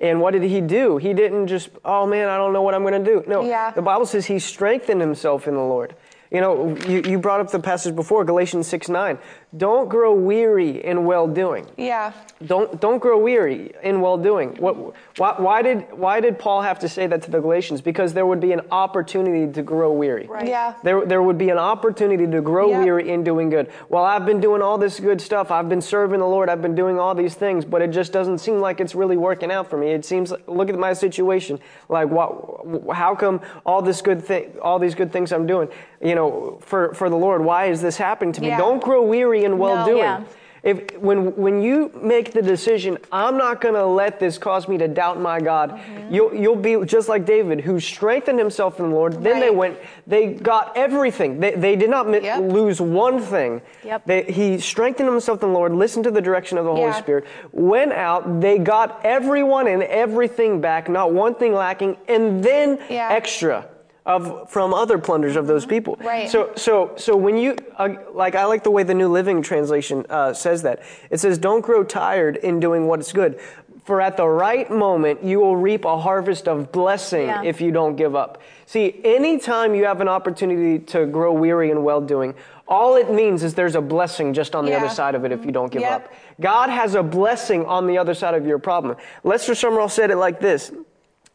And 0.00 0.20
what 0.20 0.32
did 0.32 0.44
he 0.44 0.60
do? 0.60 0.96
He 0.96 1.12
didn't 1.12 1.48
just, 1.48 1.70
oh 1.84 2.06
man, 2.06 2.28
I 2.28 2.36
don't 2.36 2.52
know 2.52 2.62
what 2.62 2.74
I'm 2.74 2.82
going 2.82 3.02
to 3.02 3.10
do. 3.10 3.24
No, 3.26 3.44
yeah. 3.44 3.72
the 3.72 3.82
Bible 3.82 4.06
says 4.06 4.26
he 4.26 4.38
strengthened 4.38 5.00
himself 5.00 5.48
in 5.48 5.54
the 5.54 5.60
Lord. 5.60 5.96
You 6.30 6.40
know, 6.40 6.76
you, 6.86 7.02
you 7.02 7.18
brought 7.18 7.40
up 7.40 7.50
the 7.50 7.58
passage 7.58 7.96
before, 7.96 8.24
Galatians 8.24 8.66
6 8.68 8.88
9. 8.88 9.18
Don't 9.56 9.88
grow 9.88 10.12
weary 10.12 10.84
in 10.84 11.06
well 11.06 11.26
doing. 11.26 11.66
Yeah. 11.78 12.12
Don't, 12.44 12.78
don't 12.82 12.98
grow 12.98 13.18
weary 13.18 13.72
in 13.82 14.02
well 14.02 14.18
doing. 14.18 14.54
What, 14.56 14.94
why, 15.16 15.34
why, 15.38 15.62
did, 15.62 15.90
why 15.90 16.20
did 16.20 16.38
Paul 16.38 16.60
have 16.60 16.78
to 16.80 16.88
say 16.88 17.06
that 17.06 17.22
to 17.22 17.30
the 17.30 17.40
Galatians? 17.40 17.80
Because 17.80 18.12
there 18.12 18.26
would 18.26 18.40
be 18.40 18.52
an 18.52 18.60
opportunity 18.70 19.50
to 19.50 19.62
grow 19.62 19.90
weary. 19.90 20.26
Right. 20.26 20.46
Yeah. 20.46 20.74
There, 20.82 21.06
there 21.06 21.22
would 21.22 21.38
be 21.38 21.48
an 21.48 21.56
opportunity 21.56 22.26
to 22.26 22.42
grow 22.42 22.68
yep. 22.70 22.84
weary 22.84 23.08
in 23.08 23.24
doing 23.24 23.48
good. 23.48 23.72
Well, 23.88 24.04
I've 24.04 24.26
been 24.26 24.40
doing 24.40 24.60
all 24.60 24.76
this 24.76 25.00
good 25.00 25.18
stuff. 25.18 25.50
I've 25.50 25.70
been 25.70 25.80
serving 25.80 26.20
the 26.20 26.26
Lord. 26.26 26.50
I've 26.50 26.60
been 26.60 26.74
doing 26.74 26.98
all 26.98 27.14
these 27.14 27.34
things, 27.34 27.64
but 27.64 27.80
it 27.80 27.90
just 27.90 28.12
doesn't 28.12 28.38
seem 28.38 28.60
like 28.60 28.80
it's 28.80 28.94
really 28.94 29.16
working 29.16 29.50
out 29.50 29.70
for 29.70 29.78
me. 29.78 29.92
It 29.92 30.04
seems, 30.04 30.30
look 30.46 30.68
at 30.68 30.78
my 30.78 30.92
situation. 30.92 31.58
Like, 31.88 32.10
what, 32.10 32.94
how 32.94 33.14
come 33.14 33.40
all 33.64 33.80
this 33.80 34.02
good 34.02 34.22
thing, 34.22 34.52
all 34.60 34.78
these 34.78 34.94
good 34.94 35.10
things 35.10 35.32
I'm 35.32 35.46
doing? 35.46 35.70
you 36.00 36.14
know, 36.14 36.58
for, 36.62 36.94
for 36.94 37.10
the 37.10 37.16
Lord, 37.16 37.42
why 37.42 37.66
is 37.66 37.82
this 37.82 37.96
happening 37.96 38.32
to 38.34 38.40
me? 38.40 38.48
Yeah. 38.48 38.58
Don't 38.58 38.82
grow 38.82 39.02
weary 39.02 39.37
in 39.44 39.58
well 39.58 39.84
doing. 39.84 39.98
No, 39.98 40.02
yeah. 40.02 40.24
If, 40.62 40.98
when, 40.98 41.36
when 41.36 41.62
you 41.62 41.92
make 42.02 42.32
the 42.32 42.42
decision, 42.42 42.98
I'm 43.12 43.38
not 43.38 43.60
going 43.60 43.74
to 43.74 43.86
let 43.86 44.18
this 44.18 44.38
cause 44.38 44.66
me 44.66 44.76
to 44.78 44.88
doubt 44.88 45.20
my 45.20 45.40
God, 45.40 45.70
mm-hmm. 45.70 46.12
you'll, 46.12 46.34
you'll 46.34 46.56
be 46.56 46.84
just 46.84 47.08
like 47.08 47.24
David, 47.24 47.60
who 47.60 47.78
strengthened 47.78 48.38
himself 48.38 48.80
in 48.80 48.88
the 48.88 48.94
Lord. 48.94 49.22
Then 49.22 49.34
right. 49.34 49.40
they 49.40 49.50
went, 49.50 49.78
they 50.06 50.34
got 50.34 50.76
everything. 50.76 51.38
They, 51.38 51.52
they 51.52 51.76
did 51.76 51.90
not 51.90 52.10
yep. 52.10 52.40
lose 52.40 52.80
one 52.80 53.20
thing. 53.20 53.62
Yep. 53.84 54.06
They, 54.06 54.22
he 54.24 54.58
strengthened 54.58 55.08
himself 55.08 55.42
in 55.42 55.50
the 55.50 55.54
Lord, 55.54 55.72
listened 55.72 56.04
to 56.04 56.10
the 56.10 56.20
direction 56.22 56.58
of 56.58 56.64
the 56.64 56.72
Holy 56.72 56.92
Spirit, 56.94 57.26
went 57.52 57.92
out, 57.92 58.40
they 58.40 58.58
got 58.58 59.00
everyone 59.04 59.68
and 59.68 59.82
everything 59.84 60.60
back, 60.60 60.88
not 60.88 61.12
one 61.12 61.36
thing 61.36 61.54
lacking, 61.54 61.96
and 62.08 62.42
then 62.42 62.78
yeah. 62.90 63.08
extra 63.10 63.68
of 64.08 64.50
from 64.50 64.72
other 64.74 64.98
plunders 64.98 65.36
of 65.36 65.46
those 65.46 65.66
people. 65.66 65.96
Right. 66.00 66.28
So 66.28 66.52
so 66.56 66.94
so 66.96 67.14
when 67.14 67.36
you 67.36 67.56
uh, 67.76 67.90
like 68.12 68.34
I 68.34 68.46
like 68.46 68.64
the 68.64 68.70
way 68.70 68.82
the 68.82 68.94
New 68.94 69.08
Living 69.08 69.42
Translation 69.42 70.04
uh, 70.10 70.32
says 70.32 70.62
that. 70.62 70.82
It 71.10 71.18
says, 71.20 71.38
"Don't 71.38 71.60
grow 71.60 71.84
tired 71.84 72.36
in 72.36 72.58
doing 72.58 72.86
what 72.88 72.98
is 73.00 73.12
good." 73.12 73.38
For 73.84 74.02
at 74.02 74.18
the 74.18 74.28
right 74.28 74.70
moment, 74.70 75.24
you 75.24 75.40
will 75.40 75.56
reap 75.56 75.86
a 75.86 75.98
harvest 75.98 76.46
of 76.46 76.72
blessing 76.72 77.28
Yeah. 77.28 77.42
if 77.42 77.60
you 77.60 77.70
don't 77.70 77.96
give 77.96 78.14
up. 78.14 78.42
See, 78.66 79.00
anytime 79.02 79.74
you 79.74 79.86
have 79.86 80.02
an 80.02 80.08
opportunity 80.08 80.78
to 80.92 81.06
grow 81.06 81.32
weary 81.32 81.70
in 81.70 81.82
well 81.84 82.02
doing, 82.02 82.34
all 82.66 82.96
it 82.96 83.10
means 83.10 83.42
is 83.42 83.54
there's 83.54 83.76
a 83.76 83.80
blessing 83.80 84.34
just 84.34 84.54
on 84.54 84.66
the 84.66 84.72
Yeah. 84.72 84.78
other 84.84 84.90
side 84.90 85.14
of 85.14 85.24
it 85.24 85.32
if 85.32 85.42
you 85.44 85.52
don't 85.52 85.70
give 85.72 85.80
Yep. 85.82 85.92
up. 85.92 86.12
God 86.38 86.68
has 86.68 86.94
a 86.94 87.02
blessing 87.02 87.64
on 87.64 87.86
the 87.86 87.96
other 87.96 88.12
side 88.14 88.34
of 88.34 88.46
your 88.46 88.58
problem. 88.58 88.96
Lester 89.24 89.52
Sumrall 89.54 89.90
said 89.90 90.10
it 90.10 90.16
like 90.16 90.38
this, 90.38 90.70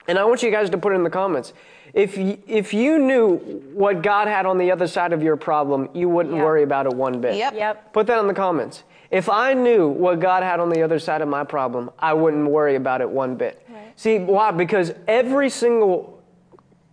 and 0.07 0.19
I 0.19 0.25
want 0.25 0.43
you 0.43 0.51
guys 0.51 0.69
to 0.71 0.77
put 0.77 0.91
it 0.93 0.95
in 0.97 1.03
the 1.03 1.09
comments. 1.09 1.53
If 1.93 2.17
you, 2.17 2.37
if 2.47 2.73
you 2.73 2.97
knew 2.97 3.37
what 3.73 4.01
God 4.01 4.27
had 4.27 4.45
on 4.47 4.57
the 4.57 4.71
other 4.71 4.87
side 4.87 5.13
of 5.13 5.21
your 5.21 5.37
problem, 5.37 5.89
you 5.93 6.09
wouldn't 6.09 6.35
Yeah. 6.35 6.43
worry 6.43 6.63
about 6.63 6.87
it 6.87 6.93
one 6.93 7.21
bit. 7.21 7.35
Yep. 7.35 7.53
Yep. 7.55 7.93
Put 7.93 8.07
that 8.07 8.19
in 8.19 8.27
the 8.27 8.33
comments. 8.33 8.83
If 9.11 9.29
I 9.29 9.53
knew 9.53 9.87
what 9.89 10.19
God 10.19 10.41
had 10.41 10.59
on 10.59 10.69
the 10.69 10.81
other 10.81 10.97
side 10.97 11.21
of 11.21 11.27
my 11.27 11.43
problem, 11.43 11.91
I 11.99 12.13
wouldn't 12.13 12.49
worry 12.49 12.75
about 12.75 13.01
it 13.01 13.09
one 13.09 13.35
bit. 13.35 13.59
See, 13.95 14.17
why? 14.17 14.49
Because 14.49 14.91
every 15.07 15.51
single 15.51 16.19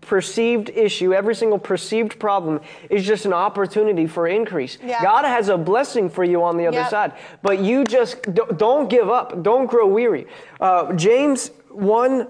perceived 0.03 0.69
issue, 0.71 1.15
every 1.15 1.35
single 1.35 1.59
perceived 1.59 2.19
problem 2.19 2.61
is 2.91 3.07
just 3.07 3.25
an 3.25 3.33
opportunity 3.33 4.07
for 4.07 4.27
increase. 4.27 4.77
Yeah. 4.85 5.03
God 5.03 5.25
has 5.25 5.49
a 5.49 5.57
blessing 5.57 6.11
for 6.11 6.25
you 6.25 6.43
on 6.43 6.59
the 6.59 6.67
other 6.67 6.79
Yep. 6.79 6.91
side, 6.91 7.13
but 7.43 7.61
you 7.61 7.85
just 7.85 8.23
don't 8.59 8.91
give 8.91 9.09
up. 9.09 9.43
Don't 9.43 9.67
grow 9.67 9.87
weary. 9.87 10.27
Uh, 10.61 10.93
James 10.93 11.51
1 11.71 12.27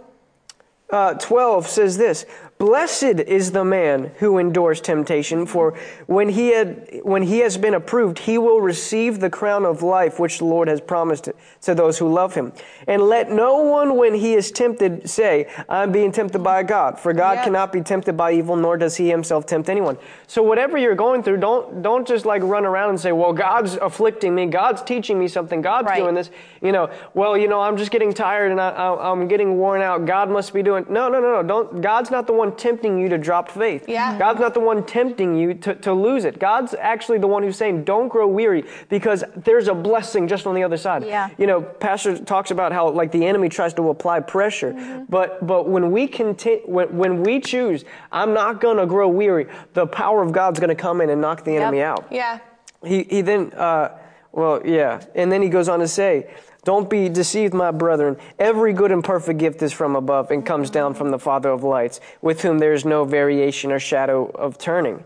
uh, 0.91 1.15
12 1.15 1.67
says 1.69 1.97
this 1.97 2.27
Blessed 2.61 3.21
is 3.21 3.53
the 3.53 3.65
man 3.65 4.13
who 4.19 4.37
endures 4.37 4.83
temptation, 4.83 5.47
for 5.47 5.79
when 6.09 6.29
he, 6.29 6.49
had, 6.49 7.01
when 7.05 7.23
he 7.23 7.39
has 7.39 7.57
been 7.57 7.73
approved, 7.73 8.19
he 8.19 8.37
will 8.37 8.61
receive 8.61 9.19
the 9.19 9.31
crown 9.31 9.65
of 9.65 9.83
life 9.83 10.19
which 10.21 10.41
the 10.41 10.45
Lord 10.45 10.69
has 10.69 10.79
promised 10.79 11.31
to 11.63 11.75
those 11.75 11.97
who 11.97 12.13
love 12.13 12.35
him. 12.35 12.53
And 12.87 13.01
let 13.01 13.31
no 13.31 13.63
one, 13.63 13.97
when 13.97 14.13
he 14.13 14.35
is 14.35 14.53
tempted, 14.53 15.09
say, 15.09 15.49
I'm 15.71 15.91
being 15.91 16.13
tempted 16.13 16.41
by 16.41 16.63
God, 16.63 17.01
for 17.01 17.15
God 17.15 17.43
cannot 17.43 17.73
be 17.73 17.81
tempted 17.81 18.15
by 18.15 18.33
evil, 18.33 18.57
nor 18.57 18.77
does 18.77 18.95
he 18.95 19.09
himself 19.09 19.47
tempt 19.47 19.71
anyone. 19.71 19.97
So, 20.27 20.43
whatever 20.43 20.77
you're 20.77 20.95
going 20.95 21.23
through, 21.23 21.39
don't, 21.39 21.81
don't 21.81 22.07
just 22.07 22.27
like 22.27 22.43
run 22.43 22.67
around 22.67 22.91
and 22.91 23.01
say, 23.01 23.13
Well, 23.13 23.33
God's 23.33 23.77
afflicting 23.77 24.35
me, 24.35 24.45
God's 24.45 24.83
teaching 24.83 25.19
me 25.19 25.29
something, 25.29 25.63
God's 25.63 25.87
Right. 25.87 25.97
doing 25.99 26.15
this. 26.15 26.31
You 26.61 26.73
know, 26.73 26.91
well, 27.15 27.39
you 27.39 27.49
know, 27.49 27.63
I'm 27.63 27.79
just 27.79 27.91
getting 27.91 28.13
tired 28.13 28.51
and 28.51 28.61
I, 28.61 28.69
I, 28.69 29.11
I'm 29.11 29.29
getting 29.29 29.57
worn 29.57 29.81
out. 29.81 30.05
God 30.05 30.29
must 30.29 30.53
be 30.53 30.63
doing. 30.63 30.85
No, 30.91 31.09
no, 31.09 31.21
no, 31.21 31.41
no. 31.41 31.43
Don't. 31.43 31.81
God's 31.81 32.11
not 32.11 32.27
the 32.27 32.35
one 32.35 32.50
tempting 32.51 32.99
you 32.99 33.09
to 33.09 33.19
drop 33.19 33.51
faith. 33.51 33.89
Yeah. 33.89 34.19
God's 34.19 34.41
not 34.41 34.55
the 34.55 34.61
one 34.61 34.85
tempting 34.85 35.37
you 35.37 35.55
to, 35.55 35.75
to 35.77 35.93
lose 35.93 36.25
it. 36.25 36.39
God's 36.39 36.75
actually 36.75 37.19
the 37.19 37.27
one 37.27 37.43
who's 37.43 37.57
saying, 37.57 37.85
don't 37.85 38.09
grow 38.09 38.27
weary 38.29 38.65
because 38.89 39.25
there's 39.37 39.69
a 39.69 39.75
blessing 39.75 40.29
just 40.29 40.47
on 40.47 40.55
the 40.55 40.63
other 40.63 40.77
side. 40.77 41.05
Yeah. 41.05 41.31
You 41.39 41.47
know, 41.47 41.63
Pastor 41.63 42.19
talks 42.19 42.51
about 42.51 42.73
how 42.73 42.89
like 42.91 43.13
the 43.13 43.27
enemy 43.27 43.49
tries 43.49 43.75
to 43.75 43.89
apply 43.91 44.21
pressure, 44.21 44.73
Mm-hmm. 44.73 45.05
but 45.09 45.47
but 45.47 45.69
when 45.69 45.91
we 45.91 46.07
continue, 46.07 46.63
when, 46.67 46.97
when 46.97 47.23
we 47.23 47.41
choose, 47.41 47.85
I'm 48.13 48.33
not 48.35 48.61
going 48.61 48.77
to 48.77 48.87
grow 48.87 49.09
weary. 49.09 49.47
The 49.75 49.87
power 49.87 50.23
of 50.23 50.33
God's 50.33 50.61
going 50.61 50.69
to 50.69 50.75
come 50.75 51.01
in 51.01 51.11
and 51.11 51.21
knock 51.21 51.45
the 51.45 51.57
enemy 51.57 51.83
out 51.83 52.07
Yeah. 52.11 52.39
he, 52.85 53.05
he 53.05 53.21
then, 53.23 53.53
uh, 53.55 53.99
well, 54.33 54.61
yeah. 54.65 55.01
And 55.15 55.31
then 55.33 55.43
he 55.43 55.49
goes 55.49 55.69
on 55.69 55.81
to 55.81 55.89
say, 55.89 56.31
Don't 56.65 56.91
be 56.91 57.09
deceived, 57.09 57.55
my 57.55 57.71
brethren. 57.71 58.19
Every 58.39 58.73
good 58.73 58.93
and 58.93 59.03
perfect 59.03 59.39
gift 59.39 59.63
is 59.63 59.73
from 59.73 59.97
above 59.97 60.31
and 60.31 60.45
comes 60.45 60.69
down 60.71 60.95
from 60.95 61.11
the 61.11 61.19
Father 61.19 61.49
of 61.51 61.63
lights, 61.63 62.01
with 62.21 62.43
whom 62.43 62.59
there 62.59 62.75
is 62.75 62.85
no 62.85 63.05
variation 63.05 63.73
or 63.73 63.79
shadow 63.79 64.31
of 64.35 64.59
turning. 64.59 65.03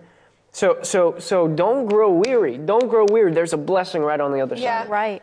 So, 0.51 0.79
so, 0.83 1.19
so 1.19 1.49
don't 1.49 1.87
grow 1.87 2.13
weary. 2.13 2.59
Don't 2.59 2.89
grow 2.89 3.07
weary. 3.11 3.33
There's 3.33 3.53
a 3.53 3.59
blessing 3.59 4.03
right 4.03 4.21
on 4.21 4.33
the 4.33 4.41
other 4.41 4.57
Yeah. 4.57 4.83
side. 4.83 4.89
Yeah, 4.89 4.95
right. 4.95 5.23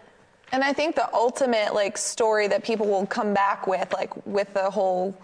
And 0.51 0.63
I 0.63 0.73
think 0.73 0.95
the 0.95 1.13
ultimate 1.13 1.73
like 1.73 1.97
story 1.97 2.47
that 2.47 2.63
people 2.63 2.87
will 2.87 3.05
come 3.05 3.33
back 3.33 3.67
with, 3.67 3.93
like 3.93 4.11
with 4.25 4.53
the 4.53 4.69
whole, 4.69 5.15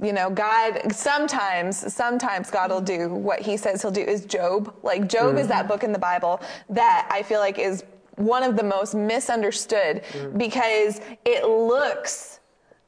you 0.00 0.12
know, 0.12 0.30
God. 0.30 0.92
Sometimes, 0.92 1.92
sometimes 1.92 2.50
God 2.50 2.70
will 2.70 2.80
do 2.80 3.08
what 3.08 3.40
He 3.40 3.56
says 3.56 3.82
He'll 3.82 3.90
do. 3.90 4.02
Is 4.02 4.24
Job 4.24 4.72
like 4.84 5.08
Job 5.08 5.34
is 5.34 5.42
mm-hmm. 5.42 5.48
that 5.48 5.68
book 5.68 5.82
in 5.82 5.92
the 5.92 5.98
Bible 5.98 6.40
that 6.68 7.08
I 7.10 7.22
feel 7.24 7.40
like 7.40 7.58
is 7.58 7.82
one 8.16 8.42
of 8.42 8.56
the 8.56 8.62
most 8.62 8.94
misunderstood 8.94 10.02
mm. 10.12 10.38
because 10.38 11.00
it 11.24 11.46
looks 11.46 12.40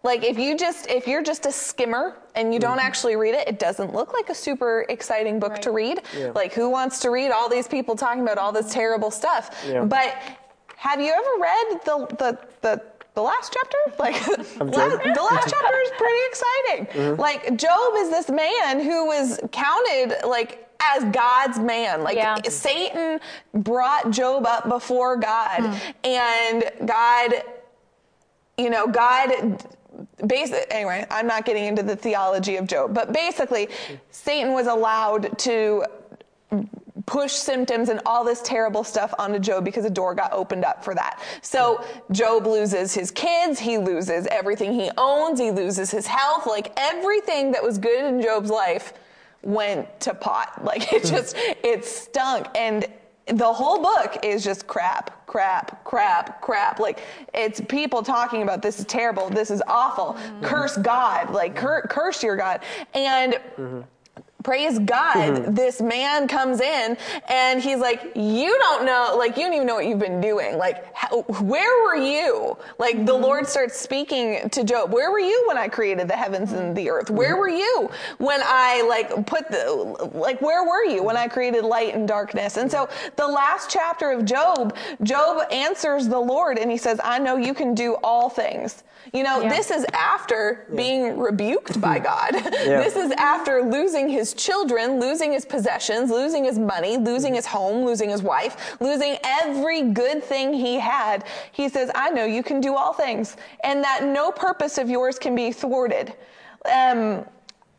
like 0.03 0.23
if 0.23 0.39
you 0.39 0.57
just 0.57 0.89
if 0.89 1.09
you're 1.09 1.23
just 1.23 1.47
a 1.47 1.53
skimmer 1.53 2.17
and 2.37 2.55
you 2.55 2.61
don't 2.61 2.79
mm-hmm. 2.79 2.87
actually 2.87 3.17
read 3.17 3.35
it, 3.35 3.49
it 3.49 3.59
doesn't 3.59 3.93
look 3.93 4.13
like 4.13 4.31
a 4.31 4.35
super 4.35 4.87
exciting 4.89 5.41
book 5.41 5.59
to 5.59 5.73
read. 5.73 6.01
Like 6.35 6.53
who 6.53 6.71
wants 6.71 7.01
to 7.01 7.11
read 7.11 7.33
all 7.33 7.49
these 7.49 7.67
people 7.67 7.97
talking 7.97 8.23
about 8.23 8.39
all 8.39 8.53
this 8.53 8.73
terrible 8.73 9.11
stuff? 9.11 9.65
Yeah. 9.67 9.85
But 9.85 10.15
have 10.77 11.01
you 11.01 11.13
ever 11.13 11.31
read 11.41 11.81
the 11.85 12.17
the 12.17 12.39
the 12.61 12.83
the 13.15 13.23
last 13.23 13.53
chapter, 13.53 13.79
like 13.99 14.27
la- 14.29 14.37
the 15.15 15.29
last 15.31 15.49
chapter 15.51 15.77
is 15.83 15.91
pretty 15.99 16.21
exciting. 16.29 16.87
Mm-hmm. 16.87 17.21
Like 17.21 17.57
Job 17.57 17.95
is 17.97 18.11
this 18.11 18.31
man 18.31 18.81
who 18.81 19.07
was 19.07 19.41
counted 19.51 20.15
like 20.25 20.66
as 20.81 21.05
God's 21.05 21.59
man. 21.59 22.03
Like 22.03 22.17
Yeah. 22.17 22.37
Satan 22.49 23.21
brought 23.55 24.11
Job 24.11 24.47
up 24.47 24.69
before 24.69 25.17
God, 25.17 25.61
hmm. 25.61 25.75
and 26.05 26.71
God 26.87 27.43
you 28.59 28.71
know, 28.71 28.87
God 28.87 29.63
basic 30.27 30.67
anyway, 30.71 31.07
I'm 31.11 31.27
not 31.27 31.45
getting 31.45 31.65
into 31.65 31.83
the 31.83 31.97
theology 31.97 32.57
of 32.57 32.67
Job, 32.67 32.95
but 32.95 33.13
basically 33.13 33.69
Satan 34.11 34.53
was 34.53 34.67
allowed 34.67 35.39
to 35.41 35.85
push 37.07 37.33
symptoms 37.33 37.89
and 37.89 38.01
all 38.05 38.25
this 38.25 38.43
terrible 38.43 38.83
stuff 38.83 39.15
onto 39.19 39.39
Job 39.39 39.65
because 39.65 39.85
a 39.85 39.91
door 39.91 40.15
got 40.15 40.33
opened 40.33 40.65
up 40.65 40.85
for 40.85 40.95
that. 40.95 41.21
So 41.41 41.77
hmm. 41.77 42.13
Job 42.13 42.47
loses 42.47 42.95
his 42.95 43.11
kids, 43.11 43.59
he 43.59 43.79
loses 43.79 44.27
everything 44.29 44.73
he 44.73 44.91
owns, 44.99 45.39
he 45.39 45.51
loses 45.51 45.91
his 45.91 46.07
health, 46.07 46.47
like 46.47 46.73
everything 46.77 47.53
that 47.53 47.63
was 47.63 47.79
good 47.79 48.05
in 48.05 48.21
Job's 48.21 48.51
life 48.51 48.93
went 49.47 50.01
to 50.01 50.15
pot. 50.15 50.53
Like 50.67 50.93
it 50.93 51.05
just 51.05 51.37
it 51.37 51.85
stunk 51.85 52.49
and 52.57 52.87
the 53.27 53.53
whole 53.53 53.81
book 53.81 54.19
is 54.23 54.45
just 54.45 54.67
crap, 54.67 55.27
crap, 55.27 55.85
crap, 55.85 56.41
crap. 56.41 56.81
Like 56.81 57.01
it's 57.35 57.61
people 57.61 58.03
talking 58.03 58.43
about 58.43 58.63
this 58.63 58.81
is 58.81 58.85
terrible, 58.87 59.31
this 59.31 59.51
is 59.51 59.63
awful. 59.67 60.17
Curse 60.43 60.77
God, 60.79 61.31
like 61.31 61.55
cur- 61.55 61.87
curse 61.89 62.23
your 62.23 62.37
God. 62.37 62.63
And 62.95 63.35
mm-hmm. 63.35 63.81
Praise 64.47 64.79
God, 64.79 65.17
mm-hmm. 65.17 65.55
this 65.55 65.81
man 65.81 66.29
comes 66.29 66.61
in 66.61 66.97
and 67.29 67.61
he's 67.61 67.81
like, 67.81 68.13
You 68.15 68.57
don't 68.61 68.87
know, 68.87 69.17
like, 69.19 69.37
you 69.37 69.43
don't 69.43 69.55
even 69.55 69.67
know 69.67 69.75
what 69.75 69.87
you've 69.87 69.99
been 69.99 70.21
doing. 70.21 70.57
Like, 70.57 70.95
how, 70.95 71.23
where 71.23 71.85
were 71.85 71.97
you? 71.97 72.57
Like, 72.79 73.05
the 73.05 73.13
Lord 73.13 73.43
mm-hmm. 73.43 73.51
starts 73.51 73.77
speaking 73.77 74.49
to 74.51 74.63
Job. 74.63 74.93
Where 74.93 75.11
were 75.11 75.19
you 75.19 75.45
when 75.49 75.59
I 75.59 75.67
created 75.67 76.07
the 76.07 76.15
heavens 76.15 76.53
and 76.53 76.77
the 76.77 76.89
earth? 76.91 77.11
Where 77.11 77.33
mm-hmm. 77.33 77.41
were 77.41 77.49
you 77.49 77.91
when 78.19 78.41
I, 78.45 78.83
like, 78.83 79.27
put 79.27 79.51
the, 79.51 80.11
like, 80.15 80.41
where 80.41 80.63
were 80.65 80.85
you 80.85 81.03
when 81.03 81.17
I 81.17 81.27
created 81.27 81.65
light 81.65 81.97
and 81.97 82.07
darkness? 82.07 82.57
And 82.57 82.71
so, 82.71 82.89
the 83.17 83.27
last 83.27 83.69
chapter 83.69 84.13
of 84.13 84.25
Job, 84.25 84.77
Job 85.03 85.43
answers 85.51 86.07
the 86.07 86.21
Lord 86.21 86.57
and 86.57 86.71
he 86.71 86.77
says, 86.77 87.01
I 87.03 87.19
know 87.19 87.37
you 87.37 87.53
can 87.53 87.75
do 87.75 87.95
all 88.05 88.31
things. 88.31 88.85
You 89.13 89.23
know, 89.23 89.41
Yeah. 89.41 89.49
this 89.49 89.71
is 89.71 89.87
after 89.93 90.67
being 90.75 91.19
rebuked 91.19 91.81
by 91.81 91.99
God. 91.99 92.33
This 92.35 92.97
is 92.97 93.13
after 93.13 93.63
losing 93.63 94.09
his 94.09 94.35
children, 94.35 94.99
losing 95.01 95.33
his 95.33 95.45
possessions, 95.45 96.11
losing 96.11 96.45
his 96.45 96.59
money, 96.59 96.97
losing 96.97 97.35
his 97.35 97.47
home, 97.47 97.85
losing 97.85 98.11
his 98.11 98.23
wife, 98.23 98.77
losing 98.81 99.17
every 99.25 99.83
good 99.83 100.23
thing 100.23 100.53
he 100.53 100.79
had. 100.79 101.25
He 101.53 101.69
says, 101.69 101.91
I 101.95 102.11
know 102.11 102.25
you 102.25 102.43
can 102.43 102.61
do 102.61 102.75
all 102.75 102.93
things, 102.93 103.37
and 103.63 103.83
that 103.85 104.05
no 104.05 104.31
purpose 104.33 104.79
of 104.79 104.91
yours 104.91 105.19
can 105.19 105.35
be 105.35 105.53
thwarted. 105.53 106.15
Um, 106.71 107.25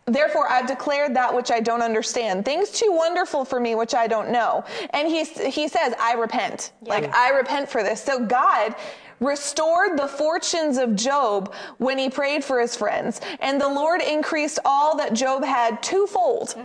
Therefore, 0.09 0.49
I've 0.49 0.67
declared 0.67 1.13
that 1.17 1.35
which 1.35 1.51
I 1.51 1.59
don't 1.59 1.81
understand, 1.81 2.45
things 2.45 2.71
too 2.71 2.93
wonderful 2.93 3.43
for 3.43 3.59
me 3.59 3.75
which 3.75 3.93
I 3.93 4.07
don't 4.07 4.29
know. 4.31 4.63
And 4.91 5.05
he, 5.05 5.25
he 5.25 5.67
says, 5.67 5.93
I 5.99 6.13
repent. 6.13 6.71
Like, 6.81 7.13
I 7.13 7.31
repent 7.31 7.67
for 7.67 7.83
this. 7.83 8.01
So 8.01 8.25
God 8.25 8.73
restored 9.19 9.97
the 9.97 10.07
fortunes 10.07 10.77
of 10.77 10.95
Job 10.95 11.53
when 11.77 11.97
he 11.97 12.09
prayed 12.09 12.43
for 12.43 12.59
his 12.59 12.75
friends. 12.75 13.21
And 13.39 13.59
the 13.59 13.67
Lord 13.67 14.01
increased 14.01 14.59
all 14.65 14.97
that 14.97 15.13
Job 15.13 15.43
had 15.43 15.81
twofold. 15.81 16.55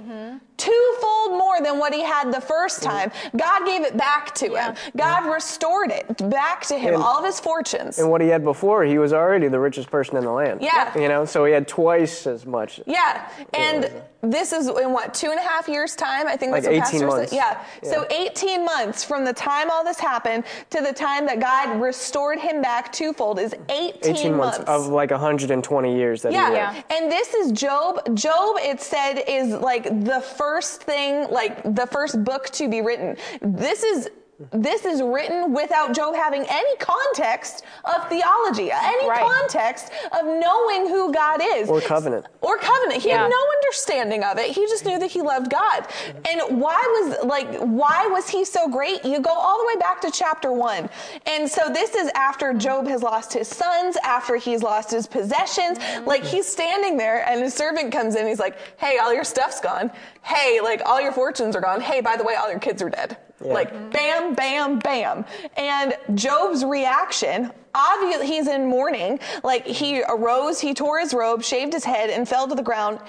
Twofold 0.59 1.33
more 1.33 1.61
than 1.61 1.79
what 1.79 1.93
he 1.93 2.03
had 2.03 2.33
the 2.33 2.41
first 2.41 2.83
mm-hmm. 2.83 2.91
time. 2.91 3.13
God 3.37 3.67
gave 3.67 3.83
it 3.83 3.97
back 3.97 4.33
to 4.37 4.55
him. 4.55 4.75
God 4.97 5.23
mm-hmm. 5.23 5.31
restored 5.31 5.91
it 5.91 6.31
back 6.31 6.63
to 6.67 6.79
him, 6.79 6.95
And- 6.95 7.03
all 7.03 7.19
of 7.19 7.25
his 7.25 7.41
fortunes. 7.41 7.99
And 7.99 8.11
what 8.11 8.21
he 8.21 8.29
had 8.29 8.45
before, 8.45 8.85
he 8.85 8.99
was 8.99 9.13
already 9.13 9.49
the 9.49 9.59
richest 9.59 9.91
person 9.91 10.17
in 10.17 10.25
the 10.25 10.31
land. 10.31 10.61
Yeah. 10.63 10.97
You 10.97 11.09
know, 11.09 11.25
so 11.25 11.45
he 11.45 11.53
had 11.53 11.67
twice 11.67 12.27
as 12.27 12.47
much. 12.47 12.81
Yeah, 12.87 13.29
and 13.55 13.91
this 14.23 14.53
is 14.53 14.69
in 14.69 14.93
what 14.93 15.13
two 15.15 15.31
and 15.31 15.39
a 15.39 15.43
half 15.43 15.69
years 15.69 15.97
time? 15.97 16.29
I 16.29 16.37
think 16.37 16.53
Like 16.53 16.63
that's 16.63 16.77
what 16.77 16.89
18 16.89 17.01
Pastor 17.01 17.07
months. 17.09 17.31
said. 17.31 17.37
Yeah. 17.37 17.91
so 17.91 18.07
18 18.11 18.65
months 18.65 19.03
from 19.03 19.25
the 19.25 19.33
time 19.33 19.69
all 19.69 19.83
this 19.83 19.99
happened 19.99 20.45
to 20.71 20.81
the 20.81 20.93
time 20.93 21.27
that 21.27 21.41
God 21.41 21.81
restored 21.81 22.39
him 22.43 22.61
back 22.61 22.93
twofold 22.93 23.39
is 23.39 23.55
18, 23.69 24.17
18 24.17 24.37
months, 24.37 24.59
of 24.67 24.89
like 24.89 25.11
120 25.11 25.97
years 25.97 26.23
that 26.23 26.33
yeah. 26.33 26.49
he 26.49 26.55
Yeah. 26.55 26.83
and 26.91 27.11
this 27.11 27.35
is 27.35 27.53
Job. 27.53 28.17
Job, 28.17 28.57
it 28.61 28.81
said, 28.81 29.25
is 29.27 29.55
like 29.55 29.85
the 30.05 30.21
first 30.21 30.83
thing, 30.83 31.31
like 31.31 31.63
the 31.63 31.87
first 31.87 32.23
book 32.25 32.51
to 32.51 32.69
be 32.69 32.81
written. 32.81 33.17
This 33.41 33.83
is 33.83 34.11
this 34.51 34.85
is 34.85 35.03
written 35.03 35.53
without 35.53 35.95
Job 35.95 36.15
having 36.15 36.45
any 36.49 36.77
context 36.77 37.65
of 37.85 38.09
theology, 38.09 38.71
any 38.73 39.09
Right. 39.09 39.21
context 39.21 39.91
of 40.13 40.25
knowing 40.25 40.89
who 40.89 41.13
God 41.13 41.41
is. 41.43 41.69
Or 41.69 41.81
covenant. 41.81 42.27
Or 42.41 42.57
covenant. 42.59 43.03
He 43.03 43.09
Yeah. 43.11 43.23
had 43.23 43.31
no 43.31 43.37
understanding 43.61 44.25
of 44.25 44.39
it. 44.39 44.47
He 44.51 44.67
just 44.67 44.85
knew 44.85 44.99
that 44.99 45.11
he 45.11 45.23
loved 45.23 45.51
God. 45.51 45.87
And 46.29 46.61
why 46.61 46.81
was 47.01 47.25
like 47.25 47.49
why 47.59 48.07
was 48.09 48.29
he 48.29 48.45
so 48.45 48.69
great? 48.69 49.05
You 49.05 49.21
go 49.21 49.31
all 49.33 49.59
the 49.59 49.67
way 49.67 49.77
back 49.77 50.01
to 50.03 50.11
chapter 50.11 50.53
1. 50.53 50.89
And 51.27 51.51
so 51.51 51.69
this 51.69 51.95
is 51.95 52.11
after 52.15 52.53
Job 52.55 52.87
has 52.89 53.03
lost 53.03 53.33
his 53.33 53.49
sons, 53.49 53.97
after 54.03 54.37
he's 54.37 54.63
lost 54.63 54.91
his 54.91 55.07
possessions. 55.07 55.79
Like 56.05 56.23
he's 56.25 56.47
standing 56.47 56.97
there 56.97 57.25
and 57.29 57.41
his 57.43 57.55
servant 57.55 57.93
comes 57.93 58.15
in, 58.17 58.27
he's 58.27 58.41
like, 58.41 58.57
"Hey, 58.79 58.99
all 58.99 59.13
your 59.13 59.25
stuff's 59.25 59.61
gone. 59.61 59.91
Hey, 60.23 60.61
like 60.61 60.83
all 60.85 61.01
your 61.01 61.13
fortunes 61.13 61.55
are 61.57 61.61
gone. 61.61 61.81
Hey, 61.81 62.01
by 62.01 62.17
the 62.17 62.25
way, 62.25 62.35
all 62.35 62.51
your 62.51 62.61
kids 62.61 62.83
are 62.83 62.91
dead." 62.91 63.17
Like 63.45 63.91
bam, 63.91 64.35
bam, 64.35 64.79
bam. 64.79 65.25
And 65.57 65.97
Job's 66.15 66.65
reaction, 66.65 67.51
obviously 67.75 68.27
he's 68.27 68.49
in 68.49 68.67
mourning. 68.67 69.19
Like 69.43 69.67
he 69.67 70.03
arose, 70.03 70.61
he 70.61 70.75
tore 70.75 71.01
his 71.01 71.15
robe, 71.15 71.43
shaved 71.43 71.73
his 71.73 71.85
head, 71.85 72.11
and 72.11 72.29
fell 72.29 72.49
to 72.49 72.55
the 72.55 72.63
ground 72.63 73.01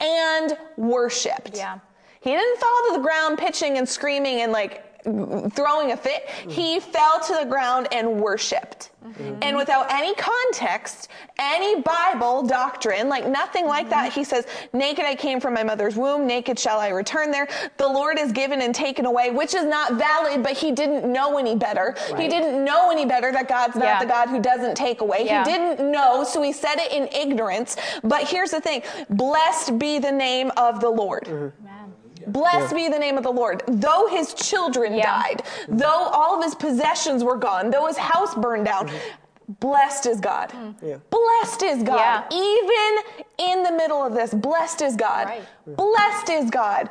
and 0.00 0.56
worshipped. 0.76 1.56
Yeah. 1.56 1.78
He 2.20 2.30
didn't 2.30 2.58
fall 2.58 2.82
to 2.88 2.92
the 2.94 3.02
ground 3.02 3.38
pitching 3.38 3.78
and 3.78 3.88
screaming 3.88 4.40
and 4.40 4.52
like 4.52 4.93
throwing 5.04 5.92
a 5.92 5.96
fit. 5.96 6.28
He 6.48 6.80
fell 6.80 7.20
to 7.20 7.36
the 7.40 7.44
ground 7.44 7.88
and 7.92 8.20
worshiped. 8.20 8.90
Mm-hmm. 9.04 9.38
And 9.42 9.56
without 9.56 9.90
any 9.92 10.14
context, 10.14 11.08
any 11.38 11.82
Bible 11.82 12.42
doctrine, 12.42 13.10
like 13.10 13.26
nothing 13.28 13.66
like 13.66 13.90
that, 13.90 14.12
he 14.12 14.24
says, 14.24 14.46
Naked 14.72 15.04
I 15.04 15.14
came 15.14 15.40
from 15.40 15.52
my 15.52 15.62
mother's 15.62 15.94
womb, 15.94 16.26
naked 16.26 16.58
shall 16.58 16.80
I 16.80 16.88
return 16.88 17.30
there. 17.30 17.46
The 17.76 17.86
Lord 17.86 18.18
is 18.18 18.32
given 18.32 18.62
and 18.62 18.74
taken 18.74 19.04
away, 19.04 19.30
which 19.30 19.52
is 19.52 19.64
not 19.64 19.94
valid, 19.94 20.42
but 20.42 20.52
he 20.52 20.72
didn't 20.72 21.10
know 21.10 21.36
any 21.36 21.54
better. 21.54 21.94
He 22.16 22.28
didn't 22.28 22.64
know 22.64 22.90
any 22.90 23.04
better 23.04 23.30
that 23.32 23.46
God's 23.46 23.76
not 23.76 23.84
Yeah. 23.84 24.00
the 24.00 24.06
God 24.06 24.28
who 24.30 24.40
doesn't 24.40 24.74
take 24.74 25.02
away. 25.02 25.26
Yeah. 25.26 25.44
He 25.44 25.52
didn't 25.52 25.90
know, 25.92 26.24
so 26.24 26.40
he 26.40 26.52
said 26.52 26.76
it 26.78 26.90
in 26.90 27.06
ignorance. 27.08 27.76
But 28.02 28.22
here's 28.22 28.52
the 28.52 28.60
thing 28.60 28.82
blessed 29.10 29.78
be 29.78 29.98
the 29.98 30.12
name 30.12 30.50
of 30.56 30.80
the 30.80 30.88
Lord. 30.90 31.24
Mm-hmm. 31.24 31.64
Blessed 32.34 32.74
be 32.74 32.88
the 32.88 32.98
name 32.98 33.16
of 33.16 33.22
the 33.22 33.32
Lord. 33.32 33.62
Though 33.66 34.08
his 34.08 34.34
children 34.34 34.94
Yeah. 34.94 35.04
died, 35.04 35.42
though 35.68 36.08
all 36.12 36.36
of 36.36 36.42
his 36.42 36.54
possessions 36.54 37.22
were 37.22 37.36
gone, 37.36 37.70
though 37.70 37.86
his 37.86 37.96
house 37.96 38.34
burned 38.34 38.66
down, 38.66 38.88
mm-hmm. 38.88 39.52
blessed 39.60 40.06
is 40.06 40.20
God. 40.20 40.50
Mm. 40.50 40.74
Yeah. 40.82 40.96
Blessed 41.10 41.62
is 41.62 41.82
God. 41.84 41.98
Yeah. 41.98 42.24
Even 42.32 42.92
in 43.38 43.62
the 43.62 43.72
middle 43.72 44.04
of 44.04 44.14
this, 44.14 44.34
blessed 44.34 44.82
is 44.82 44.96
God. 44.96 45.28
Right. 45.28 45.76
Blessed 45.76 46.30
is 46.30 46.50
God. 46.50 46.90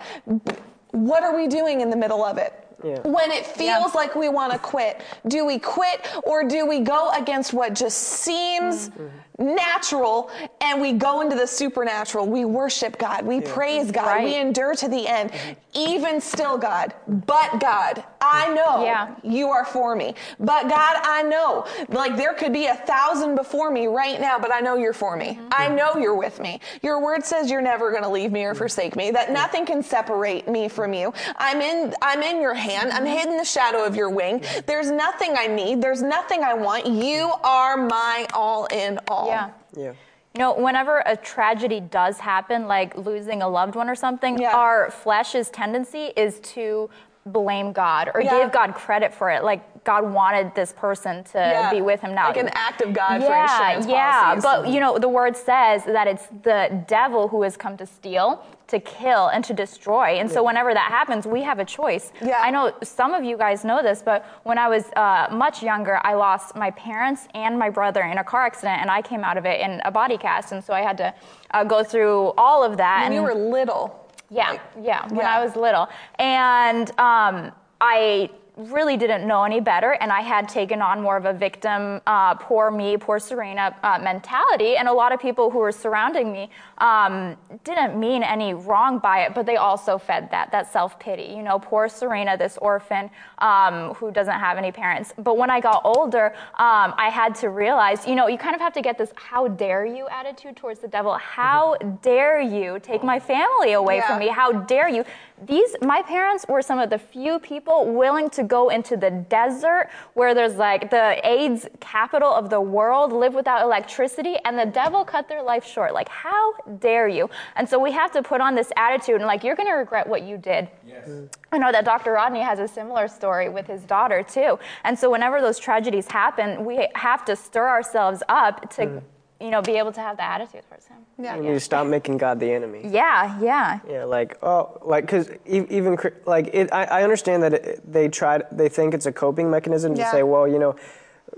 What 0.91 1.23
are 1.23 1.35
we 1.35 1.47
doing 1.47 1.81
in 1.81 1.89
the 1.89 1.97
middle 1.97 2.23
of 2.23 2.37
it? 2.37 2.53
Yeah. 2.83 2.99
When 3.01 3.31
it 3.31 3.45
feels 3.45 3.95
like 3.95 4.15
we 4.15 4.29
want 4.29 4.51
to 4.53 4.59
quit, 4.59 5.01
do 5.27 5.45
we 5.45 5.57
quit 5.57 6.07
or 6.23 6.43
do 6.43 6.65
we 6.65 6.81
go 6.81 7.11
against 7.11 7.53
what 7.53 7.73
just 7.73 7.97
seems 7.97 8.89
mm-hmm. 8.89 9.07
Natural 9.43 10.31
and 10.61 10.81
we 10.81 10.93
go 10.93 11.21
into 11.21 11.35
the 11.35 11.47
supernatural? 11.47 12.27
We 12.27 12.45
worship 12.45 12.97
God, 12.97 13.25
we 13.25 13.41
praise 13.41 13.91
God, 13.91 14.07
Right. 14.07 14.25
we 14.25 14.35
endure 14.37 14.75
to 14.75 14.87
the 14.87 15.07
end. 15.07 15.31
Mm-hmm. 15.31 15.53
Even 15.75 16.21
still, 16.21 16.57
God, 16.57 16.93
but 17.07 17.59
God, 17.59 18.03
I 18.21 18.53
know 18.53 18.83
Yeah. 18.85 19.15
you 19.23 19.49
are 19.49 19.65
for 19.65 19.95
me. 19.95 20.13
But 20.39 20.69
God, 20.69 20.97
I 21.03 21.23
know, 21.23 21.65
like 21.89 22.15
there 22.15 22.33
could 22.33 22.53
be 22.53 22.67
a 22.67 22.75
thousand 22.75 23.35
before 23.35 23.71
me 23.71 23.87
right 23.87 24.21
now, 24.21 24.37
but 24.37 24.53
I 24.53 24.59
know 24.59 24.75
you're 24.75 24.93
for 24.93 25.17
me. 25.17 25.39
Mm-hmm. 25.39 25.47
I 25.51 25.67
know 25.67 25.95
you're 25.97 26.15
with 26.15 26.39
me. 26.39 26.59
Your 26.83 27.01
word 27.01 27.25
says 27.25 27.49
you're 27.49 27.61
never 27.61 27.89
going 27.89 28.03
to 28.03 28.09
leave 28.09 28.31
me 28.31 28.43
or 28.43 28.51
mm-hmm. 28.51 28.59
forsake 28.59 28.95
me. 28.95 29.09
That 29.11 29.31
nothing 29.31 29.65
can 29.65 29.81
separate 29.81 30.47
me 30.47 30.67
from 30.67 30.93
you. 30.93 31.11
I'm 31.37 31.59
in. 31.61 31.93
I'm 32.01 32.21
in 32.21 32.39
your 32.39 32.53
hand. 32.53 32.91
I'm 32.91 33.05
hidden 33.05 33.33
in 33.33 33.37
the 33.37 33.43
shadow 33.43 33.83
of 33.83 33.95
your 33.95 34.09
wing. 34.09 34.43
There's 34.65 34.91
nothing 34.91 35.33
I 35.35 35.47
need. 35.47 35.81
There's 35.81 36.01
nothing 36.01 36.43
I 36.43 36.53
want. 36.53 36.85
You 36.85 37.31
are 37.43 37.77
my 37.77 38.27
all 38.33 38.65
in 38.67 38.99
all. 39.07 39.27
Yeah. 39.27 39.32
Yeah. 39.75 39.93
You 40.35 40.39
know, 40.39 40.53
whenever 40.53 41.03
a 41.05 41.15
tragedy 41.15 41.79
does 41.79 42.19
happen, 42.19 42.67
like 42.67 42.97
losing 42.97 43.41
a 43.43 43.47
loved 43.47 43.75
one 43.75 43.89
or 43.89 43.95
something, 43.95 44.37
Yeah. 44.39 44.55
our 44.55 44.89
flesh's 44.89 45.49
tendency 45.49 46.11
is 46.15 46.39
to 46.55 46.89
blame 47.25 47.71
God 47.71 48.09
or 48.13 48.21
Yeah. 48.21 48.39
give 48.39 48.51
God 48.51 48.73
credit 48.73 49.13
for 49.13 49.29
it. 49.29 49.43
Like 49.43 49.61
God 49.83 50.11
wanted 50.13 50.55
this 50.55 50.71
person 50.73 51.23
to 51.25 51.37
Yeah. 51.37 51.69
be 51.71 51.81
with 51.81 52.01
him 52.01 52.13
now. 52.15 52.27
Like 52.27 52.37
an 52.37 52.49
act 52.53 52.81
of 52.81 52.93
God 52.93 53.21
for 53.21 53.29
yeah, 53.29 53.85
yeah. 53.85 54.39
But 54.41 54.67
you 54.67 54.79
know, 54.79 54.97
the 54.97 55.09
word 55.09 55.35
says 55.35 55.83
that 55.85 56.07
it's 56.07 56.27
the 56.43 56.83
devil 56.87 57.27
who 57.27 57.41
has 57.43 57.57
come 57.57 57.75
to 57.77 57.85
steal, 57.85 58.43
to 58.67 58.79
kill, 58.79 59.27
and 59.27 59.43
to 59.43 59.53
destroy. 59.53 60.19
And 60.19 60.31
so 60.31 60.43
whenever 60.43 60.73
that 60.73 60.89
happens, 60.89 61.27
we 61.27 61.41
have 61.43 61.59
a 61.59 61.65
choice. 61.65 62.11
Yeah. 62.21 62.39
I 62.41 62.49
know 62.49 62.73
some 62.81 63.13
of 63.13 63.23
you 63.23 63.37
guys 63.37 63.65
know 63.65 63.83
this, 63.83 64.01
but 64.01 64.25
when 64.43 64.57
I 64.57 64.67
was 64.69 64.85
uh, 64.95 65.27
much 65.31 65.61
younger, 65.61 65.99
I 66.03 66.13
lost 66.13 66.55
my 66.55 66.71
parents 66.71 67.27
and 67.33 67.59
my 67.59 67.69
brother 67.69 68.01
in 68.03 68.17
a 68.17 68.23
car 68.23 68.45
accident, 68.45 68.79
and 68.81 68.89
I 68.89 69.01
came 69.01 69.23
out 69.23 69.37
of 69.37 69.45
it 69.45 69.59
in 69.61 69.81
a 69.85 69.91
body 69.91 70.17
cast, 70.17 70.51
and 70.53 70.63
so 70.63 70.73
I 70.73 70.81
had 70.81 70.97
to 70.97 71.13
uh, 71.51 71.63
go 71.65 71.83
through 71.83 72.33
all 72.37 72.63
of 72.63 72.77
that. 72.77 72.97
when 72.99 73.05
and 73.07 73.13
you 73.15 73.21
were 73.21 73.35
little. 73.35 73.99
yeah, 74.29 74.57
yeah, 74.81 75.05
when 75.09 75.17
yeah. 75.17 75.35
I 75.37 75.43
was 75.43 75.55
little. 75.55 75.87
And 76.17 76.89
um, 76.99 77.51
I 77.81 78.29
really 78.55 78.97
didn't 78.97 79.27
know 79.27 79.43
any 79.43 79.59
better, 79.59 79.91
and 79.93 80.11
I 80.11 80.21
had 80.21 80.47
taken 80.47 80.81
on 80.81 81.01
more 81.01 81.17
of 81.17 81.25
a 81.25 81.33
victim, 81.33 82.01
uh, 82.05 82.35
poor 82.35 82.69
me, 82.69 82.97
poor 82.97 83.17
Serena 83.19 83.75
uh, 83.83 83.99
mentality. 84.01 84.75
And 84.77 84.87
a 84.87 84.93
lot 84.93 85.11
of 85.11 85.19
people 85.19 85.49
who 85.49 85.57
were 85.57 85.71
surrounding 85.71 86.31
me 86.31 86.49
um, 86.77 87.35
didn't 87.63 87.99
mean 87.99 88.21
any 88.23 88.53
wrong 88.53 88.99
by 88.99 89.23
it, 89.25 89.33
but 89.33 89.45
they 89.45 89.55
also 89.55 89.97
fed 89.97 90.29
that, 90.31 90.51
that 90.51 90.71
self 90.71 90.99
pity. 90.99 91.33
You 91.35 91.41
know, 91.43 91.57
poor 91.57 91.87
Serena, 91.89 92.37
this 92.37 92.57
orphan 92.59 93.09
um, 93.39 93.93
who 93.95 94.11
doesn't 94.11 94.39
have 94.39 94.57
any 94.57 94.71
parents. 94.71 95.13
But 95.17 95.37
when 95.37 95.49
I 95.49 95.59
got 95.59 95.81
older, 95.83 96.33
um, 96.59 96.93
I 96.97 97.09
had 97.11 97.35
to 97.35 97.49
realize, 97.49 98.05
you 98.05 98.15
know, 98.15 98.27
you 98.27 98.37
kind 98.37 98.55
of 98.55 98.61
have 98.61 98.73
to 98.73 98.81
get 98.81 98.97
this 98.97 99.11
how 99.15 99.47
dare 99.47 99.85
you 99.85 100.07
attitude 100.09 100.55
towards 100.57 100.79
the 100.79 100.87
devil. 100.87 101.13
How 101.15 101.75
dare 102.01 102.39
you 102.39 102.79
take 102.79 103.03
my 103.03 103.19
family 103.19 103.73
away 103.73 103.97
Yeah. 103.97 104.07
from 104.07 104.19
me? 104.19 104.27
How 104.27 104.51
dare 104.51 104.89
you? 104.89 105.03
These, 105.45 105.75
my 105.81 106.01
parents 106.01 106.45
were 106.47 106.61
some 106.61 106.79
of 106.79 106.89
the 106.89 106.97
few 106.97 107.39
people 107.39 107.93
willing 107.93 108.29
to 108.31 108.43
go 108.43 108.69
into 108.69 108.95
the 108.95 109.11
desert 109.11 109.89
where 110.13 110.33
there's 110.33 110.55
like 110.55 110.89
the 110.89 111.19
AIDS 111.27 111.67
capital 111.79 112.31
of 112.31 112.49
the 112.49 112.61
world, 112.61 113.11
live 113.11 113.33
without 113.33 113.61
electricity, 113.61 114.35
and 114.45 114.57
the 114.57 114.65
devil 114.65 115.03
cut 115.03 115.27
their 115.27 115.43
life 115.43 115.65
short. 115.65 115.93
Like, 115.93 116.09
how 116.09 116.53
dare 116.79 117.07
you? 117.07 117.29
And 117.55 117.67
so 117.67 117.79
we 117.79 117.91
have 117.91 118.11
to 118.11 118.23
put 118.23 118.41
on 118.41 118.55
this 118.55 118.71
attitude 118.77 119.15
and 119.15 119.25
like, 119.25 119.43
you're 119.43 119.55
going 119.55 119.69
to 119.69 119.73
regret 119.73 120.07
what 120.07 120.23
you 120.23 120.37
did. 120.37 120.69
Yes. 120.85 121.09
I 121.51 121.57
know 121.57 121.71
that 121.71 121.85
Dr. 121.85 122.11
Rodney 122.11 122.41
has 122.41 122.59
a 122.59 122.67
similar 122.67 123.07
story 123.07 123.49
with 123.49 123.67
his 123.67 123.83
daughter 123.83 124.23
too. 124.23 124.59
And 124.83 124.97
so 124.97 125.11
whenever 125.11 125.41
those 125.41 125.59
tragedies 125.59 126.07
happen, 126.07 126.65
we 126.65 126.87
have 126.95 127.25
to 127.25 127.35
stir 127.35 127.67
ourselves 127.67 128.23
up 128.29 128.69
to, 128.75 128.85
mm. 128.85 129.03
You 129.43 129.51
know, 129.51 129.61
be 129.61 129.73
able 129.73 129.91
to 129.91 129.99
have 129.99 130.15
the 130.15 130.23
attitude 130.23 130.61
towards 130.69 130.87
him. 130.87 130.97
Yeah. 131.19 131.35
You 131.35 131.41
need 131.43 131.49
to 131.49 131.59
stop 131.59 131.85
making 131.85 132.17
God 132.17 132.39
the 132.39 132.51
enemy. 132.51 132.81
Yeah, 132.85 133.37
yeah. 133.41 133.79
Yeah, 133.87 134.05
like 134.05 134.37
oh, 134.41 134.79
like 134.81 135.05
because 135.05 135.29
even 135.45 135.97
like 136.25 136.49
it, 136.53 136.71
I, 136.71 136.85
I 136.85 137.03
understand 137.03 137.43
that 137.43 137.53
it, 137.53 137.91
they 137.91 138.07
try 138.07 138.41
they 138.51 138.69
think 138.69 138.93
it's 138.93 139.05
a 139.05 139.11
coping 139.11 139.51
mechanism 139.51 139.95
to 139.95 139.99
Yeah. 139.99 140.11
say, 140.11 140.23
well, 140.23 140.47
you 140.47 140.59
know, 140.59 140.75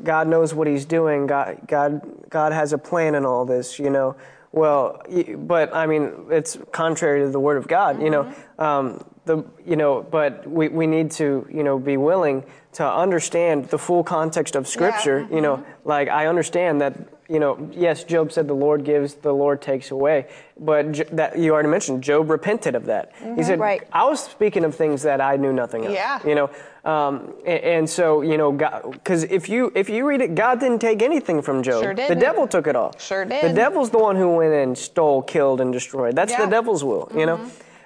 God 0.03 0.27
knows 0.27 0.53
what 0.53 0.67
He's 0.67 0.85
doing. 0.85 1.25
God, 1.25 1.59
God, 1.67 2.29
God 2.29 2.53
has 2.53 2.73
a 2.73 2.77
plan 2.77 3.15
in 3.15 3.25
all 3.25 3.43
this. 3.43 3.79
You 3.79 3.89
know, 3.89 4.15
well, 4.51 5.01
but 5.37 5.73
I 5.73 5.87
mean, 5.87 6.27
it's 6.29 6.57
contrary 6.71 7.21
to 7.21 7.29
the 7.29 7.39
Word 7.39 7.57
of 7.57 7.67
God. 7.67 8.01
You 8.01 8.11
know, 8.11 8.33
um, 8.59 9.03
the 9.25 9.43
you 9.65 9.75
know, 9.75 10.03
but 10.03 10.47
we, 10.47 10.67
we 10.67 10.85
need 10.85 11.09
to 11.11 11.47
you 11.51 11.63
know 11.63 11.79
be 11.79 11.97
willing 11.97 12.43
to 12.73 12.85
understand 12.85 13.69
the 13.69 13.79
full 13.79 14.03
context 14.03 14.55
of 14.55 14.67
Scripture. 14.67 15.27
You 15.31 15.41
know, 15.41 15.65
like 15.85 16.07
I 16.07 16.27
understand 16.27 16.81
that 16.81 16.93
you 17.27 17.39
know, 17.39 17.69
yes, 17.71 18.03
Job 18.03 18.31
said 18.31 18.47
the 18.47 18.53
Lord 18.53 18.83
gives, 18.83 19.15
the 19.15 19.33
Lord 19.33 19.61
takes 19.61 19.91
away. 19.91 20.27
But 20.59 20.91
J- 20.91 21.03
that 21.13 21.37
you 21.37 21.53
already 21.53 21.69
mentioned, 21.69 22.03
Job 22.03 22.29
repented 22.29 22.75
of 22.75 22.85
that. 22.85 23.11
He 23.35 23.43
said, 23.43 23.59
Right. 23.59 23.85
I 23.91 24.05
was 24.05 24.23
speaking 24.23 24.63
of 24.63 24.75
things 24.75 25.01
that 25.03 25.19
I 25.21 25.35
knew 25.35 25.51
nothing 25.51 25.85
of. 25.85 25.91
Yeah. 25.91 26.19
You 26.25 26.35
know, 26.35 26.49
um, 26.89 27.33
and, 27.45 27.63
and 27.63 27.89
so 27.89 28.21
you 28.21 28.37
know, 28.37 28.51
because 28.51 29.23
if 29.23 29.49
you 29.49 29.71
if 29.75 29.89
you 29.89 30.07
read 30.07 30.21
it, 30.21 30.35
God 30.35 30.59
didn't 30.59 30.79
take 30.79 31.01
anything 31.01 31.41
from 31.41 31.63
Job. 31.63 31.81
Sure 31.83 31.93
The 31.95 32.01
didn't. 32.03 32.19
devil 32.19 32.47
took 32.47 32.67
it 32.67 32.75
all. 32.75 32.95
Sure 32.99 33.25
did. 33.25 33.43
The 33.43 33.53
devil's 33.53 33.89
the 33.89 33.97
one 33.99 34.15
who 34.15 34.35
went 34.35 34.53
and 34.53 34.77
stole, 34.77 35.21
killed, 35.23 35.61
and 35.61 35.73
destroyed. 35.73 36.15
That's 36.15 36.31
Yeah. 36.31 36.37
Mm-hmm. 36.41 36.49
the 36.51 36.55
devil's 36.55 36.83
will. 36.83 37.11
You 37.15 37.25
know. 37.25 37.39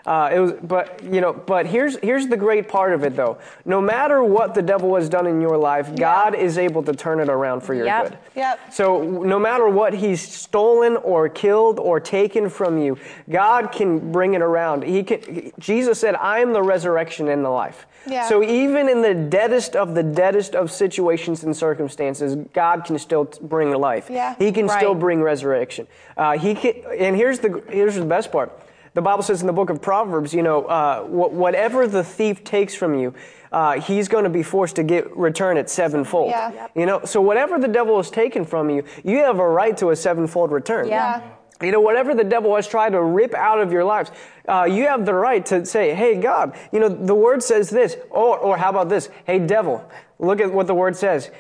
Uh, 0.06 0.30
it 0.34 0.40
was, 0.40 0.54
but 0.64 1.04
you 1.04 1.22
know, 1.22 1.34
but 1.34 1.66
here's 1.66 1.98
here's 2.00 2.28
the 2.28 2.38
great 2.38 2.68
part 2.68 2.94
of 2.94 3.04
it 3.04 3.16
though. 3.16 3.38
No 3.66 3.82
matter 3.82 4.24
what 4.24 4.54
the 4.54 4.62
devil 4.62 4.96
has 4.96 5.10
done 5.10 5.28
in 5.28 5.42
your 5.42 5.58
life, 5.58 5.94
God 5.96 6.36
is 6.36 6.58
able 6.58 6.82
to 6.84 6.94
turn 6.94 7.20
it 7.20 7.30
around 7.30 7.62
for 7.62 7.74
your 7.74 7.86
Yep. 7.86 8.04
good. 8.10 8.18
Yep. 8.36 8.74
So 8.74 9.02
no 9.04 9.38
matter 9.38 9.68
what 9.68 9.94
he's 9.94 10.22
stolen 10.22 10.96
or 10.98 11.28
killed 11.30 11.80
or 11.80 12.00
taken 12.00 12.50
from 12.50 12.78
you, 12.78 12.98
God 13.30 13.72
can 13.72 14.12
bring 14.12 14.34
it 14.34 14.42
around. 14.42 14.84
He 14.84 15.04
can. 15.04 15.52
Jesus 15.60 16.00
said, 16.00 16.16
"I 16.16 16.40
am 16.40 16.54
the 16.54 16.64
resurrection 16.64 17.28
and 17.28 17.44
the 17.44 17.50
life." 17.50 17.86
Yeah. 18.08 18.28
So 18.30 18.42
even 18.42 18.88
in 18.88 19.02
the 19.02 19.14
deadest 19.14 19.76
of 19.76 19.94
the 19.94 20.04
deadest 20.04 20.56
of 20.56 20.72
situations 20.72 21.44
and 21.44 21.56
circumstances, 21.56 22.36
God 22.54 22.86
can 22.86 22.98
still 22.98 23.26
t- 23.26 23.40
bring 23.42 23.72
life. 23.74 24.10
Yeah. 24.10 24.36
He 24.40 24.52
can 24.54 24.70
still 24.70 24.96
bring 24.96 25.22
resurrection. 25.22 25.86
Uh, 26.16 26.38
he 26.38 26.56
can, 26.56 26.74
and 26.98 27.16
here's 27.16 27.40
the 27.40 27.62
here's 27.70 27.96
the 27.96 28.06
best 28.06 28.32
part. 28.32 28.52
The 28.94 29.02
Bible 29.02 29.24
says 29.24 29.42
in 29.42 29.48
the 29.48 29.54
book 29.54 29.70
of 29.70 29.82
Proverbs, 29.82 30.34
you 30.34 30.44
know, 30.44 30.66
uh, 30.66 31.04
wh- 31.04 31.34
whatever 31.34 31.88
the 31.88 32.04
thief 32.04 32.44
takes 32.44 32.76
from 32.76 32.98
you, 33.00 33.14
uh, 33.52 33.80
he's 33.80 34.08
going 34.08 34.24
to 34.24 34.30
be 34.30 34.44
forced 34.44 34.76
to 34.76 34.84
get 34.84 35.16
return 35.18 35.58
it 35.58 35.70
sevenfold. 35.70 36.30
Yeah. 36.30 36.52
Yep. 36.54 36.72
You 36.76 36.86
know, 36.86 37.02
so 37.06 37.22
whatever 37.22 37.60
the 37.60 37.68
devil 37.68 37.98
has 37.98 38.12
taken 38.12 38.46
from 38.46 38.70
you, 38.70 38.84
you 39.04 39.18
have 39.20 39.40
a 39.40 39.48
right 39.48 39.76
to 39.78 39.90
a 39.90 39.96
sevenfold 39.96 40.52
return. 40.52 40.88
Yeah. 40.88 41.22
You 41.62 41.72
know, 41.72 41.82
whatever 41.82 42.16
the 42.16 42.24
devil 42.24 42.56
has 42.56 42.68
tried 42.68 42.92
to 42.92 43.02
rip 43.02 43.34
out 43.34 43.60
of 43.60 43.72
your 43.72 43.84
lives, 43.84 44.12
uh, 44.48 44.64
you 44.64 44.88
have 44.88 45.06
the 45.06 45.14
right 45.14 45.46
to 45.48 45.66
say, 45.66 45.94
hey, 45.94 46.16
God, 46.16 46.58
you 46.72 46.80
know, 46.80 46.88
the 46.88 47.16
word 47.16 47.44
says 47.44 47.70
this. 47.70 47.98
Or, 48.12 48.38
or 48.38 48.58
how 48.58 48.70
about 48.70 48.88
this? 48.88 49.10
Hey, 49.26 49.40
devil, 49.40 49.84
look 50.20 50.40
at 50.40 50.54
what 50.54 50.68
the 50.68 50.74
word 50.74 50.96
says. 50.96 51.32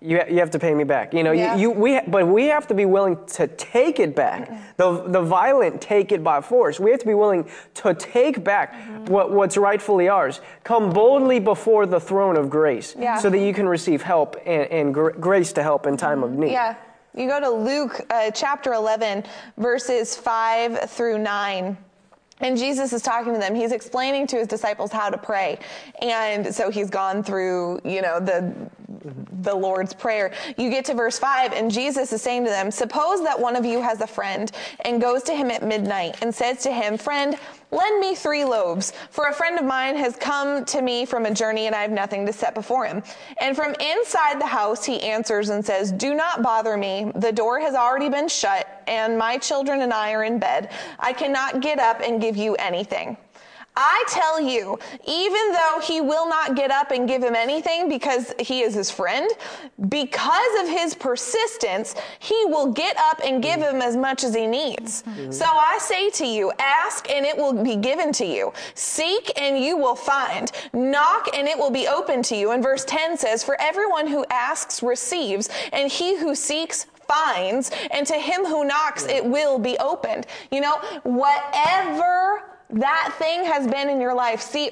You, 0.00 0.22
you 0.30 0.38
have 0.38 0.50
to 0.50 0.60
pay 0.60 0.74
me 0.74 0.84
back. 0.84 1.12
You 1.12 1.24
know, 1.24 1.32
Yeah. 1.32 1.56
you, 1.56 1.62
you, 1.62 1.70
we, 1.70 2.00
but 2.06 2.28
we 2.28 2.46
have 2.46 2.68
to 2.68 2.74
be 2.74 2.84
willing 2.84 3.18
to 3.28 3.48
take 3.48 3.98
it 3.98 4.14
back. 4.14 4.48
Mm-hmm. 4.48 4.62
The, 4.76 5.02
the 5.08 5.22
violent 5.22 5.80
take 5.80 6.12
it 6.12 6.22
by 6.22 6.40
force. 6.40 6.78
We 6.78 6.92
have 6.92 7.00
to 7.00 7.06
be 7.06 7.14
willing 7.14 7.48
to 7.74 7.94
take 7.94 8.44
back 8.44 8.74
mm-hmm. 8.74 9.06
what, 9.06 9.32
what's 9.32 9.56
rightfully 9.56 10.08
ours. 10.08 10.40
Come 10.62 10.90
boldly 10.90 11.40
before 11.40 11.84
the 11.84 11.98
throne 11.98 12.36
of 12.36 12.48
grace 12.48 12.94
Yeah. 12.96 13.18
so 13.18 13.28
that 13.28 13.38
you 13.38 13.52
can 13.52 13.68
receive 13.68 14.02
help 14.02 14.36
and, 14.46 14.70
and 14.70 14.94
gr- 14.94 15.10
grace 15.10 15.52
to 15.54 15.64
help 15.64 15.86
in 15.86 15.94
mm-hmm. 15.94 16.06
time 16.06 16.22
of 16.22 16.30
need. 16.32 16.52
Yeah. 16.52 16.76
You 17.14 17.26
go 17.26 17.40
to 17.40 17.50
Luke 17.50 18.00
uh, 18.10 18.30
chapter 18.30 18.74
11, 18.74 19.24
verses 19.56 20.14
5 20.14 20.90
through 20.90 21.18
9. 21.18 21.76
And 22.40 22.56
Jesus 22.56 22.92
is 22.92 23.02
talking 23.02 23.32
to 23.34 23.38
them. 23.38 23.54
He's 23.54 23.72
explaining 23.72 24.26
to 24.28 24.36
his 24.36 24.46
disciples 24.46 24.92
how 24.92 25.10
to 25.10 25.18
pray. 25.18 25.58
And 26.00 26.54
so 26.54 26.70
he's 26.70 26.90
gone 26.90 27.22
through, 27.22 27.80
you 27.84 28.02
know, 28.02 28.20
the 28.20 28.70
the 29.40 29.54
Lord's 29.54 29.94
prayer. 29.94 30.32
You 30.56 30.70
get 30.70 30.84
to 30.86 30.94
verse 30.94 31.18
5 31.18 31.52
and 31.52 31.70
Jesus 31.70 32.12
is 32.12 32.20
saying 32.20 32.44
to 32.44 32.50
them, 32.50 32.70
"Suppose 32.70 33.22
that 33.22 33.38
one 33.38 33.54
of 33.54 33.64
you 33.64 33.80
has 33.80 34.00
a 34.00 34.06
friend 34.06 34.50
and 34.80 35.00
goes 35.00 35.22
to 35.24 35.34
him 35.34 35.50
at 35.50 35.62
midnight 35.62 36.16
and 36.20 36.34
says 36.34 36.62
to 36.62 36.72
him, 36.72 36.98
"Friend, 36.98 37.38
Lend 37.70 38.00
me 38.00 38.14
three 38.14 38.44
loaves, 38.44 38.94
for 39.10 39.26
a 39.26 39.32
friend 39.32 39.58
of 39.58 39.64
mine 39.64 39.94
has 39.96 40.16
come 40.16 40.64
to 40.64 40.80
me 40.80 41.04
from 41.04 41.26
a 41.26 41.34
journey 41.34 41.66
and 41.66 41.74
I 41.74 41.82
have 41.82 41.90
nothing 41.90 42.24
to 42.24 42.32
set 42.32 42.54
before 42.54 42.86
him. 42.86 43.02
And 43.40 43.54
from 43.54 43.74
inside 43.78 44.40
the 44.40 44.46
house 44.46 44.84
he 44.84 45.02
answers 45.02 45.50
and 45.50 45.64
says, 45.64 45.92
Do 45.92 46.14
not 46.14 46.42
bother 46.42 46.78
me. 46.78 47.12
The 47.14 47.32
door 47.32 47.60
has 47.60 47.74
already 47.74 48.08
been 48.08 48.28
shut, 48.28 48.66
and 48.86 49.18
my 49.18 49.36
children 49.36 49.82
and 49.82 49.92
I 49.92 50.12
are 50.12 50.24
in 50.24 50.38
bed. 50.38 50.70
I 50.98 51.12
cannot 51.12 51.60
get 51.60 51.78
up 51.78 52.00
and 52.00 52.22
give 52.22 52.38
you 52.38 52.54
anything. 52.54 53.18
I 53.80 54.04
tell 54.08 54.40
you, 54.40 54.76
even 55.06 55.52
though 55.52 55.80
he 55.80 56.00
will 56.00 56.28
not 56.28 56.56
get 56.56 56.72
up 56.72 56.90
and 56.90 57.06
give 57.06 57.22
him 57.22 57.36
anything 57.36 57.88
because 57.88 58.34
he 58.40 58.62
is 58.62 58.74
his 58.74 58.90
friend, 58.90 59.30
because 59.88 60.60
of 60.62 60.68
his 60.68 60.96
persistence, 60.96 61.94
he 62.18 62.44
will 62.46 62.72
get 62.72 62.96
up 62.98 63.20
and 63.24 63.40
give 63.40 63.60
him 63.60 63.80
as 63.80 63.96
much 63.96 64.24
as 64.24 64.34
he 64.34 64.48
needs. 64.48 65.04
So 65.30 65.44
I 65.44 65.78
say 65.80 66.10
to 66.10 66.26
you, 66.26 66.50
ask 66.58 67.08
and 67.08 67.24
it 67.24 67.36
will 67.36 67.62
be 67.62 67.76
given 67.76 68.12
to 68.14 68.26
you. 68.26 68.52
Seek 68.74 69.30
and 69.40 69.62
you 69.62 69.76
will 69.76 69.94
find. 69.94 70.50
Knock 70.72 71.28
and 71.32 71.46
it 71.46 71.56
will 71.56 71.70
be 71.70 71.86
open 71.86 72.20
to 72.24 72.36
you. 72.36 72.50
And 72.50 72.60
verse 72.60 72.84
10 72.84 73.16
says, 73.16 73.44
For 73.44 73.60
everyone 73.60 74.08
who 74.08 74.26
asks 74.28 74.82
receives, 74.82 75.48
and 75.72 75.88
he 75.88 76.18
who 76.18 76.34
seeks 76.34 76.86
finds, 77.06 77.70
and 77.92 78.04
to 78.08 78.14
him 78.14 78.44
who 78.44 78.64
knocks 78.64 79.06
it 79.06 79.24
will 79.24 79.60
be 79.60 79.78
opened. 79.78 80.26
You 80.50 80.62
know, 80.62 80.76
whatever 81.04 82.57
that 82.70 83.14
thing 83.18 83.44
has 83.44 83.66
been 83.66 83.88
in 83.88 84.00
your 84.00 84.14
life. 84.14 84.40
See, 84.40 84.70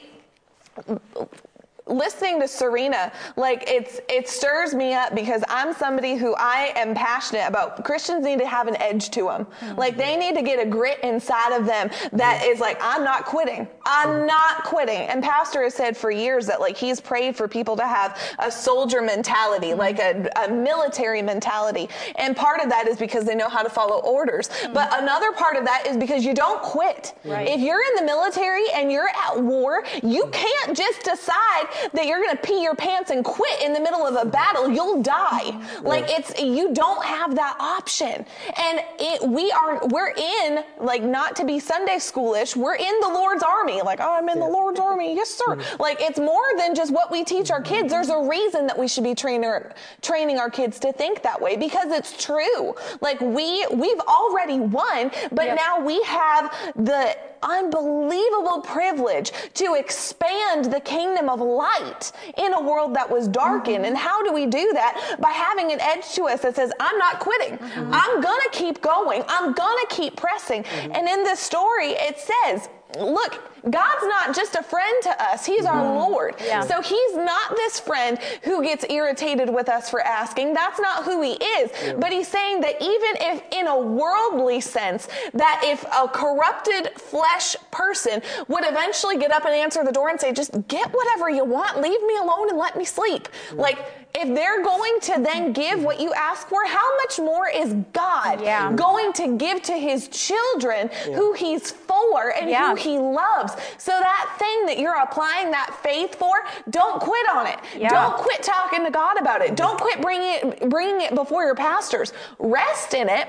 listening 1.87 2.41
to 2.41 2.49
Serena, 2.49 3.13
like 3.37 3.65
it's 3.69 4.01
it 4.09 4.29
stirs 4.29 4.75
me 4.75 4.93
up 4.93 5.15
because 5.15 5.43
I'm 5.49 5.73
somebody 5.73 6.17
who 6.17 6.35
I 6.37 6.73
am 6.77 6.95
passionate 6.95 7.47
about. 7.47 7.85
Christians 7.85 8.25
need 8.25 8.39
to 8.41 8.47
have 8.47 8.67
an 8.67 8.77
edge 8.81 9.11
to 9.11 9.25
them. 9.25 9.47
Hmm. 9.61 9.75
Like 9.77 9.97
they 9.97 10.17
need 10.17 10.35
to 10.35 10.43
get 10.43 10.65
a 10.65 10.69
grit 10.69 10.99
inside 11.03 11.57
of 11.57 11.65
them 11.65 11.91
that 12.13 12.43
is 12.45 12.61
like 12.61 12.79
I'm 12.83 13.05
not 13.05 13.25
quitting. 13.25 13.69
I'm 13.85 14.21
hmm. 14.21 14.27
not 14.27 14.65
quitting. 14.65 15.03
And 15.03 15.23
Pastor 15.23 15.63
has 15.63 15.75
said 15.75 15.97
for 15.97 16.11
years 16.11 16.47
that 16.47 16.61
like 16.61 16.77
he's 16.77 17.01
prayed 17.01 17.37
for 17.37 17.47
people 17.47 17.77
to 17.77 17.87
have 17.87 18.19
a 18.41 18.51
soldier 18.51 19.01
mentality, 19.01 19.71
hmm. 19.71 19.79
like 19.79 20.01
a, 20.01 20.29
a 20.45 20.51
military 20.51 21.23
mentality. 21.23 21.89
And 22.17 22.37
part 22.37 22.61
of 22.61 22.69
that 22.69 22.89
is 22.89 22.97
because 22.97 23.25
they 23.25 23.35
know 23.35 23.49
how 23.49 23.63
to 23.63 23.71
follow 23.71 24.01
orders. 24.01 24.51
But 24.73 24.93
another 25.01 25.33
part 25.33 25.57
of 25.57 25.65
that 25.65 25.87
is 25.87 25.97
because 25.97 26.25
you 26.25 26.35
don't 26.35 26.61
quit. 26.63 27.15
If 27.25 27.61
you're 27.61 27.81
in 27.81 27.97
the 27.97 28.03
military 28.03 28.65
and 28.75 28.91
you're 28.91 29.09
at 29.09 29.41
war, 29.41 29.85
you 30.03 30.29
can't 30.33 30.77
just 30.77 31.03
decide 31.03 31.67
that 31.93 32.07
you're 32.07 32.23
going 32.23 32.37
to 32.37 32.43
pee 32.43 32.63
your 32.63 32.75
pants 32.75 33.11
and 33.11 33.25
quit 33.25 33.63
in 33.63 33.73
the 33.73 33.81
middle 33.81 34.07
of 34.07 34.17
a 34.17 34.29
battle. 34.29 34.71
You'll 34.71 35.03
die. 35.03 35.59
Like 35.83 36.07
it's 36.09 36.41
you 36.41 36.75
don't 36.75 37.05
have 37.05 37.35
that 37.37 37.57
option. 37.61 38.25
And 38.57 38.81
it 38.99 39.23
we 39.29 39.51
are 39.53 39.87
we're 39.89 40.13
in 40.17 40.65
like 40.79 41.03
not 41.03 41.37
to 41.37 41.45
be 41.45 41.59
Sunday 41.59 41.97
schoolish. 41.97 42.57
We're 42.57 42.77
in 42.77 43.01
the 43.01 43.09
Lord's 43.09 43.43
army. 43.43 43.83
Like, 43.83 44.01
oh, 44.01 44.15
I'm 44.15 44.29
in 44.29 44.39
the 44.39 44.47
Lord's 44.47 44.81
army. 44.81 45.15
Yes, 45.15 45.31
sir. 45.31 45.59
Like 45.79 45.99
it's 46.01 46.19
more 46.19 46.45
than 46.57 46.75
just 46.75 46.93
what 46.93 47.11
we 47.11 47.25
teach 47.25 47.51
our 47.51 47.61
kids. 47.61 47.91
There's 47.91 48.09
a 48.09 48.19
reason 48.19 48.67
that 48.67 48.79
we 48.79 48.89
should 48.89 49.05
be 49.05 49.15
training 49.15 49.49
our, 49.49 49.75
training 50.03 50.39
our 50.39 50.51
kids 50.51 50.79
to 50.81 50.93
think 50.93 51.23
that 51.23 51.41
way 51.41 51.57
because 51.57 51.91
it's 51.93 52.23
true. 52.23 52.75
Like 53.01 53.21
we 53.21 53.67
we've 53.73 54.01
already 54.01 54.61
won, 54.61 55.11
but 55.33 55.55
now 55.55 55.81
we 55.81 56.03
have 56.03 56.55
the 56.77 57.17
unbelievable 57.43 58.61
privilege 58.61 59.33
to 59.55 59.75
expand 59.75 60.67
the 60.67 60.81
kingdom 60.81 61.29
of 61.29 61.41
light 61.41 62.13
in 62.39 62.53
a 62.55 62.61
world 62.61 62.95
that 62.95 63.11
was 63.11 63.29
darkened. 63.29 63.77
Mm-hmm. 63.77 63.85
And 63.85 63.97
how 63.97 64.23
do 64.23 64.33
we 64.33 64.47
do 64.47 64.73
that? 64.73 65.17
By 65.21 65.31
having 65.31 65.73
an 65.73 65.81
edge 65.81 66.13
to 66.15 66.25
us 66.25 66.43
that 66.43 66.57
says, 66.57 66.73
I'm 66.81 66.99
not 66.99 67.21
quitting. 67.21 67.59
Mm-hmm. 67.59 67.91
I'm 67.93 68.21
going 68.21 68.41
to 68.45 68.51
keep 68.53 68.81
going. 68.81 69.23
I'm 69.29 69.53
going 69.53 69.87
to 69.89 69.95
keep 69.95 70.17
pressing. 70.17 70.63
Mm-hmm. 70.63 70.93
And 70.95 71.09
in 71.09 71.25
this 71.25 71.41
story, 71.41 71.91
it 71.91 72.19
says, 72.19 72.69
look, 72.97 73.43
God's 73.69 74.07
not 74.07 74.35
just 74.35 74.55
a 74.55 74.63
friend 74.63 75.03
to 75.03 75.23
us. 75.23 75.45
He's 75.45 75.65
our 75.65 75.83
mm-hmm. 75.83 76.11
Lord. 76.11 76.35
Yeah. 76.45 76.61
So 76.61 76.81
he's 76.81 77.17
not 77.17 77.57
this 77.57 77.81
friend 77.81 78.19
who 78.43 78.63
gets 78.63 78.85
irritated 78.89 79.51
with 79.53 79.69
us 79.69 79.91
for 79.91 80.01
asking. 80.01 80.55
That's 80.55 80.79
not 80.79 81.05
who 81.05 81.21
he 81.23 81.33
is. 81.33 81.71
But 81.99 82.13
he's 82.13 82.29
saying 82.29 82.61
that 82.61 82.81
even 82.81 83.17
if 83.35 83.43
in 83.53 83.67
a 83.67 83.79
worldly 83.79 84.61
sense, 84.61 85.09
that 85.35 85.61
if 85.65 85.85
a 85.85 86.09
corrupted 86.09 86.93
flesh 86.97 87.57
person 87.71 88.23
would 88.49 88.65
eventually 88.65 89.19
get 89.19 89.33
up 89.33 89.45
and 89.45 89.55
answer 89.55 89.85
the 89.85 89.93
door 89.93 90.11
and 90.11 90.21
say, 90.21 90.33
just 90.33 90.53
get 90.69 90.93
whatever 90.93 91.29
you 91.29 91.45
want, 91.45 91.81
leave 91.81 92.03
me 92.03 92.17
alone 92.19 92.51
and 92.51 92.59
let 92.59 92.77
me 92.77 92.85
sleep. 92.85 93.29
Like, 93.53 93.79
if 94.19 94.35
they're 94.35 94.63
going 94.63 94.99
to 95.01 95.21
then 95.21 95.53
give 95.53 95.83
what 95.83 96.01
you 96.01 96.13
ask 96.15 96.49
for, 96.49 96.65
how 96.65 96.97
much 96.97 97.19
more 97.19 97.49
is 97.49 97.75
God 97.93 98.41
Yeah. 98.41 98.73
going 98.73 99.13
to 99.15 99.37
give 99.37 99.63
to 99.65 99.75
his 99.75 100.09
children 100.09 100.89
who 101.05 101.35
he's 101.35 101.71
for 101.71 102.31
and 102.31 102.49
Yeah. 102.49 102.71
who 102.71 102.77
he 102.77 102.86
loves? 102.93 103.55
So 103.79 103.93
that 103.93 104.37
thing 104.39 104.67
that 104.67 104.79
you're 104.79 104.97
applying 104.97 105.51
that 105.51 105.79
faith 105.83 106.15
for, 106.15 106.35
don't 106.71 107.01
quit 107.01 107.29
on 107.31 107.47
it. 107.47 107.59
Yeah. 107.77 107.91
Don't 107.91 108.17
quit 108.17 108.43
talking 108.43 108.85
to 108.85 108.91
God 108.91 109.19
about 109.19 109.43
it. 109.43 109.57
Don't 109.57 109.81
quit 109.81 110.01
bringing 110.01 110.53
it, 110.53 110.71
bringing 110.71 111.03
it 111.03 111.15
before 111.15 111.45
your 111.45 111.55
pastors. 111.55 112.13
Rest 112.39 112.95
in 112.95 113.09
it. 113.09 113.29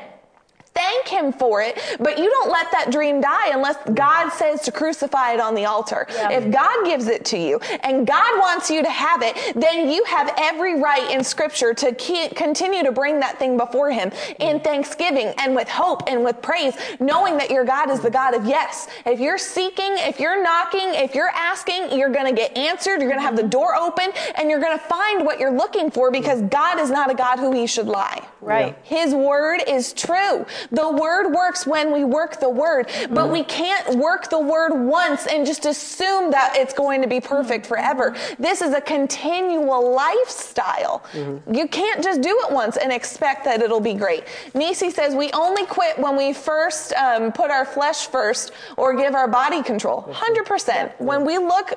Thank 0.77 1.07
him 1.07 1.33
for 1.33 1.63
it, 1.63 1.97
but 1.99 2.19
you 2.19 2.29
don't 2.29 2.51
let 2.51 2.71
that 2.71 2.91
dream 2.91 3.19
die 3.19 3.49
unless 3.51 3.77
God 3.95 4.29
says 4.29 4.61
to 4.61 4.71
crucify 4.71 5.33
it 5.33 5.39
on 5.39 5.55
the 5.55 5.65
altar. 5.65 6.05
If 6.09 6.51
God 6.51 6.85
gives 6.85 7.07
it 7.07 7.25
to 7.25 7.37
you 7.37 7.57
and 7.81 8.05
God 8.05 8.39
wants 8.39 8.69
you 8.69 8.83
to 8.83 8.89
have 8.91 9.23
it, 9.23 9.53
then 9.55 9.89
you 9.89 10.03
have 10.03 10.31
every 10.37 10.79
right 10.79 11.09
in 11.09 11.23
scripture 11.23 11.73
to 11.73 11.93
continue 12.35 12.83
to 12.83 12.91
bring 12.91 13.19
that 13.21 13.39
thing 13.39 13.57
before 13.57 13.89
him 13.89 14.11
in 14.39 14.59
thanksgiving 14.59 15.33
and 15.39 15.55
with 15.55 15.67
hope 15.67 16.03
and 16.07 16.23
with 16.23 16.43
praise, 16.43 16.75
knowing 16.99 17.37
that 17.37 17.49
your 17.49 17.65
God 17.65 17.89
is 17.89 17.99
the 18.01 18.11
God 18.11 18.35
of 18.35 18.45
yes. 18.45 18.87
If 19.05 19.19
you're 19.19 19.39
seeking, 19.39 19.93
if 19.97 20.19
you're 20.19 20.43
knocking, 20.43 20.93
if 20.93 21.15
you're 21.15 21.31
asking, 21.33 21.97
you're 21.97 22.11
going 22.11 22.27
to 22.27 22.39
get 22.39 22.55
answered. 22.55 23.01
You're 23.01 23.09
going 23.09 23.19
to 23.19 23.25
have 23.25 23.35
the 23.35 23.41
mm-hmm. 23.41 23.49
door 23.49 23.75
open 23.75 24.11
and 24.35 24.47
you're 24.47 24.61
going 24.61 24.77
to 24.77 24.83
find 24.85 25.25
what 25.25 25.39
you're 25.39 25.55
looking 25.55 25.89
for 25.89 26.11
because 26.11 26.43
God 26.43 26.79
is 26.79 26.91
not 26.91 27.09
a 27.09 27.15
God 27.15 27.39
who 27.39 27.51
he 27.51 27.65
should 27.65 27.87
lie. 27.87 28.27
Right. 28.41 28.77
His 28.83 29.13
word 29.13 29.61
is 29.67 29.91
true. 29.93 30.45
The 30.71 30.89
word 30.89 31.31
works 31.31 31.65
when 31.65 31.91
we 31.91 32.03
work 32.03 32.39
the 32.39 32.49
word, 32.49 32.87
but 32.87 33.09
mm-hmm. 33.09 33.31
we 33.31 33.43
can't 33.43 33.97
work 33.97 34.29
the 34.29 34.39
word 34.39 34.73
once 34.73 35.27
and 35.27 35.45
just 35.45 35.65
assume 35.65 36.31
that 36.31 36.55
it's 36.55 36.73
going 36.73 37.01
to 37.01 37.07
be 37.07 37.19
perfect 37.19 37.65
mm-hmm. 37.65 37.73
forever. 37.73 38.15
This 38.39 38.61
is 38.61 38.73
a 38.73 38.81
continual 38.81 39.93
lifestyle. 39.93 41.03
Mm-hmm. 41.13 41.53
You 41.53 41.67
can't 41.67 42.03
just 42.03 42.21
do 42.21 42.37
it 42.45 42.51
once 42.51 42.77
and 42.77 42.91
expect 42.91 43.45
that 43.45 43.61
it'll 43.61 43.79
be 43.79 43.93
great. 43.93 44.23
Nisi 44.53 44.89
says 44.89 45.15
we 45.15 45.31
only 45.31 45.65
quit 45.65 45.97
when 45.99 46.15
we 46.15 46.33
first 46.33 46.93
um, 46.93 47.31
put 47.31 47.51
our 47.51 47.65
flesh 47.65 48.07
first 48.07 48.51
or 48.77 48.95
give 48.95 49.15
our 49.15 49.27
body 49.27 49.63
control. 49.63 50.03
100%. 50.11 50.99
When 50.99 51.25
we 51.25 51.37
look 51.37 51.73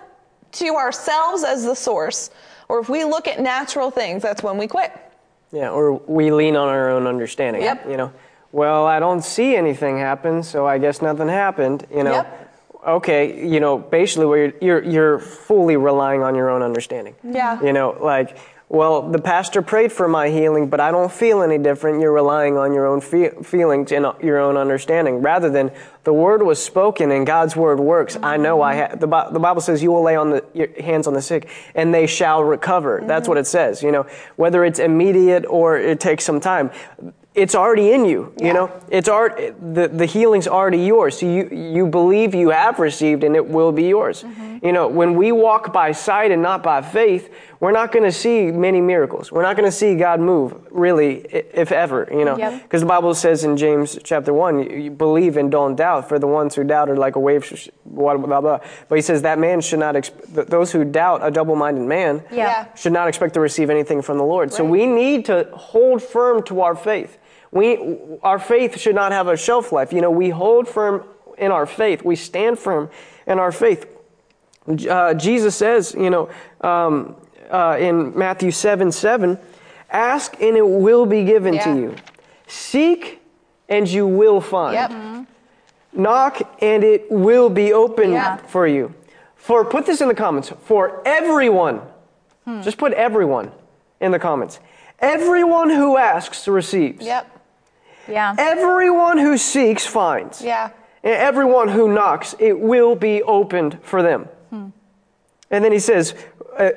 to 0.52 0.74
ourselves 0.74 1.44
as 1.44 1.64
the 1.64 1.74
source, 1.74 2.30
or 2.68 2.80
if 2.80 2.88
we 2.88 3.04
look 3.04 3.28
at 3.28 3.40
natural 3.40 3.90
things, 3.90 4.22
that's 4.22 4.42
when 4.42 4.56
we 4.56 4.66
quit. 4.66 4.92
Yeah, 5.52 5.70
or 5.70 5.94
we 5.94 6.30
lean 6.30 6.56
on 6.56 6.68
our 6.68 6.90
own 6.90 7.06
understanding. 7.06 7.62
Yep. 7.62 7.88
You 7.88 7.96
know, 7.96 8.12
well, 8.52 8.86
I 8.86 8.98
don't 8.98 9.22
see 9.22 9.54
anything 9.56 9.98
happen, 9.98 10.42
so 10.42 10.66
I 10.66 10.78
guess 10.78 11.00
nothing 11.02 11.28
happened. 11.28 11.86
You 11.94 12.04
know, 12.04 12.12
Yep. 12.12 12.54
okay, 12.86 13.46
you 13.46 13.60
know, 13.60 13.78
basically, 13.78 14.26
where 14.26 14.38
you're, 14.46 14.54
you're 14.60 14.82
you're 14.84 15.18
fully 15.18 15.76
relying 15.76 16.22
on 16.22 16.34
your 16.34 16.50
own 16.50 16.62
understanding. 16.62 17.14
Yeah. 17.22 17.62
You 17.62 17.72
know, 17.72 17.96
like 18.00 18.36
Well, 18.72 19.10
the 19.10 19.18
pastor 19.18 19.62
prayed 19.62 19.90
for 19.90 20.06
my 20.06 20.28
healing, 20.30 20.68
but 20.70 20.78
I 20.78 20.92
don't 20.92 21.10
feel 21.10 21.42
any 21.42 21.58
different. 21.58 22.00
You're 22.00 22.12
relying 22.12 22.56
on 22.56 22.72
your 22.72 22.86
own 22.86 23.00
fe- 23.00 23.34
feelings 23.42 23.90
and 23.90 24.06
uh, 24.06 24.12
your 24.22 24.38
own 24.38 24.56
understanding 24.56 25.22
rather 25.22 25.50
than 25.50 25.72
the 26.04 26.12
word 26.12 26.40
was 26.44 26.62
spoken 26.64 27.10
and 27.10 27.26
God's 27.26 27.56
word 27.56 27.80
works. 27.80 28.16
I 28.22 28.36
know 28.36 28.62
I 28.62 28.76
ha- 28.76 28.94
the, 28.94 29.08
Bi- 29.08 29.28
the 29.32 29.40
Bible 29.40 29.60
says 29.60 29.82
you 29.82 29.90
will 29.90 30.04
lay 30.04 30.14
on 30.14 30.30
the 30.30 30.44
your 30.54 30.68
hands 30.80 31.08
on 31.08 31.14
the 31.14 31.20
sick 31.22 31.48
and 31.74 31.92
they 31.92 32.06
shall 32.06 32.44
recover. 32.44 33.02
That's 33.04 33.26
what 33.28 33.38
it 33.38 33.46
says, 33.48 33.82
you 33.82 33.90
know, 33.90 34.06
whether 34.36 34.64
it's 34.64 34.78
immediate 34.78 35.44
or 35.46 35.76
it 35.76 35.98
takes 35.98 36.22
some 36.24 36.38
time 36.38 36.70
it's 37.34 37.54
already 37.54 37.92
in 37.92 38.04
you 38.04 38.32
you 38.40 38.52
know? 38.52 38.70
It's 38.90 39.08
already 39.08 39.50
the, 39.50 39.88
the 39.88 40.06
healing's 40.06 40.48
already 40.48 40.78
yours. 40.78 41.18
So 41.18 41.26
you 41.26 41.48
you 41.50 41.86
believe 41.86 42.34
you 42.34 42.50
have 42.50 42.78
received 42.78 43.22
and 43.24 43.36
it 43.36 43.46
will 43.46 43.72
be 43.72 43.84
yours. 43.84 44.22
Mm-hmm. 44.22 44.66
You 44.66 44.72
know 44.72 44.88
when 44.88 45.14
we 45.14 45.32
walk 45.32 45.72
by 45.72 45.92
sight 45.92 46.30
and 46.30 46.42
not 46.42 46.62
by 46.62 46.82
faith 46.82 47.32
we're 47.60 47.72
not 47.72 47.92
going 47.92 48.04
to 48.04 48.12
see 48.12 48.50
many 48.50 48.80
miracles 48.80 49.30
we're 49.30 49.42
not 49.42 49.54
going 49.56 49.68
to 49.68 49.76
see 49.76 49.94
god 49.94 50.18
move 50.20 50.54
really 50.70 51.16
if 51.62 51.70
ever 51.72 52.08
you 52.10 52.24
know 52.24 52.36
Yep. 52.38 52.62
because 52.62 52.80
the 52.80 52.86
bible 52.86 53.14
says 53.14 53.44
in 53.44 53.56
james 53.56 53.98
chapter 54.02 54.32
1 54.32 54.70
you, 54.82 54.90
believe 54.90 55.36
and 55.36 55.50
don't 55.50 55.76
doubt 55.76 56.08
for 56.08 56.18
the 56.18 56.26
ones 56.26 56.54
who 56.54 56.64
doubt 56.64 56.88
are 56.88 56.96
like 56.96 57.16
a 57.16 57.20
wave 57.20 57.44
sh- 57.44 57.68
blah, 57.84 58.16
blah, 58.16 58.40
blah. 58.40 58.58
but 58.88 58.94
he 58.96 59.02
says 59.02 59.22
that 59.22 59.38
man 59.38 59.60
should 59.60 59.78
not 59.78 59.94
exp- 59.94 60.46
those 60.46 60.72
who 60.72 60.84
doubt 60.84 61.20
a 61.22 61.30
double-minded 61.30 61.82
man 61.82 62.22
Yeah. 62.30 62.36
Yeah. 62.46 62.74
should 62.74 62.92
not 62.92 63.08
expect 63.08 63.34
to 63.34 63.40
receive 63.40 63.68
anything 63.70 64.00
from 64.02 64.16
the 64.18 64.24
Lord. 64.24 64.52
So 64.52 64.64
we 64.64 64.86
need 64.86 65.26
to 65.26 65.48
hold 65.52 66.02
firm 66.02 66.42
to 66.44 66.62
our 66.62 66.74
faith. 66.74 67.18
We, 67.52 67.98
our 68.22 68.38
faith 68.38 68.78
should 68.78 68.94
not 68.94 69.12
have 69.12 69.26
a 69.28 69.36
shelf 69.36 69.72
life. 69.72 69.92
You 69.92 70.00
know, 70.00 70.10
we 70.10 70.30
hold 70.30 70.66
firm 70.68 71.04
in 71.36 71.50
our 71.52 71.66
faith. 71.66 72.02
We 72.04 72.16
stand 72.16 72.58
firm 72.58 72.88
in 73.26 73.38
our 73.38 73.52
faith. 73.52 73.86
Uh, 74.88 75.14
Jesus 75.14 75.56
says, 75.56 75.94
you 75.98 76.10
know, 76.10 76.28
um, 76.62 77.16
uh, 77.50 77.76
in 77.78 78.16
Matthew 78.16 78.50
7 78.50 78.92
7, 78.92 79.38
ask 79.90 80.40
and 80.40 80.56
it 80.56 80.66
will 80.66 81.06
be 81.06 81.24
given 81.24 81.54
Yeah. 81.54 81.64
to 81.64 81.80
you. 81.80 81.94
Seek 82.46 83.20
and 83.68 83.88
you 83.88 84.06
will 84.06 84.40
find. 84.40 84.74
Yep. 84.74 84.90
Mm-hmm. 84.90 85.22
Knock 86.02 86.56
and 86.62 86.84
it 86.84 87.10
will 87.10 87.50
be 87.50 87.72
open 87.72 88.12
Yeah. 88.12 88.36
for 88.36 88.66
you. 88.66 88.94
For, 89.36 89.64
put 89.64 89.86
this 89.86 90.00
in 90.00 90.08
the 90.08 90.14
comments, 90.14 90.52
for 90.64 91.02
everyone, 91.06 91.80
hmm. 92.44 92.60
just 92.60 92.76
put 92.76 92.92
everyone 92.92 93.50
in 94.00 94.12
the 94.12 94.18
comments. 94.18 94.60
Everyone 94.98 95.70
who 95.70 95.96
asks 95.96 96.46
receives. 96.46 97.04
Yep. 97.04 97.40
Yeah. 98.06 98.34
Everyone 98.38 99.18
who 99.18 99.38
seeks 99.38 99.86
finds. 99.86 100.42
Yeah. 100.42 100.70
And 101.02 101.14
everyone 101.14 101.68
who 101.68 101.92
knocks, 101.92 102.34
it 102.38 102.60
will 102.60 102.94
be 102.94 103.22
opened 103.22 103.78
for 103.82 104.02
them. 104.02 104.24
Hmm. 104.50 104.68
And 105.50 105.64
then 105.64 105.72
he 105.72 105.78
says, 105.78 106.14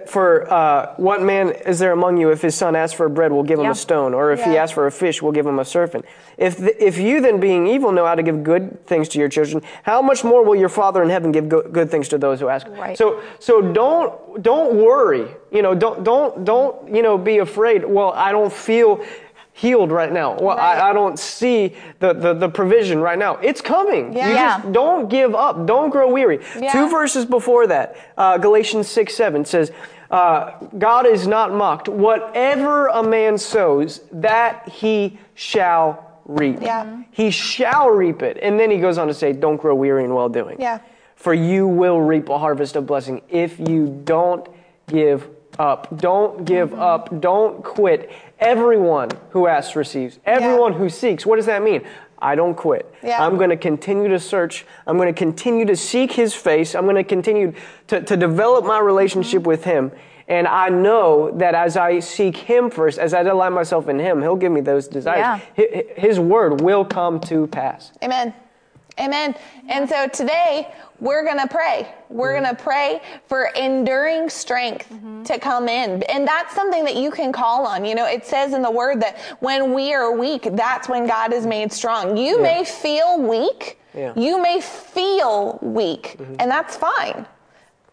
For 0.08 0.52
uh, 0.54 0.94
what 0.98 1.22
man 1.22 1.50
is 1.66 1.80
there 1.80 1.92
among 1.92 2.18
you 2.18 2.32
if 2.32 2.42
his 2.42 2.56
son 2.56 2.76
asks 2.76 2.96
for 2.96 3.10
bread, 3.10 3.32
will 3.32 3.44
give 3.44 3.60
him 3.60 3.66
Yeah. 3.66 3.72
a 3.72 3.76
stone, 3.76 4.14
or 4.14 4.32
if 4.32 4.44
he 4.44 4.56
asks 4.58 4.74
for 4.74 4.88
a 4.88 4.92
fish, 4.92 5.22
will 5.22 5.32
give 5.32 5.46
him 5.46 5.60
a 5.60 5.66
serpent? 5.66 6.06
If, 6.38 6.58
the, 6.58 6.72
if 6.84 6.98
you 6.98 7.22
then, 7.22 7.40
being 7.40 7.68
evil, 7.68 7.92
know 7.92 8.06
how 8.06 8.16
to 8.16 8.24
give 8.24 8.44
good 8.44 8.86
things 8.86 9.10
to 9.10 9.20
your 9.20 9.30
children, 9.30 9.62
how 9.84 10.02
much 10.02 10.24
more 10.24 10.44
will 10.44 10.56
your 10.56 10.70
Father 10.70 11.04
in 11.04 11.10
heaven 11.10 11.32
give 11.32 11.50
go- 11.50 11.64
good 11.64 11.90
things 11.92 12.08
to 12.10 12.18
those 12.18 12.40
who 12.40 12.48
ask? 12.50 12.68
Right. 12.70 12.98
So, 12.98 13.22
so 13.40 13.62
don't 13.62 14.14
don't 14.42 14.76
worry. 14.76 15.28
You 15.52 15.62
know, 15.62 15.76
don't 15.76 16.04
don't 16.04 16.44
don't 16.46 16.94
you 16.96 17.02
know 17.02 17.18
be 17.18 17.38
afraid. 17.40 17.86
Well, 17.86 18.12
I 18.16 18.32
don't 18.32 18.52
feel 18.54 19.04
healed 19.54 19.92
right 19.92 20.12
now. 20.12 20.34
Well, 20.40 20.58
Right. 20.58 20.78
I, 20.80 20.90
I 20.90 20.94
don't 20.94 21.18
see 21.20 21.76
the, 22.00 22.14
the, 22.14 22.34
the 22.34 22.50
provision 22.50 23.00
right 23.00 23.18
now. 23.20 23.36
It's 23.38 23.62
coming. 23.62 24.12
Yeah. 24.14 24.28
You 24.30 24.34
Yeah. 24.34 24.58
just 24.62 24.72
don't 24.74 25.08
give 25.10 25.36
up. 25.36 25.66
Don't 25.68 25.90
grow 25.92 26.12
weary. 26.12 26.40
Yeah. 26.60 26.72
Two 26.72 26.90
verses 26.90 27.26
before 27.26 27.68
that, 27.68 27.96
uh, 28.18 28.38
Galatians 28.40 28.88
6 28.88 29.14
7 29.16 29.46
says, 29.46 29.72
uh, 30.12 30.52
God 30.78 31.06
is 31.06 31.28
not 31.28 31.54
mocked. 31.54 31.88
Whatever 31.88 32.88
a 32.88 33.02
man 33.04 33.38
sows, 33.38 34.02
that 34.12 34.68
he 34.70 35.18
shall 35.36 36.20
reap. 36.26 36.60
Yeah. 36.62 37.04
He 37.12 37.30
shall 37.32 37.90
reap 37.90 38.22
it. 38.22 38.38
And 38.42 38.60
then 38.60 38.70
he 38.72 38.80
goes 38.80 38.98
on 38.98 39.08
to 39.08 39.14
say, 39.14 39.34
don't 39.34 39.58
grow 39.58 39.76
weary 39.76 40.04
in 40.04 40.14
well 40.14 40.30
doing. 40.30 40.58
Yeah. 40.60 40.80
For 41.16 41.34
you 41.34 41.68
will 41.68 42.02
reap 42.02 42.30
a 42.30 42.38
harvest 42.38 42.76
of 42.76 42.86
blessing 42.86 43.22
if 43.30 43.60
you 43.60 44.02
don't 44.04 44.48
give 44.88 45.28
up. 45.60 45.96
Don't 46.00 46.44
give 46.46 46.70
Mm-hmm. 46.72 46.82
up. 46.82 47.22
Don't 47.22 47.64
quit. 47.64 48.12
Everyone 48.44 49.10
who 49.32 49.48
asks 49.48 49.76
receives. 49.76 50.20
Everyone 50.26 50.74
who 50.74 50.90
seeks. 50.90 51.26
What 51.26 51.38
does 51.38 51.46
that 51.46 51.64
mean? 51.64 51.82
I 52.20 52.36
don't 52.36 52.56
quit. 52.56 52.94
Yeah. 53.04 53.26
I'm 53.26 53.38
going 53.38 53.50
to 53.50 53.58
continue 53.58 54.08
to 54.10 54.20
search. 54.20 54.66
I'm 54.88 54.98
going 54.98 55.14
to 55.14 55.18
continue 55.18 55.66
to 55.66 55.76
seek 55.76 56.12
his 56.12 56.34
face. 56.34 56.76
I'm 56.76 56.84
going 56.84 56.96
to 56.96 57.04
continue 57.04 57.54
to, 57.88 58.02
to 58.02 58.16
develop 58.18 58.66
my 58.66 58.80
relationship 58.80 59.42
Mm-hmm. 59.42 59.48
with 59.50 59.64
him. 59.64 59.92
And 60.28 60.48
I 60.48 60.70
know 60.70 61.32
that 61.38 61.54
as 61.54 61.76
I 61.76 62.00
seek 62.00 62.38
him 62.38 62.70
first, 62.70 62.98
as 62.98 63.14
I 63.14 63.24
delight 63.24 63.52
myself 63.52 63.90
in 63.90 64.00
him, 64.00 64.22
he'll 64.22 64.38
give 64.38 64.54
me 64.54 64.62
those 64.62 64.88
desires. 64.88 65.42
Yeah. 65.58 65.82
His 65.98 66.18
word 66.18 66.62
will 66.62 66.86
come 66.86 67.20
to 67.22 67.48
pass. 67.48 67.92
Amen. 68.02 68.34
Amen. 69.00 69.36
And 69.70 69.90
so 69.90 70.08
today 70.08 70.72
we're 71.00 71.24
going 71.24 71.40
to 71.40 71.48
pray. 71.48 71.94
We're 72.10 72.34
mm-hmm. 72.34 72.44
going 72.44 72.56
to 72.56 72.64
pray 72.64 73.02
for 73.28 73.46
enduring 73.56 74.30
strength 74.30 74.90
mm-hmm. 74.90 75.24
to 75.24 75.40
come 75.40 75.68
in. 75.68 76.04
And 76.04 76.28
that's 76.28 76.54
something 76.56 76.84
that 76.86 76.96
you 76.96 77.12
can 77.12 77.32
call 77.32 77.66
on. 77.66 77.86
You 77.86 77.96
know, 77.96 78.06
it 78.06 78.26
says 78.26 78.54
in 78.54 78.62
the 78.62 78.72
word 78.72 79.02
that 79.02 79.20
when 79.40 79.74
we 79.74 79.94
are 79.94 80.16
weak, 80.16 80.48
that's 80.52 80.88
when 80.88 81.08
God 81.08 81.34
is 81.34 81.46
made 81.46 81.74
strong. 81.74 82.16
You 82.18 82.38
Yeah. 82.38 82.44
may 82.44 82.64
feel 82.64 83.20
weak. 83.20 83.80
Yeah. 83.96 84.14
You 84.16 84.42
may 84.42 84.60
feel 84.60 85.60
weak, 85.62 86.16
mm-hmm. 86.18 86.36
and 86.40 86.50
that's 86.50 86.76
fine. 86.76 87.28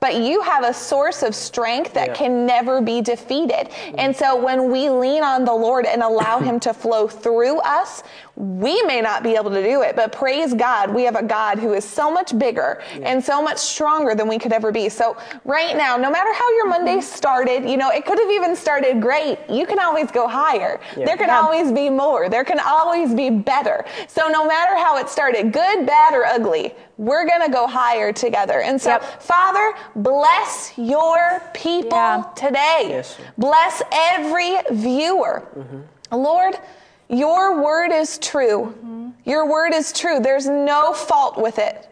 But 0.01 0.17
you 0.17 0.41
have 0.41 0.65
a 0.65 0.73
source 0.73 1.23
of 1.23 1.35
strength 1.35 1.93
that 1.93 2.09
Yeah. 2.09 2.15
can 2.15 2.47
never 2.47 2.81
be 2.81 3.03
defeated. 3.03 3.69
And 3.99 4.17
so 4.17 4.35
when 4.35 4.71
we 4.71 4.89
lean 4.89 5.23
on 5.23 5.45
the 5.45 5.53
Lord 5.53 5.85
and 5.85 6.03
allow 6.03 6.39
Him 6.39 6.59
to 6.61 6.73
flow 6.73 7.07
through 7.07 7.59
us, 7.61 8.03
we 8.41 8.81
may 8.85 9.03
not 9.03 9.23
be 9.23 9.35
able 9.35 9.51
to 9.51 9.63
do 9.63 9.83
it, 9.83 9.95
but 9.95 10.13
praise 10.13 10.55
God, 10.55 10.91
we 10.95 11.03
have 11.03 11.15
a 11.15 11.23
God 11.23 11.59
who 11.59 11.75
is 11.75 11.85
so 11.85 12.11
much 12.11 12.39
bigger 12.39 12.83
and 13.03 13.23
so 13.23 13.43
much 13.43 13.59
stronger 13.59 14.15
than 14.15 14.29
we 14.29 14.39
could 14.39 14.53
ever 14.53 14.73
be. 14.73 14.89
So 14.89 15.15
right 15.45 15.77
now, 15.77 15.99
no 15.99 16.11
matter 16.11 16.33
how 16.33 16.51
your 16.55 16.67
Monday 16.67 16.97
mm-hmm. 16.97 17.01
started, 17.03 17.69
you 17.69 17.77
know, 17.77 17.91
it 17.91 18.07
could 18.07 18.19
have 18.19 18.31
even 18.31 18.57
started 18.57 19.03
great. 19.03 19.39
You 19.51 19.67
can 19.67 19.79
always 19.79 20.11
go 20.11 20.27
higher. 20.27 20.81
There 20.97 21.19
can 21.19 21.29
Yeah. 21.29 21.41
always 21.41 21.71
be 21.71 21.91
more. 21.91 22.31
There 22.31 22.45
can 22.45 22.61
always 22.61 23.15
be 23.15 23.29
better. 23.29 23.85
So 24.09 24.29
no 24.29 24.47
matter 24.47 24.75
how 24.75 24.97
it 24.97 25.11
started, 25.11 25.53
good, 25.53 25.85
bad, 25.85 26.15
or 26.15 26.25
ugly, 26.25 26.75
we're 26.97 27.27
going 27.27 27.43
to 27.43 27.51
go 27.51 27.67
higher 27.67 28.11
together. 28.11 28.63
And 28.63 28.81
so, 28.81 28.93
Yep. 28.93 29.23
Father, 29.23 29.75
bless 29.97 30.73
your 30.79 31.43
people 31.53 31.99
Yeah. 31.99 32.25
today. 32.35 32.87
Yes. 32.89 33.19
Bless 33.37 33.83
every 33.93 34.57
viewer. 34.71 35.43
Mm-hmm. 35.59 36.17
Lord, 36.17 36.59
your 37.11 37.63
word 37.63 37.93
is 37.93 38.19
true. 38.19 38.75
Mm-hmm. 38.79 39.11
Your 39.25 39.49
word 39.49 39.75
is 39.75 39.93
true. 39.93 40.21
There's 40.21 40.47
no 40.47 40.93
fault 40.93 41.37
with 41.37 41.59
it. 41.59 41.87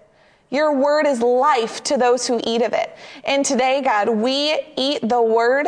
Your 0.50 0.74
word 0.74 1.06
is 1.06 1.20
life 1.20 1.82
to 1.84 1.96
those 1.96 2.26
who 2.26 2.40
eat 2.44 2.62
of 2.62 2.72
it. 2.72 2.96
And 3.24 3.44
today, 3.44 3.82
God, 3.82 4.08
we 4.08 4.58
eat 4.76 5.06
the 5.06 5.20
word 5.20 5.66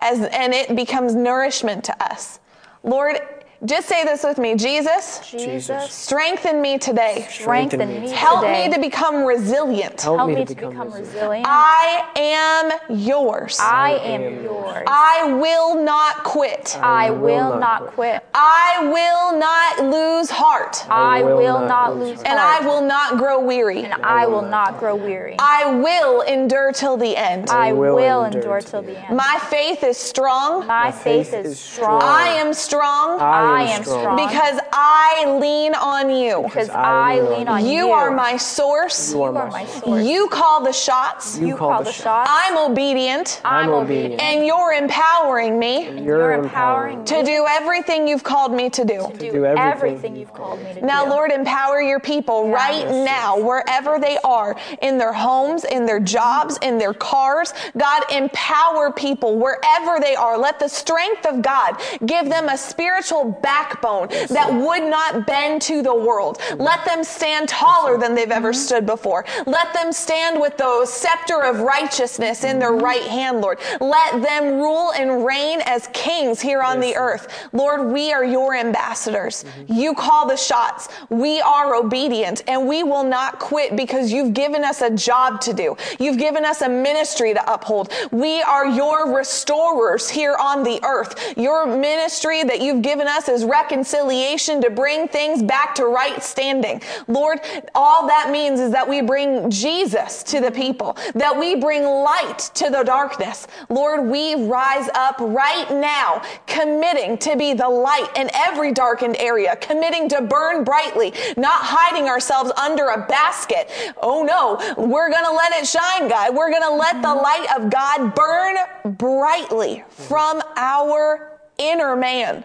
as 0.00 0.20
and 0.22 0.54
it 0.54 0.76
becomes 0.76 1.14
nourishment 1.14 1.84
to 1.84 2.04
us. 2.04 2.38
Lord, 2.82 3.18
just 3.64 3.88
say 3.88 4.04
this 4.04 4.22
with 4.22 4.38
me. 4.38 4.54
Jesus, 4.54 5.20
Jesus, 5.30 5.90
strengthen 5.90 6.60
me 6.60 6.78
today. 6.78 7.26
strengthen 7.30 7.88
me 8.02 8.10
Help 8.10 8.40
today. 8.40 8.68
me 8.68 8.74
to 8.74 8.80
become 8.80 9.24
resilient. 9.24 10.02
Help 10.02 10.28
me 10.28 10.44
to 10.44 10.54
become 10.54 10.92
resilient. 10.92 11.46
I 11.48 12.10
am 12.16 12.98
yours. 12.98 13.58
I 13.60 13.92
am 13.92 14.44
yours. 14.44 14.84
I 14.86 15.32
will 15.40 15.82
not 15.82 16.24
quit. 16.24 16.76
I 16.82 17.10
will 17.10 17.58
not 17.58 17.86
quit. 17.88 18.22
I 18.34 18.88
will 18.92 19.38
not 19.38 19.90
lose 19.90 20.30
heart. 20.30 20.84
I 20.90 21.22
will 21.22 21.60
not 21.66 21.96
lose 21.96 22.16
heart. 22.16 22.26
And 22.28 22.38
I 22.38 22.54
heart. 22.54 22.64
will 22.64 22.82
not 22.82 23.16
grow 23.16 23.40
weary. 23.40 23.84
And 23.84 23.94
I 23.94 24.26
will 24.26 24.42
not 24.42 24.78
grow 24.78 24.96
weary. 24.96 25.36
I 25.38 25.74
will 25.80 26.20
endure 26.22 26.72
till 26.72 26.96
the 26.96 27.16
end. 27.16 27.50
I 27.50 27.72
will 27.72 27.96
will 27.96 28.24
endure 28.24 28.40
endure 28.40 28.60
till 28.60 28.82
the 28.82 28.92
the 28.92 29.06
end. 29.06 29.16
My 29.16 29.38
faith 29.48 29.82
is 29.82 29.96
strong. 29.96 30.66
My 30.66 30.92
faith 30.92 31.30
faith 31.30 31.34
is 31.34 31.52
is 31.52 31.60
strong. 31.60 32.02
I 32.02 32.28
am 32.28 32.52
strong 32.52 33.20
I 33.20 33.45
am 33.62 33.84
strong. 33.84 34.16
because 34.16 34.60
I 34.72 35.38
lean 35.40 35.74
on 35.74 36.10
you. 36.10 36.42
because 36.44 36.70
I 36.70 37.18
I 37.18 37.20
lean 37.20 37.30
lean 37.38 37.48
on 37.48 37.64
you. 37.64 37.72
You 37.72 37.90
are 37.90 38.10
my 38.10 38.36
source. 38.36 39.12
You 39.12 39.22
are 39.22 39.32
my 39.32 39.64
source. 39.66 40.04
You 40.04 40.28
call 40.28 40.64
the 40.64 40.72
shots. 40.72 41.38
You 41.38 41.56
call 41.56 41.82
the 41.82 41.92
shots. 41.92 42.30
I'm 42.32 42.56
obedient. 42.58 43.40
I'm 43.44 43.70
obedient. 43.70 44.14
obedient. 44.14 44.22
And 44.22 44.46
you're 44.46 44.72
empowering 44.72 45.58
me 45.58 46.02
You're 46.02 46.32
empowering 46.32 47.00
me 47.00 47.04
to 47.06 47.22
do 47.22 47.46
everything 47.48 48.08
you've 48.08 48.24
called 48.24 48.52
me 48.52 48.70
to 48.70 48.84
do. 48.84 49.08
to 49.10 49.18
do 49.18 49.30
do 49.32 49.44
everything 49.44 49.86
everything 49.96 50.16
you've 50.16 50.32
called 50.32 50.62
me 50.62 50.74
to 50.74 50.80
Now, 50.80 51.04
do. 51.04 51.06
Now, 51.06 51.14
Lord, 51.14 51.30
empower 51.30 51.80
your 51.80 52.00
people 52.00 52.50
right 52.50 52.88
now, 52.88 53.38
wherever 53.38 53.98
they 53.98 54.18
are, 54.24 54.56
in 54.82 54.98
their 54.98 55.12
homes, 55.12 55.64
in 55.64 55.86
their 55.86 56.00
jobs, 56.00 56.58
in 56.62 56.78
their 56.78 56.94
cars. 56.94 57.52
God, 57.76 58.02
empower 58.10 58.92
people 58.92 59.38
wherever 59.38 60.00
they 60.00 60.14
are. 60.14 60.38
Let 60.38 60.58
the 60.58 60.68
strength 60.68 61.26
of 61.26 61.42
God 61.42 61.80
give 62.06 62.28
them 62.28 62.48
a 62.48 62.56
spiritual 62.56 63.32
backbone 63.42 64.08
that 64.28 64.52
would 64.52 64.82
not 64.82 65.26
bend 65.26 65.62
to 65.62 65.82
the 65.82 65.94
world. 65.94 66.40
Let 66.56 66.84
them 66.84 67.04
stand 67.04 67.48
taller 67.48 67.98
than 67.98 68.14
they've 68.14 68.30
ever 68.30 68.52
stood 68.52 68.86
before. 68.86 69.24
Let 69.46 69.72
them 69.72 69.92
stand 69.92 70.40
with 70.40 70.56
the 70.56 70.86
scepter 70.86 71.42
of 71.42 71.60
righteousness 71.60 72.44
in 72.44 72.58
their 72.58 72.72
right 72.72 73.02
hand, 73.02 73.40
Lord. 73.40 73.58
Let 73.80 74.22
them 74.22 74.54
rule 74.54 74.92
and 74.92 75.24
reign 75.24 75.60
as 75.64 75.88
kings 75.92 76.40
here 76.40 76.62
on 76.62 76.80
the 76.80 76.96
earth. 76.96 77.48
Lord, 77.52 77.92
we 77.92 78.12
are 78.12 78.24
your 78.24 78.54
ambassadors. 78.54 79.44
You 79.68 79.94
call 79.94 80.28
the 80.28 80.36
shots. 80.36 80.88
We 81.10 81.40
are 81.40 81.74
obedient 81.74 82.42
and 82.48 82.66
we 82.66 82.82
will 82.82 83.04
not 83.04 83.38
quit 83.38 83.76
because 83.76 84.12
you've 84.12 84.34
given 84.34 84.64
us 84.64 84.82
a 84.82 84.90
job 84.90 85.40
to 85.42 85.52
do. 85.52 85.76
You've 85.98 86.18
given 86.18 86.44
us 86.44 86.62
a 86.62 86.68
ministry 86.68 87.34
to 87.34 87.52
uphold. 87.52 87.92
We 88.10 88.42
are 88.42 88.66
your 88.66 89.14
restorers 89.16 90.08
here 90.08 90.36
on 90.40 90.62
the 90.62 90.80
earth. 90.84 91.34
Your 91.36 91.66
ministry 91.66 92.42
that 92.44 92.60
you've 92.60 92.82
given 92.82 93.06
us 93.06 93.25
is 93.28 93.44
reconciliation 93.44 94.60
to 94.62 94.70
bring 94.70 95.08
things 95.08 95.42
back 95.42 95.74
to 95.76 95.86
right 95.86 96.22
standing. 96.22 96.82
Lord, 97.08 97.40
all 97.74 98.06
that 98.06 98.30
means 98.30 98.60
is 98.60 98.70
that 98.72 98.88
we 98.88 99.02
bring 99.02 99.50
Jesus 99.50 100.22
to 100.24 100.40
the 100.40 100.50
people, 100.50 100.96
that 101.14 101.36
we 101.36 101.56
bring 101.56 101.84
light 101.84 102.50
to 102.54 102.70
the 102.70 102.82
darkness. 102.82 103.46
Lord, 103.68 104.06
we 104.06 104.46
rise 104.46 104.88
up 104.94 105.16
right 105.20 105.70
now, 105.70 106.22
committing 106.46 107.18
to 107.18 107.36
be 107.36 107.52
the 107.54 107.68
light 107.68 108.08
in 108.16 108.30
every 108.34 108.72
darkened 108.72 109.16
area, 109.18 109.56
committing 109.56 110.08
to 110.10 110.22
burn 110.22 110.64
brightly, 110.64 111.12
not 111.36 111.62
hiding 111.62 112.08
ourselves 112.08 112.50
under 112.56 112.88
a 112.88 113.06
basket. 113.06 113.70
Oh 114.02 114.22
no, 114.22 114.56
we're 114.76 115.10
going 115.10 115.24
to 115.24 115.32
let 115.32 115.52
it 115.52 115.66
shine, 115.66 116.08
God. 116.08 116.34
We're 116.34 116.50
going 116.50 116.62
to 116.62 116.74
let 116.74 117.02
the 117.02 117.14
light 117.14 117.46
of 117.56 117.70
God 117.70 118.14
burn 118.14 118.96
brightly 118.96 119.84
from 119.88 120.42
our 120.56 121.40
inner 121.58 121.96
man. 121.96 122.44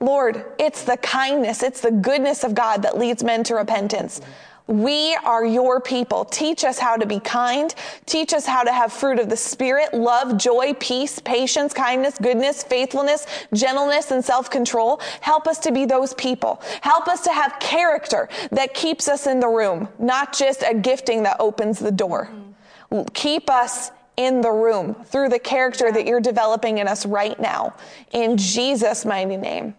Lord, 0.00 0.44
it's 0.58 0.84
the 0.84 0.96
kindness, 0.96 1.62
it's 1.62 1.82
the 1.82 1.90
goodness 1.90 2.42
of 2.42 2.54
God 2.54 2.82
that 2.82 2.98
leads 2.98 3.22
men 3.22 3.44
to 3.44 3.54
repentance. 3.54 4.22
We 4.66 5.16
are 5.24 5.44
your 5.44 5.80
people. 5.80 6.24
Teach 6.24 6.62
us 6.64 6.78
how 6.78 6.96
to 6.96 7.04
be 7.04 7.18
kind. 7.18 7.74
Teach 8.06 8.32
us 8.32 8.46
how 8.46 8.62
to 8.62 8.72
have 8.72 8.92
fruit 8.92 9.18
of 9.18 9.28
the 9.28 9.36
Spirit, 9.36 9.92
love, 9.92 10.38
joy, 10.38 10.74
peace, 10.74 11.18
patience, 11.18 11.74
kindness, 11.74 12.18
goodness, 12.22 12.62
faithfulness, 12.62 13.26
gentleness, 13.52 14.12
and 14.12 14.24
self 14.24 14.48
control. 14.48 15.00
Help 15.20 15.48
us 15.48 15.58
to 15.58 15.72
be 15.72 15.86
those 15.86 16.14
people. 16.14 16.62
Help 16.82 17.08
us 17.08 17.20
to 17.22 17.32
have 17.32 17.58
character 17.58 18.28
that 18.52 18.72
keeps 18.72 19.08
us 19.08 19.26
in 19.26 19.40
the 19.40 19.48
room, 19.48 19.88
not 19.98 20.32
just 20.32 20.62
a 20.62 20.72
gifting 20.72 21.24
that 21.24 21.36
opens 21.40 21.80
the 21.80 21.90
door. 21.90 22.30
Keep 23.12 23.50
us 23.50 23.90
in 24.16 24.40
the 24.40 24.52
room 24.52 24.94
through 25.04 25.30
the 25.30 25.38
character 25.38 25.90
that 25.90 26.06
you're 26.06 26.20
developing 26.20 26.78
in 26.78 26.86
us 26.86 27.04
right 27.06 27.40
now. 27.40 27.74
In 28.12 28.36
Jesus' 28.36 29.04
mighty 29.04 29.36
name. 29.36 29.74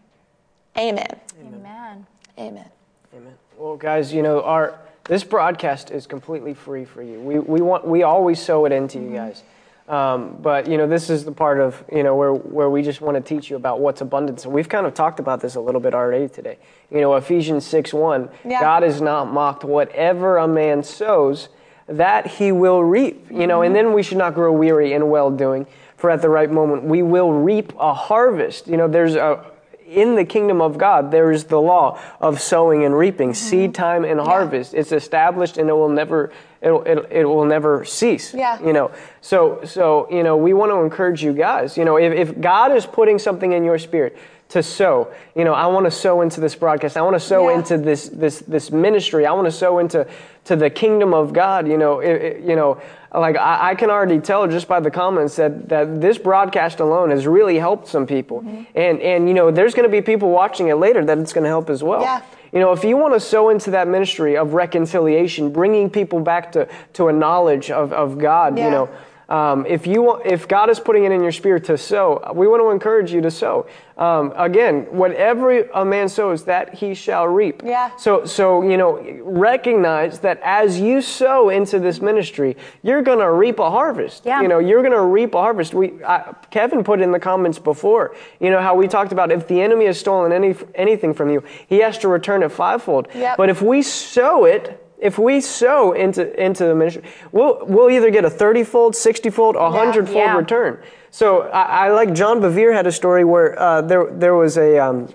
Amen. 0.77 1.05
Amen. 1.39 2.05
Amen. 2.37 2.65
Amen. 3.13 3.33
Well, 3.57 3.75
guys, 3.75 4.13
you 4.13 4.21
know, 4.21 4.41
our 4.41 4.79
this 5.05 5.23
broadcast 5.23 5.91
is 5.91 6.07
completely 6.07 6.53
free 6.53 6.85
for 6.85 7.03
you. 7.03 7.19
We, 7.19 7.39
we 7.39 7.61
want 7.61 7.85
we 7.85 8.03
always 8.03 8.39
sow 8.39 8.65
it 8.65 8.71
into 8.71 8.99
you 8.99 9.11
guys. 9.11 9.43
Um, 9.89 10.37
but 10.41 10.67
you 10.67 10.77
know, 10.77 10.87
this 10.87 11.09
is 11.09 11.25
the 11.25 11.31
part 11.31 11.59
of 11.59 11.83
you 11.91 12.03
know 12.03 12.15
where 12.15 12.33
where 12.33 12.69
we 12.69 12.81
just 12.81 13.01
want 13.01 13.15
to 13.15 13.21
teach 13.21 13.49
you 13.49 13.57
about 13.57 13.81
what's 13.81 13.99
abundance. 13.99 14.45
And 14.45 14.53
we've 14.53 14.69
kind 14.69 14.85
of 14.85 14.93
talked 14.93 15.19
about 15.19 15.41
this 15.41 15.55
a 15.55 15.59
little 15.59 15.81
bit 15.81 15.93
already 15.93 16.29
today. 16.29 16.57
You 16.89 17.01
know, 17.01 17.15
Ephesians 17.15 17.65
six 17.65 17.93
one. 17.93 18.29
Yeah. 18.45 18.61
God 18.61 18.83
is 18.83 19.01
not 19.01 19.31
mocked. 19.33 19.65
Whatever 19.65 20.37
a 20.37 20.47
man 20.47 20.83
sows, 20.83 21.49
that 21.87 22.27
he 22.27 22.53
will 22.53 22.83
reap. 22.83 23.29
You 23.29 23.47
know, 23.47 23.63
and 23.63 23.75
then 23.75 23.91
we 23.91 24.03
should 24.03 24.17
not 24.19 24.33
grow 24.33 24.53
weary 24.53 24.93
in 24.93 25.09
well 25.09 25.29
doing. 25.29 25.67
For 25.97 26.09
at 26.09 26.21
the 26.21 26.29
right 26.29 26.49
moment 26.49 26.83
we 26.83 27.03
will 27.03 27.33
reap 27.33 27.73
a 27.77 27.93
harvest. 27.93 28.67
You 28.67 28.77
know, 28.77 28.87
there's 28.87 29.15
a 29.15 29.50
in 29.91 30.15
the 30.15 30.23
kingdom 30.23 30.61
of 30.61 30.77
God, 30.77 31.11
there 31.11 31.31
is 31.31 31.43
the 31.45 31.59
law 31.59 31.99
of 32.21 32.39
sowing 32.39 32.85
and 32.85 32.97
reaping, 32.97 33.29
mm-hmm. 33.31 33.49
seed 33.49 33.75
time 33.75 34.05
and 34.05 34.19
harvest. 34.19 34.73
It's 34.73 34.91
established, 34.91 35.57
and 35.57 35.69
it 35.69 35.73
will 35.73 35.89
never 35.89 36.31
it, 36.61 36.71
it, 36.71 37.07
it 37.11 37.25
will 37.25 37.45
never 37.45 37.83
cease. 37.83 38.33
Yeah. 38.33 38.61
You 38.63 38.71
know. 38.71 38.91
So 39.19 39.61
so 39.65 40.07
you 40.09 40.23
know 40.23 40.37
we 40.37 40.53
want 40.53 40.71
to 40.71 40.77
encourage 40.77 41.23
you 41.23 41.33
guys. 41.33 41.77
You 41.77 41.85
know, 41.85 41.97
if, 41.97 42.13
if 42.13 42.39
God 42.39 42.71
is 42.75 42.85
putting 42.85 43.19
something 43.19 43.51
in 43.51 43.63
your 43.63 43.77
spirit 43.79 44.17
to 44.49 44.63
sow, 44.63 45.11
you 45.35 45.43
know, 45.43 45.53
I 45.53 45.67
want 45.67 45.85
to 45.85 45.91
sow 45.91 46.21
into 46.21 46.39
this 46.39 46.55
broadcast. 46.55 46.97
I 46.97 47.01
want 47.01 47.15
to 47.15 47.19
sow 47.19 47.49
Yeah. 47.49 47.57
into 47.57 47.77
this 47.77 48.07
this 48.09 48.39
this 48.39 48.71
ministry. 48.71 49.25
I 49.25 49.33
want 49.33 49.45
to 49.45 49.51
sow 49.51 49.79
into 49.79 50.07
to 50.45 50.55
the 50.55 50.69
kingdom 50.69 51.13
of 51.13 51.33
God. 51.33 51.67
You 51.67 51.77
know, 51.77 51.99
it, 51.99 52.21
it- 52.21 52.41
you 52.43 52.55
know, 52.55 52.81
like 53.13 53.35
I, 53.37 53.71
I 53.71 53.75
can 53.75 53.89
already 53.89 54.19
tell 54.19 54.47
just 54.47 54.67
by 54.67 54.79
the 54.79 54.91
comments 54.91 55.35
that 55.35 55.67
that 55.69 55.99
this 55.99 56.17
broadcast 56.17 56.79
alone 56.79 57.09
has 57.11 57.27
really 57.27 57.57
helped 57.59 57.87
some 57.87 58.05
people, 58.07 58.41
Mm-hmm. 58.41 58.63
and 58.75 59.01
and 59.01 59.27
you 59.27 59.33
know, 59.33 59.51
there's 59.51 59.73
going 59.73 59.87
to 59.87 59.91
be 59.91 60.01
people 60.01 60.29
watching 60.29 60.69
it 60.69 60.75
later 60.75 61.03
that 61.05 61.17
it's 61.17 61.33
going 61.33 61.43
to 61.43 61.49
help 61.49 61.69
as 61.69 61.83
well. 61.83 62.01
Yeah. 62.01 62.21
You 62.53 62.59
know, 62.59 62.73
if 62.73 62.83
you 62.83 62.97
want 62.97 63.13
to 63.13 63.19
sow 63.19 63.49
into 63.49 63.71
that 63.71 63.87
ministry 63.87 64.35
of 64.37 64.53
reconciliation, 64.53 65.51
bringing 65.51 65.89
people 65.89 66.19
back 66.19 66.51
to, 66.51 66.67
to 66.93 67.07
a 67.07 67.13
knowledge 67.13 67.71
of, 67.71 67.93
of 67.93 68.17
God, 68.17 68.57
Yeah. 68.57 68.65
you 68.65 68.71
know, 68.71 68.89
um, 69.31 69.65
if 69.65 69.87
you 69.87 70.01
want, 70.01 70.25
if 70.25 70.45
God 70.45 70.69
is 70.69 70.77
putting 70.77 71.05
it 71.05 71.11
in 71.13 71.23
your 71.23 71.31
spirit 71.31 71.63
to 71.65 71.77
sow, 71.77 72.21
we 72.35 72.49
want 72.49 72.61
to 72.61 72.69
encourage 72.69 73.13
you 73.13 73.21
to 73.21 73.31
sow. 73.31 73.65
Um, 73.97 74.33
again, 74.35 74.87
whatever 74.89 75.61
a 75.61 75.85
man 75.85 76.09
sows, 76.09 76.43
that 76.45 76.73
he 76.73 76.93
shall 76.93 77.29
reap. 77.29 77.61
Yeah. 77.63 77.95
So, 77.95 78.25
so 78.25 78.61
you 78.61 78.75
know, 78.75 79.01
recognize 79.21 80.19
that 80.19 80.41
as 80.43 80.81
you 80.81 81.01
sow 81.01 81.47
into 81.47 81.79
this 81.79 82.01
ministry, 82.01 82.57
you're 82.83 83.01
going 83.01 83.19
to 83.19 83.31
reap 83.31 83.59
a 83.59 83.71
harvest. 83.71 84.25
Yeah. 84.25 84.41
You 84.41 84.49
know, 84.49 84.59
you're 84.59 84.81
going 84.81 84.91
to 84.91 85.01
reap 85.01 85.33
a 85.33 85.39
harvest. 85.39 85.73
We, 85.73 86.03
I, 86.03 86.35
Kevin 86.49 86.83
put 86.83 86.99
in 86.99 87.11
the 87.11 87.19
comments 87.19 87.57
before, 87.57 88.13
you 88.41 88.49
know, 88.49 88.59
how 88.59 88.75
we 88.75 88.89
talked 88.89 89.13
about 89.13 89.31
if 89.31 89.47
the 89.47 89.61
enemy 89.61 89.85
has 89.85 89.97
stolen 89.97 90.33
any 90.33 90.55
anything 90.75 91.13
from 91.13 91.29
you, 91.29 91.41
he 91.67 91.77
has 91.77 91.97
to 91.99 92.09
return 92.09 92.43
it 92.43 92.51
fivefold. 92.51 93.07
Yep. 93.15 93.37
But 93.37 93.49
if 93.49 93.61
we 93.61 93.81
sow 93.81 94.43
it, 94.43 94.77
if 95.01 95.17
we 95.17 95.41
sow 95.41 95.91
into 95.93 96.21
into 96.41 96.63
the 96.65 96.75
ministry, 96.75 97.03
we'll 97.31 97.59
we'll 97.65 97.89
either 97.89 98.11
get 98.11 98.23
a 98.23 98.29
thirty-fold, 98.29 98.95
sixty-fold, 98.95 99.55
a 99.55 99.69
hundred-fold 99.71 100.15
Yeah. 100.15 100.37
return. 100.37 100.77
So 101.09 101.41
I, 101.49 101.87
I 101.87 101.89
like 101.89 102.13
John 102.13 102.39
Bevere 102.39 102.73
had 102.73 102.87
a 102.87 102.91
story 102.91 103.25
where 103.25 103.59
uh, 103.59 103.81
there 103.81 104.05
there 104.11 104.35
was 104.35 104.57
a, 104.57 104.77
um, 104.79 105.09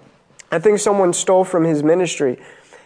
I 0.53 0.59
think 0.59 0.79
someone 0.81 1.13
stole 1.15 1.45
from 1.45 1.65
his 1.65 1.83
ministry, 1.83 2.39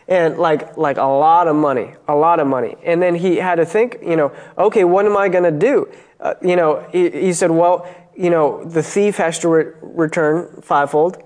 and 0.07 0.39
like 0.39 0.77
like 0.77 0.99
a 0.99 1.11
lot 1.27 1.49
of 1.49 1.57
money, 1.57 1.95
a 2.07 2.15
lot 2.15 2.39
of 2.39 2.47
money, 2.47 2.77
and 2.85 3.01
then 3.03 3.15
he 3.15 3.37
had 3.37 3.57
to 3.57 3.65
think, 3.65 3.99
you 4.03 4.17
know, 4.17 4.31
okay, 4.57 4.85
what 4.85 5.07
am 5.07 5.17
I 5.17 5.29
going 5.29 5.45
to 5.45 5.59
do? 5.71 5.89
Uh, 6.21 6.35
you 6.43 6.55
know, 6.55 6.87
he, 6.93 7.09
he 7.11 7.33
said, 7.33 7.51
well, 7.51 7.87
you 8.15 8.29
know, 8.29 8.63
the 8.65 8.83
thief 8.83 9.17
has 9.17 9.39
to 9.39 9.49
re- 9.49 9.73
return 9.81 10.61
fivefold, 10.63 11.17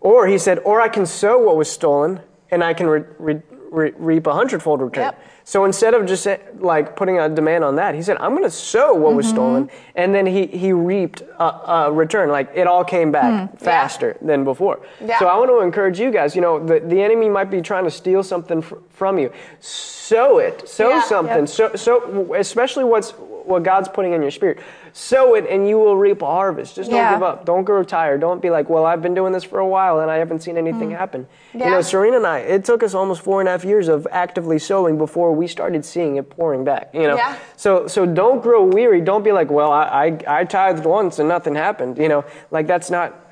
or 0.00 0.28
he 0.28 0.38
said, 0.38 0.60
or 0.64 0.80
I 0.80 0.88
can 0.88 1.06
sow 1.06 1.38
what 1.38 1.56
was 1.56 1.68
stolen, 1.68 2.20
and 2.52 2.62
I 2.62 2.72
can 2.72 2.86
re- 2.86 3.04
re- 3.18 3.42
re- 3.74 3.92
reap 3.96 4.26
a 4.26 4.32
hundredfold 4.32 4.80
return. 4.80 5.04
Yep. 5.04 5.24
So 5.44 5.66
instead 5.66 5.92
of 5.92 6.06
just 6.06 6.26
like 6.58 6.96
putting 6.96 7.18
a 7.18 7.28
demand 7.28 7.64
on 7.64 7.76
that, 7.76 7.94
he 7.94 8.02
said, 8.02 8.16
"I'm 8.18 8.30
going 8.30 8.44
to 8.44 8.50
sow 8.50 8.94
what 8.94 9.14
was 9.14 9.26
mm-hmm. 9.26 9.34
stolen," 9.34 9.70
and 9.94 10.14
then 10.14 10.24
he 10.24 10.46
he 10.46 10.72
reaped 10.72 11.20
a, 11.20 11.44
a 11.44 11.92
return. 11.92 12.30
Like 12.30 12.50
it 12.54 12.66
all 12.66 12.84
came 12.84 13.12
back 13.12 13.50
hmm. 13.50 13.56
faster 13.56 14.16
than 14.22 14.44
before. 14.44 14.80
Yeah. 15.04 15.18
So 15.18 15.26
I 15.26 15.36
want 15.36 15.50
to 15.50 15.60
encourage 15.60 16.00
you 16.00 16.10
guys. 16.10 16.34
You 16.34 16.40
know, 16.40 16.64
the, 16.64 16.80
the 16.80 17.02
enemy 17.02 17.28
might 17.28 17.50
be 17.50 17.60
trying 17.60 17.84
to 17.84 17.90
steal 17.90 18.22
something 18.22 18.62
fr- 18.62 18.76
from 18.90 19.18
you. 19.18 19.30
Sow 19.60 20.38
it. 20.38 20.66
Sow 20.66 20.88
Yeah. 20.88 21.02
something. 21.02 21.40
Yep. 21.40 21.48
So 21.48 21.74
so 21.74 22.34
especially 22.34 22.84
what's 22.84 23.12
what 23.44 23.62
God's 23.62 23.88
putting 23.88 24.12
in 24.12 24.22
your 24.22 24.30
spirit. 24.30 24.58
Sow 24.92 25.34
it, 25.34 25.46
and 25.48 25.68
you 25.68 25.78
will 25.78 25.96
reap 25.96 26.22
a 26.22 26.26
harvest. 26.26 26.76
Just 26.76 26.90
don't 26.90 26.98
Yeah. 26.98 27.14
give 27.14 27.22
up. 27.22 27.44
Don't 27.44 27.64
grow 27.64 27.82
tired. 27.82 28.20
Don't 28.20 28.40
be 28.40 28.50
like, 28.50 28.70
"Well, 28.70 28.84
I've 28.86 29.02
been 29.02 29.14
doing 29.14 29.32
this 29.32 29.44
for 29.44 29.58
a 29.58 29.66
while 29.66 30.00
and 30.00 30.10
I 30.10 30.18
haven't 30.18 30.40
seen 30.40 30.56
anything 30.56 30.90
mm. 30.90 30.96
happen." 30.98 31.26
You 31.52 31.70
know, 31.70 31.80
Serena 31.80 32.16
and 32.16 32.26
I, 32.26 32.38
it 32.38 32.64
took 32.64 32.82
us 32.82 32.94
almost 32.94 33.22
four 33.22 33.40
and 33.40 33.48
a 33.48 33.52
half 33.52 33.64
years 33.64 33.88
of 33.88 34.06
actively 34.10 34.58
sowing 34.58 34.98
before 34.98 35.32
we 35.32 35.46
started 35.46 35.84
seeing 35.84 36.16
it 36.16 36.30
pouring 36.30 36.64
back. 36.64 36.90
You 36.92 37.08
know, 37.08 37.16
Yeah. 37.16 37.34
so 37.56 37.86
so 37.86 38.06
don't 38.06 38.42
grow 38.42 38.64
weary. 38.64 39.00
Don't 39.00 39.24
be 39.24 39.32
like, 39.32 39.50
well, 39.50 39.72
I, 39.72 40.18
I 40.26 40.40
I 40.40 40.44
tithed 40.44 40.84
once 40.84 41.18
and 41.18 41.28
nothing 41.28 41.54
happened. 41.54 41.98
You 41.98 42.08
know, 42.08 42.24
like 42.50 42.66
that's 42.66 42.90
not 42.90 43.23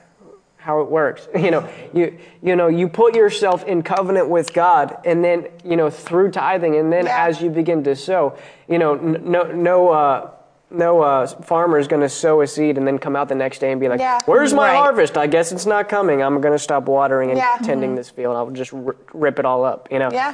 how 0.62 0.80
it 0.80 0.88
works. 0.90 1.28
You 1.42 1.50
know, 1.50 1.68
you 1.92 2.16
you 2.40 2.54
know 2.56 2.68
you 2.68 2.88
put 2.88 3.16
yourself 3.16 3.64
in 3.64 3.82
covenant 3.82 4.28
with 4.28 4.52
God, 4.52 4.96
and 5.04 5.22
then 5.24 5.48
you 5.64 5.76
know 5.76 5.90
through 5.90 6.30
tithing, 6.30 6.76
and 6.76 6.92
then 6.92 7.06
Yeah. 7.06 7.26
as 7.26 7.42
you 7.42 7.50
begin 7.50 7.82
to 7.84 7.96
sow, 7.96 8.34
you 8.68 8.78
know, 8.78 8.94
n- 8.94 9.22
no 9.24 9.42
no. 9.44 9.90
Uh, 9.90 10.30
no 10.74 11.02
uh, 11.02 11.26
farmer 11.26 11.78
is 11.78 11.86
going 11.86 12.00
to 12.00 12.08
sow 12.08 12.40
a 12.40 12.46
seed 12.46 12.78
and 12.78 12.86
then 12.86 12.98
come 12.98 13.14
out 13.14 13.28
the 13.28 13.34
next 13.34 13.58
day 13.58 13.72
and 13.72 13.78
be 13.78 13.88
like, 13.90 14.00
Yeah. 14.00 14.18
"Where's 14.24 14.54
my 14.54 14.68
Right. 14.68 14.76
harvest? 14.78 15.18
I 15.18 15.26
guess 15.26 15.52
it's 15.52 15.66
not 15.66 15.86
coming. 15.86 16.22
I'm 16.22 16.40
going 16.40 16.54
to 16.54 16.58
stop 16.58 16.84
watering 16.88 17.28
and 17.28 17.36
Yeah. 17.36 17.58
tending 17.62 17.94
this 17.94 18.08
field. 18.08 18.34
I'll 18.36 18.48
just 18.48 18.72
r- 18.72 18.96
rip 19.12 19.38
it 19.38 19.44
all 19.44 19.66
up." 19.66 19.88
You 19.92 19.98
know, 19.98 20.08
Yeah. 20.10 20.32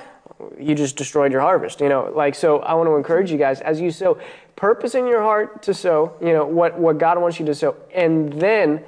you 0.57 0.77
just 0.77 0.95
destroyed 0.97 1.33
your 1.33 1.41
harvest. 1.41 1.81
You 1.81 1.89
know, 1.89 2.13
like 2.15 2.37
so. 2.37 2.61
I 2.61 2.75
want 2.75 2.89
to 2.89 2.95
encourage 2.95 3.33
you 3.33 3.37
guys 3.39 3.61
as 3.63 3.81
you 3.81 3.91
sow, 3.91 4.17
purpose 4.55 4.95
in 4.95 5.09
your 5.09 5.23
heart 5.23 5.61
to 5.63 5.75
sow. 5.75 6.13
You 6.21 6.33
know 6.35 6.45
what 6.47 6.79
what 6.79 6.99
God 6.99 7.19
wants 7.21 7.41
you 7.41 7.47
to 7.47 7.55
sow, 7.57 7.75
and 7.93 8.33
then 8.35 8.85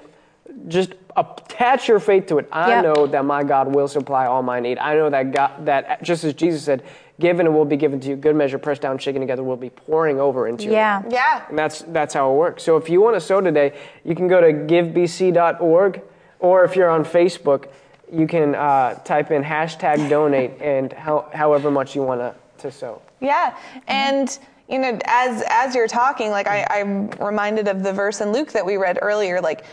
just 0.68 0.94
attach 1.16 1.88
your 1.88 1.98
faith 2.00 2.26
to 2.26 2.38
it. 2.38 2.48
I 2.52 2.68
Yep. 2.70 2.84
know 2.84 3.06
that 3.08 3.24
my 3.24 3.42
God 3.42 3.74
will 3.74 3.88
supply 3.88 4.26
all 4.26 4.42
my 4.42 4.60
need. 4.60 4.78
I 4.78 4.94
know 4.94 5.10
that 5.10 5.32
God 5.32 5.66
that 5.66 6.02
just 6.02 6.24
as 6.24 6.34
Jesus 6.34 6.62
said, 6.62 6.82
"Given 7.18 7.46
it 7.46 7.50
will 7.50 7.64
be 7.64 7.76
given 7.76 7.98
to 8.00 8.08
you. 8.08 8.16
Good 8.16 8.36
measure, 8.36 8.58
pressed 8.58 8.82
down, 8.82 8.98
shaken 8.98 9.20
together, 9.20 9.42
will 9.42 9.56
be 9.56 9.70
pouring 9.70 10.20
over 10.20 10.46
into 10.46 10.64
you." 10.66 10.72
Yeah. 10.72 11.02
Yeah. 11.08 11.42
And 11.48 11.58
that's 11.58 11.80
that's 11.88 12.14
how 12.14 12.30
it 12.30 12.34
works. 12.36 12.62
So 12.62 12.76
if 12.76 12.88
you 12.88 13.00
want 13.00 13.16
to 13.16 13.20
sow 13.20 13.40
today, 13.40 13.72
you 14.04 14.14
can 14.14 14.28
go 14.28 14.40
to 14.40 14.52
givebc.org, 14.52 16.02
or 16.38 16.64
if 16.64 16.76
you're 16.76 16.88
on 16.90 17.04
Facebook, 17.04 17.66
you 18.12 18.26
can 18.26 18.54
uh, 18.54 18.94
type 19.04 19.30
in 19.30 19.42
hashtag 19.42 20.08
donate 20.08 20.60
and 20.60 20.92
how, 20.92 21.28
however 21.32 21.70
much 21.70 21.94
you 21.94 22.02
want 22.02 22.20
to 22.20 22.34
to 22.58 22.70
sow. 22.70 23.00
Yeah, 23.20 23.54
and 23.88 24.38
you 24.68 24.78
know, 24.78 24.98
as 25.04 25.42
as 25.48 25.74
you're 25.74 25.88
talking, 25.88 26.30
like 26.30 26.46
I, 26.46 26.66
I'm 26.70 27.10
reminded 27.20 27.68
of 27.68 27.82
the 27.82 27.92
verse 27.92 28.20
in 28.20 28.32
Luke 28.32 28.52
that 28.52 28.64
we 28.64 28.76
read 28.76 28.98
earlier, 29.02 29.40
like 29.40 29.64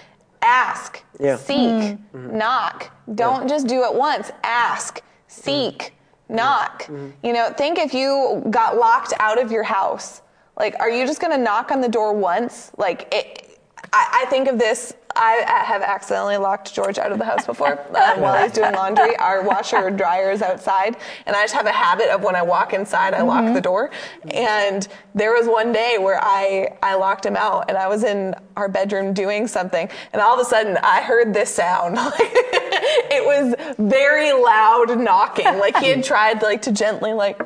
ask, 0.42 1.04
Yeah. 1.20 1.36
seek, 1.38 1.58
mm-hmm. 1.58 2.18
Mm-hmm. 2.18 2.38
knock. 2.38 2.92
Don't 3.16 3.48
just 3.48 3.68
do 3.68 3.84
it 3.84 3.94
once. 3.94 4.32
Ask, 4.44 5.02
seek, 5.28 5.78
mm-hmm. 5.78 6.36
knock. 6.36 6.90
You 7.24 7.34
know, 7.34 7.52
think 7.52 7.78
if 7.78 7.94
you 7.94 8.44
got 8.50 8.78
locked 8.78 9.14
out 9.20 9.42
of 9.42 9.52
your 9.52 9.64
house, 9.64 10.22
like, 10.58 10.76
are 10.80 10.90
you 10.90 11.06
just 11.06 11.22
gonna 11.22 11.38
knock 11.38 11.72
on 11.72 11.82
the 11.82 11.90
door 11.90 12.14
once? 12.14 12.72
Like, 12.78 13.08
it, 13.14 13.60
I, 13.94 14.24
I 14.24 14.30
think 14.30 14.48
of 14.48 14.58
this. 14.58 14.94
I 15.18 15.64
have 15.66 15.82
accidentally 15.82 16.38
locked 16.38 16.74
George 16.74 16.98
out 16.98 17.12
of 17.12 17.18
the 17.18 17.26
house 17.26 17.46
before 17.46 17.80
um, 17.80 17.88
while 18.22 18.42
he's 18.42 18.52
doing 18.52 18.74
laundry. 18.74 19.16
Our 19.18 19.42
washer 19.42 19.90
dryer 19.90 20.32
is 20.32 20.42
outside, 20.42 20.98
and 21.26 21.36
I 21.36 21.44
just 21.44 21.56
have 21.56 21.66
a 21.66 21.72
habit 21.72 22.10
of 22.10 22.24
when 22.24 22.36
I 22.36 22.44
walk 22.44 22.74
inside, 22.74 23.14
I 23.14 23.22
lock 23.22 23.54
the 23.54 23.62
door. 23.62 23.90
And 24.32 24.88
there 25.16 25.34
was 25.34 25.48
one 25.48 25.72
day 25.72 25.98
where 26.00 26.20
I 26.22 26.78
I 26.82 26.96
locked 26.96 27.26
him 27.26 27.36
out, 27.36 27.66
and 27.70 27.78
I 27.78 27.88
was 27.88 28.04
in 28.04 28.36
our 28.56 28.70
bedroom 28.70 29.14
doing 29.14 29.48
something, 29.48 29.90
and 30.14 30.22
all 30.22 30.36
of 30.36 30.40
a 30.40 30.50
sudden 30.50 30.78
I 30.84 31.02
heard 31.02 31.34
this 31.34 31.54
sound. 31.54 31.98
it 31.98 33.26
was 33.26 33.56
very 33.80 34.32
loud 34.34 35.00
knocking, 35.00 35.58
like 35.58 35.78
he 35.78 35.90
had 35.90 36.04
tried 36.04 36.42
like 36.42 36.62
to 36.64 36.72
gently 36.72 37.14
like 37.14 37.40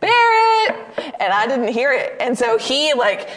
Barrett, 0.00 1.14
and 1.20 1.32
I 1.32 1.46
didn't 1.46 1.72
hear 1.72 1.92
it, 1.92 2.16
and 2.20 2.36
so 2.36 2.58
he 2.58 2.92
like 2.94 3.28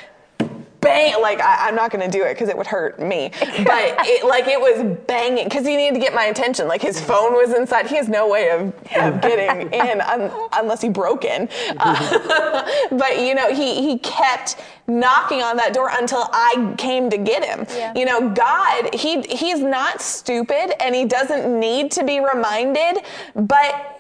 bang 0.86 1.22
like 1.22 1.41
I, 1.41 1.68
I'm 1.68 1.76
not 1.76 1.91
gonna 1.91 2.10
do 2.10 2.24
it 2.24 2.34
because 2.34 2.49
it 2.49 2.57
would 2.57 2.68
hurt 2.68 2.99
me, 2.99 3.32
but 3.40 3.95
it 4.06 4.26
like 4.26 4.48
it 4.48 4.60
was 4.60 4.98
banging 5.07 5.45
because 5.45 5.66
he 5.66 5.76
needed 5.76 5.95
to 5.95 5.99
get 5.99 6.14
my 6.14 6.26
attention. 6.26 6.68
Like 6.68 6.82
his 6.82 6.99
phone 6.99 7.34
was 7.34 7.53
inside. 7.53 7.88
He 7.88 7.95
has 7.95 8.07
no 8.07 8.28
way 8.28 8.49
of, 8.52 8.62
of 8.95 9.22
getting 9.22 9.74
in 9.74 10.02
un, 10.02 10.32
unless 10.53 10.82
he 10.82 10.90
broke 10.90 11.26
in. 11.26 11.49
Uh, 11.78 12.70
but 12.91 13.20
you 13.20 13.36
know 13.36 13.53
he 13.53 13.82
he 13.82 13.98
kept 13.99 14.62
knocking 14.88 15.41
on 15.41 15.57
that 15.57 15.74
door 15.74 15.90
until 15.91 16.30
I 16.32 16.76
came 16.78 17.10
to 17.10 17.18
get 17.18 17.44
him. 17.44 17.66
Yeah. 17.70 17.94
You 17.95 18.06
know 18.06 18.30
God 18.30 18.94
he 18.94 19.22
he's 19.24 19.60
not 19.60 20.02
stupid 20.02 20.82
and 20.82 20.94
he 20.94 21.06
doesn't 21.06 21.60
need 21.60 21.91
to 21.91 22.03
be 22.03 22.20
reminded, 22.20 23.03
but 23.36 23.94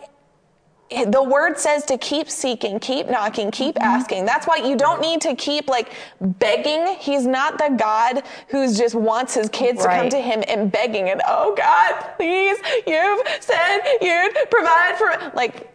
the 0.89 1.23
word 1.23 1.57
says 1.57 1.83
to 1.85 1.97
keep 1.97 2.29
seeking, 2.29 2.79
keep 2.79 3.07
knocking, 3.07 3.49
keep 3.49 3.75
mm-hmm. 3.75 3.83
asking. 3.83 4.25
That's 4.25 4.45
why 4.45 4.57
you 4.57 4.75
don't 4.75 5.01
need 5.01 5.19
to 5.21 5.35
keep 5.35 5.67
like 5.67 5.93
begging. 6.21 6.95
He's 6.99 7.25
not 7.25 7.57
the 7.57 7.75
God 7.77 8.23
who's 8.49 8.77
just 8.77 8.93
wants 8.93 9.33
his 9.33 9.49
kids 9.49 9.81
to 9.81 9.89
come 9.89 10.09
to 10.09 10.21
him 10.21 10.43
and 10.47 10.71
begging 10.71 11.09
and 11.09 11.21
oh 11.27 11.55
God, 11.55 12.15
please, 12.17 12.57
you've 12.85 13.21
said 13.39 13.79
you'd 14.01 14.49
provide 14.51 14.95
for 14.97 15.31
like 15.35 15.74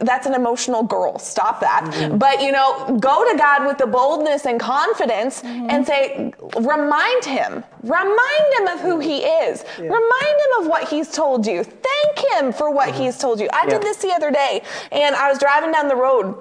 that's 0.00 0.26
an 0.26 0.34
emotional 0.34 0.82
girl. 0.82 1.18
Stop 1.18 1.60
that. 1.60 1.84
Mm-hmm. 1.84 2.18
But 2.18 2.42
you 2.42 2.52
know, 2.52 2.98
go 2.98 3.30
to 3.30 3.38
God 3.38 3.66
with 3.66 3.78
the 3.78 3.86
boldness 3.86 4.46
and 4.46 4.58
confidence 4.58 5.42
mm-hmm. 5.42 5.70
and 5.70 5.86
say, 5.86 6.32
remind 6.60 7.24
him, 7.24 7.64
remind 7.82 8.54
him 8.58 8.66
of 8.68 8.80
who 8.80 8.98
he 8.98 9.18
is, 9.18 9.64
remind 9.78 9.92
him 10.00 10.62
of 10.62 10.66
what 10.66 10.88
he's 10.88 11.10
told 11.10 11.46
you. 11.46 11.64
Thank 11.64 12.18
him 12.32 12.52
for 12.52 12.70
what 12.70 12.90
mm-hmm. 12.90 13.02
he's 13.02 13.18
told 13.18 13.40
you. 13.40 13.48
I 13.52 13.64
Yeah. 13.64 13.70
did 13.78 13.82
this 13.82 13.98
the 13.98 14.12
other 14.12 14.30
day, 14.30 14.62
and 14.92 15.14
I 15.14 15.28
was 15.28 15.38
driving 15.38 15.72
down 15.72 15.88
the 15.88 15.96
road. 15.96 16.36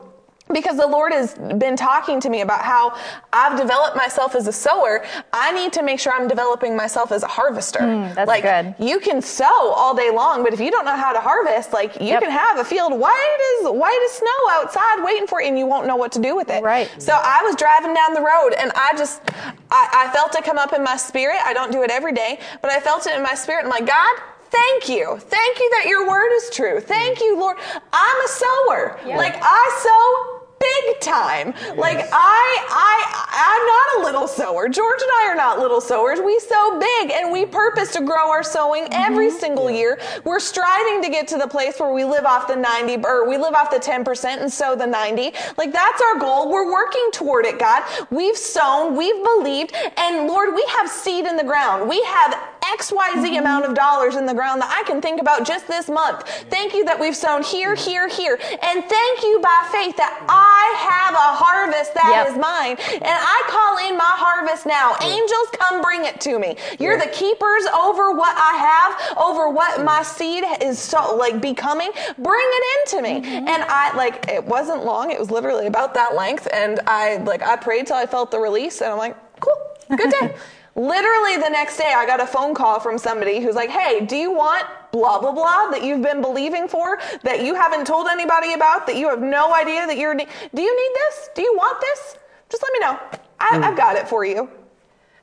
Because 0.51 0.77
the 0.77 0.87
Lord 0.87 1.13
has 1.13 1.35
been 1.35 1.75
talking 1.75 2.19
to 2.21 2.29
me 2.29 2.41
about 2.41 2.63
how 2.63 2.97
I've 3.31 3.55
developed 3.55 3.95
myself 3.95 4.33
as 4.33 4.47
a 4.47 4.51
sower, 4.51 5.05
I 5.31 5.51
need 5.51 5.71
to 5.73 5.83
make 5.83 5.99
sure 5.99 6.11
I'm 6.11 6.27
developing 6.27 6.75
myself 6.75 7.11
as 7.11 7.21
a 7.21 7.27
harvester. 7.27 7.79
Mm, 7.79 8.15
that's 8.15 8.27
like 8.27 8.43
good. 8.43 8.73
you 8.79 8.99
can 8.99 9.21
sow 9.21 9.73
all 9.75 9.93
day 9.93 10.09
long, 10.09 10.43
but 10.43 10.51
if 10.51 10.59
you 10.59 10.71
don't 10.71 10.85
know 10.85 10.95
how 10.95 11.13
to 11.13 11.21
harvest, 11.21 11.71
like 11.71 12.01
you 12.01 12.07
Yep. 12.07 12.21
can 12.21 12.31
have 12.31 12.57
a 12.57 12.63
field 12.63 12.97
white 12.97 13.59
as 13.61 13.69
white 13.69 14.01
as 14.05 14.11
snow 14.13 14.49
outside 14.51 15.03
waiting 15.03 15.27
for 15.27 15.39
it, 15.39 15.47
and 15.47 15.59
you 15.59 15.67
won't 15.67 15.85
know 15.85 15.95
what 15.95 16.11
to 16.13 16.19
do 16.19 16.35
with 16.35 16.49
it. 16.49 16.63
Right. 16.63 16.89
So 16.97 17.13
I 17.13 17.43
was 17.43 17.55
driving 17.55 17.93
down 17.93 18.15
the 18.15 18.21
road, 18.21 18.53
and 18.57 18.71
I 18.75 18.93
just 18.97 19.21
I, 19.69 20.07
I 20.09 20.13
felt 20.13 20.33
it 20.35 20.43
come 20.43 20.57
up 20.57 20.73
in 20.73 20.83
my 20.83 20.97
spirit. 20.97 21.37
I 21.45 21.53
don't 21.53 21.71
do 21.71 21.83
it 21.83 21.91
every 21.91 22.13
day, 22.13 22.39
but 22.63 22.71
I 22.71 22.79
felt 22.79 23.05
it 23.05 23.15
in 23.15 23.21
my 23.21 23.35
spirit. 23.35 23.65
I'm 23.65 23.69
like, 23.69 23.85
God. 23.85 24.19
Thank 24.51 24.89
you. 24.89 25.15
Thank 25.19 25.59
you 25.59 25.69
that 25.77 25.85
your 25.87 26.09
word 26.09 26.31
is 26.37 26.49
true. 26.49 26.79
Thank 26.79 27.19
mm. 27.19 27.21
you, 27.21 27.39
Lord. 27.39 27.55
I'm 27.93 28.25
a 28.25 28.27
sower. 28.27 28.99
Like 29.05 29.37
I 29.39 29.79
sow 29.83 30.38
big 30.59 30.99
time. 31.01 31.53
Like 31.77 32.07
I 32.11 32.65
I 32.69 33.19
I'm 33.31 33.65
not 33.65 33.99
a 33.99 34.11
little 34.11 34.27
sower. 34.27 34.67
George 34.69 35.01
and 35.01 35.11
I 35.21 35.29
are 35.31 35.35
not 35.35 35.59
little 35.59 35.81
sowers. 35.81 36.19
We 36.19 36.39
sow 36.39 36.79
big 36.79 37.11
and 37.11 37.31
we 37.31 37.45
purpose 37.45 37.91
to 37.93 38.01
grow 38.01 38.29
our 38.29 38.43
sowing 38.43 38.87
every 38.91 39.29
mm-hmm. 39.29 39.39
single 39.39 39.71
year. 39.71 39.99
We're 40.23 40.39
striving 40.39 41.01
to 41.03 41.09
get 41.09 41.27
to 41.29 41.37
the 41.37 41.47
place 41.47 41.79
where 41.79 41.93
we 41.93 42.03
live 42.03 42.25
off 42.25 42.47
the 42.47 42.55
90 42.55 43.05
or 43.05 43.27
we 43.27 43.37
live 43.37 43.53
off 43.53 43.71
the 43.71 43.77
10% 43.77 44.41
and 44.41 44.51
sow 44.51 44.75
the 44.75 44.87
90. 44.87 45.33
Like 45.57 45.71
that's 45.71 46.01
our 46.01 46.19
goal. 46.19 46.51
We're 46.51 46.71
working 46.71 47.09
toward 47.13 47.45
it, 47.45 47.59
God. 47.59 47.83
We've 48.09 48.37
sown, 48.37 48.95
we've 48.95 49.23
believed, 49.23 49.73
and 49.97 50.27
Lord, 50.27 50.53
we 50.53 50.65
have 50.77 50.89
seed 50.89 51.25
in 51.25 51.37
the 51.37 51.43
ground. 51.43 51.89
We 51.89 52.01
have 52.03 52.33
XYZ 52.77 53.13
mm-hmm. 53.13 53.39
amount 53.39 53.65
of 53.65 53.73
dollars 53.73 54.15
in 54.15 54.25
the 54.25 54.33
ground 54.33 54.61
that 54.61 54.69
I 54.69 54.87
can 54.87 55.01
think 55.01 55.21
about 55.21 55.45
just 55.45 55.67
this 55.67 55.89
month. 55.89 56.27
Thank 56.49 56.73
you 56.73 56.85
that 56.85 56.99
we've 56.99 57.15
sown 57.15 57.43
here, 57.43 57.75
here, 57.75 58.07
here. 58.07 58.39
And 58.41 58.83
thank 58.83 59.23
you 59.23 59.39
by 59.41 59.69
faith 59.71 59.95
that 59.97 60.25
I 60.27 60.48
have 60.77 61.13
a 61.13 61.29
harvest 61.43 61.93
that 61.93 62.27
is 62.27 62.33
Yep. 62.33 62.41
mine. 62.41 62.77
And 62.93 63.05
I 63.05 63.43
call 63.47 63.77
in 63.87 63.97
my 63.97 64.03
harvest 64.03 64.65
now. 64.65 64.95
Angels, 65.01 65.47
come 65.59 65.81
bring 65.81 66.05
it 66.05 66.19
to 66.21 66.39
me. 66.39 66.55
You're 66.79 66.97
the 66.97 67.07
keepers 67.07 67.65
over 67.67 68.11
what 68.11 68.35
I 68.37 68.53
have, 68.57 69.17
over 69.17 69.49
what 69.49 69.79
mm. 69.79 69.85
my 69.85 70.03
seed 70.03 70.43
is 70.61 70.79
so 70.79 71.15
like 71.15 71.41
becoming. 71.41 71.91
Bring 72.17 72.47
it 72.47 72.63
into 72.79 73.01
me. 73.01 73.21
Mm-hmm. 73.21 73.47
And 73.47 73.63
I 73.63 73.95
like 73.95 74.27
it 74.27 74.43
wasn't 74.43 74.85
long. 74.85 75.11
It 75.11 75.19
was 75.19 75.31
literally 75.31 75.67
about 75.67 75.93
that 75.93 76.15
length. 76.15 76.47
And 76.53 76.79
I 76.87 77.17
like 77.17 77.41
I 77.43 77.55
prayed 77.55 77.87
till 77.87 77.97
I 77.97 78.05
felt 78.05 78.31
the 78.31 78.39
release 78.39 78.81
and 78.81 78.91
I'm 78.91 78.97
like, 78.97 79.17
cool, 79.39 79.97
good 79.97 80.11
day. 80.11 80.35
Literally 80.79 81.35
the 81.35 81.49
next 81.49 81.75
day, 81.75 81.91
I 81.93 82.05
got 82.05 82.21
a 82.21 82.25
phone 82.25 82.55
call 82.55 82.79
from 82.79 82.97
somebody 82.97 83.41
who's 83.41 83.53
like, 83.53 83.69
hey, 83.69 84.05
do 84.05 84.15
you 84.15 84.31
want 84.31 84.65
blah, 84.93 85.19
blah, 85.19 85.33
blah 85.33 85.69
that 85.71 85.83
you've 85.83 86.01
been 86.01 86.21
believing 86.21 86.69
for, 86.69 87.01
that 87.23 87.43
you 87.43 87.53
haven't 87.53 87.85
told 87.85 88.07
anybody 88.07 88.53
about, 88.53 88.87
that 88.87 88.95
you 88.95 89.09
have 89.09 89.21
no 89.21 89.53
idea 89.53 89.85
that 89.85 89.97
you're, 89.97 90.15
do 90.15 90.23
you 90.23 90.25
need 90.53 90.95
this? 90.95 91.29
Do 91.35 91.41
you 91.41 91.53
want 91.57 91.81
this? 91.81 92.15
Just 92.49 92.63
let 92.63 92.71
me 92.71 92.79
know. 92.79 93.19
I, 93.41 93.57
hmm. 93.57 93.63
I've 93.65 93.75
got 93.75 93.97
it 93.97 94.07
for 94.07 94.23
you. 94.23 94.49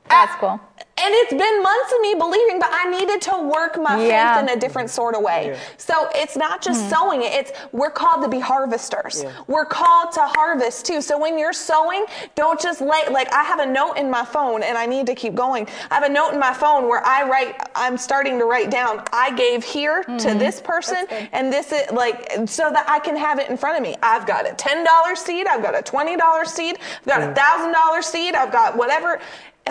That's 0.09 0.35
cool. 0.35 0.59
And 0.99 1.13
it's 1.13 1.31
been 1.31 1.61
months 1.61 1.93
of 1.93 2.01
me 2.01 2.15
believing, 2.15 2.59
but 2.59 2.69
I 2.71 2.89
needed 2.89 3.21
to 3.23 3.37
work 3.37 3.79
my 3.79 4.01
Yeah. 4.01 4.33
faith 4.33 4.43
in 4.43 4.57
a 4.57 4.59
different 4.59 4.89
sort 4.89 5.13
of 5.13 5.21
way. 5.21 5.55
So 5.77 6.09
it's 6.15 6.35
not 6.35 6.59
just 6.59 6.81
hmm. 6.83 6.89
sowing 6.89 7.21
it, 7.21 7.33
it's 7.33 7.51
we're 7.71 7.91
called 7.91 8.23
to 8.23 8.27
be 8.27 8.39
harvesters. 8.39 9.23
We're 9.47 9.65
called 9.65 10.11
to 10.13 10.21
harvest 10.21 10.87
too. 10.87 11.01
So 11.01 11.17
when 11.17 11.37
you're 11.37 11.53
sowing, 11.53 12.05
don't 12.33 12.59
just 12.59 12.81
lay 12.81 13.07
like 13.11 13.31
I 13.31 13.43
have 13.43 13.59
a 13.59 13.65
note 13.65 13.93
in 13.93 14.09
my 14.09 14.25
phone 14.25 14.63
and 14.63 14.75
I 14.75 14.87
need 14.87 15.05
to 15.05 15.13
keep 15.13 15.35
going. 15.35 15.67
I 15.91 15.95
have 15.95 16.03
a 16.03 16.09
note 16.09 16.33
in 16.33 16.39
my 16.39 16.53
phone 16.53 16.87
where 16.89 17.05
I 17.05 17.29
write 17.29 17.55
I'm 17.75 17.97
starting 17.97 18.39
to 18.39 18.45
write 18.45 18.71
down 18.71 19.03
I 19.13 19.35
gave 19.35 19.63
here 19.63 20.03
to 20.03 20.11
mm-hmm. 20.11 20.39
this 20.39 20.61
person 20.61 21.05
and 21.31 21.53
this 21.53 21.71
is 21.71 21.91
like 21.91 22.31
so 22.47 22.71
that 22.71 22.85
I 22.89 22.99
can 22.99 23.15
have 23.15 23.37
it 23.37 23.51
in 23.51 23.57
front 23.57 23.77
of 23.77 23.83
me. 23.83 23.95
I've 24.01 24.25
got 24.25 24.49
a 24.49 24.53
$10 24.53 25.17
seed, 25.17 25.45
I've 25.45 25.61
got 25.61 25.75
a 25.75 25.83
$20 25.83 26.47
seed, 26.47 26.79
I've 26.79 27.05
got 27.05 27.21
a 27.21 27.27
mm. 27.27 27.73
$1000 27.73 28.03
seed, 28.03 28.33
I've 28.33 28.51
got 28.51 28.75
whatever 28.75 29.19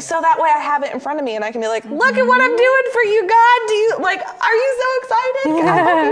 so 0.02 0.20
that 0.20 0.38
way 0.40 0.50
I 0.54 0.58
have 0.60 0.82
it 0.82 0.92
in 0.92 1.00
front 1.00 1.18
of 1.18 1.24
me 1.24 1.36
and 1.36 1.44
I 1.44 1.50
can 1.52 1.60
be 1.60 1.68
like, 1.68 1.84
look 1.84 2.16
at 2.16 2.26
what 2.26 2.40
I'm 2.40 2.56
doing 2.56 2.82
for 2.92 3.02
you, 3.02 3.26
God. 3.28 3.60
Do 3.68 3.74
you 3.74 3.96
like, 4.00 4.20
are 4.20 4.54
you 4.54 4.82
so 4.82 4.88
excited? 5.02 5.44
Can 5.44 5.68
I 5.68 5.76
help 5.76 6.04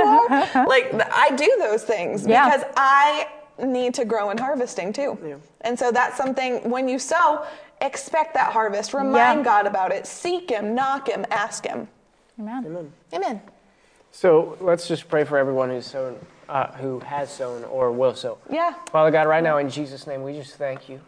you 0.52 0.56
out? 0.58 0.68
Like, 0.68 0.94
I 1.12 1.30
do 1.36 1.56
those 1.60 1.82
things 1.84 2.26
Yeah. 2.26 2.44
because 2.48 2.66
I 2.76 3.28
need 3.62 3.94
to 3.94 4.04
grow 4.04 4.30
in 4.30 4.38
harvesting 4.38 4.92
too. 4.92 5.40
And 5.62 5.78
so 5.78 5.90
that's 5.92 6.16
something 6.16 6.68
when 6.68 6.88
you 6.88 6.98
sow, 6.98 7.46
expect 7.80 8.34
that 8.34 8.52
harvest. 8.52 8.94
Remind 8.94 9.40
Yeah. 9.40 9.44
God 9.44 9.66
about 9.66 9.92
it. 9.92 10.06
Seek 10.06 10.50
Him, 10.50 10.74
knock 10.74 11.08
Him, 11.08 11.24
ask 11.30 11.64
Him. 11.66 11.88
Amen. 12.40 12.92
Amen. 13.12 13.40
So 14.10 14.56
let's 14.60 14.86
just 14.88 15.08
pray 15.08 15.24
for 15.24 15.38
everyone 15.38 15.70
who's 15.70 15.86
sown, 15.86 16.18
uh, 16.48 16.68
who 16.72 17.00
has 17.00 17.32
sown 17.32 17.64
or 17.64 17.90
will 17.92 18.14
sow. 18.14 18.38
Yeah. 18.50 18.74
Father 18.90 19.10
God, 19.10 19.26
right 19.26 19.42
now 19.42 19.58
in 19.58 19.68
Jesus' 19.68 20.06
name, 20.06 20.22
we 20.22 20.32
just 20.34 20.54
thank 20.56 20.88
you. 20.88 21.00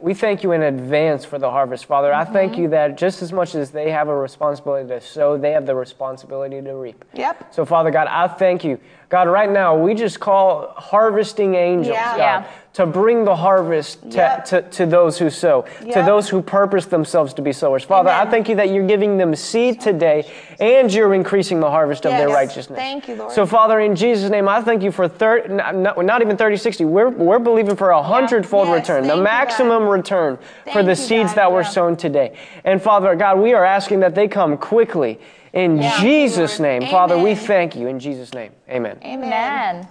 We 0.00 0.14
thank 0.14 0.42
you 0.42 0.52
in 0.52 0.62
advance 0.62 1.26
for 1.26 1.38
the 1.38 1.50
harvest, 1.50 1.84
Father. 1.84 2.12
I 2.12 2.24
thank 2.24 2.52
mm-hmm. 2.52 2.62
you 2.62 2.68
that 2.70 2.96
just 2.96 3.20
as 3.20 3.32
much 3.32 3.54
as 3.54 3.70
they 3.70 3.90
have 3.90 4.08
a 4.08 4.16
responsibility 4.16 4.88
to 4.88 5.00
sow, 5.00 5.36
they 5.36 5.52
have 5.52 5.66
the 5.66 5.74
responsibility 5.74 6.62
to 6.62 6.72
reap. 6.74 7.04
Yep. 7.12 7.52
So, 7.52 7.66
Father 7.66 7.90
God, 7.90 8.08
I 8.08 8.26
thank 8.26 8.64
you. 8.64 8.80
God, 9.10 9.26
right 9.28 9.50
now, 9.50 9.76
we 9.76 9.94
just 9.94 10.20
call 10.20 10.72
harvesting 10.76 11.56
angels, 11.56 11.94
Yeah. 11.96 12.10
God, 12.12 12.18
Yeah. 12.18 12.42
to 12.74 12.86
bring 12.86 13.24
the 13.24 13.34
harvest 13.34 14.08
to, 14.12 14.16
Yep. 14.16 14.44
to, 14.44 14.62
to 14.62 14.86
those 14.86 15.18
who 15.18 15.30
sow, 15.30 15.64
to 15.92 16.02
those 16.02 16.28
who 16.28 16.40
purpose 16.40 16.86
themselves 16.86 17.34
to 17.34 17.42
be 17.42 17.52
sowers. 17.52 17.82
Father, 17.82 18.08
I 18.10 18.24
thank 18.26 18.48
you 18.48 18.54
that 18.54 18.68
you're 18.70 18.86
giving 18.86 19.18
them 19.18 19.34
seed 19.34 19.80
today 19.80 20.30
and 20.60 20.94
you're 20.94 21.12
increasing 21.12 21.58
the 21.58 21.68
harvest 21.68 22.06
of 22.06 22.12
their 22.12 22.28
righteousness. 22.28 22.78
Thank 22.78 23.08
you, 23.08 23.16
Lord. 23.16 23.32
So, 23.32 23.46
Father, 23.46 23.80
in 23.80 23.96
Jesus' 23.96 24.30
name, 24.30 24.48
I 24.48 24.62
thank 24.62 24.84
you 24.84 24.92
for 24.92 25.08
thir- 25.08 25.44
not, 25.48 26.00
not, 26.04 26.22
even 26.22 26.36
30, 26.36 26.56
60. 26.56 26.84
We're, 26.84 27.08
we're 27.08 27.40
believing 27.40 27.74
for 27.74 27.90
a 27.90 28.00
hundredfold 28.04 28.68
Yes, 28.68 28.76
return, 28.88 29.02
the 29.02 29.08
thank 29.08 29.18
you, 29.18 29.24
maximum 29.24 29.82
God. 29.82 29.90
return 29.90 30.38
for 30.72 30.84
the 30.84 30.94
seeds 30.94 31.30
God. 31.30 31.36
that 31.38 31.52
were 31.52 31.64
sown 31.64 31.96
today. 31.96 32.34
And 32.64 32.80
Father 32.80 33.16
God, 33.16 33.40
we 33.40 33.54
are 33.54 33.64
asking 33.64 33.98
that 34.00 34.14
they 34.14 34.28
come 34.28 34.56
quickly 34.56 35.18
In 35.52 35.82
Jesus' 36.00 36.58
Lord. 36.60 36.82
name, 36.82 36.90
Father, 36.90 37.18
we 37.18 37.34
thank 37.34 37.74
you. 37.74 37.88
In 37.88 37.98
Jesus' 37.98 38.32
name, 38.34 38.52
amen. 38.68 38.98
Amen. 39.04 39.88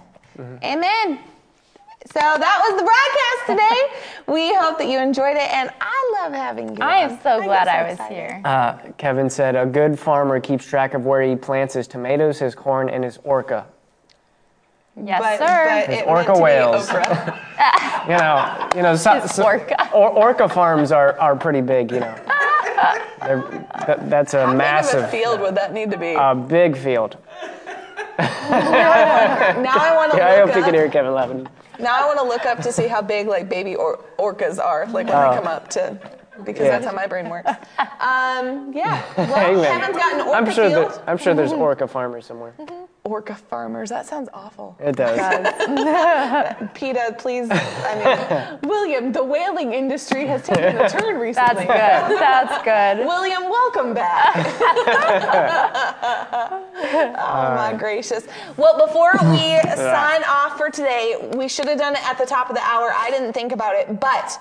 Amen. 0.64 1.18
So 2.12 2.18
that 2.18 2.66
was 2.66 2.80
the 2.80 2.84
broadcast 2.84 3.46
today. 3.46 4.32
we 4.32 4.54
hope 4.54 4.78
that 4.78 4.88
you 4.88 4.98
enjoyed 4.98 5.36
it, 5.36 5.52
and 5.52 5.70
I 5.82 6.18
love 6.22 6.32
having 6.32 6.70
you. 6.70 6.76
I 6.82 6.96
am 6.96 7.10
so 7.22 7.38
get 7.40 7.44
glad 7.44 7.64
so 7.66 7.70
I 7.70 7.82
was 7.82 7.92
excited. 7.92 8.14
here. 8.14 8.42
Uh, 8.44 8.78
Kevin 8.96 9.28
said, 9.28 9.54
A 9.54 9.66
good 9.66 9.98
farmer 9.98 10.40
keeps 10.40 10.64
track 10.64 10.94
of 10.94 11.04
where 11.04 11.20
he 11.22 11.36
plants 11.36 11.74
his 11.74 11.86
tomatoes, 11.86 12.38
his 12.38 12.54
corn, 12.54 12.88
and 12.88 13.04
his 13.04 13.18
orca. 13.22 13.66
Yes, 15.04 15.20
But, 15.20 15.38
sir. 15.38 15.64
but 15.86 15.90
It's 15.94 16.02
it 16.02 16.08
orca 16.08 16.26
meant 16.26 16.26
to 16.26 16.34
be 16.34 16.42
whales. 16.42 16.90
You 18.08 18.16
know, 18.16 18.68
you 18.76 18.82
know, 18.82 18.96
so, 18.96 19.12
It's 19.18 19.34
so- 19.34 19.44
orca. 19.44 19.90
or, 19.92 20.08
orca 20.08 20.48
farms 20.48 20.90
are, 20.92 21.18
are 21.20 21.36
pretty 21.36 21.60
big, 21.60 21.92
you 21.92 22.00
know. 22.00 22.14
That, 22.76 24.08
that's 24.10 24.34
a 24.34 24.46
How 24.46 24.54
massive, 24.54 25.10
big 25.10 25.22
field 25.22 25.40
would 25.40 25.54
that 25.56 25.72
need 25.72 25.90
to 25.90 25.98
be? 25.98 26.14
a 26.14 26.34
big 26.34 26.76
field. 26.76 27.16
now 28.18 28.26
I 29.76 29.92
want 29.96 30.12
to 30.12 30.18
Yeah, 30.18 30.28
I 30.28 30.36
hope 30.38 30.46
look 30.46 30.56
you 30.56 30.60
up. 30.62 30.66
can 30.66 30.74
hear 30.74 30.88
Kevin 30.90 31.12
laughing. 31.14 31.46
Now 31.78 32.02
I 32.02 32.06
want 32.06 32.18
to 32.18 32.24
look 32.24 32.44
up 32.46 32.60
to 32.62 32.72
see 32.72 32.86
how 32.88 33.00
big 33.02 33.26
like 33.26 33.48
baby 33.48 33.74
or- 33.74 34.00
orcas 34.18 34.58
are, 34.62 34.86
like 34.86 35.06
when 35.06 35.06
they 35.06 35.12
oh. 35.12 35.34
come 35.34 35.46
up 35.46 35.68
to, 35.70 35.98
because 36.44 36.64
Yeah. 36.66 36.70
that's 36.72 36.86
how 36.86 36.92
my 36.92 37.06
brain 37.06 37.28
works. 37.28 37.50
Um, 38.00 38.72
yeah. 38.74 39.02
Well, 39.18 39.58
Amen. 39.58 39.80
Kevin's 39.80 39.96
got 39.98 40.14
an 40.14 40.20
orca 40.22 40.36
I'm 40.38 40.50
sure, 40.50 40.70
field. 40.70 40.92
that, 40.92 41.02
I'm 41.06 41.18
sure 41.18 41.34
there's 41.34 41.52
orca 41.68 41.86
farmers 41.86 42.24
somewhere. 42.24 42.54
Orca 43.04 43.34
farmers. 43.34 43.90
That 43.90 44.06
sounds 44.06 44.28
awful. 44.32 44.74
It 44.80 44.96
does. 44.96 45.18
PETA, 46.74 47.16
please. 47.18 47.48
I 47.50 48.58
mean, 48.60 48.70
William, 48.70 49.12
the 49.12 49.22
whaling 49.22 49.74
industry 49.74 50.26
has 50.26 50.42
taken 50.42 50.78
a 50.78 50.88
turn 50.88 51.18
That's 51.18 51.18
recently. 51.18 51.64
good. 51.66 51.68
That's 51.68 52.64
good. 52.64 53.06
William, 53.06 53.42
welcome 53.50 53.92
back. 53.94 54.34
oh 57.18 57.54
my 57.56 57.74
gracious. 57.78 58.26
Well, 58.56 58.86
before 58.86 59.12
we 59.30 59.60
sign 59.76 60.22
off 60.24 60.56
for 60.56 60.70
today, 60.70 61.30
we 61.36 61.48
should 61.48 61.66
have 61.68 61.78
done 61.78 61.94
it 61.94 62.04
at 62.08 62.18
the 62.18 62.26
top 62.26 62.48
of 62.50 62.56
the 62.56 62.62
hour. 62.62 62.92
I 62.96 63.10
didn't 63.10 63.32
think 63.32 63.52
about 63.52 63.74
it, 63.76 64.00
but 64.00 64.40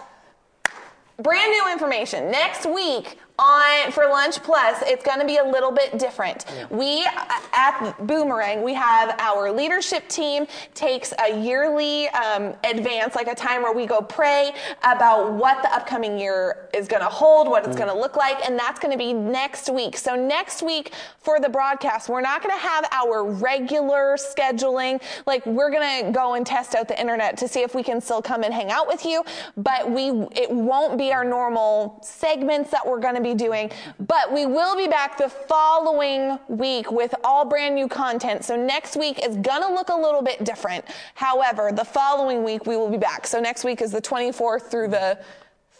brand 1.22 1.52
new 1.52 1.72
information. 1.72 2.32
Next 2.32 2.66
week 2.66 3.18
on 3.40 3.92
for 3.92 4.04
Lunch 4.08 4.44
Plus, 4.44 4.84
it's 4.86 5.04
going 5.04 5.20
to 5.20 5.26
be 5.26 5.38
a 5.38 5.44
little 5.44 5.72
bit 5.72 5.98
different. 5.98 6.46
We 6.70 7.08
at 7.54 7.96
Boomerang, 8.06 8.64
we 8.64 8.74
have 8.74 9.16
our 9.20 9.52
leadership 9.52 10.08
team 10.10 10.46
takes 10.74 11.14
a 11.26 11.40
yearly 11.42 12.10
um, 12.10 12.54
advance, 12.64 13.16
like 13.16 13.28
a 13.28 13.36
time 13.36 13.64
where 13.64 13.74
we 13.74 13.86
go 13.86 14.02
pray 14.02 14.52
about 14.84 15.34
what 15.34 15.62
the 15.64 15.74
upcoming 15.74 16.20
year 16.20 16.70
is 16.74 16.88
going 16.88 17.02
to 17.02 17.10
hold, 17.10 17.48
what 17.48 17.66
it's 17.66 17.76
going 17.76 17.90
to 17.90 17.98
look 17.98 18.16
like, 18.16 18.46
and 18.48 18.60
that's 18.60 18.80
going 18.80 18.92
to 18.92 18.98
be 18.98 19.14
next 19.14 19.70
week. 19.70 19.98
So 19.98 20.16
next 20.16 20.62
week 20.62 20.94
for 21.20 21.40
the 21.40 21.50
broadcast, 21.50 22.10
we're 22.10 22.22
not 22.22 22.44
going 22.44 22.58
to 22.58 22.68
have 22.68 22.88
our 22.92 23.24
regular 23.24 24.18
scheduling. 24.18 25.02
Like 25.26 25.46
we're 25.46 25.72
going 25.72 26.06
to 26.06 26.12
go 26.12 26.34
and 26.34 26.46
test 26.46 26.76
out 26.76 26.88
the 26.88 27.00
internet 27.00 27.38
to 27.38 27.48
see 27.48 27.62
if 27.62 27.74
we 27.74 27.84
can 27.84 28.02
still 28.02 28.22
come 28.22 28.44
and 28.44 28.54
hang 28.54 28.70
out 28.70 28.88
with 28.88 29.06
you, 29.06 29.24
but 29.56 29.90
we 29.90 30.10
it 30.36 30.52
won't 30.52 30.98
be 30.98 31.14
our 31.14 31.24
normal 31.24 32.00
segments 32.04 32.72
that 32.72 32.86
we're 32.86 33.00
going 33.00 33.16
to 33.16 33.22
be 33.22 33.29
doing, 33.34 33.72
but 34.00 34.32
we 34.32 34.46
will 34.46 34.76
be 34.76 34.88
back 34.88 35.18
the 35.18 35.30
following 35.30 36.38
week 36.48 36.92
with 36.92 37.14
all 37.24 37.46
brand 37.46 37.76
new 37.76 37.88
content. 37.88 38.44
So 38.46 38.56
next 38.56 38.96
week 38.96 39.20
is 39.26 39.36
going 39.38 39.62
to 39.62 39.74
look 39.74 39.90
a 39.90 39.96
little 39.96 40.22
bit 40.22 40.44
different. 40.44 40.86
However, 41.16 41.72
the 41.74 41.86
following 41.86 42.44
week 42.44 42.66
we 42.66 42.78
will 42.78 42.90
be 42.90 42.98
back. 42.98 43.28
So 43.28 43.40
next 43.40 43.64
week 43.64 43.82
is 43.82 43.92
the 43.92 44.02
24th 44.02 44.64
through 44.70 44.90
the 44.90 45.20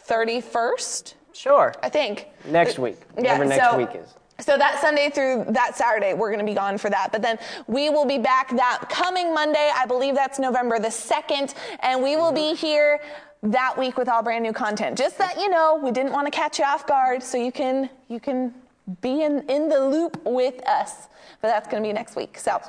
31st, 0.08 1.14
Sure. 1.32 1.74
I 1.82 1.88
think. 1.88 2.26
Next 2.44 2.78
week. 2.78 2.98
Yeah, 3.16 3.38
Whatever 3.38 3.44
next 3.46 3.70
so- 3.70 3.78
week 3.78 3.94
is. 3.94 4.14
So 4.40 4.56
that 4.56 4.80
Sunday 4.80 5.10
through 5.10 5.44
that 5.50 5.76
Saturday, 5.76 6.14
we're 6.14 6.30
going 6.30 6.44
to 6.44 6.50
be 6.50 6.54
gone 6.54 6.78
for 6.78 6.88
that. 6.88 7.12
But 7.12 7.20
then 7.20 7.38
we 7.66 7.90
will 7.90 8.06
be 8.06 8.16
back 8.16 8.48
that 8.56 8.86
coming 8.88 9.34
Monday. 9.34 9.70
I 9.74 9.84
believe 9.84 10.14
that's 10.14 10.38
November 10.38 10.78
the 10.78 10.88
2nd. 10.88 11.54
And 11.80 12.02
we 12.02 12.16
will 12.16 12.32
be 12.32 12.54
mm-hmm. 12.54 12.66
here 12.66 13.00
that 13.42 13.76
week 13.78 13.96
with 13.96 14.08
all 14.08 14.22
brand 14.22 14.42
new 14.42 14.52
content. 14.52 14.98
Just 14.98 15.18
that 15.18 15.38
you 15.38 15.48
know, 15.48 15.80
we 15.82 15.90
didn't 15.90 16.12
want 16.12 16.26
to 16.26 16.30
catch 16.30 16.58
you 16.58 16.64
off 16.64 16.86
guard 16.86 17.22
so 17.22 17.38
you 17.38 17.52
can, 17.52 17.88
you 18.08 18.20
can 18.20 18.54
be 19.00 19.22
in, 19.22 19.48
in 19.48 19.68
the 19.68 19.80
loop 19.80 20.20
with 20.24 20.66
us. 20.68 21.08
But 21.40 21.48
that's 21.48 21.68
going 21.68 21.82
to 21.82 21.88
be 21.88 21.92
next 21.92 22.16
week. 22.16 22.38
So 22.38 22.60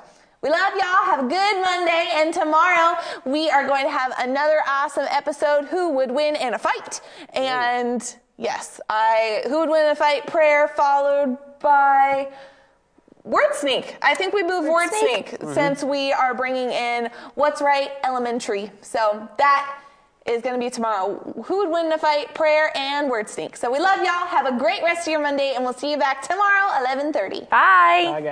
we 0.41 0.49
love 0.49 0.73
y'all. 0.73 1.06
Have 1.06 1.26
a 1.26 1.27
good 1.27 1.61
Monday. 1.61 2.10
And 2.14 2.34
tomorrow 2.34 2.98
we 3.26 3.49
are 3.49 3.68
going 3.68 3.85
to 3.85 3.91
have 3.91 4.14
another 4.18 4.61
awesome 4.68 5.07
episode. 5.10 5.65
Who 5.65 5.89
would 5.91 6.11
win 6.11 6.35
in 6.35 6.53
a 6.53 6.60
fight? 6.60 7.02
And 7.34 8.15
yes, 8.38 8.80
I 8.89 9.43
who 9.48 9.60
would 9.60 9.69
win 9.69 9.85
in 9.85 9.91
a 9.91 9.95
fight? 9.95 10.26
Prayer 10.26 10.69
followed 10.69 11.38
by 11.60 12.30
Word 13.23 13.53
Sneak. 13.53 13.98
I 14.02 14.15
think 14.15 14.34
we 14.34 14.41
move 14.41 14.65
Word, 14.65 14.89
Sneak, 14.89 15.35
since 15.53 15.84
we 15.84 16.11
are 16.11 16.34
bringing 16.34 16.72
in 16.72 17.10
What's 17.35 17.61
Right 17.61 17.91
Elementary. 18.03 18.72
So 18.81 19.30
that 19.38 19.80
is 20.26 20.41
going 20.41 20.53
to 20.53 20.60
be 20.60 20.69
tomorrow. 20.69 21.18
Who 21.45 21.57
would 21.57 21.69
win 21.69 21.88
in 21.88 21.91
a 21.93 21.98
fight? 21.98 22.34
Prayer 22.35 22.72
and 22.77 23.10
Word 23.10 23.27
Sneak. 23.27 23.57
So 23.57 23.72
we 23.72 23.80
love 23.80 23.98
y'all. 23.99 24.27
Have 24.27 24.45
a 24.45 24.57
great 24.57 24.84
rest 24.84 25.07
of 25.07 25.11
your 25.11 25.22
Monday, 25.22 25.53
and 25.56 25.64
we'll 25.64 25.73
see 25.73 25.91
you 25.91 25.98
back 25.98 26.22
tomorrow, 26.22 26.85
11:30. 26.85 27.49
Bye. 27.49 28.03
Bye, 28.06 28.22
guys. 28.22 28.30